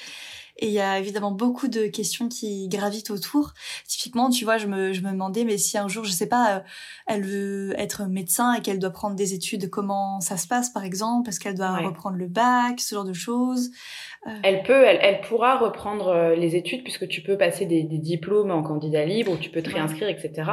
Et 0.61 0.67
il 0.67 0.73
y 0.73 0.81
a 0.81 0.99
évidemment 0.99 1.31
beaucoup 1.31 1.69
de 1.69 1.87
questions 1.87 2.27
qui 2.27 2.67
gravitent 2.67 3.11
autour. 3.11 3.53
Typiquement, 3.87 4.29
tu 4.29 4.43
vois, 4.43 4.57
je 4.57 4.67
me, 4.67 4.91
je 4.91 5.01
me 5.01 5.11
demandais, 5.11 5.45
mais 5.45 5.57
si 5.57 5.77
un 5.77 5.87
jour, 5.87 6.03
je 6.03 6.11
sais 6.11 6.27
pas, 6.27 6.57
euh, 6.57 6.59
elle 7.07 7.23
veut 7.23 7.73
être 7.79 8.05
médecin 8.07 8.53
et 8.53 8.61
qu'elle 8.61 8.77
doit 8.77 8.89
prendre 8.89 9.15
des 9.15 9.33
études, 9.33 9.69
comment 9.69 10.19
ça 10.19 10.35
se 10.35 10.47
passe, 10.47 10.69
par 10.69 10.83
exemple? 10.83 11.29
Est-ce 11.29 11.39
qu'elle 11.39 11.55
doit 11.55 11.77
reprendre 11.77 12.17
le 12.17 12.27
bac, 12.27 12.81
ce 12.81 12.93
genre 12.93 13.05
de 13.05 13.13
choses? 13.13 13.71
Elle 14.43 14.63
peut, 14.63 14.84
elle, 14.86 14.99
elle, 15.01 15.22
pourra 15.22 15.57
reprendre 15.57 16.09
euh, 16.09 16.36
les 16.36 16.55
études 16.55 16.84
puisque 16.84 17.07
tu 17.07 17.22
peux 17.22 17.38
passer 17.38 17.65
des, 17.65 17.84
des 17.84 17.97
diplômes 17.97 18.51
en 18.51 18.61
candidat 18.61 19.05
libre 19.05 19.32
ou 19.32 19.38
tu 19.38 19.49
peux 19.49 19.61
te 19.61 19.70
réinscrire, 19.70 20.09
etc. 20.09 20.43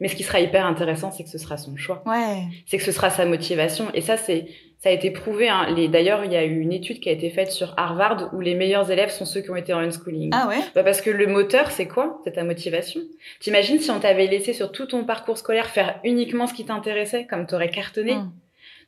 Mais 0.00 0.08
ce 0.08 0.16
qui 0.16 0.24
sera 0.24 0.40
hyper 0.40 0.66
intéressant, 0.66 1.10
c'est 1.10 1.22
que 1.22 1.30
ce 1.30 1.38
sera 1.38 1.56
son 1.56 1.76
choix. 1.76 2.02
Ouais. 2.06 2.42
C'est 2.66 2.76
que 2.76 2.82
ce 2.82 2.92
sera 2.92 3.10
sa 3.10 3.24
motivation. 3.24 3.86
Et 3.94 4.00
ça, 4.00 4.16
c'est 4.16 4.48
ça 4.84 4.90
a 4.90 4.92
été 4.92 5.10
prouvé. 5.10 5.48
Hein. 5.48 5.72
Les, 5.74 5.88
d'ailleurs, 5.88 6.26
il 6.26 6.32
y 6.32 6.36
a 6.36 6.44
eu 6.44 6.60
une 6.60 6.72
étude 6.72 7.00
qui 7.00 7.08
a 7.08 7.12
été 7.12 7.30
faite 7.30 7.50
sur 7.50 7.72
Harvard 7.78 8.28
où 8.34 8.40
les 8.40 8.54
meilleurs 8.54 8.90
élèves 8.90 9.08
sont 9.08 9.24
ceux 9.24 9.40
qui 9.40 9.50
ont 9.50 9.56
été 9.56 9.72
en 9.72 9.78
unschooling. 9.78 10.28
Ah 10.34 10.46
ouais? 10.46 10.58
Bah 10.74 10.82
Parce 10.82 11.00
que 11.00 11.08
le 11.08 11.26
moteur, 11.26 11.70
c'est 11.70 11.88
quoi? 11.88 12.20
C'est 12.22 12.32
ta 12.32 12.44
motivation. 12.44 13.00
T'imagines 13.40 13.78
si 13.78 13.90
on 13.90 13.98
t'avait 13.98 14.26
laissé 14.26 14.52
sur 14.52 14.72
tout 14.72 14.84
ton 14.84 15.04
parcours 15.04 15.38
scolaire 15.38 15.68
faire 15.68 15.98
uniquement 16.04 16.46
ce 16.46 16.52
qui 16.52 16.66
t'intéressait, 16.66 17.24
comme 17.24 17.46
t'aurais 17.46 17.70
cartonné? 17.70 18.16
Hmm. 18.16 18.30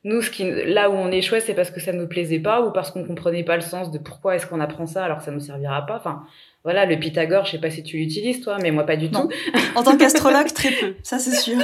Nous, 0.03 0.21
ce 0.21 0.29
qui, 0.29 0.49
là 0.65 0.89
où 0.89 0.93
on 0.93 1.11
échouait, 1.11 1.39
c'est 1.39 1.53
parce 1.53 1.71
que 1.71 1.79
ça 1.79 1.91
nous 1.91 2.07
plaisait 2.07 2.39
pas 2.39 2.61
ou 2.61 2.71
parce 2.71 2.91
qu'on 2.91 3.03
comprenait 3.03 3.43
pas 3.43 3.55
le 3.55 3.61
sens 3.61 3.91
de 3.91 3.97
pourquoi 3.97 4.35
est-ce 4.35 4.47
qu'on 4.47 4.59
apprend 4.59 4.85
ça 4.85 5.03
alors 5.03 5.17
que 5.19 5.23
ça 5.23 5.31
nous 5.31 5.39
servira 5.39 5.85
pas. 5.85 5.97
Enfin, 5.97 6.23
voilà, 6.63 6.85
le 6.85 6.97
Pythagore, 6.97 7.45
je 7.45 7.51
sais 7.51 7.59
pas 7.59 7.69
si 7.69 7.83
tu 7.83 7.97
l'utilises 7.97 8.41
toi, 8.41 8.57
mais 8.61 8.71
moi 8.71 8.85
pas 8.85 8.97
du 8.97 9.09
tout. 9.09 9.29
En 9.75 9.83
tant 9.83 9.97
qu'astrologue, 9.97 10.51
très 10.53 10.71
peu, 10.71 10.95
ça 11.03 11.17
c'est 11.19 11.35
sûr. 11.35 11.57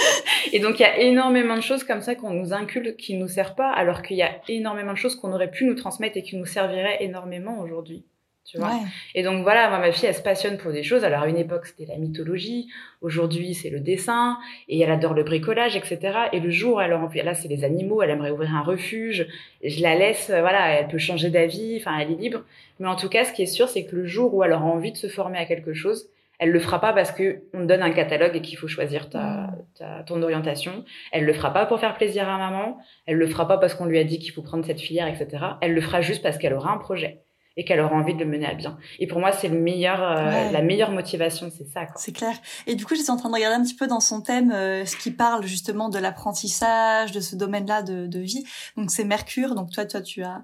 Et 0.52 0.58
donc 0.58 0.78
il 0.78 0.82
y 0.82 0.86
a 0.86 0.98
énormément 0.98 1.56
de 1.56 1.62
choses 1.62 1.84
comme 1.84 2.00
ça 2.00 2.14
qu'on 2.14 2.34
nous 2.34 2.52
inculque 2.52 2.96
qui 2.96 3.16
nous 3.16 3.28
servent 3.28 3.54
pas, 3.54 3.70
alors 3.70 4.02
qu'il 4.02 4.16
y 4.16 4.22
a 4.22 4.32
énormément 4.48 4.92
de 4.92 4.98
choses 4.98 5.16
qu'on 5.16 5.32
aurait 5.32 5.50
pu 5.50 5.64
nous 5.64 5.74
transmettre 5.74 6.16
et 6.16 6.22
qui 6.22 6.36
nous 6.36 6.46
serviraient 6.46 6.98
énormément 7.00 7.60
aujourd'hui. 7.60 8.04
Tu 8.50 8.58
vois 8.58 8.80
Et 9.14 9.22
donc 9.22 9.44
voilà, 9.44 9.68
moi, 9.68 9.78
ma 9.78 9.92
fille, 9.92 10.08
elle 10.08 10.14
se 10.14 10.22
passionne 10.22 10.58
pour 10.58 10.72
des 10.72 10.82
choses. 10.82 11.04
Alors 11.04 11.22
à 11.22 11.28
une 11.28 11.36
époque, 11.36 11.66
c'était 11.66 11.86
la 11.86 11.96
mythologie. 11.96 12.68
Aujourd'hui, 13.00 13.54
c'est 13.54 13.70
le 13.70 13.78
dessin. 13.78 14.38
Et 14.68 14.80
elle 14.80 14.90
adore 14.90 15.14
le 15.14 15.22
bricolage, 15.22 15.76
etc. 15.76 15.98
Et 16.32 16.40
le 16.40 16.50
jour, 16.50 16.82
elle 16.82 16.92
envie, 16.92 17.22
là, 17.22 17.34
c'est 17.34 17.46
les 17.46 17.62
animaux. 17.62 18.02
Elle 18.02 18.10
aimerait 18.10 18.32
ouvrir 18.32 18.52
un 18.56 18.62
refuge. 18.62 19.28
Je 19.62 19.80
la 19.82 19.94
laisse, 19.94 20.30
voilà, 20.30 20.80
elle 20.80 20.88
peut 20.88 20.98
changer 20.98 21.30
d'avis. 21.30 21.76
Enfin, 21.80 21.96
elle 22.00 22.10
est 22.10 22.16
libre. 22.16 22.40
Mais 22.80 22.88
en 22.88 22.96
tout 22.96 23.08
cas, 23.08 23.24
ce 23.24 23.32
qui 23.32 23.42
est 23.42 23.46
sûr, 23.46 23.68
c'est 23.68 23.84
que 23.84 23.94
le 23.94 24.06
jour 24.06 24.34
où 24.34 24.42
elle 24.42 24.52
aura 24.52 24.64
envie 24.64 24.90
de 24.90 24.96
se 24.96 25.06
former 25.06 25.38
à 25.38 25.44
quelque 25.44 25.72
chose, 25.72 26.08
elle 26.40 26.50
le 26.50 26.58
fera 26.58 26.80
pas 26.80 26.92
parce 26.92 27.12
que 27.12 27.42
on 27.54 27.66
donne 27.66 27.82
un 27.82 27.92
catalogue 27.92 28.34
et 28.34 28.40
qu'il 28.40 28.58
faut 28.58 28.66
choisir 28.66 29.10
ta, 29.10 29.50
ta, 29.78 30.02
ton 30.02 30.22
orientation. 30.22 30.84
Elle 31.12 31.24
le 31.24 31.32
fera 31.34 31.52
pas 31.52 31.66
pour 31.66 31.78
faire 31.78 31.94
plaisir 31.94 32.28
à 32.28 32.36
maman. 32.36 32.78
Elle 33.06 33.16
le 33.18 33.28
fera 33.28 33.46
pas 33.46 33.58
parce 33.58 33.74
qu'on 33.74 33.84
lui 33.84 33.98
a 33.98 34.04
dit 34.04 34.18
qu'il 34.18 34.32
faut 34.32 34.42
prendre 34.42 34.64
cette 34.64 34.80
filière, 34.80 35.06
etc. 35.06 35.44
Elle 35.60 35.74
le 35.74 35.80
fera 35.80 36.00
juste 36.00 36.22
parce 36.22 36.36
qu'elle 36.38 36.54
aura 36.54 36.72
un 36.72 36.78
projet 36.78 37.20
et 37.56 37.64
qu'elle 37.64 37.80
aura 37.80 37.94
envie 37.94 38.14
de 38.14 38.20
le 38.20 38.26
mener 38.26 38.46
à 38.46 38.54
bien. 38.54 38.78
Et 38.98 39.06
pour 39.06 39.18
moi, 39.18 39.32
c'est 39.32 39.48
le 39.48 39.58
meilleur, 39.58 40.02
euh, 40.02 40.50
la 40.50 40.62
meilleure 40.62 40.92
motivation, 40.92 41.50
c'est 41.56 41.66
ça. 41.66 41.86
C'est 41.96 42.12
clair. 42.12 42.34
Et 42.66 42.74
du 42.74 42.86
coup, 42.86 42.94
j'étais 42.94 43.10
en 43.10 43.16
train 43.16 43.28
de 43.28 43.34
regarder 43.34 43.56
un 43.56 43.62
petit 43.62 43.74
peu 43.74 43.86
dans 43.86 44.00
son 44.00 44.20
thème 44.20 44.52
euh, 44.52 44.84
ce 44.84 44.96
qui 44.96 45.10
parle 45.10 45.44
justement 45.46 45.88
de 45.88 45.98
l'apprentissage, 45.98 47.12
de 47.12 47.20
ce 47.20 47.36
domaine-là 47.36 47.82
de, 47.82 48.06
de, 48.06 48.20
vie. 48.20 48.44
Donc 48.76 48.90
c'est 48.90 49.04
Mercure. 49.04 49.54
Donc 49.54 49.70
toi, 49.70 49.84
toi, 49.84 50.00
tu 50.00 50.22
as 50.22 50.42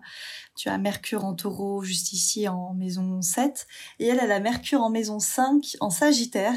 tu 0.56 0.70
as 0.70 0.78
Mercure 0.78 1.24
en 1.24 1.34
Taureau 1.34 1.82
juste 1.82 2.12
ici 2.12 2.48
en 2.48 2.72
maison 2.72 3.20
7 3.20 3.66
et 3.98 4.06
elle 4.06 4.18
elle 4.22 4.32
a 4.32 4.40
Mercure 4.40 4.80
en 4.80 4.88
maison 4.88 5.18
5 5.18 5.76
en 5.80 5.90
Sagittaire. 5.90 6.54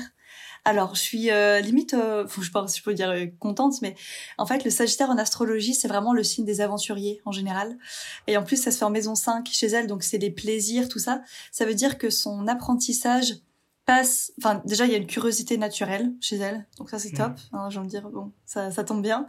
Alors, 0.65 0.95
je 0.95 1.01
suis 1.01 1.31
euh, 1.31 1.59
limite, 1.59 1.93
euh, 1.93 2.27
faut, 2.27 2.41
je 2.41 2.51
pense, 2.51 2.77
je 2.77 2.83
peux 2.83 2.93
dire 2.93 3.09
euh, 3.09 3.25
contente, 3.39 3.81
mais 3.81 3.95
en 4.37 4.45
fait, 4.45 4.63
le 4.63 4.69
Sagittaire 4.71 5.09
en 5.09 5.17
astrologie, 5.17 5.73
c'est 5.73 5.87
vraiment 5.87 6.13
le 6.13 6.23
signe 6.23 6.45
des 6.45 6.61
aventuriers 6.61 7.21
en 7.25 7.31
général. 7.31 7.77
Et 8.27 8.37
en 8.37 8.43
plus, 8.43 8.57
ça 8.57 8.71
se 8.71 8.77
fait 8.77 8.85
en 8.85 8.89
maison 8.89 9.15
5 9.15 9.47
chez 9.51 9.67
elle, 9.67 9.87
donc 9.87 10.03
c'est 10.03 10.17
des 10.17 10.31
plaisirs, 10.31 10.89
tout 10.89 10.99
ça. 10.99 11.21
Ça 11.51 11.65
veut 11.65 11.75
dire 11.75 11.97
que 11.97 12.09
son 12.09 12.47
apprentissage 12.47 13.35
passe, 13.85 14.31
enfin 14.37 14.61
déjà 14.65 14.85
il 14.85 14.91
y 14.91 14.93
a 14.93 14.97
une 14.97 15.07
curiosité 15.07 15.57
naturelle 15.57 16.13
chez 16.21 16.35
elle, 16.35 16.67
donc 16.77 16.91
ça 16.91 16.99
c'est 16.99 17.09
top. 17.09 17.31
Mm. 17.31 17.55
Hein, 17.55 17.69
J'ai 17.71 17.79
envie 17.79 17.87
de 17.87 17.91
dire 17.91 18.07
bon, 18.07 18.31
ça, 18.45 18.69
ça 18.69 18.83
tombe 18.83 19.01
bien. 19.01 19.27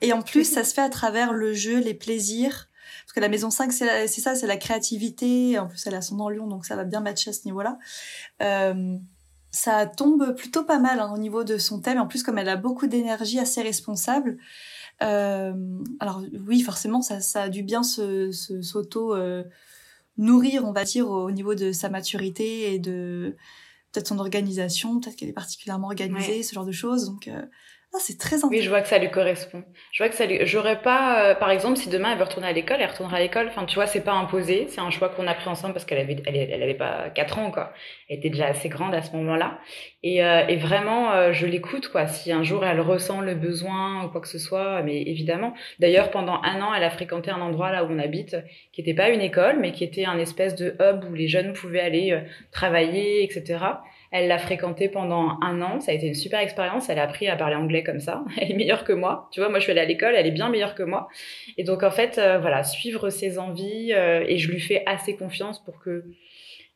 Et 0.00 0.12
en 0.12 0.22
plus, 0.30 0.44
ça 0.44 0.62
se 0.62 0.74
fait 0.74 0.82
à 0.82 0.90
travers 0.90 1.32
le 1.32 1.52
jeu, 1.52 1.80
les 1.80 1.94
plaisirs. 1.94 2.68
Parce 3.04 3.12
que 3.14 3.20
la 3.20 3.28
maison 3.28 3.50
5, 3.50 3.72
c'est 3.72 4.06
ça, 4.08 4.36
c'est 4.36 4.46
la 4.46 4.56
créativité. 4.56 5.58
En 5.58 5.66
plus, 5.66 5.84
elle 5.86 5.94
a 5.96 6.02
son 6.02 6.20
en 6.20 6.28
Lyon, 6.28 6.46
donc 6.46 6.64
ça 6.64 6.76
va 6.76 6.84
bien 6.84 7.00
matcher 7.00 7.30
à 7.30 7.32
ce 7.32 7.44
niveau-là. 7.44 7.78
Euh, 8.42 8.96
ça 9.50 9.86
tombe 9.86 10.34
plutôt 10.34 10.64
pas 10.64 10.78
mal 10.78 11.00
hein, 11.00 11.12
au 11.14 11.18
niveau 11.18 11.44
de 11.44 11.58
son 11.58 11.80
thème. 11.80 11.98
En 11.98 12.06
plus, 12.06 12.22
comme 12.22 12.38
elle 12.38 12.48
a 12.48 12.56
beaucoup 12.56 12.86
d'énergie 12.86 13.38
assez 13.38 13.62
responsable, 13.62 14.38
euh, 15.02 15.52
alors 16.00 16.22
oui, 16.46 16.62
forcément, 16.62 17.02
ça, 17.02 17.20
ça 17.20 17.42
a 17.42 17.48
dû 17.48 17.62
bien 17.62 17.82
se 17.82 18.30
s'auto 18.32 19.14
euh, 19.14 19.44
nourrir, 20.16 20.64
on 20.64 20.72
va 20.72 20.84
dire, 20.84 21.08
au 21.08 21.30
niveau 21.30 21.54
de 21.54 21.72
sa 21.72 21.88
maturité 21.88 22.74
et 22.74 22.78
de 22.78 23.36
peut-être 23.92 24.08
son 24.08 24.18
organisation, 24.18 25.00
peut-être 25.00 25.16
qu'elle 25.16 25.28
est 25.28 25.34
particulièrement 25.34 25.88
organisée, 25.88 26.42
ce 26.42 26.54
genre 26.54 26.66
de 26.66 26.72
choses. 26.72 27.06
Donc, 27.06 27.28
euh, 27.28 27.42
Ah, 27.94 27.98
c'est 28.00 28.18
très 28.18 28.36
intéressant. 28.36 28.48
Oui, 28.50 28.60
je 28.60 28.68
vois 28.68 28.82
que 28.82 28.88
ça 28.88 28.98
lui 28.98 29.10
correspond. 29.10 29.64
Je 29.92 30.02
vois 30.02 30.10
que 30.10 30.16
ça 30.16 30.26
lui. 30.26 30.44
J'aurais 30.44 30.82
pas, 30.82 31.30
euh, 31.30 31.34
par 31.34 31.50
exemple, 31.50 31.78
si 31.78 31.88
demain 31.88 32.12
elle 32.12 32.18
veut 32.18 32.24
retourner 32.24 32.48
à 32.48 32.52
l'école, 32.52 32.76
elle 32.80 32.90
retournera 32.90 33.16
à 33.16 33.20
l'école. 33.20 33.46
Enfin, 33.48 33.64
tu 33.64 33.76
vois, 33.76 33.86
c'est 33.86 34.02
pas 34.02 34.12
imposé, 34.12 34.66
c'est 34.68 34.80
un 34.80 34.90
choix 34.90 35.08
qu'on 35.08 35.26
a 35.26 35.32
pris 35.34 35.48
ensemble 35.48 35.72
parce 35.72 35.86
qu'elle 35.86 36.00
avait, 36.00 36.16
elle, 36.26 36.36
elle 36.36 36.62
avait 36.62 36.74
pas 36.74 37.08
4 37.10 37.38
ans, 37.38 37.50
quoi. 37.50 37.72
Elle 38.10 38.18
était 38.18 38.28
déjà 38.28 38.48
assez 38.48 38.68
grande 38.68 38.94
à 38.94 39.00
ce 39.00 39.12
moment-là. 39.16 39.58
Et, 40.02 40.22
euh, 40.22 40.46
et 40.46 40.56
vraiment, 40.56 41.12
euh, 41.12 41.32
je 41.32 41.46
l'écoute, 41.46 41.88
quoi. 41.88 42.06
Si 42.06 42.32
un 42.32 42.42
jour 42.42 42.66
elle 42.66 42.80
ressent 42.80 43.22
le 43.22 43.34
besoin 43.34 44.04
ou 44.04 44.08
quoi 44.10 44.20
que 44.20 44.28
ce 44.28 44.38
soit, 44.38 44.82
mais 44.82 45.00
évidemment. 45.02 45.54
D'ailleurs, 45.78 46.10
pendant 46.10 46.42
un 46.42 46.60
an, 46.60 46.74
elle 46.74 46.84
a 46.84 46.90
fréquenté 46.90 47.30
un 47.30 47.40
endroit 47.40 47.70
là 47.72 47.84
où 47.84 47.88
on 47.90 47.98
habite, 47.98 48.36
qui 48.72 48.82
était 48.82 48.94
pas 48.94 49.08
une 49.08 49.22
école, 49.22 49.58
mais 49.58 49.72
qui 49.72 49.84
était 49.84 50.04
un 50.04 50.18
espèce 50.18 50.54
de 50.54 50.76
hub 50.80 51.04
où 51.08 51.14
les 51.14 51.28
jeunes 51.28 51.54
pouvaient 51.54 51.80
aller 51.80 52.20
travailler, 52.50 53.24
etc. 53.24 53.58
Elle 54.18 54.28
l'a 54.28 54.38
fréquenté 54.38 54.88
pendant 54.88 55.38
un 55.42 55.60
an. 55.60 55.78
Ça 55.80 55.92
a 55.92 55.94
été 55.94 56.06
une 56.06 56.14
super 56.14 56.40
expérience. 56.40 56.88
Elle 56.88 56.98
a 56.98 57.02
appris 57.02 57.28
à 57.28 57.36
parler 57.36 57.54
anglais 57.54 57.82
comme 57.82 58.00
ça. 58.00 58.24
Elle 58.40 58.52
est 58.52 58.54
meilleure 58.54 58.84
que 58.84 58.94
moi. 58.94 59.28
Tu 59.30 59.40
vois, 59.40 59.50
moi, 59.50 59.58
je 59.58 59.64
suis 59.64 59.72
allée 59.72 59.82
à 59.82 59.84
l'école. 59.84 60.14
Elle 60.16 60.26
est 60.26 60.30
bien 60.30 60.48
meilleure 60.48 60.74
que 60.74 60.82
moi. 60.82 61.08
Et 61.58 61.64
donc, 61.64 61.82
en 61.82 61.90
fait, 61.90 62.16
euh, 62.16 62.38
voilà, 62.38 62.64
suivre 62.64 63.10
ses 63.10 63.38
envies. 63.38 63.92
Euh, 63.92 64.24
et 64.26 64.38
je 64.38 64.50
lui 64.50 64.58
fais 64.58 64.82
assez 64.86 65.16
confiance 65.16 65.62
pour 65.62 65.78
que 65.80 66.04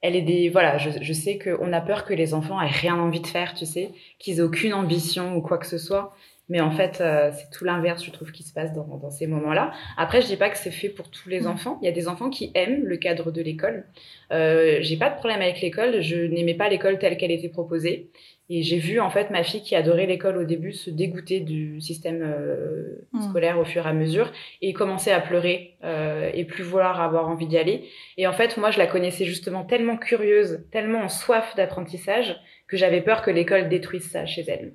elle 0.02 0.16
ait 0.16 0.22
des. 0.22 0.50
Voilà, 0.50 0.76
je, 0.76 0.90
je 1.00 1.12
sais 1.14 1.38
qu'on 1.38 1.72
a 1.72 1.80
peur 1.80 2.04
que 2.04 2.12
les 2.12 2.34
enfants 2.34 2.60
aient 2.60 2.66
rien 2.66 2.98
envie 2.98 3.20
de 3.20 3.26
faire, 3.26 3.54
tu 3.54 3.64
sais, 3.64 3.90
qu'ils 4.18 4.38
aient 4.38 4.42
aucune 4.42 4.74
ambition 4.74 5.34
ou 5.34 5.40
quoi 5.40 5.56
que 5.56 5.66
ce 5.66 5.78
soit. 5.78 6.14
Mais 6.50 6.60
en 6.60 6.72
fait, 6.72 7.00
euh, 7.00 7.30
c'est 7.32 7.48
tout 7.56 7.64
l'inverse, 7.64 8.04
je 8.04 8.10
trouve, 8.10 8.32
qui 8.32 8.42
se 8.42 8.52
passe 8.52 8.74
dans, 8.74 8.84
dans 8.84 9.10
ces 9.10 9.28
moments-là. 9.28 9.72
Après, 9.96 10.20
je 10.20 10.26
dis 10.26 10.36
pas 10.36 10.50
que 10.50 10.58
c'est 10.58 10.72
fait 10.72 10.88
pour 10.88 11.08
tous 11.08 11.28
les 11.28 11.42
mm. 11.42 11.46
enfants. 11.46 11.78
Il 11.80 11.86
y 11.86 11.88
a 11.88 11.92
des 11.92 12.08
enfants 12.08 12.28
qui 12.28 12.50
aiment 12.54 12.84
le 12.84 12.96
cadre 12.96 13.30
de 13.30 13.40
l'école. 13.40 13.86
Euh, 14.32 14.78
j'ai 14.80 14.96
pas 14.96 15.10
de 15.10 15.14
problème 15.14 15.40
avec 15.40 15.60
l'école. 15.60 16.00
Je 16.00 16.16
n'aimais 16.16 16.54
pas 16.54 16.68
l'école 16.68 16.98
telle 16.98 17.16
qu'elle 17.16 17.30
était 17.30 17.48
proposée. 17.48 18.10
Et 18.52 18.64
j'ai 18.64 18.78
vu 18.78 18.98
en 18.98 19.10
fait 19.10 19.30
ma 19.30 19.44
fille 19.44 19.62
qui 19.62 19.76
adorait 19.76 20.06
l'école 20.06 20.36
au 20.36 20.44
début 20.44 20.72
se 20.72 20.90
dégoûter 20.90 21.38
du 21.38 21.80
système 21.80 22.20
euh, 22.20 23.06
mm. 23.12 23.22
scolaire 23.28 23.60
au 23.60 23.64
fur 23.64 23.86
et 23.86 23.88
à 23.88 23.92
mesure 23.92 24.32
et 24.60 24.72
commencer 24.72 25.12
à 25.12 25.20
pleurer 25.20 25.76
euh, 25.84 26.32
et 26.34 26.44
plus 26.44 26.64
vouloir 26.64 27.00
avoir 27.00 27.28
envie 27.28 27.46
d'y 27.46 27.58
aller. 27.58 27.84
Et 28.16 28.26
en 28.26 28.32
fait, 28.32 28.56
moi, 28.56 28.72
je 28.72 28.78
la 28.78 28.88
connaissais 28.88 29.24
justement 29.24 29.62
tellement 29.62 29.96
curieuse, 29.96 30.64
tellement 30.72 31.02
en 31.02 31.08
soif 31.08 31.54
d'apprentissage 31.54 32.36
que 32.66 32.76
j'avais 32.76 33.02
peur 33.02 33.22
que 33.22 33.30
l'école 33.30 33.68
détruise 33.68 34.10
ça 34.10 34.26
chez 34.26 34.44
elle. 34.48 34.72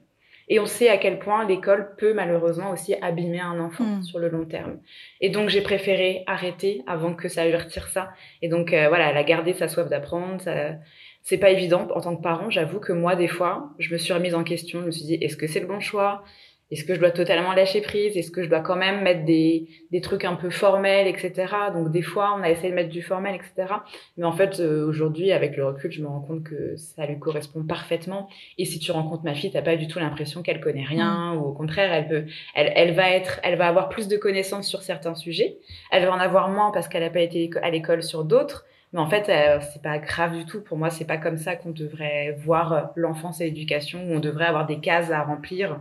Et 0.47 0.59
on 0.59 0.65
sait 0.65 0.89
à 0.89 0.97
quel 0.97 1.19
point 1.19 1.45
l'école 1.45 1.95
peut 1.97 2.13
malheureusement 2.13 2.71
aussi 2.71 2.93
abîmer 3.01 3.39
un 3.39 3.59
enfant 3.59 3.83
mm. 3.83 4.03
sur 4.03 4.19
le 4.19 4.29
long 4.29 4.45
terme. 4.45 4.79
Et 5.21 5.29
donc 5.29 5.49
j'ai 5.49 5.61
préféré 5.61 6.23
arrêter 6.27 6.83
avant 6.87 7.13
que 7.13 7.27
ça 7.27 7.45
lui 7.45 7.55
retire 7.55 7.87
ça. 7.87 8.11
Et 8.41 8.47
donc 8.47 8.73
euh, 8.73 8.87
voilà, 8.89 9.09
elle 9.09 9.17
a 9.17 9.23
gardé 9.23 9.53
sa 9.53 9.67
soif 9.67 9.89
d'apprendre. 9.89 10.41
Ça... 10.41 10.75
C'est 11.23 11.39
pas 11.39 11.49
évident 11.49 11.87
en 11.95 12.01
tant 12.01 12.15
que 12.15 12.21
parent. 12.21 12.51
J'avoue 12.51 12.79
que 12.79 12.93
moi 12.93 13.15
des 13.15 13.27
fois, 13.27 13.71
je 13.79 13.91
me 13.91 13.97
suis 13.97 14.13
remise 14.13 14.35
en 14.35 14.43
question. 14.43 14.81
Je 14.81 14.85
me 14.85 14.91
suis 14.91 15.05
dit, 15.05 15.15
est-ce 15.15 15.37
que 15.37 15.47
c'est 15.47 15.59
le 15.59 15.65
bon 15.65 15.79
choix? 15.79 16.23
Est-ce 16.71 16.83
que 16.83 16.95
je 16.95 16.99
dois 16.99 17.11
totalement 17.11 17.53
lâcher 17.53 17.81
prise? 17.81 18.17
Est-ce 18.17 18.31
que 18.31 18.43
je 18.43 18.49
dois 18.49 18.61
quand 18.61 18.75
même 18.75 19.03
mettre 19.03 19.23
des, 19.23 19.67
des 19.91 20.01
trucs 20.01 20.25
un 20.25 20.33
peu 20.35 20.49
formels, 20.49 21.07
etc. 21.07 21.45
Donc 21.73 21.91
des 21.91 22.01
fois, 22.01 22.35
on 22.37 22.41
a 22.41 22.49
essayé 22.49 22.69
de 22.69 22.75
mettre 22.75 22.89
du 22.89 23.03
formel, 23.03 23.35
etc. 23.35 23.73
Mais 24.17 24.25
en 24.25 24.31
fait, 24.31 24.59
euh, 24.59 24.83
aujourd'hui, 24.87 25.31
avec 25.31 25.57
le 25.57 25.65
recul, 25.67 25.91
je 25.91 26.01
me 26.01 26.07
rends 26.07 26.21
compte 26.21 26.43
que 26.43 26.75
ça 26.75 27.05
lui 27.05 27.19
correspond 27.19 27.63
parfaitement. 27.63 28.29
Et 28.57 28.65
si 28.65 28.79
tu 28.79 28.91
rencontres 28.91 29.23
ma 29.23 29.35
fille, 29.35 29.51
t'as 29.51 29.61
pas 29.61 29.75
du 29.75 29.87
tout 29.87 29.99
l'impression 29.99 30.41
qu'elle 30.41 30.59
connaît 30.59 30.83
rien, 30.83 31.35
mm. 31.35 31.37
ou 31.37 31.45
au 31.45 31.53
contraire, 31.53 31.93
elle 31.93 32.07
peut, 32.07 32.25
elle, 32.55 32.73
elle 32.75 32.95
va 32.95 33.11
être, 33.11 33.39
elle 33.43 33.57
va 33.57 33.67
avoir 33.67 33.89
plus 33.89 34.07
de 34.07 34.17
connaissances 34.17 34.67
sur 34.67 34.81
certains 34.81 35.15
sujets. 35.15 35.57
Elle 35.91 36.05
va 36.05 36.13
en 36.13 36.19
avoir 36.19 36.49
moins 36.49 36.71
parce 36.71 36.87
qu'elle 36.87 37.03
a 37.03 37.11
pas 37.11 37.21
été 37.21 37.51
à 37.61 37.69
l'école 37.69 38.01
sur 38.01 38.23
d'autres. 38.23 38.65
Mais 38.93 39.01
en 39.01 39.09
fait, 39.09 39.29
euh, 39.29 39.59
c'est 39.73 39.81
pas 39.81 39.99
grave 39.99 40.37
du 40.37 40.45
tout. 40.45 40.61
Pour 40.61 40.77
moi, 40.77 40.89
c'est 40.89 41.05
pas 41.05 41.17
comme 41.17 41.37
ça 41.37 41.55
qu'on 41.55 41.71
devrait 41.71 42.31
voir 42.43 42.91
l'enfance 42.95 43.41
et 43.41 43.45
l'éducation, 43.45 44.03
où 44.07 44.13
on 44.13 44.19
devrait 44.19 44.45
avoir 44.45 44.65
des 44.65 44.79
cases 44.79 45.11
à 45.11 45.21
remplir. 45.21 45.79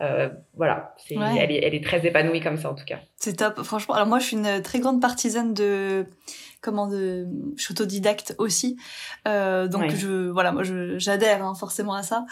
Euh, 0.00 0.28
voilà, 0.56 0.94
c'est, 0.96 1.14
elle, 1.14 1.52
est, 1.52 1.60
elle, 1.62 1.74
est, 1.74 1.84
très 1.84 2.04
épanouie 2.04 2.40
comme 2.40 2.56
ça 2.56 2.70
en 2.70 2.74
tout 2.74 2.84
cas. 2.84 2.98
C'est 3.16 3.36
top, 3.36 3.62
franchement. 3.62 3.94
Alors 3.94 4.08
moi, 4.08 4.18
je 4.18 4.26
suis 4.26 4.36
une 4.36 4.60
très 4.60 4.80
grande 4.80 5.00
partisane 5.00 5.54
de 5.54 6.06
comment 6.64 6.88
de, 6.88 7.26
je 7.56 7.62
suis 7.62 7.72
autodidacte 7.72 8.34
aussi, 8.38 8.76
euh, 9.28 9.68
donc 9.68 9.94
je, 9.94 10.30
voilà, 10.30 10.50
moi 10.50 10.62
j'adhère 10.96 11.44
hein, 11.44 11.54
forcément 11.54 11.94
à 11.94 12.02
ça. 12.02 12.24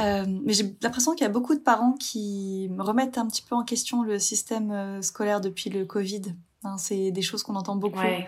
Euh, 0.00 0.24
mais 0.44 0.54
j'ai 0.54 0.64
l'impression 0.82 1.12
qu'il 1.12 1.22
y 1.22 1.28
a 1.28 1.32
beaucoup 1.32 1.54
de 1.54 1.60
parents 1.60 1.92
qui 1.92 2.70
remettent 2.78 3.18
un 3.18 3.26
petit 3.26 3.42
peu 3.42 3.54
en 3.54 3.62
question 3.62 4.02
le 4.02 4.18
système 4.18 4.72
euh, 4.72 5.02
scolaire 5.02 5.40
depuis 5.40 5.68
le 5.68 5.84
Covid. 5.84 6.22
Hein, 6.64 6.76
c'est 6.78 7.10
des 7.10 7.22
choses 7.22 7.42
qu'on 7.42 7.54
entend 7.54 7.76
beaucoup. 7.76 8.00
Ouais. 8.00 8.26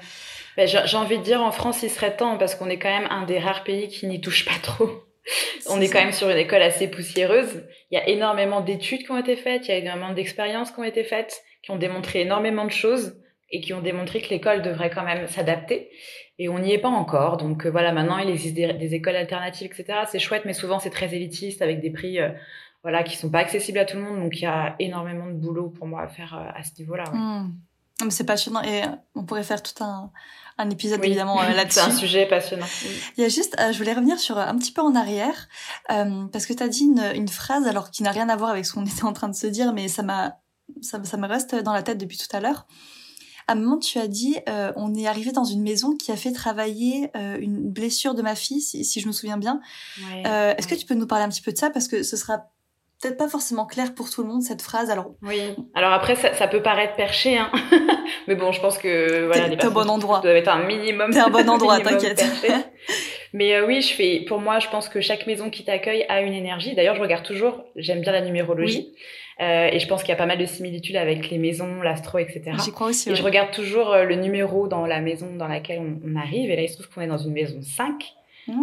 Ben, 0.57 0.69
j'ai 0.69 0.97
envie 0.97 1.19
de 1.19 1.23
dire 1.23 1.43
en 1.43 1.51
France, 1.51 1.83
il 1.83 1.91
serait 1.91 2.17
temps 2.17 2.37
parce 2.37 2.55
qu'on 2.55 2.69
est 2.69 2.79
quand 2.79 2.91
même 2.91 3.09
un 3.11 3.25
des 3.25 3.39
rares 3.39 3.65
pays 3.65 3.89
qui 3.89 4.07
n'y 4.07 4.21
touche 4.21 4.45
pas 4.45 4.59
trop. 4.63 4.91
On 5.69 5.81
est 5.81 5.89
quand 5.89 6.01
même 6.01 6.13
sur 6.13 6.29
une 6.31 6.39
école 6.39 6.63
assez 6.63 6.89
poussiéreuse. 6.89 7.65
Il 7.91 7.95
y 7.95 7.99
a 7.99 8.09
énormément 8.09 8.61
d'études 8.61 9.05
qui 9.05 9.11
ont 9.11 9.19
été 9.19 9.37
faites, 9.37 9.67
il 9.67 9.71
y 9.71 9.75
a 9.75 9.79
énormément 9.79 10.13
d'expériences 10.13 10.71
qui 10.71 10.81
ont 10.81 10.85
été 10.85 11.05
faites, 11.05 11.43
qui 11.63 11.71
ont 11.71 11.77
démontré 11.77 12.23
énormément 12.23 12.65
de 12.65 12.71
choses 12.71 13.21
et 13.51 13.61
qui 13.61 13.73
ont 13.73 13.81
démontré 13.81 14.21
que 14.21 14.29
l'école 14.31 14.63
devrait 14.63 14.91
quand 14.91 15.05
même 15.05 15.27
s'adapter. 15.27 15.91
Et 16.39 16.49
on 16.49 16.59
n'y 16.59 16.73
est 16.73 16.79
pas 16.79 16.89
encore. 16.89 17.37
Donc 17.37 17.67
euh, 17.67 17.71
voilà, 17.71 17.93
maintenant 17.93 18.19
il 18.19 18.31
existe 18.31 18.55
des, 18.55 18.95
écoles 18.95 19.17
alternatives, 19.17 19.67
etc. 19.67 20.01
C'est 20.07 20.19
chouette, 20.19 20.45
mais 20.45 20.53
souvent 20.53 20.79
c'est 20.79 20.91
très 20.91 21.15
élitiste 21.15 21.63
avec 21.63 21.81
des 21.81 21.91
prix 21.91 22.21
euh, 22.21 22.31
voilà 22.83 23.03
qui 23.03 23.17
sont 23.17 23.31
pas 23.31 23.41
accessibles 23.41 23.79
à 23.79 23.85
tout 23.85 23.97
le 23.97 24.03
monde. 24.03 24.21
Donc 24.21 24.39
il 24.39 24.43
y 24.43 24.47
a 24.47 24.77
énormément 24.79 25.27
de 25.27 25.33
boulot 25.33 25.71
pour 25.71 25.87
moi 25.87 26.03
à 26.03 26.09
faire 26.09 26.35
euh, 26.35 26.51
à 26.55 26.63
ce 26.63 26.71
niveau-là. 26.79 27.05
Ouais. 27.13 27.19
Mmh. 27.19 28.11
C'est 28.11 28.27
passionnant 28.27 28.63
et 28.63 28.83
on 29.17 29.25
pourrait 29.25 29.43
faire 29.43 29.61
tout 29.61 29.83
un, 29.83 30.13
un 30.59 30.71
épisode 30.71 31.05
évidemment 31.05 31.41
euh, 31.41 31.49
là-dessus. 31.55 31.81
C'est 31.85 31.87
un 31.87 31.97
sujet 31.97 32.27
passionnant. 32.27 32.67
Il 33.17 33.23
y 33.23 33.25
a 33.25 33.29
juste, 33.29 33.57
euh, 33.61 33.73
je 33.73 33.79
voulais 33.79 33.95
revenir 33.95 34.19
sur 34.19 34.37
euh, 34.37 34.45
un 34.45 34.57
petit 34.59 34.73
peu 34.73 34.83
en 34.83 34.95
arrière 34.95 35.49
parce 35.89 36.47
que 36.47 36.53
tu 36.53 36.63
as 36.63 36.69
dit 36.69 36.85
une, 36.85 37.13
une, 37.15 37.29
phrase 37.29 37.67
alors 37.67 37.91
qui 37.91 38.03
n'a 38.03 38.11
rien 38.11 38.29
à 38.29 38.37
voir 38.37 38.51
avec 38.51 38.67
ce 38.67 38.73
qu'on 38.73 38.85
était 38.87 39.05
en 39.05 39.13
train 39.13 39.29
de 39.29 39.37
se 39.37 39.47
dire, 39.47 39.73
mais 39.73 39.89
ça 39.89 40.03
m'a 40.03 40.39
ça, 40.83 41.03
ça 41.03 41.17
me 41.17 41.27
reste 41.27 41.55
dans 41.55 41.73
la 41.73 41.83
tête 41.83 41.99
depuis 41.99 42.19
tout 42.19 42.37
à 42.37 42.41
l'heure. 42.41 42.67
À 43.47 43.53
un 43.53 43.55
moment, 43.55 43.79
tu 43.79 43.99
as 43.99 44.09
dit, 44.09 44.37
on 44.77 44.95
est 44.95 45.07
arrivé 45.07 45.33
dans 45.33 45.45
une 45.45 45.63
maison 45.63 45.97
qui 45.97 46.13
a 46.13 46.17
fait 46.17 46.33
travailler 46.33 47.11
une 47.15 47.71
blessure 47.71 48.15
de 48.15 48.21
ma 48.21 48.35
fille, 48.35 48.61
si, 48.61 48.85
si 48.85 49.01
je 49.01 49.07
me 49.07 49.13
souviens 49.13 49.39
bien. 49.39 49.63
Est-ce 50.13 50.69
que 50.69 50.75
tu 50.75 50.85
peux 50.85 50.93
nous 50.93 51.07
parler 51.07 51.25
un 51.25 51.31
petit 51.31 51.41
peu 51.41 51.51
de 51.51 51.57
ça? 51.57 51.71
Parce 51.71 51.89
que 51.89 52.03
ce 52.03 52.19
sera 52.19 52.51
peut-être 53.01 53.17
pas 53.17 53.29
forcément 53.29 53.67
clair 53.67 53.95
pour 53.95 54.11
tout 54.11 54.23
le 54.23 54.29
monde 54.29 54.43
cette 54.43 54.63
phrase. 54.63 54.91
Alors 54.91 55.13
oui. 55.23 55.41
Alors 55.75 55.93
après 55.93 56.17
ça, 56.17 56.35
ça 56.35 56.49
peut 56.49 56.63
paraître 56.63 56.95
perché, 56.97 57.39
hein. 57.39 57.51
mais 58.29 58.35
bon, 58.35 58.53
je 58.53 58.61
pense 58.61 58.79
que 58.79 59.27
voilà, 59.27 59.57
t'es 59.57 59.67
au 59.67 59.71
bon 59.71 59.89
endroit. 59.89 60.21
Doit 60.21 60.33
être 60.33 60.49
un 60.49 60.65
minimum. 60.65 61.11
T'es 61.11 61.21
un 61.21 61.31
bon 61.31 61.49
endroit, 61.51 61.81
t'inquiète. 61.81 62.25
mais 63.33 63.55
euh, 63.55 63.67
oui, 63.67 63.83
je 63.83 63.95
fais. 63.95 64.25
Pour 64.27 64.41
moi, 64.41 64.59
je 64.59 64.69
pense 64.69 64.89
que 64.89 65.01
chaque 65.01 65.27
maison 65.27 65.51
qui 65.51 65.65
t'accueille 65.65 66.05
a 66.09 66.23
une 66.23 66.33
énergie. 66.33 66.75
D'ailleurs, 66.75 66.97
je 66.97 67.01
regarde 67.01 67.25
toujours. 67.25 67.65
J'aime 67.77 68.01
bien 68.01 68.13
la 68.13 68.23
numérologie. 68.23 68.93
Euh, 69.41 69.69
et 69.71 69.79
je 69.79 69.87
pense 69.87 70.03
qu'il 70.03 70.09
y 70.09 70.15
a 70.15 70.17
pas 70.17 70.27
mal 70.27 70.39
de 70.39 70.47
similitudes 70.47 70.97
avec 70.97 71.31
les 71.31 71.39
maisons, 71.39 71.81
l'astro, 71.81 72.19
etc. 72.19 72.51
J'y 72.65 72.73
crois 72.73 72.89
aussi. 72.89 73.09
Et 73.11 73.15
je 73.15 73.23
regarde 73.23 73.53
toujours 73.53 73.93
euh, 73.93 74.03
le 74.03 74.17
numéro 74.17 74.67
dans 74.67 74.85
la 74.85 75.01
maison 75.01 75.37
dans 75.37 75.47
laquelle 75.47 75.79
on, 75.79 76.01
on 76.05 76.17
arrive. 76.17 76.51
Et 76.51 76.57
là, 76.57 76.63
il 76.63 76.69
se 76.69 76.75
trouve 76.75 76.89
qu'on 76.93 77.03
est 77.03 77.07
dans 77.07 77.19
une 77.19 77.33
maison 77.33 77.63
5. 77.63 77.95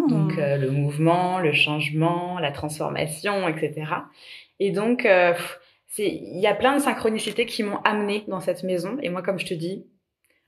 Donc 0.08 0.36
hmm. 0.36 0.40
euh, 0.40 0.58
le 0.58 0.72
mouvement, 0.72 1.40
le 1.40 1.54
changement, 1.54 2.40
la 2.40 2.52
transformation, 2.52 3.48
etc. 3.48 3.86
Et 4.60 4.72
donc 4.72 5.06
euh, 5.06 5.34
il 5.98 6.40
y 6.40 6.48
a 6.48 6.56
plein 6.56 6.76
de 6.76 6.82
synchronicités 6.82 7.46
qui 7.46 7.64
m'ont 7.64 7.80
amené 7.84 8.24
dans 8.28 8.42
cette 8.42 8.64
maison. 8.64 8.98
Et 9.02 9.10
moi, 9.10 9.22
comme 9.22 9.40
je 9.40 9.46
te 9.46 9.54
dis, 9.54 9.86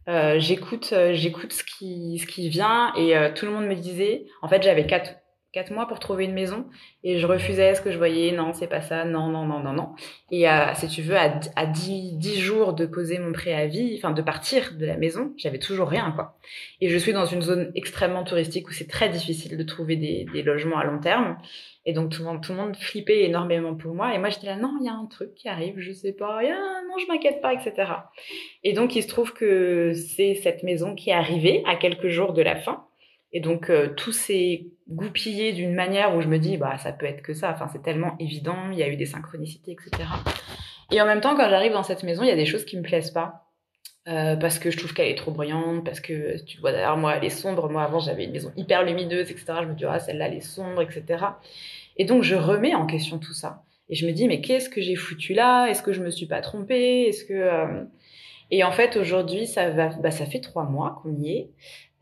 euh, 0.09 0.39
j'écoute, 0.39 0.93
j'écoute 1.13 1.53
ce 1.53 1.63
qui, 1.63 2.19
ce 2.19 2.25
qui 2.25 2.49
vient. 2.49 2.93
Et 2.95 3.15
tout 3.33 3.45
le 3.45 3.51
monde 3.53 3.65
me 3.65 3.75
disait, 3.75 4.25
en 4.41 4.49
fait, 4.49 4.61
j'avais 4.61 4.85
quatre, 4.85 5.15
quatre 5.58 5.72
mois 5.72 5.88
pour 5.88 5.97
trouver 5.97 6.26
une 6.26 6.36
maison 6.36 6.68
et 7.03 7.18
je 7.18 7.26
refusais 7.26 7.74
ce 7.74 7.82
que 7.82 7.89
je 7.89 7.97
voyais. 7.97 8.32
Non, 8.32 8.53
c'est 8.53 8.68
pas 8.68 8.82
ça. 8.82 9.05
Non, 9.05 9.28
non, 9.28 9.43
non, 9.43 9.60
non, 9.60 9.74
non. 9.74 9.95
Et 10.30 10.47
euh, 10.47 10.72
si 10.76 10.88
tu 10.88 11.01
veux, 11.01 11.18
à, 11.18 11.39
à 11.55 11.66
10, 11.66 12.18
10 12.18 12.39
jours 12.39 12.74
de 12.74 12.86
poser 12.86 13.18
mon 13.18 13.32
préavis, 13.32 13.95
enfin 13.97 14.12
de 14.12 14.22
partir 14.22 14.76
de 14.78 14.86
la 14.86 14.97
maison, 14.97 15.34
j'avais 15.36 15.58
toujours 15.58 15.88
rien, 15.88 16.12
quoi. 16.12 16.38
Et 16.80 16.89
je 16.89 16.97
suis 16.99 17.12
dans 17.12 17.26
une 17.26 17.41
zone 17.41 17.72
extrêmement 17.74 18.24
touristique 18.24 18.68
où 18.70 18.72
c'est 18.72 18.88
très 18.88 19.10
difficile 19.10 19.58
de 19.58 19.64
trouver 19.64 19.95
des, 19.95 20.43
logements 20.43 20.78
à 20.78 20.84
long 20.84 20.99
terme. 20.99 21.38
Et 21.88 21.93
donc 21.93 22.12
tout 22.12 22.22
le 22.22 22.28
monde, 22.28 22.43
tout 22.43 22.51
le 22.51 22.60
monde 22.60 22.76
flippait 22.76 23.24
énormément 23.24 23.74
pour 23.74 23.95
moi. 23.95 24.14
Et 24.14 24.20
moi 24.20 24.30
j'étais 24.30 24.45
là, 24.45 24.58
non, 24.58 24.78
il 24.80 24.86
y 24.86 24.89
a 24.89 24.93
un 24.93 25.08
truc 25.08 25.34
qui 25.34 25.49
arrive, 25.49 25.80
je 25.80 25.91
sais 25.91 26.14
pas, 26.14 26.43
non, 26.43 26.97
je 26.99 27.12
m'inquiète 27.12 27.41
pas, 27.41 27.53
etc. 27.53 27.93
Et 28.64 28.74
donc 28.74 28.95
il 28.95 29.01
se 29.01 29.08
trouve 29.08 29.34
que 29.34 29.93
c'est 29.93 30.36
cette 30.36 30.62
maison 30.62 30.93
qui 30.93 31.10
est 31.10 31.14
arrivée 31.14 31.64
à 31.66 31.76
quelques 31.78 32.10
jours 32.10 32.34
de 32.34 32.43
la 32.43 32.58
fin. 32.58 32.86
Et 33.34 33.41
donc 33.41 33.69
euh, 33.69 33.93
tout 33.95 34.11
s'est 34.11 34.67
goupillé 34.89 35.51
d'une 35.51 35.73
manière 35.73 36.15
où 36.15 36.21
je 36.21 36.28
me 36.28 36.39
dis 36.39 36.57
bah 36.57 36.78
ça 36.78 36.91
peut 36.91 37.05
être 37.05 37.21
que 37.21 37.34
ça. 37.34 37.51
Enfin 37.51 37.67
c'est 37.71 37.84
tellement 37.84 38.15
évident, 38.19 38.71
il 38.71 38.78
y 38.78 38.84
a 38.84 38.88
eu 38.88 38.95
des 38.95 39.05
synchronicités, 39.05 39.73
etc. 39.73 40.09
Et 40.91 41.01
en 41.01 41.05
même 41.05 41.21
temps 41.21 41.36
quand 41.36 41.49
j'arrive 41.49 41.73
dans 41.73 41.84
cette 41.84 42.03
maison, 42.03 42.23
il 42.23 42.30
y 42.30 42.32
a 42.32 42.36
des 42.36 42.45
choses 42.45 42.65
qui 42.65 42.78
me 42.78 42.84
plaisent 42.84 43.11
pas. 43.11 43.43
Euh, 44.07 44.38
parce 44.38 44.57
que 44.57 44.71
je 44.71 44.78
trouve 44.78 44.93
qu'elle 44.93 45.09
est 45.09 45.17
trop 45.17 45.32
bruyante, 45.32 45.84
parce 45.84 45.99
que 45.99 46.41
tu 46.45 46.61
vois 46.61 46.71
d'ailleurs 46.71 46.95
moi 46.95 47.17
elle 47.17 47.25
est 47.25 47.30
sombre, 47.30 47.69
moi 47.69 47.84
avant 47.84 47.99
j'avais 47.99 48.23
une 48.23 48.32
maison 48.32 48.53
hyper 48.55 48.86
lumineuse, 48.86 49.30
etc. 49.30 49.45
Je 49.63 49.67
me 49.67 49.73
dis 49.73 49.84
ah 49.84 49.99
celle-là 49.99 50.28
elle 50.28 50.36
est 50.36 50.39
sombre, 50.39 50.82
etc. 50.82 51.25
Et 51.97 52.05
donc 52.05 52.23
je 52.23 52.36
remets 52.36 52.73
en 52.73 52.86
question 52.86 53.19
tout 53.19 53.34
ça. 53.34 53.63
Et 53.89 53.95
je 53.95 54.07
me 54.07 54.13
dis 54.13 54.28
mais 54.30 54.39
qu'est-ce 54.39 54.69
que 54.69 54.82
j'ai 54.82 54.95
foutu 54.95 55.34
là? 55.34 55.67
Est-ce 55.67 55.84
que 55.84 55.91
je 55.91 56.01
me 56.01 56.09
suis 56.09 56.25
pas 56.25 56.39
trompée? 56.39 57.07
Est-ce 57.09 57.25
que 57.25 57.34
euh, 57.34 57.84
et 58.49 58.63
en 58.63 58.71
fait 58.71 58.95
aujourd'hui 58.95 59.45
ça 59.45 59.71
va 59.71 59.89
bah, 59.89 60.11
ça 60.11 60.25
fait 60.25 60.39
trois 60.39 60.63
mois 60.63 61.01
qu'on 61.03 61.13
y 61.17 61.32
est. 61.32 61.49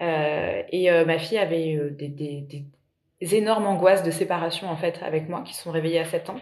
Euh, 0.01 0.61
et 0.69 0.91
euh, 0.91 1.05
ma 1.05 1.17
fille 1.19 1.37
avait 1.37 1.75
euh, 1.77 1.89
des, 1.91 2.09
des, 2.09 2.41
des, 2.41 3.35
énormes 3.35 3.65
angoisses 3.67 4.03
de 4.03 4.11
séparation 4.11 4.69
en 4.69 4.75
fait 4.75 5.01
avec 5.03 5.29
moi 5.29 5.41
qui 5.43 5.53
sont 5.55 5.71
réveillées 5.71 5.99
à 5.99 6.05
7 6.05 6.29
ans. 6.29 6.41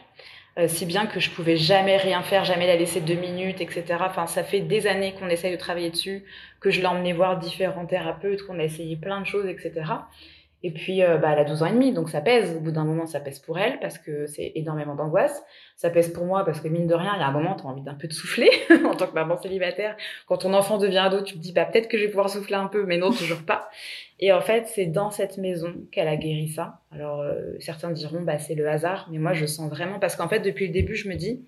euh, 0.60 0.68
si 0.68 0.86
bien 0.86 1.08
que 1.08 1.20
je 1.20 1.32
pouvais 1.32 1.58
jamais 1.58 1.98
rien 1.98 2.22
faire, 2.24 2.46
jamais 2.46 2.68
la 2.68 2.76
laisser 2.78 3.02
deux 3.02 3.16
minutes, 3.16 3.62
etc. 3.62 3.86
Enfin, 4.02 4.28
ça 4.28 4.44
fait 4.44 4.62
des 4.62 4.88
années 4.88 5.14
qu'on 5.14 5.30
essaye 5.30 5.52
de 5.52 5.58
travailler 5.58 5.90
dessus, 5.92 6.26
que 6.60 6.70
je 6.72 6.80
l'ai 6.82 6.88
emmenée 6.88 7.14
voir 7.14 7.40
différents 7.40 7.86
thérapeutes, 7.88 8.44
qu'on 8.46 8.60
a 8.60 8.64
essayé 8.64 8.96
plein 8.98 9.22
de 9.22 9.26
choses, 9.26 9.48
etc. 9.48 9.72
Et 10.66 10.72
puis, 10.72 11.04
euh, 11.04 11.18
bah, 11.18 11.32
elle 11.34 11.40
a 11.40 11.44
12 11.44 11.62
ans 11.62 11.66
et 11.66 11.74
demi, 11.74 11.92
donc 11.92 12.10
ça 12.10 12.22
pèse. 12.22 12.56
Au 12.56 12.62
bout 12.62 12.72
d'un 12.72 12.86
moment, 12.86 13.06
ça 13.06 13.20
pèse 13.20 13.40
pour 13.40 13.60
elle 13.60 13.80
parce 13.82 13.98
que 13.98 14.28
c'est 14.28 14.54
énormément 14.56 14.96
d'angoisse. 14.96 15.44
Ça 15.76 15.90
pèse 15.90 16.14
pour 16.14 16.26
moi 16.26 16.46
parce 16.46 16.62
que 16.62 16.70
mine 16.70 16.88
de 16.88 16.94
rien, 16.94 17.12
il 17.16 17.20
y 17.20 17.24
a 17.24 17.28
un 17.28 17.32
moment, 17.32 17.56
tu 17.56 17.64
as 17.64 17.68
envie 17.68 17.82
d'un 17.82 17.96
peu 17.96 18.08
de 18.08 18.14
souffler 18.14 18.50
en 18.86 18.96
tant 18.96 19.08
que 19.08 19.14
maman 19.14 19.38
célibataire. 19.42 19.98
Quand 20.26 20.38
ton 20.38 20.54
enfant 20.54 20.78
devient 20.78 21.00
ado, 21.00 21.22
tu 21.22 21.34
te 21.34 21.40
dis, 21.40 21.52
bah, 21.52 21.66
peut-être 21.66 21.90
que 21.90 21.98
je 21.98 22.04
vais 22.06 22.10
pouvoir 22.10 22.30
souffler 22.30 22.56
un 22.56 22.68
peu, 22.68 22.86
mais 22.86 22.98
non, 22.98 23.12
toujours 23.12 23.44
pas. 23.44 23.70
Et 24.22 24.32
en 24.32 24.40
fait, 24.40 24.68
c'est 24.68 24.86
dans 24.86 25.12
cette 25.12 25.38
maison 25.38 25.74
qu'elle 25.92 26.08
a 26.08 26.16
guéri 26.16 26.48
ça. 26.48 26.80
Alors, 26.94 27.20
euh, 27.20 27.56
certains 27.60 27.92
diront, 27.92 28.22
bah, 28.22 28.40
c'est 28.40 28.56
le 28.56 28.70
hasard, 28.70 29.10
mais 29.12 29.18
moi, 29.18 29.34
je 29.34 29.46
sens 29.46 29.70
vraiment 29.70 30.00
parce 30.00 30.16
qu'en 30.16 30.30
fait, 30.30 30.40
depuis 30.40 30.68
le 30.68 30.74
début, 30.74 30.96
je 30.96 31.10
me 31.10 31.16
dis, 31.16 31.44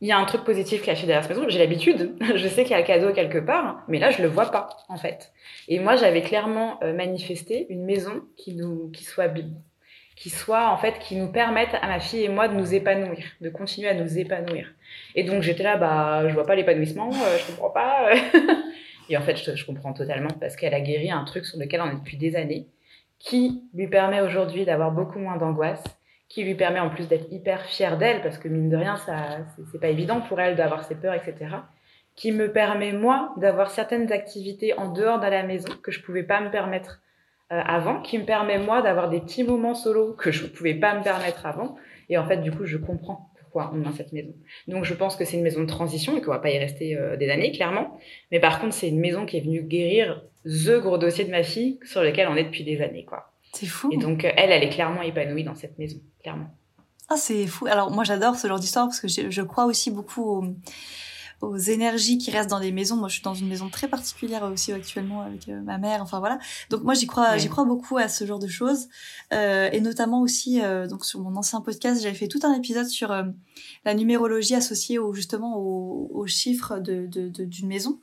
il 0.00 0.08
y 0.08 0.12
a 0.12 0.18
un 0.18 0.24
truc 0.24 0.44
positif 0.44 0.82
caché 0.82 1.06
derrière 1.06 1.24
cette 1.24 1.36
maison. 1.36 1.48
J'ai 1.48 1.58
l'habitude, 1.58 2.16
je 2.34 2.48
sais 2.48 2.62
qu'il 2.62 2.72
y 2.72 2.74
a 2.74 2.78
un 2.78 2.82
cadeau 2.82 3.12
quelque 3.12 3.38
part, 3.38 3.82
mais 3.88 3.98
là 3.98 4.10
je 4.10 4.22
le 4.22 4.28
vois 4.28 4.50
pas 4.50 4.68
en 4.88 4.96
fait. 4.96 5.32
Et 5.68 5.78
moi 5.78 5.96
j'avais 5.96 6.22
clairement 6.22 6.82
euh, 6.82 6.94
manifesté 6.94 7.66
une 7.70 7.84
maison 7.84 8.22
qui 8.36 8.54
nous, 8.54 8.90
qui 8.90 9.04
soit 9.04 9.28
qui 10.16 10.30
soit 10.30 10.70
en 10.70 10.76
fait 10.76 10.98
qui 10.98 11.16
nous 11.16 11.30
permette 11.30 11.74
à 11.80 11.86
ma 11.86 12.00
fille 12.00 12.24
et 12.24 12.28
moi 12.28 12.48
de 12.48 12.54
nous 12.54 12.74
épanouir, 12.74 13.24
de 13.40 13.50
continuer 13.50 13.88
à 13.88 13.94
nous 13.94 14.18
épanouir. 14.18 14.72
Et 15.14 15.24
donc 15.24 15.42
j'étais 15.42 15.62
là, 15.62 15.76
bah 15.76 16.28
je 16.28 16.34
vois 16.34 16.46
pas 16.46 16.54
l'épanouissement, 16.54 17.10
euh, 17.10 17.38
je 17.38 17.52
comprends 17.52 17.70
pas. 17.70 18.10
et 19.10 19.16
en 19.16 19.22
fait 19.22 19.36
je, 19.36 19.54
je 19.54 19.66
comprends 19.66 19.92
totalement 19.92 20.30
parce 20.40 20.56
qu'elle 20.56 20.74
a 20.74 20.80
guéri 20.80 21.10
un 21.10 21.24
truc 21.24 21.44
sur 21.44 21.58
lequel 21.58 21.82
on 21.82 21.90
est 21.90 21.96
depuis 21.96 22.16
des 22.16 22.36
années, 22.36 22.68
qui 23.18 23.64
lui 23.74 23.86
permet 23.86 24.22
aujourd'hui 24.22 24.64
d'avoir 24.64 24.92
beaucoup 24.92 25.18
moins 25.18 25.36
d'angoisse 25.36 25.84
qui 26.30 26.44
lui 26.44 26.54
permet 26.54 26.78
en 26.78 26.88
plus 26.88 27.08
d'être 27.08 27.30
hyper 27.32 27.66
fière 27.66 27.98
d'elle, 27.98 28.22
parce 28.22 28.38
que 28.38 28.48
mine 28.48 28.70
de 28.70 28.76
rien, 28.76 28.96
ça, 28.96 29.38
c'est 29.70 29.80
pas 29.80 29.88
évident 29.88 30.20
pour 30.20 30.40
elle 30.40 30.54
d'avoir 30.54 30.84
ses 30.84 30.94
peurs, 30.94 31.12
etc. 31.12 31.56
Qui 32.14 32.30
me 32.30 32.52
permet, 32.52 32.92
moi, 32.92 33.34
d'avoir 33.36 33.70
certaines 33.70 34.10
activités 34.12 34.72
en 34.78 34.92
dehors 34.92 35.18
de 35.18 35.26
la 35.26 35.42
maison 35.42 35.68
que 35.82 35.90
je 35.90 36.00
pouvais 36.00 36.22
pas 36.22 36.40
me 36.40 36.50
permettre 36.50 37.02
euh, 37.50 37.60
avant, 37.66 38.00
qui 38.00 38.16
me 38.16 38.24
permet, 38.24 38.58
moi, 38.58 38.80
d'avoir 38.80 39.10
des 39.10 39.20
petits 39.20 39.42
moments 39.42 39.74
solo 39.74 40.14
que 40.14 40.30
je 40.30 40.46
pouvais 40.46 40.74
pas 40.74 40.96
me 40.96 41.02
permettre 41.02 41.46
avant. 41.46 41.74
Et 42.08 42.16
en 42.16 42.24
fait, 42.24 42.36
du 42.36 42.52
coup, 42.52 42.64
je 42.64 42.76
comprends 42.76 43.28
pourquoi 43.40 43.72
on 43.74 43.84
a 43.84 43.90
cette 43.90 44.12
maison. 44.12 44.32
Donc, 44.68 44.84
je 44.84 44.94
pense 44.94 45.16
que 45.16 45.24
c'est 45.24 45.36
une 45.36 45.42
maison 45.42 45.62
de 45.62 45.66
transition 45.66 46.16
et 46.16 46.22
qu'on 46.22 46.30
va 46.30 46.38
pas 46.38 46.50
y 46.50 46.58
rester 46.58 46.96
euh, 46.96 47.16
des 47.16 47.28
années, 47.28 47.50
clairement. 47.50 47.98
Mais 48.30 48.38
par 48.38 48.60
contre, 48.60 48.74
c'est 48.74 48.88
une 48.88 49.00
maison 49.00 49.26
qui 49.26 49.36
est 49.36 49.40
venue 49.40 49.62
guérir 49.62 50.22
the 50.44 50.78
gros 50.80 50.96
dossier 50.96 51.24
de 51.24 51.30
ma 51.32 51.42
fille 51.42 51.80
sur 51.82 52.02
lequel 52.02 52.28
on 52.28 52.36
est 52.36 52.44
depuis 52.44 52.62
des 52.62 52.80
années, 52.82 53.04
quoi. 53.04 53.29
C'est 53.52 53.66
fou. 53.66 53.90
Et 53.92 53.96
donc, 53.96 54.24
euh, 54.24 54.32
elle, 54.36 54.50
elle 54.50 54.62
est 54.62 54.70
clairement 54.70 55.02
épanouie 55.02 55.44
dans 55.44 55.54
cette 55.54 55.78
maison, 55.78 55.98
clairement. 56.22 56.50
Ah, 57.08 57.16
c'est 57.16 57.46
fou. 57.48 57.66
Alors, 57.66 57.90
moi, 57.90 58.04
j'adore 58.04 58.36
ce 58.36 58.46
genre 58.46 58.60
d'histoire 58.60 58.86
parce 58.86 59.00
que 59.00 59.08
je, 59.08 59.30
je, 59.30 59.42
crois 59.42 59.64
aussi 59.64 59.90
beaucoup 59.90 60.22
aux, 60.22 60.44
aux, 61.40 61.56
énergies 61.56 62.18
qui 62.18 62.30
restent 62.30 62.50
dans 62.50 62.60
les 62.60 62.70
maisons. 62.70 62.94
Moi, 62.94 63.08
je 63.08 63.14
suis 63.14 63.22
dans 63.22 63.34
une 63.34 63.48
maison 63.48 63.68
très 63.68 63.88
particulière 63.88 64.44
aussi 64.44 64.72
actuellement 64.72 65.22
avec 65.22 65.48
euh, 65.48 65.60
ma 65.62 65.78
mère. 65.78 66.02
Enfin, 66.02 66.20
voilà. 66.20 66.38
Donc, 66.70 66.84
moi, 66.84 66.94
j'y 66.94 67.08
crois, 67.08 67.36
j'y 67.36 67.48
crois 67.48 67.64
beaucoup 67.64 67.98
à 67.98 68.06
ce 68.06 68.24
genre 68.24 68.38
de 68.38 68.46
choses. 68.46 68.86
Euh, 69.32 69.68
et 69.72 69.80
notamment 69.80 70.20
aussi, 70.20 70.62
euh, 70.62 70.86
donc, 70.86 71.04
sur 71.04 71.18
mon 71.18 71.34
ancien 71.34 71.60
podcast, 71.60 72.00
j'avais 72.00 72.14
fait 72.14 72.28
tout 72.28 72.40
un 72.44 72.54
épisode 72.54 72.86
sur 72.86 73.12
la 73.84 73.94
numérologie 73.94 74.54
associée 74.54 75.00
au, 75.00 75.12
justement 75.12 75.58
aux, 75.58 76.26
chiffres 76.28 76.78
de, 76.78 77.08
de, 77.08 77.28
de, 77.28 77.44
d'une 77.44 77.66
maison. 77.66 77.98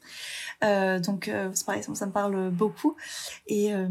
Euh, 0.63 0.99
donc 0.99 1.27
euh, 1.27 1.51
c'est 1.53 1.65
pareil, 1.65 1.84
ça 1.84 2.05
me 2.05 2.11
parle 2.11 2.49
beaucoup. 2.49 2.95
Et 3.47 3.73
euh, 3.73 3.88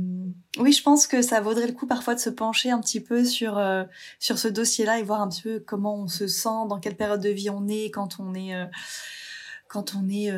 oui, 0.58 0.72
je 0.72 0.82
pense 0.82 1.06
que 1.06 1.22
ça 1.22 1.40
vaudrait 1.40 1.66
le 1.66 1.72
coup 1.72 1.86
parfois 1.86 2.14
de 2.14 2.20
se 2.20 2.30
pencher 2.30 2.70
un 2.70 2.80
petit 2.80 3.00
peu 3.00 3.24
sur 3.24 3.56
euh, 3.58 3.84
sur 4.18 4.38
ce 4.38 4.48
dossier-là 4.48 4.98
et 4.98 5.02
voir 5.02 5.20
un 5.20 5.28
petit 5.28 5.42
peu 5.42 5.60
comment 5.60 5.94
on 5.96 6.08
se 6.08 6.26
sent, 6.26 6.66
dans 6.68 6.80
quelle 6.80 6.96
période 6.96 7.20
de 7.20 7.28
vie 7.28 7.50
on 7.50 7.68
est 7.68 7.90
quand 7.90 8.18
on 8.18 8.34
est 8.34 8.54
quand 9.68 9.94
on 9.94 10.08
est 10.08 10.32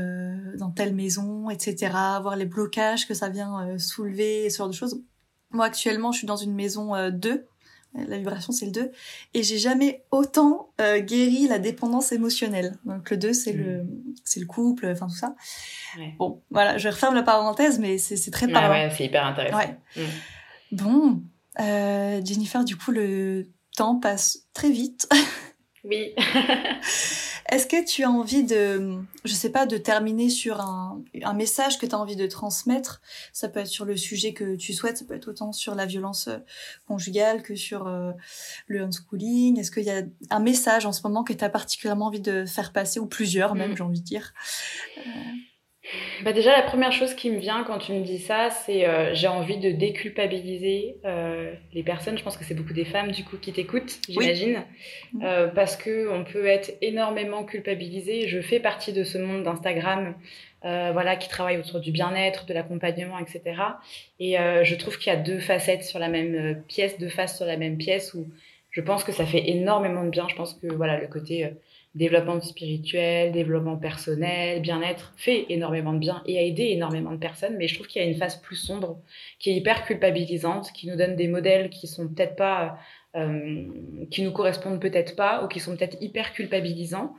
dans 0.56 0.70
telle 0.70 0.94
maison, 0.94 1.50
etc. 1.50 1.92
Voir 2.22 2.36
les 2.36 2.46
blocages 2.46 3.06
que 3.06 3.14
ça 3.14 3.28
vient 3.28 3.78
soulever, 3.78 4.50
ce 4.50 4.58
genre 4.58 4.68
de 4.68 4.74
choses. 4.74 5.02
Moi 5.50 5.66
actuellement, 5.66 6.12
je 6.12 6.18
suis 6.18 6.26
dans 6.26 6.36
une 6.36 6.54
maison 6.54 7.10
2 7.10 7.46
la 8.06 8.18
vibration 8.18 8.52
c'est 8.52 8.66
le 8.66 8.72
2 8.72 8.92
et 9.34 9.42
j'ai 9.42 9.58
jamais 9.58 10.04
autant 10.10 10.70
euh, 10.80 11.00
guéri 11.00 11.48
la 11.48 11.58
dépendance 11.58 12.12
émotionnelle 12.12 12.76
donc 12.84 13.10
le 13.10 13.16
2 13.16 13.32
c'est 13.32 13.52
le 13.52 13.84
mm. 13.84 14.14
c'est 14.24 14.40
le 14.40 14.46
couple 14.46 14.86
enfin 14.86 15.06
tout 15.06 15.16
ça 15.16 15.34
ouais. 15.98 16.14
bon 16.18 16.42
voilà 16.50 16.78
je 16.78 16.88
referme 16.88 17.14
la 17.14 17.22
parenthèse 17.22 17.78
mais 17.78 17.98
c'est 17.98 18.30
très 18.30 18.48
parlant 18.48 18.70
ouais, 18.70 18.86
ouais 18.86 18.94
c'est 18.96 19.04
hyper 19.04 19.26
intéressant 19.26 19.58
ouais. 19.58 19.76
mm. 19.96 20.02
bon 20.72 21.22
euh, 21.60 22.20
Jennifer 22.24 22.64
du 22.64 22.76
coup 22.76 22.90
le 22.90 23.46
temps 23.76 23.96
passe 23.96 24.46
très 24.54 24.70
vite 24.70 25.08
oui 25.84 26.14
Est-ce 27.50 27.66
que 27.66 27.82
tu 27.82 28.04
as 28.04 28.10
envie 28.10 28.44
de, 28.44 28.98
je 29.24 29.32
sais 29.32 29.50
pas, 29.50 29.64
de 29.64 29.78
terminer 29.78 30.28
sur 30.28 30.60
un, 30.60 31.02
un 31.22 31.32
message 31.32 31.78
que 31.78 31.86
tu 31.86 31.94
as 31.94 31.98
envie 31.98 32.16
de 32.16 32.26
transmettre? 32.26 33.00
Ça 33.32 33.48
peut 33.48 33.60
être 33.60 33.68
sur 33.68 33.86
le 33.86 33.96
sujet 33.96 34.34
que 34.34 34.54
tu 34.54 34.74
souhaites, 34.74 34.98
ça 34.98 35.06
peut 35.06 35.14
être 35.14 35.28
autant 35.28 35.52
sur 35.52 35.74
la 35.74 35.86
violence 35.86 36.28
euh, 36.28 36.38
conjugale 36.86 37.42
que 37.42 37.56
sur 37.56 37.86
euh, 37.86 38.12
le 38.66 38.82
unschooling. 38.82 39.58
Est-ce 39.58 39.70
qu'il 39.70 39.84
y 39.84 39.90
a 39.90 40.02
un 40.30 40.40
message 40.40 40.84
en 40.84 40.92
ce 40.92 41.00
moment 41.02 41.24
que 41.24 41.32
tu 41.32 41.42
as 41.42 41.48
particulièrement 41.48 42.06
envie 42.06 42.20
de 42.20 42.44
faire 42.44 42.70
passer, 42.72 43.00
ou 43.00 43.06
plusieurs 43.06 43.54
même, 43.54 43.72
mmh. 43.72 43.76
j'ai 43.76 43.82
envie 43.82 44.00
de 44.00 44.06
dire? 44.06 44.34
Euh... 44.98 45.00
Bah 46.22 46.32
déjà, 46.32 46.52
la 46.52 46.62
première 46.62 46.92
chose 46.92 47.14
qui 47.14 47.30
me 47.30 47.38
vient 47.38 47.64
quand 47.64 47.78
tu 47.78 47.92
me 47.92 48.04
dis 48.04 48.18
ça, 48.18 48.50
c'est 48.50 48.86
euh, 48.86 49.14
j'ai 49.14 49.28
envie 49.28 49.56
de 49.58 49.70
déculpabiliser 49.70 50.96
euh, 51.04 51.52
les 51.72 51.82
personnes. 51.82 52.18
Je 52.18 52.22
pense 52.24 52.36
que 52.36 52.44
c'est 52.44 52.54
beaucoup 52.54 52.74
des 52.74 52.84
femmes 52.84 53.10
du 53.12 53.24
coup 53.24 53.36
qui 53.38 53.52
t'écoutent, 53.52 53.98
j'imagine, 54.08 54.64
oui. 55.14 55.20
euh, 55.24 55.46
parce 55.48 55.76
que 55.76 56.10
on 56.10 56.24
peut 56.24 56.46
être 56.46 56.72
énormément 56.82 57.44
culpabilisé. 57.44 58.28
Je 58.28 58.40
fais 58.40 58.60
partie 58.60 58.92
de 58.92 59.04
ce 59.04 59.16
monde 59.18 59.44
d'Instagram, 59.44 60.14
euh, 60.64 60.90
voilà, 60.92 61.16
qui 61.16 61.28
travaille 61.28 61.58
autour 61.58 61.80
du 61.80 61.92
bien-être, 61.92 62.44
de 62.46 62.54
l'accompagnement, 62.54 63.18
etc. 63.18 63.42
Et 64.20 64.36
je 64.36 64.74
trouve 64.74 64.98
qu'il 64.98 65.12
y 65.12 65.16
a 65.16 65.18
deux 65.18 65.38
facettes 65.38 65.84
sur 65.84 65.98
la 65.98 66.08
même 66.08 66.62
pièce, 66.68 66.98
deux 66.98 67.08
faces 67.08 67.36
sur 67.36 67.46
la 67.46 67.56
même 67.56 67.78
pièce 67.78 68.12
où 68.14 68.26
je 68.70 68.80
pense 68.82 69.04
que 69.04 69.12
ça 69.12 69.24
fait 69.24 69.48
énormément 69.48 70.04
de 70.04 70.10
bien. 70.10 70.26
Je 70.28 70.34
pense 70.34 70.54
que 70.54 70.66
voilà, 70.66 70.98
le 71.00 71.06
côté 71.06 71.50
développement 71.98 72.40
spirituel, 72.40 73.32
développement 73.32 73.76
personnel, 73.76 74.62
bien-être, 74.62 75.12
fait 75.16 75.46
énormément 75.50 75.92
de 75.92 75.98
bien 75.98 76.22
et 76.26 76.38
a 76.38 76.42
aidé 76.42 76.68
énormément 76.70 77.10
de 77.12 77.18
personnes. 77.18 77.56
Mais 77.58 77.68
je 77.68 77.74
trouve 77.74 77.88
qu'il 77.88 78.00
y 78.00 78.04
a 78.04 78.08
une 78.08 78.16
phase 78.16 78.40
plus 78.40 78.56
sombre, 78.56 79.00
qui 79.38 79.50
est 79.50 79.54
hyper 79.54 79.84
culpabilisante, 79.84 80.72
qui 80.72 80.86
nous 80.86 80.96
donne 80.96 81.16
des 81.16 81.28
modèles 81.28 81.68
qui 81.68 81.86
sont 81.86 82.08
peut-être 82.08 82.36
pas, 82.36 82.78
euh, 83.16 83.64
qui 84.10 84.22
nous 84.22 84.32
correspondent 84.32 84.80
peut-être 84.80 85.16
pas, 85.16 85.44
ou 85.44 85.48
qui 85.48 85.60
sont 85.60 85.76
peut-être 85.76 85.98
hyper 86.00 86.32
culpabilisants. 86.32 87.14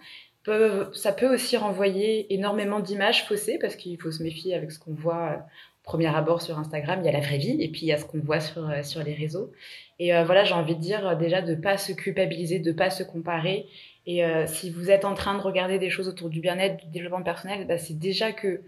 Ça 0.94 1.12
peut 1.12 1.32
aussi 1.32 1.58
renvoyer 1.58 2.34
énormément 2.34 2.80
d'images 2.80 3.26
faussées, 3.28 3.60
parce 3.60 3.76
qu'il 3.76 4.02
faut 4.02 4.12
se 4.12 4.24
méfier 4.24 4.56
avec 4.56 4.72
ce 4.72 4.80
qu'on 4.80 4.94
voit. 4.94 5.30
Euh, 5.30 5.38
premier 5.84 6.16
abord 6.16 6.44
sur 6.44 6.60
Instagram, 6.60 7.00
il 7.02 7.06
y 7.06 7.10
a 7.10 7.12
la 7.12 7.20
vraie 7.20 7.40
vie, 7.40 7.58
et 7.64 7.68
puis 7.68 7.82
il 7.82 7.88
y 7.88 7.92
a 7.92 7.98
ce 7.98 8.06
qu'on 8.06 8.20
voit 8.20 8.40
sur, 8.40 8.70
euh, 8.70 8.84
sur 8.84 9.04
les 9.04 9.16
réseaux. 9.16 9.52
Et 9.98 10.12
voilà, 10.24 10.46
j'ai 10.46 10.54
envie 10.54 10.76
de 10.76 10.80
dire 10.80 11.18
déjà 11.18 11.42
de 11.42 11.56
pas 11.56 11.78
se 11.78 11.92
culpabiliser, 11.92 12.60
de 12.60 12.72
pas 12.72 12.90
se 12.90 13.04
comparer, 13.04 13.66
et 14.10 14.26
euh, 14.26 14.48
si 14.48 14.72
vous 14.72 14.90
êtes 14.90 15.06
en 15.06 15.14
train 15.14 15.38
de 15.38 15.41
regarder 15.41 15.77
des 15.77 15.91
choses 15.91 16.07
autour 16.07 16.30
du 16.30 16.40
bien-être, 16.40 16.77
du 16.77 16.88
développement 16.88 17.22
personnel, 17.22 17.68
bah, 17.68 17.77
c'est 17.77 17.94
déjà 17.94 18.31
que 18.31 18.61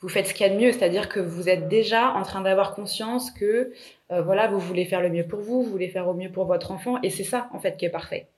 vous 0.00 0.08
faites 0.08 0.28
ce 0.28 0.34
qu'il 0.34 0.46
y 0.46 0.48
a 0.48 0.54
de 0.54 0.60
mieux, 0.60 0.70
c'est-à-dire 0.70 1.08
que 1.08 1.18
vous 1.18 1.48
êtes 1.48 1.66
déjà 1.66 2.12
en 2.12 2.22
train 2.22 2.42
d'avoir 2.42 2.76
conscience 2.76 3.32
que 3.32 3.72
euh, 4.12 4.22
voilà, 4.22 4.46
vous 4.46 4.60
voulez 4.60 4.84
faire 4.84 5.00
le 5.00 5.10
mieux 5.10 5.26
pour 5.26 5.40
vous, 5.40 5.64
vous 5.64 5.70
voulez 5.70 5.88
faire 5.88 6.06
au 6.06 6.14
mieux 6.14 6.30
pour 6.30 6.44
votre 6.44 6.70
enfant, 6.70 7.02
et 7.02 7.10
c'est 7.10 7.24
ça 7.24 7.48
en 7.52 7.58
fait 7.58 7.76
qui 7.76 7.86
est 7.86 7.90
parfait. 7.90 8.28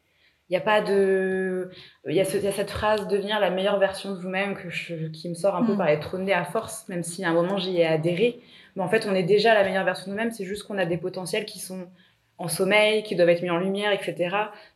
Il 0.49 0.53
n'y 0.55 0.57
a 0.57 0.63
pas 0.63 0.81
de, 0.81 1.69
il 2.09 2.15
y, 2.15 2.21
a 2.21 2.25
ce, 2.25 2.39
il 2.39 2.45
y 2.45 2.49
a 2.49 2.53
cette 2.53 2.71
phrase 2.71 3.07
devenir 3.07 3.39
la 3.39 3.51
meilleure 3.51 3.79
version 3.79 4.15
de 4.15 4.19
vous-même 4.19 4.55
que 4.55 4.71
je, 4.71 5.09
qui 5.09 5.29
me 5.29 5.35
sort 5.35 5.57
un 5.57 5.61
mmh. 5.61 5.67
peu 5.67 5.77
par 5.77 5.89
les 5.89 6.01
trônés 6.01 6.33
à 6.33 6.45
force, 6.45 6.89
même 6.89 7.03
si 7.03 7.23
à 7.23 7.29
un 7.29 7.35
moment 7.35 7.59
j'y 7.59 7.77
ai 7.77 7.85
adhéré. 7.85 8.41
Mais 8.77 8.83
en 8.83 8.89
fait, 8.89 9.07
on 9.07 9.15
est 9.15 9.25
déjà 9.25 9.53
la 9.53 9.63
meilleure 9.63 9.85
version 9.85 10.07
de 10.07 10.13
nous-mêmes. 10.13 10.31
C'est 10.31 10.45
juste 10.45 10.63
qu'on 10.63 10.79
a 10.79 10.87
des 10.87 10.99
potentiels 10.99 11.45
qui 11.45 11.59
sont 11.59 11.89
en 12.39 12.49
sommeil, 12.49 13.03
qui 13.03 13.17
doivent 13.17 13.31
être 13.31 13.43
mis 13.43 13.51
en 13.51 13.59
lumière, 13.59 13.93
etc. 13.93 14.15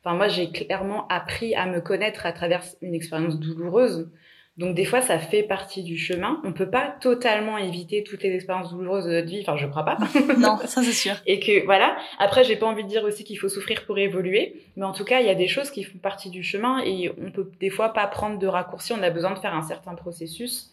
Enfin, 0.02 0.16
moi, 0.16 0.28
j'ai 0.28 0.50
clairement 0.50 1.06
appris 1.08 1.54
à 1.54 1.66
me 1.66 1.80
connaître 1.80 2.26
à 2.26 2.32
travers 2.32 2.62
une 2.82 2.94
expérience 2.94 3.38
douloureuse. 3.38 4.10
Donc, 4.56 4.74
des 4.74 4.84
fois, 4.84 5.00
ça 5.00 5.18
fait 5.18 5.42
partie 5.42 5.82
du 5.82 5.96
chemin. 5.96 6.40
On 6.44 6.52
peut 6.52 6.68
pas 6.68 6.94
totalement 7.00 7.56
éviter 7.56 8.04
toutes 8.04 8.22
les 8.22 8.34
expériences 8.34 8.70
douloureuses 8.70 9.06
de 9.06 9.12
notre 9.12 9.28
vie. 9.28 9.40
Enfin, 9.40 9.56
je 9.56 9.66
crois 9.66 9.84
pas. 9.84 9.96
non, 10.38 10.58
ça 10.66 10.82
c'est 10.82 10.92
sûr. 10.92 11.14
Et 11.26 11.40
que, 11.40 11.64
voilà. 11.64 11.96
Après, 12.18 12.44
j'ai 12.44 12.56
pas 12.56 12.66
envie 12.66 12.84
de 12.84 12.88
dire 12.88 13.04
aussi 13.04 13.24
qu'il 13.24 13.38
faut 13.38 13.48
souffrir 13.48 13.86
pour 13.86 13.98
évoluer. 13.98 14.62
Mais 14.76 14.84
en 14.84 14.92
tout 14.92 15.04
cas, 15.04 15.20
il 15.20 15.26
y 15.26 15.30
a 15.30 15.34
des 15.34 15.48
choses 15.48 15.70
qui 15.70 15.82
font 15.82 15.98
partie 15.98 16.28
du 16.28 16.42
chemin 16.42 16.82
et 16.84 17.10
on 17.24 17.30
peut 17.30 17.50
des 17.58 17.70
fois 17.70 17.94
pas 17.94 18.06
prendre 18.06 18.38
de 18.38 18.46
raccourcis. 18.46 18.92
On 18.92 19.02
a 19.02 19.10
besoin 19.10 19.32
de 19.32 19.38
faire 19.38 19.54
un 19.54 19.62
certain 19.62 19.94
processus 19.94 20.70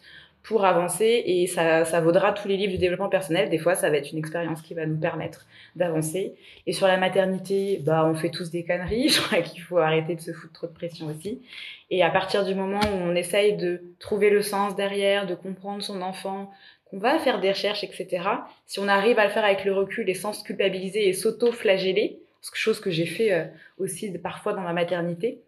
pour 0.48 0.64
avancer 0.64 1.22
et 1.26 1.46
ça, 1.46 1.84
ça 1.84 2.00
vaudra 2.00 2.32
tous 2.32 2.48
les 2.48 2.56
livres 2.56 2.72
du 2.72 2.78
développement 2.78 3.10
personnel. 3.10 3.50
Des 3.50 3.58
fois, 3.58 3.74
ça 3.74 3.90
va 3.90 3.98
être 3.98 4.10
une 4.12 4.18
expérience 4.18 4.62
qui 4.62 4.72
va 4.72 4.86
nous 4.86 4.96
permettre 4.96 5.46
d'avancer. 5.76 6.36
Et 6.66 6.72
sur 6.72 6.86
la 6.86 6.96
maternité, 6.96 7.82
bah, 7.84 8.06
on 8.10 8.14
fait 8.14 8.30
tous 8.30 8.50
des 8.50 8.64
conneries. 8.64 9.08
Je 9.10 9.20
crois 9.20 9.42
qu'il 9.42 9.60
faut 9.60 9.76
arrêter 9.76 10.14
de 10.14 10.22
se 10.22 10.32
foutre 10.32 10.54
trop 10.54 10.66
de 10.66 10.72
pression 10.72 11.06
aussi. 11.08 11.42
Et 11.90 12.02
à 12.02 12.08
partir 12.08 12.46
du 12.46 12.54
moment 12.54 12.80
où 12.80 12.96
on 12.96 13.14
essaye 13.14 13.58
de 13.58 13.82
trouver 13.98 14.30
le 14.30 14.40
sens 14.40 14.74
derrière, 14.74 15.26
de 15.26 15.34
comprendre 15.34 15.82
son 15.82 16.00
enfant, 16.00 16.50
qu'on 16.86 16.98
va 16.98 17.18
faire 17.18 17.40
des 17.40 17.50
recherches, 17.50 17.84
etc., 17.84 18.22
si 18.64 18.78
on 18.78 18.88
arrive 18.88 19.18
à 19.18 19.24
le 19.24 19.30
faire 19.30 19.44
avec 19.44 19.66
le 19.66 19.74
recul 19.74 20.08
et 20.08 20.14
sans 20.14 20.32
se 20.32 20.42
culpabiliser 20.42 21.08
et 21.08 21.12
s'auto-flageller, 21.12 22.20
chose 22.54 22.80
que 22.80 22.90
j'ai 22.90 23.04
fait 23.04 23.34
euh, 23.34 23.44
aussi 23.76 24.10
parfois 24.16 24.54
dans 24.54 24.62
ma 24.62 24.72
maternité, 24.72 25.42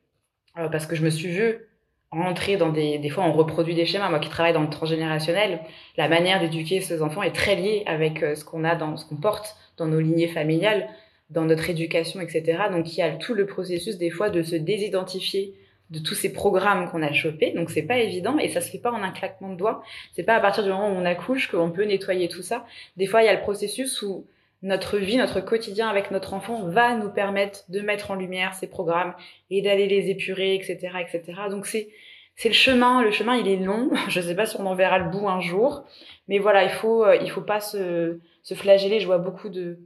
parce 0.55 0.85
que 0.85 0.94
je 0.94 1.02
me 1.02 1.09
suis 1.09 1.28
vue 1.28 1.69
rentrer 2.10 2.56
dans 2.56 2.70
des... 2.70 2.98
Des 2.98 3.08
fois, 3.08 3.24
on 3.24 3.32
reproduit 3.32 3.74
des 3.74 3.86
schémas. 3.86 4.08
Moi 4.08 4.18
qui 4.18 4.28
travaille 4.28 4.52
dans 4.52 4.62
le 4.62 4.70
transgénérationnel, 4.70 5.60
la 5.96 6.08
manière 6.08 6.40
d'éduquer 6.40 6.80
ses 6.80 7.02
enfants 7.02 7.22
est 7.22 7.34
très 7.34 7.56
liée 7.56 7.82
avec 7.86 8.18
ce 8.20 8.44
qu'on 8.44 8.64
a 8.64 8.74
dans 8.74 8.96
ce 8.96 9.04
qu'on 9.06 9.16
porte 9.16 9.56
dans 9.76 9.86
nos 9.86 10.00
lignées 10.00 10.28
familiales, 10.28 10.88
dans 11.30 11.44
notre 11.44 11.70
éducation, 11.70 12.20
etc. 12.20 12.64
Donc, 12.72 12.92
il 12.92 12.98
y 12.98 13.02
a 13.02 13.10
tout 13.12 13.34
le 13.34 13.46
processus, 13.46 13.96
des 13.98 14.10
fois, 14.10 14.30
de 14.30 14.42
se 14.42 14.56
désidentifier 14.56 15.54
de 15.90 15.98
tous 15.98 16.14
ces 16.14 16.32
programmes 16.32 16.88
qu'on 16.90 17.02
a 17.02 17.12
chopés. 17.12 17.52
Donc 17.52 17.70
c'est 17.70 17.82
pas 17.82 17.98
évident 17.98 18.38
et 18.38 18.48
ça 18.48 18.60
se 18.60 18.70
fait 18.70 18.78
pas 18.78 18.92
en 18.92 19.02
un 19.02 19.10
claquement 19.10 19.50
de 19.50 19.56
doigts. 19.56 19.82
C'est 20.12 20.22
pas 20.22 20.36
à 20.36 20.40
partir 20.40 20.62
du 20.62 20.70
moment 20.70 20.88
où 20.88 20.94
on 20.94 21.04
accouche 21.04 21.50
qu'on 21.50 21.70
peut 21.70 21.84
nettoyer 21.84 22.28
tout 22.28 22.42
ça. 22.42 22.64
Des 22.96 23.06
fois, 23.06 23.22
il 23.22 23.26
y 23.26 23.28
a 23.28 23.34
le 23.34 23.40
processus 23.40 24.00
où 24.02 24.24
notre 24.62 24.98
vie, 24.98 25.16
notre 25.16 25.40
quotidien 25.40 25.88
avec 25.88 26.10
notre 26.10 26.34
enfant 26.34 26.68
va 26.68 26.94
nous 26.94 27.10
permettre 27.10 27.64
de 27.70 27.80
mettre 27.80 28.10
en 28.10 28.14
lumière 28.14 28.54
ces 28.54 28.68
programmes 28.68 29.14
et 29.50 29.62
d'aller 29.62 29.86
les 29.86 30.10
épurer, 30.10 30.54
etc., 30.54 30.90
etc. 31.00 31.22
Donc 31.50 31.66
c'est 31.66 31.88
c'est 32.36 32.48
le 32.48 32.54
chemin. 32.54 33.02
Le 33.02 33.10
chemin, 33.10 33.36
il 33.36 33.48
est 33.48 33.56
long. 33.56 33.90
Je 34.08 34.20
sais 34.20 34.34
pas 34.34 34.46
si 34.46 34.56
on 34.58 34.66
en 34.66 34.74
verra 34.74 34.98
le 34.98 35.10
bout 35.10 35.28
un 35.28 35.40
jour, 35.40 35.84
mais 36.28 36.38
voilà, 36.38 36.64
il 36.64 36.70
faut 36.70 37.04
euh, 37.04 37.16
il 37.16 37.30
faut 37.30 37.42
pas 37.42 37.60
se 37.60 38.18
se 38.42 38.54
flageller. 38.54 39.00
Je 39.00 39.06
vois 39.06 39.18
beaucoup 39.18 39.48
de 39.48 39.78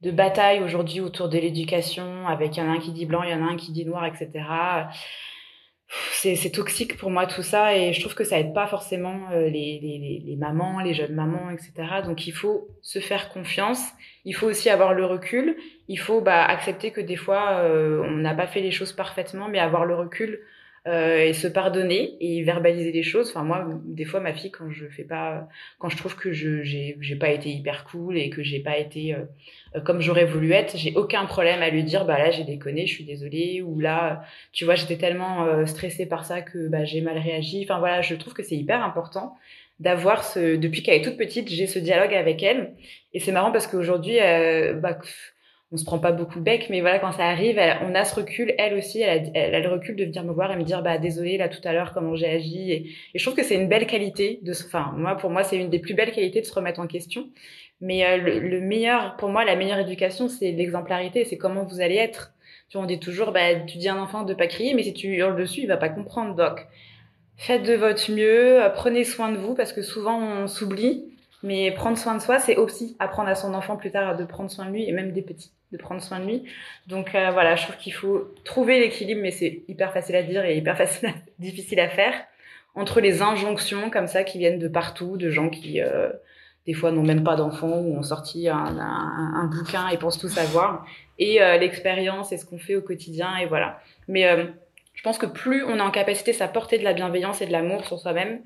de 0.00 0.10
batailles 0.10 0.62
aujourd'hui 0.62 1.00
autour 1.00 1.28
de 1.28 1.38
l'éducation, 1.38 2.26
avec 2.26 2.56
il 2.56 2.60
y 2.60 2.62
en 2.62 2.70
a 2.70 2.74
un 2.74 2.78
qui 2.78 2.92
dit 2.92 3.06
blanc, 3.06 3.22
il 3.22 3.30
y 3.30 3.34
en 3.34 3.46
a 3.46 3.50
un 3.50 3.56
qui 3.56 3.72
dit 3.72 3.86
noir, 3.86 4.04
etc 4.04 4.44
c'est 6.12 6.50
toxique 6.50 6.96
pour 6.96 7.10
moi 7.10 7.26
tout 7.26 7.42
ça 7.42 7.76
et 7.76 7.92
je 7.92 8.00
trouve 8.00 8.14
que 8.14 8.24
ça 8.24 8.38
aide 8.38 8.54
pas 8.54 8.66
forcément 8.66 9.28
euh, 9.32 9.48
les, 9.48 9.78
les, 9.80 10.22
les, 10.24 10.36
mamans, 10.36 10.80
les 10.80 10.94
jeunes 10.94 11.14
mamans, 11.14 11.50
etc. 11.50 11.72
Donc 12.04 12.26
il 12.26 12.32
faut 12.32 12.68
se 12.82 12.98
faire 12.98 13.28
confiance, 13.28 13.80
il 14.24 14.34
faut 14.34 14.46
aussi 14.46 14.70
avoir 14.70 14.94
le 14.94 15.04
recul, 15.04 15.56
il 15.88 15.98
faut 15.98 16.20
bah, 16.20 16.44
accepter 16.44 16.90
que 16.90 17.00
des 17.00 17.16
fois 17.16 17.58
euh, 17.58 18.02
on 18.04 18.16
n'a 18.16 18.34
pas 18.34 18.46
fait 18.46 18.60
les 18.60 18.70
choses 18.70 18.92
parfaitement, 18.92 19.48
mais 19.48 19.58
avoir 19.58 19.84
le 19.84 19.94
recul 19.94 20.40
euh, 20.86 21.24
et 21.24 21.32
se 21.32 21.48
pardonner 21.48 22.16
et 22.20 22.42
verbaliser 22.42 22.92
les 22.92 23.02
choses. 23.02 23.30
Enfin 23.30 23.42
moi, 23.42 23.66
des 23.84 24.04
fois 24.04 24.20
ma 24.20 24.34
fille 24.34 24.50
quand 24.50 24.70
je 24.70 24.86
fais 24.86 25.04
pas, 25.04 25.48
quand 25.78 25.88
je 25.88 25.96
trouve 25.96 26.14
que 26.14 26.32
je 26.32 26.62
j'ai 26.62 27.16
pas 27.16 27.30
été 27.30 27.48
hyper 27.50 27.84
cool 27.84 28.18
et 28.18 28.28
que 28.28 28.42
j'ai 28.42 28.60
pas 28.60 28.76
été 28.76 29.14
euh, 29.14 29.80
comme 29.80 30.00
j'aurais 30.00 30.26
voulu 30.26 30.52
être, 30.52 30.76
j'ai 30.76 30.94
aucun 30.94 31.24
problème 31.26 31.62
à 31.62 31.70
lui 31.70 31.84
dire 31.84 32.04
bah 32.04 32.18
là 32.18 32.30
j'ai 32.30 32.44
déconné, 32.44 32.86
je 32.86 32.94
suis 32.94 33.04
désolée 33.04 33.62
ou 33.62 33.80
là 33.80 34.24
tu 34.52 34.64
vois 34.64 34.74
j'étais 34.74 34.96
tellement 34.98 35.44
euh, 35.46 35.64
stressée 35.66 36.06
par 36.06 36.24
ça 36.26 36.42
que 36.42 36.68
bah 36.68 36.84
j'ai 36.84 37.00
mal 37.00 37.18
réagi. 37.18 37.62
Enfin 37.64 37.78
voilà, 37.78 38.02
je 38.02 38.14
trouve 38.14 38.34
que 38.34 38.42
c'est 38.42 38.56
hyper 38.56 38.82
important 38.84 39.36
d'avoir 39.80 40.22
ce 40.24 40.56
depuis 40.56 40.82
qu'elle 40.82 41.00
est 41.00 41.04
toute 41.04 41.16
petite, 41.16 41.48
j'ai 41.48 41.66
ce 41.66 41.78
dialogue 41.78 42.14
avec 42.14 42.42
elle 42.42 42.74
et 43.12 43.20
c'est 43.20 43.32
marrant 43.32 43.52
parce 43.52 43.66
qu'aujourd'hui 43.66 44.20
euh, 44.20 44.74
bah 44.74 44.98
on 45.72 45.76
se 45.76 45.84
prend 45.84 45.98
pas 45.98 46.12
beaucoup 46.12 46.40
bec, 46.40 46.68
mais 46.70 46.80
voilà, 46.80 46.98
quand 46.98 47.12
ça 47.12 47.26
arrive, 47.26 47.58
on 47.82 47.94
a 47.94 48.04
ce 48.04 48.14
recul. 48.14 48.54
Elle 48.58 48.74
aussi, 48.74 49.00
elle 49.00 49.54
a, 49.54 49.60
le 49.60 49.68
recul 49.68 49.96
de 49.96 50.04
venir 50.04 50.22
me 50.22 50.32
voir 50.32 50.52
et 50.52 50.56
me 50.56 50.62
dire, 50.62 50.82
bah 50.82 50.98
désolé 50.98 51.36
là 51.36 51.48
tout 51.48 51.60
à 51.64 51.72
l'heure 51.72 51.92
comment 51.92 52.14
j'ai 52.14 52.28
agi. 52.28 52.72
Et, 52.72 52.90
je 53.14 53.24
trouve 53.24 53.36
que 53.36 53.42
c'est 53.42 53.56
une 53.56 53.68
belle 53.68 53.86
qualité 53.86 54.40
de, 54.42 54.52
enfin 54.52 54.92
moi 54.96 55.16
pour 55.16 55.30
moi 55.30 55.42
c'est 55.42 55.56
une 55.56 55.70
des 55.70 55.80
plus 55.80 55.94
belles 55.94 56.12
qualités 56.12 56.40
de 56.40 56.46
se 56.46 56.54
remettre 56.54 56.80
en 56.80 56.86
question. 56.86 57.28
Mais 57.80 58.06
euh, 58.06 58.16
le, 58.18 58.38
le, 58.38 58.60
meilleur, 58.60 59.16
pour 59.16 59.28
moi, 59.28 59.44
la 59.44 59.56
meilleure 59.56 59.80
éducation, 59.80 60.28
c'est 60.28 60.52
l'exemplarité, 60.52 61.24
c'est 61.24 61.36
comment 61.36 61.64
vous 61.64 61.80
allez 61.80 61.96
être. 61.96 62.32
Tu 62.68 62.78
vois, 62.78 62.84
on 62.84 62.88
dit 62.88 63.00
toujours, 63.00 63.32
bah 63.32 63.54
tu 63.66 63.78
dis 63.78 63.88
à 63.88 63.94
un 63.94 64.00
enfant 64.00 64.22
de 64.22 64.32
pas 64.32 64.46
crier, 64.46 64.74
mais 64.74 64.84
si 64.84 64.94
tu 64.94 65.08
hurles 65.08 65.36
dessus, 65.36 65.62
il 65.62 65.66
va 65.66 65.76
pas 65.76 65.88
comprendre. 65.88 66.34
Donc 66.34 66.66
faites 67.36 67.62
de 67.64 67.74
votre 67.74 68.10
mieux, 68.12 68.60
prenez 68.74 69.04
soin 69.04 69.32
de 69.32 69.38
vous 69.38 69.54
parce 69.54 69.72
que 69.72 69.82
souvent 69.82 70.18
on 70.20 70.46
s'oublie. 70.46 71.13
Mais 71.44 71.70
prendre 71.72 71.98
soin 71.98 72.14
de 72.14 72.22
soi, 72.22 72.38
c'est 72.38 72.56
aussi 72.56 72.96
apprendre 72.98 73.28
à 73.28 73.34
son 73.34 73.52
enfant 73.52 73.76
plus 73.76 73.90
tard 73.90 74.16
de 74.16 74.24
prendre 74.24 74.50
soin 74.50 74.64
de 74.64 74.70
lui 74.70 74.88
et 74.88 74.92
même 74.92 75.12
des 75.12 75.20
petits 75.20 75.52
de 75.72 75.76
prendre 75.76 76.00
soin 76.00 76.18
de 76.18 76.24
lui. 76.24 76.44
Donc 76.86 77.14
euh, 77.14 77.30
voilà, 77.32 77.54
je 77.54 77.64
trouve 77.64 77.76
qu'il 77.76 77.92
faut 77.92 78.32
trouver 78.44 78.80
l'équilibre, 78.80 79.20
mais 79.20 79.30
c'est 79.30 79.62
hyper 79.68 79.92
facile 79.92 80.16
à 80.16 80.22
dire 80.22 80.42
et 80.46 80.56
hyper 80.56 80.74
facile, 80.78 81.10
difficile 81.38 81.80
à 81.80 81.90
faire 81.90 82.14
entre 82.74 83.00
les 83.00 83.20
injonctions 83.20 83.90
comme 83.90 84.06
ça 84.06 84.24
qui 84.24 84.38
viennent 84.38 84.58
de 84.58 84.68
partout, 84.68 85.18
de 85.18 85.28
gens 85.28 85.50
qui 85.50 85.82
euh, 85.82 86.08
des 86.66 86.72
fois 86.72 86.92
n'ont 86.92 87.02
même 87.02 87.22
pas 87.22 87.36
d'enfants 87.36 87.78
ou 87.78 87.94
ont 87.94 88.02
sorti 88.02 88.48
un, 88.48 89.50
bouquin 89.52 89.88
et 89.88 89.98
pensent 89.98 90.18
tout 90.18 90.28
savoir, 90.28 90.86
et 91.18 91.42
euh, 91.42 91.58
l'expérience 91.58 92.32
et 92.32 92.38
ce 92.38 92.46
qu'on 92.46 92.58
fait 92.58 92.74
au 92.74 92.80
quotidien 92.80 93.36
et 93.36 93.44
voilà. 93.44 93.80
Mais 94.08 94.24
je 94.94 95.02
pense 95.02 95.18
que 95.18 95.26
plus 95.26 95.62
on 95.62 95.76
est 95.76 95.82
en 95.82 95.90
capacité 95.90 96.32
de 96.32 96.36
s'apporter 96.36 96.78
de 96.78 96.84
la 96.84 96.94
bienveillance 96.94 97.42
et 97.42 97.46
de 97.46 97.52
l'amour 97.52 97.84
sur 97.84 97.98
soi-même, 97.98 98.40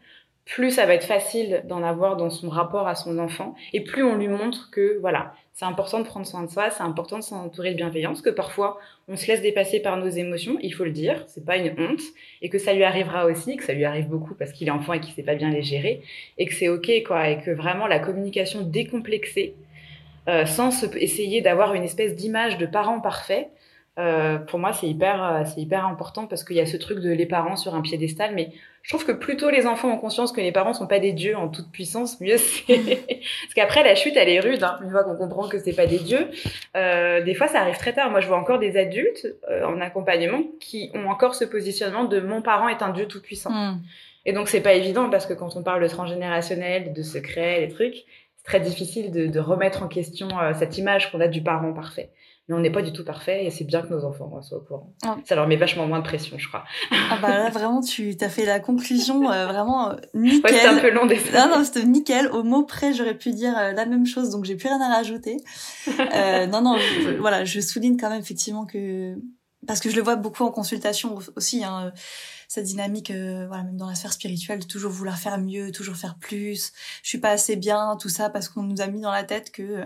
plus 0.49 0.71
ça 0.71 0.87
va 0.87 0.95
être 0.95 1.05
facile 1.05 1.63
d'en 1.67 1.83
avoir 1.83 2.17
dans 2.17 2.31
son 2.31 2.49
rapport 2.49 2.89
à 2.89 2.95
son 2.95 3.19
enfant. 3.19 3.55
Et 3.75 3.83
plus 3.83 4.03
on 4.03 4.17
lui 4.17 4.29
montre 4.29 4.71
que 4.71 4.99
voilà, 5.01 5.35
c'est 5.53 5.67
important 5.67 6.01
de 6.01 6.07
prendre 6.07 6.27
soin 6.27 6.43
de 6.43 6.51
soi, 6.51 6.71
c'est 6.71 6.83
important 6.83 7.19
de 7.19 7.23
s'entourer 7.23 7.73
de 7.73 7.77
bienveillance, 7.77 8.23
que 8.23 8.31
parfois 8.31 8.79
on 9.09 9.17
se 9.17 9.27
laisse 9.27 9.43
dépasser 9.43 9.81
par 9.81 9.99
nos 9.99 10.09
émotions, 10.09 10.57
il 10.63 10.73
faut 10.73 10.85
le 10.85 10.91
dire, 10.91 11.23
c'est 11.27 11.45
pas 11.45 11.59
une 11.59 11.75
honte 11.79 12.01
et 12.41 12.49
que 12.49 12.59
ça 12.59 12.73
lui 12.73 12.83
arrivera 12.83 13.27
aussi, 13.27 13.57
que 13.59 13.65
ça 13.65 13.75
lui 13.75 13.85
arrive 13.85 14.09
beaucoup 14.09 14.35
parce 14.35 14.53
qu'il 14.53 14.69
est 14.69 14.73
enfant 14.73 14.95
et 14.95 15.01
qu'il 15.01 15.13
sait 15.13 15.23
pas 15.23 15.35
bien 15.35 15.51
les 15.51 15.63
gérer 15.63 16.01
et 16.39 16.47
que 16.47 16.55
c'est 16.55 16.71
OK 16.71 16.91
quoi 17.07 17.29
et 17.29 17.43
que 17.43 17.51
vraiment 17.51 17.87
la 17.87 17.99
communication 17.99 18.63
décomplexée 18.63 19.55
euh, 20.29 20.47
sans 20.47 20.83
essayer 20.97 21.43
d'avoir 21.43 21.75
une 21.75 21.83
espèce 21.83 22.15
d'image 22.15 22.59
de 22.59 22.67
parent 22.67 23.01
parfait, 23.01 23.49
euh, 23.99 24.39
pour 24.39 24.61
moi, 24.61 24.73
c'est 24.73 24.87
hyper, 24.87 25.25
euh, 25.25 25.43
c'est 25.45 25.61
hyper 25.61 25.85
important 25.85 26.27
parce 26.27 26.45
qu'il 26.45 26.57
y 26.57 26.61
a 26.61 26.67
ce 26.67 26.77
truc 26.77 27.01
de 27.01 27.11
les 27.11 27.27
parents 27.27 27.57
sur 27.57 27.75
un 27.75 27.81
piédestal. 27.81 28.33
Mais 28.35 28.53
je 28.83 28.91
trouve 28.91 29.05
que 29.05 29.13
plutôt 29.13 29.51
les 29.51 29.67
enfants 29.67 29.93
ont 29.93 29.99
conscience 29.99 30.31
que 30.31 30.41
les 30.41 30.53
parents 30.53 30.73
sont 30.73 30.87
pas 30.87 31.01
des 31.01 31.13
dieux 31.13 31.37
en 31.37 31.49
toute 31.49 31.71
puissance, 31.73 32.21
mieux 32.21 32.37
c'est. 32.39 32.77
parce 32.77 33.55
qu'après, 33.55 33.83
la 33.83 33.97
chute, 33.97 34.17
elle 34.17 34.29
est 34.29 34.41
rude. 34.41 34.63
Hein, 34.63 34.79
une 34.85 34.91
fois 34.91 35.03
qu'on 35.03 35.17
comprend 35.17 35.49
que 35.49 35.59
c'est 35.59 35.75
pas 35.75 35.87
des 35.87 35.99
dieux, 35.99 36.29
euh, 36.77 37.23
des 37.23 37.35
fois, 37.35 37.49
ça 37.49 37.61
arrive 37.61 37.77
très 37.77 37.93
tard. 37.93 38.11
Moi, 38.11 38.21
je 38.21 38.29
vois 38.29 38.39
encore 38.39 38.61
des 38.61 38.77
adultes 38.77 39.27
euh, 39.51 39.67
en 39.67 39.81
accompagnement 39.81 40.43
qui 40.61 40.91
ont 40.95 41.09
encore 41.09 41.35
ce 41.35 41.45
positionnement 41.45 42.05
de 42.05 42.21
mon 42.21 42.41
parent 42.41 42.69
est 42.69 42.83
un 42.83 42.91
dieu 42.91 43.09
tout 43.09 43.21
puissant. 43.21 43.51
Mm. 43.51 43.83
Et 44.27 44.33
donc, 44.33 44.49
c'est 44.49 44.61
pas 44.61 44.75
évident 44.75 45.11
parce 45.11 45.27
que 45.27 45.35
quand 45.35 45.57
on 45.57 45.63
parle 45.65 45.83
de 45.83 45.89
transgénérationnel, 45.89 46.93
de 46.93 47.03
secrets, 47.03 47.61
les 47.61 47.69
trucs, 47.69 48.05
c'est 48.37 48.45
très 48.45 48.61
difficile 48.61 49.11
de, 49.11 49.27
de, 49.27 49.41
remettre 49.41 49.83
en 49.83 49.89
question 49.89 50.29
cette 50.55 50.79
image 50.79 51.11
qu'on 51.11 51.21
a 51.21 51.29
du 51.29 51.43
parent 51.43 51.73
parfait 51.73 52.11
mais 52.49 52.55
on 52.55 52.61
n'est 52.61 52.71
pas 52.73 52.83
du 52.83 52.93
tout 52.93 53.05
parfait 53.05 53.45
et 53.45 53.51
c'est 53.51 53.65
bien 53.65 53.83
que 53.83 53.89
nos 53.89 54.05
enfants 54.05 54.41
soient 54.41 54.59
au 54.59 54.63
courant. 54.63 54.95
Ça 55.27 55.35
leur 55.35 55.47
met 55.47 55.57
vachement 55.57 55.87
moins 55.87 55.99
de 55.99 56.05
pression, 56.05 56.39
je 56.39 56.49
crois. 56.49 56.65
Ah 57.11 57.19
bah 57.21 57.29
là 57.29 57.51
vraiment 57.51 57.83
tu 57.83 58.17
as 58.21 58.29
fait 58.31 58.47
la 58.47 58.59
conclusion 58.59 59.31
euh, 59.31 59.47
vraiment 59.47 59.91
euh, 59.91 59.97
nickel. 60.15 60.43
Ouais, 60.43 60.59
c'était 60.59 60.67
un 60.69 60.79
peu 60.79 60.91
long 60.91 61.07
des 61.07 61.17
Non 61.35 61.49
non, 61.49 61.65
c'était 61.65 61.85
nickel. 61.85 62.29
Au 62.29 62.43
mot 62.43 62.65
près, 62.65 62.95
j'aurais 62.95 63.17
pu 63.17 63.33
dire 63.33 63.57
euh, 63.59 63.73
la 63.73 63.85
même 63.85 64.07
chose, 64.07 64.31
donc 64.31 64.47
j'ai 64.47 64.57
plus 64.57 64.69
rien 64.69 64.81
à 64.81 64.89
rajouter. 64.89 65.37
euh, 66.15 66.47
non 66.47 66.63
non, 66.63 66.77
voilà, 67.21 67.45
je 67.45 67.61
souligne 67.61 67.99
quand 67.99 68.09
même 68.09 68.21
effectivement 68.21 68.65
que 68.65 69.15
parce 69.67 69.81
que 69.81 69.91
je 69.91 69.97
le 69.97 70.03
vois 70.03 70.17
beaucoup 70.17 70.45
en 70.45 70.51
consultation 70.51 71.19
aussi. 71.37 71.65
Hein, 71.65 71.93
cette 72.51 72.65
dynamique, 72.65 73.11
voilà, 73.11 73.63
même 73.63 73.77
dans 73.77 73.89
la 73.89 73.95
sphère 73.95 74.15
spirituelle, 74.15 74.61
de 74.61 74.65
toujours 74.65 74.91
vouloir 74.91 75.19
faire 75.19 75.37
mieux, 75.37 75.71
toujours 75.71 75.97
faire 75.97 76.15
plus. 76.19 76.73
Je 77.03 77.09
suis 77.11 77.19
pas 77.19 77.29
assez 77.29 77.57
bien, 77.57 77.99
tout 78.01 78.09
ça, 78.09 78.31
parce 78.31 78.49
qu'on 78.49 78.63
nous 78.63 78.81
a 78.81 78.87
mis 78.87 79.03
dans 79.03 79.11
la 79.13 79.23
tête 79.23 79.53
que 79.53 79.83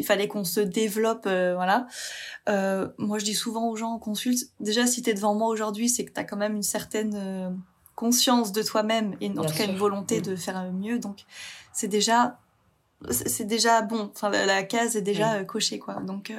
il 0.00 0.04
fallait 0.04 0.28
qu'on 0.28 0.44
se 0.44 0.60
développe, 0.60 1.26
euh, 1.26 1.54
voilà. 1.54 1.86
Euh, 2.48 2.88
moi, 2.96 3.18
je 3.18 3.24
dis 3.24 3.34
souvent 3.34 3.68
aux 3.68 3.76
gens 3.76 3.92
en 3.92 3.98
consulte, 3.98 4.50
déjà, 4.58 4.86
si 4.86 5.02
tu 5.02 5.10
es 5.10 5.14
devant 5.14 5.34
moi 5.34 5.48
aujourd'hui, 5.48 5.90
c'est 5.90 6.06
que 6.06 6.12
tu 6.12 6.18
as 6.18 6.24
quand 6.24 6.38
même 6.38 6.56
une 6.56 6.62
certaine 6.62 7.14
euh, 7.14 7.50
conscience 7.94 8.50
de 8.52 8.62
toi-même 8.62 9.14
et 9.20 9.30
en 9.30 9.44
tout 9.44 9.54
cas 9.54 9.66
une 9.66 9.76
volonté 9.76 10.18
mm. 10.18 10.22
de 10.22 10.36
faire 10.36 10.72
mieux. 10.72 10.98
Donc, 10.98 11.24
c'est 11.74 11.88
déjà, 11.88 12.38
c'est 13.10 13.44
déjà 13.44 13.82
bon. 13.82 14.10
Enfin, 14.14 14.30
la, 14.30 14.62
case 14.62 14.96
est 14.96 15.02
déjà 15.02 15.44
cochée, 15.44 15.78
quoi. 15.78 15.96
Donc, 15.96 16.32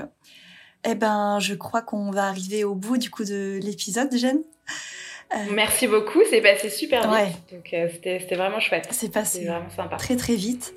eh 0.84 0.96
ben, 0.96 1.40
je 1.40 1.54
crois 1.54 1.84
qu'on 1.84 2.10
va 2.10 2.28
arriver 2.28 2.64
au 2.64 2.74
bout 2.74 2.98
du 2.98 3.12
coup 3.12 3.24
de 3.24 3.60
l'épisode, 3.62 4.16
Jeanne. 4.16 4.42
Merci 5.52 5.88
beaucoup, 5.88 6.20
c'est 6.30 6.42
passé 6.42 6.70
super 6.70 7.02
vite. 7.02 7.38
Donc 7.52 7.70
c'était 7.70 8.36
vraiment 8.36 8.60
chouette. 8.60 8.88
C'est 8.92 9.12
passé 9.12 9.46
vraiment 9.46 9.70
sympa. 9.70 9.96
très 9.96 10.16
très 10.16 10.36
vite. 10.36 10.74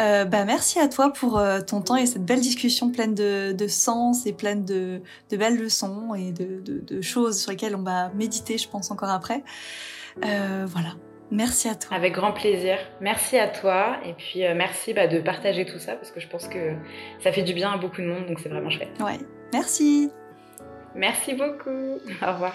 Euh, 0.00 0.24
bah, 0.24 0.44
merci 0.44 0.78
à 0.78 0.88
toi 0.88 1.12
pour 1.12 1.38
euh, 1.38 1.60
ton 1.60 1.80
temps 1.80 1.96
et 1.96 2.06
cette 2.06 2.24
belle 2.24 2.40
discussion 2.40 2.92
pleine 2.92 3.14
de, 3.14 3.52
de 3.52 3.66
sens 3.66 4.26
et 4.26 4.32
pleine 4.32 4.64
de, 4.64 5.02
de 5.30 5.36
belles 5.36 5.58
leçons 5.58 6.14
et 6.14 6.32
de, 6.32 7.00
choses 7.02 7.40
sur 7.40 7.50
lesquelles 7.50 7.74
on 7.74 7.82
va 7.82 8.10
méditer, 8.10 8.58
je 8.58 8.68
pense, 8.68 8.90
encore 8.90 9.10
après. 9.10 9.42
Euh, 10.24 10.66
voilà. 10.66 10.90
Merci 11.30 11.68
à 11.68 11.74
toi. 11.74 11.96
Avec 11.96 12.14
grand 12.14 12.32
plaisir. 12.32 12.78
Merci 13.00 13.38
à 13.38 13.48
toi. 13.48 13.98
Et 14.04 14.14
puis 14.14 14.46
euh, 14.46 14.54
merci 14.54 14.94
bah, 14.94 15.06
de 15.06 15.20
partager 15.20 15.66
tout 15.66 15.78
ça 15.78 15.94
parce 15.94 16.10
que 16.10 16.20
je 16.20 16.28
pense 16.28 16.48
que 16.48 16.74
ça 17.22 17.32
fait 17.32 17.42
du 17.42 17.52
bien 17.52 17.72
à 17.72 17.76
beaucoup 17.76 18.00
de 18.00 18.06
monde, 18.06 18.26
donc 18.26 18.40
c'est 18.40 18.48
vraiment 18.48 18.70
chouette. 18.70 18.90
Ouais. 19.00 19.18
Merci. 19.52 20.10
Merci 20.94 21.34
beaucoup. 21.34 21.98
Au 22.22 22.32
revoir. 22.32 22.54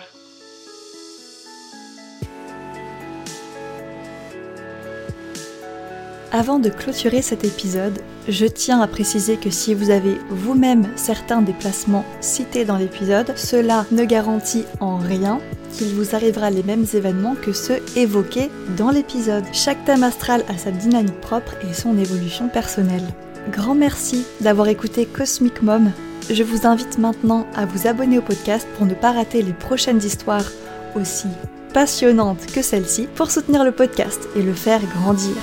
Avant 6.35 6.57
de 6.57 6.69
clôturer 6.69 7.21
cet 7.21 7.43
épisode, 7.43 7.99
je 8.27 8.47
tiens 8.47 8.81
à 8.81 8.87
préciser 8.87 9.37
que 9.37 9.51
si 9.51 9.75
vous 9.75 9.91
avez 9.91 10.17
vous-même 10.31 10.87
certains 10.95 11.43
des 11.43 11.53
placements 11.53 12.05
cités 12.21 12.65
dans 12.65 12.77
l'épisode, 12.77 13.37
cela 13.37 13.85
ne 13.91 14.03
garantit 14.03 14.65
en 14.79 14.97
rien 14.97 15.39
qu'il 15.73 15.89
vous 15.89 16.15
arrivera 16.15 16.49
les 16.49 16.63
mêmes 16.63 16.87
événements 16.91 17.35
que 17.35 17.53
ceux 17.53 17.83
évoqués 17.95 18.49
dans 18.75 18.89
l'épisode. 18.89 19.43
Chaque 19.53 19.85
thème 19.85 20.01
astral 20.01 20.43
a 20.47 20.57
sa 20.57 20.71
dynamique 20.71 21.21
propre 21.21 21.53
et 21.69 21.73
son 21.75 21.99
évolution 21.99 22.49
personnelle. 22.49 23.07
Grand 23.51 23.75
merci 23.75 24.25
d'avoir 24.41 24.69
écouté 24.69 25.05
Cosmic 25.05 25.61
Mom. 25.61 25.91
Je 26.31 26.41
vous 26.41 26.65
invite 26.65 26.97
maintenant 26.97 27.45
à 27.53 27.67
vous 27.67 27.85
abonner 27.85 28.17
au 28.17 28.23
podcast 28.23 28.67
pour 28.75 28.87
ne 28.87 28.95
pas 28.95 29.11
rater 29.11 29.43
les 29.43 29.53
prochaines 29.53 30.03
histoires 30.03 30.49
aussi 30.95 31.27
passionnante 31.73 32.45
que 32.53 32.61
celle-ci 32.61 33.07
pour 33.15 33.31
soutenir 33.31 33.63
le 33.63 33.71
podcast 33.71 34.29
et 34.35 34.41
le 34.41 34.53
faire 34.53 34.81
grandir. 34.95 35.35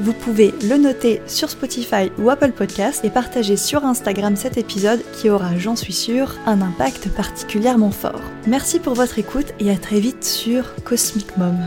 Vous 0.00 0.12
pouvez 0.12 0.54
le 0.62 0.76
noter 0.76 1.20
sur 1.26 1.50
Spotify 1.50 2.12
ou 2.18 2.30
Apple 2.30 2.52
Podcast 2.52 3.04
et 3.04 3.10
partager 3.10 3.56
sur 3.56 3.84
Instagram 3.84 4.36
cet 4.36 4.56
épisode 4.56 5.02
qui 5.12 5.28
aura, 5.28 5.58
j'en 5.58 5.74
suis 5.74 5.92
sûre, 5.92 6.36
un 6.46 6.62
impact 6.62 7.08
particulièrement 7.08 7.90
fort. 7.90 8.22
Merci 8.46 8.78
pour 8.78 8.94
votre 8.94 9.18
écoute 9.18 9.52
et 9.58 9.72
à 9.72 9.76
très 9.76 9.98
vite 9.98 10.24
sur 10.24 10.72
Cosmic 10.84 11.36
Mom. 11.36 11.58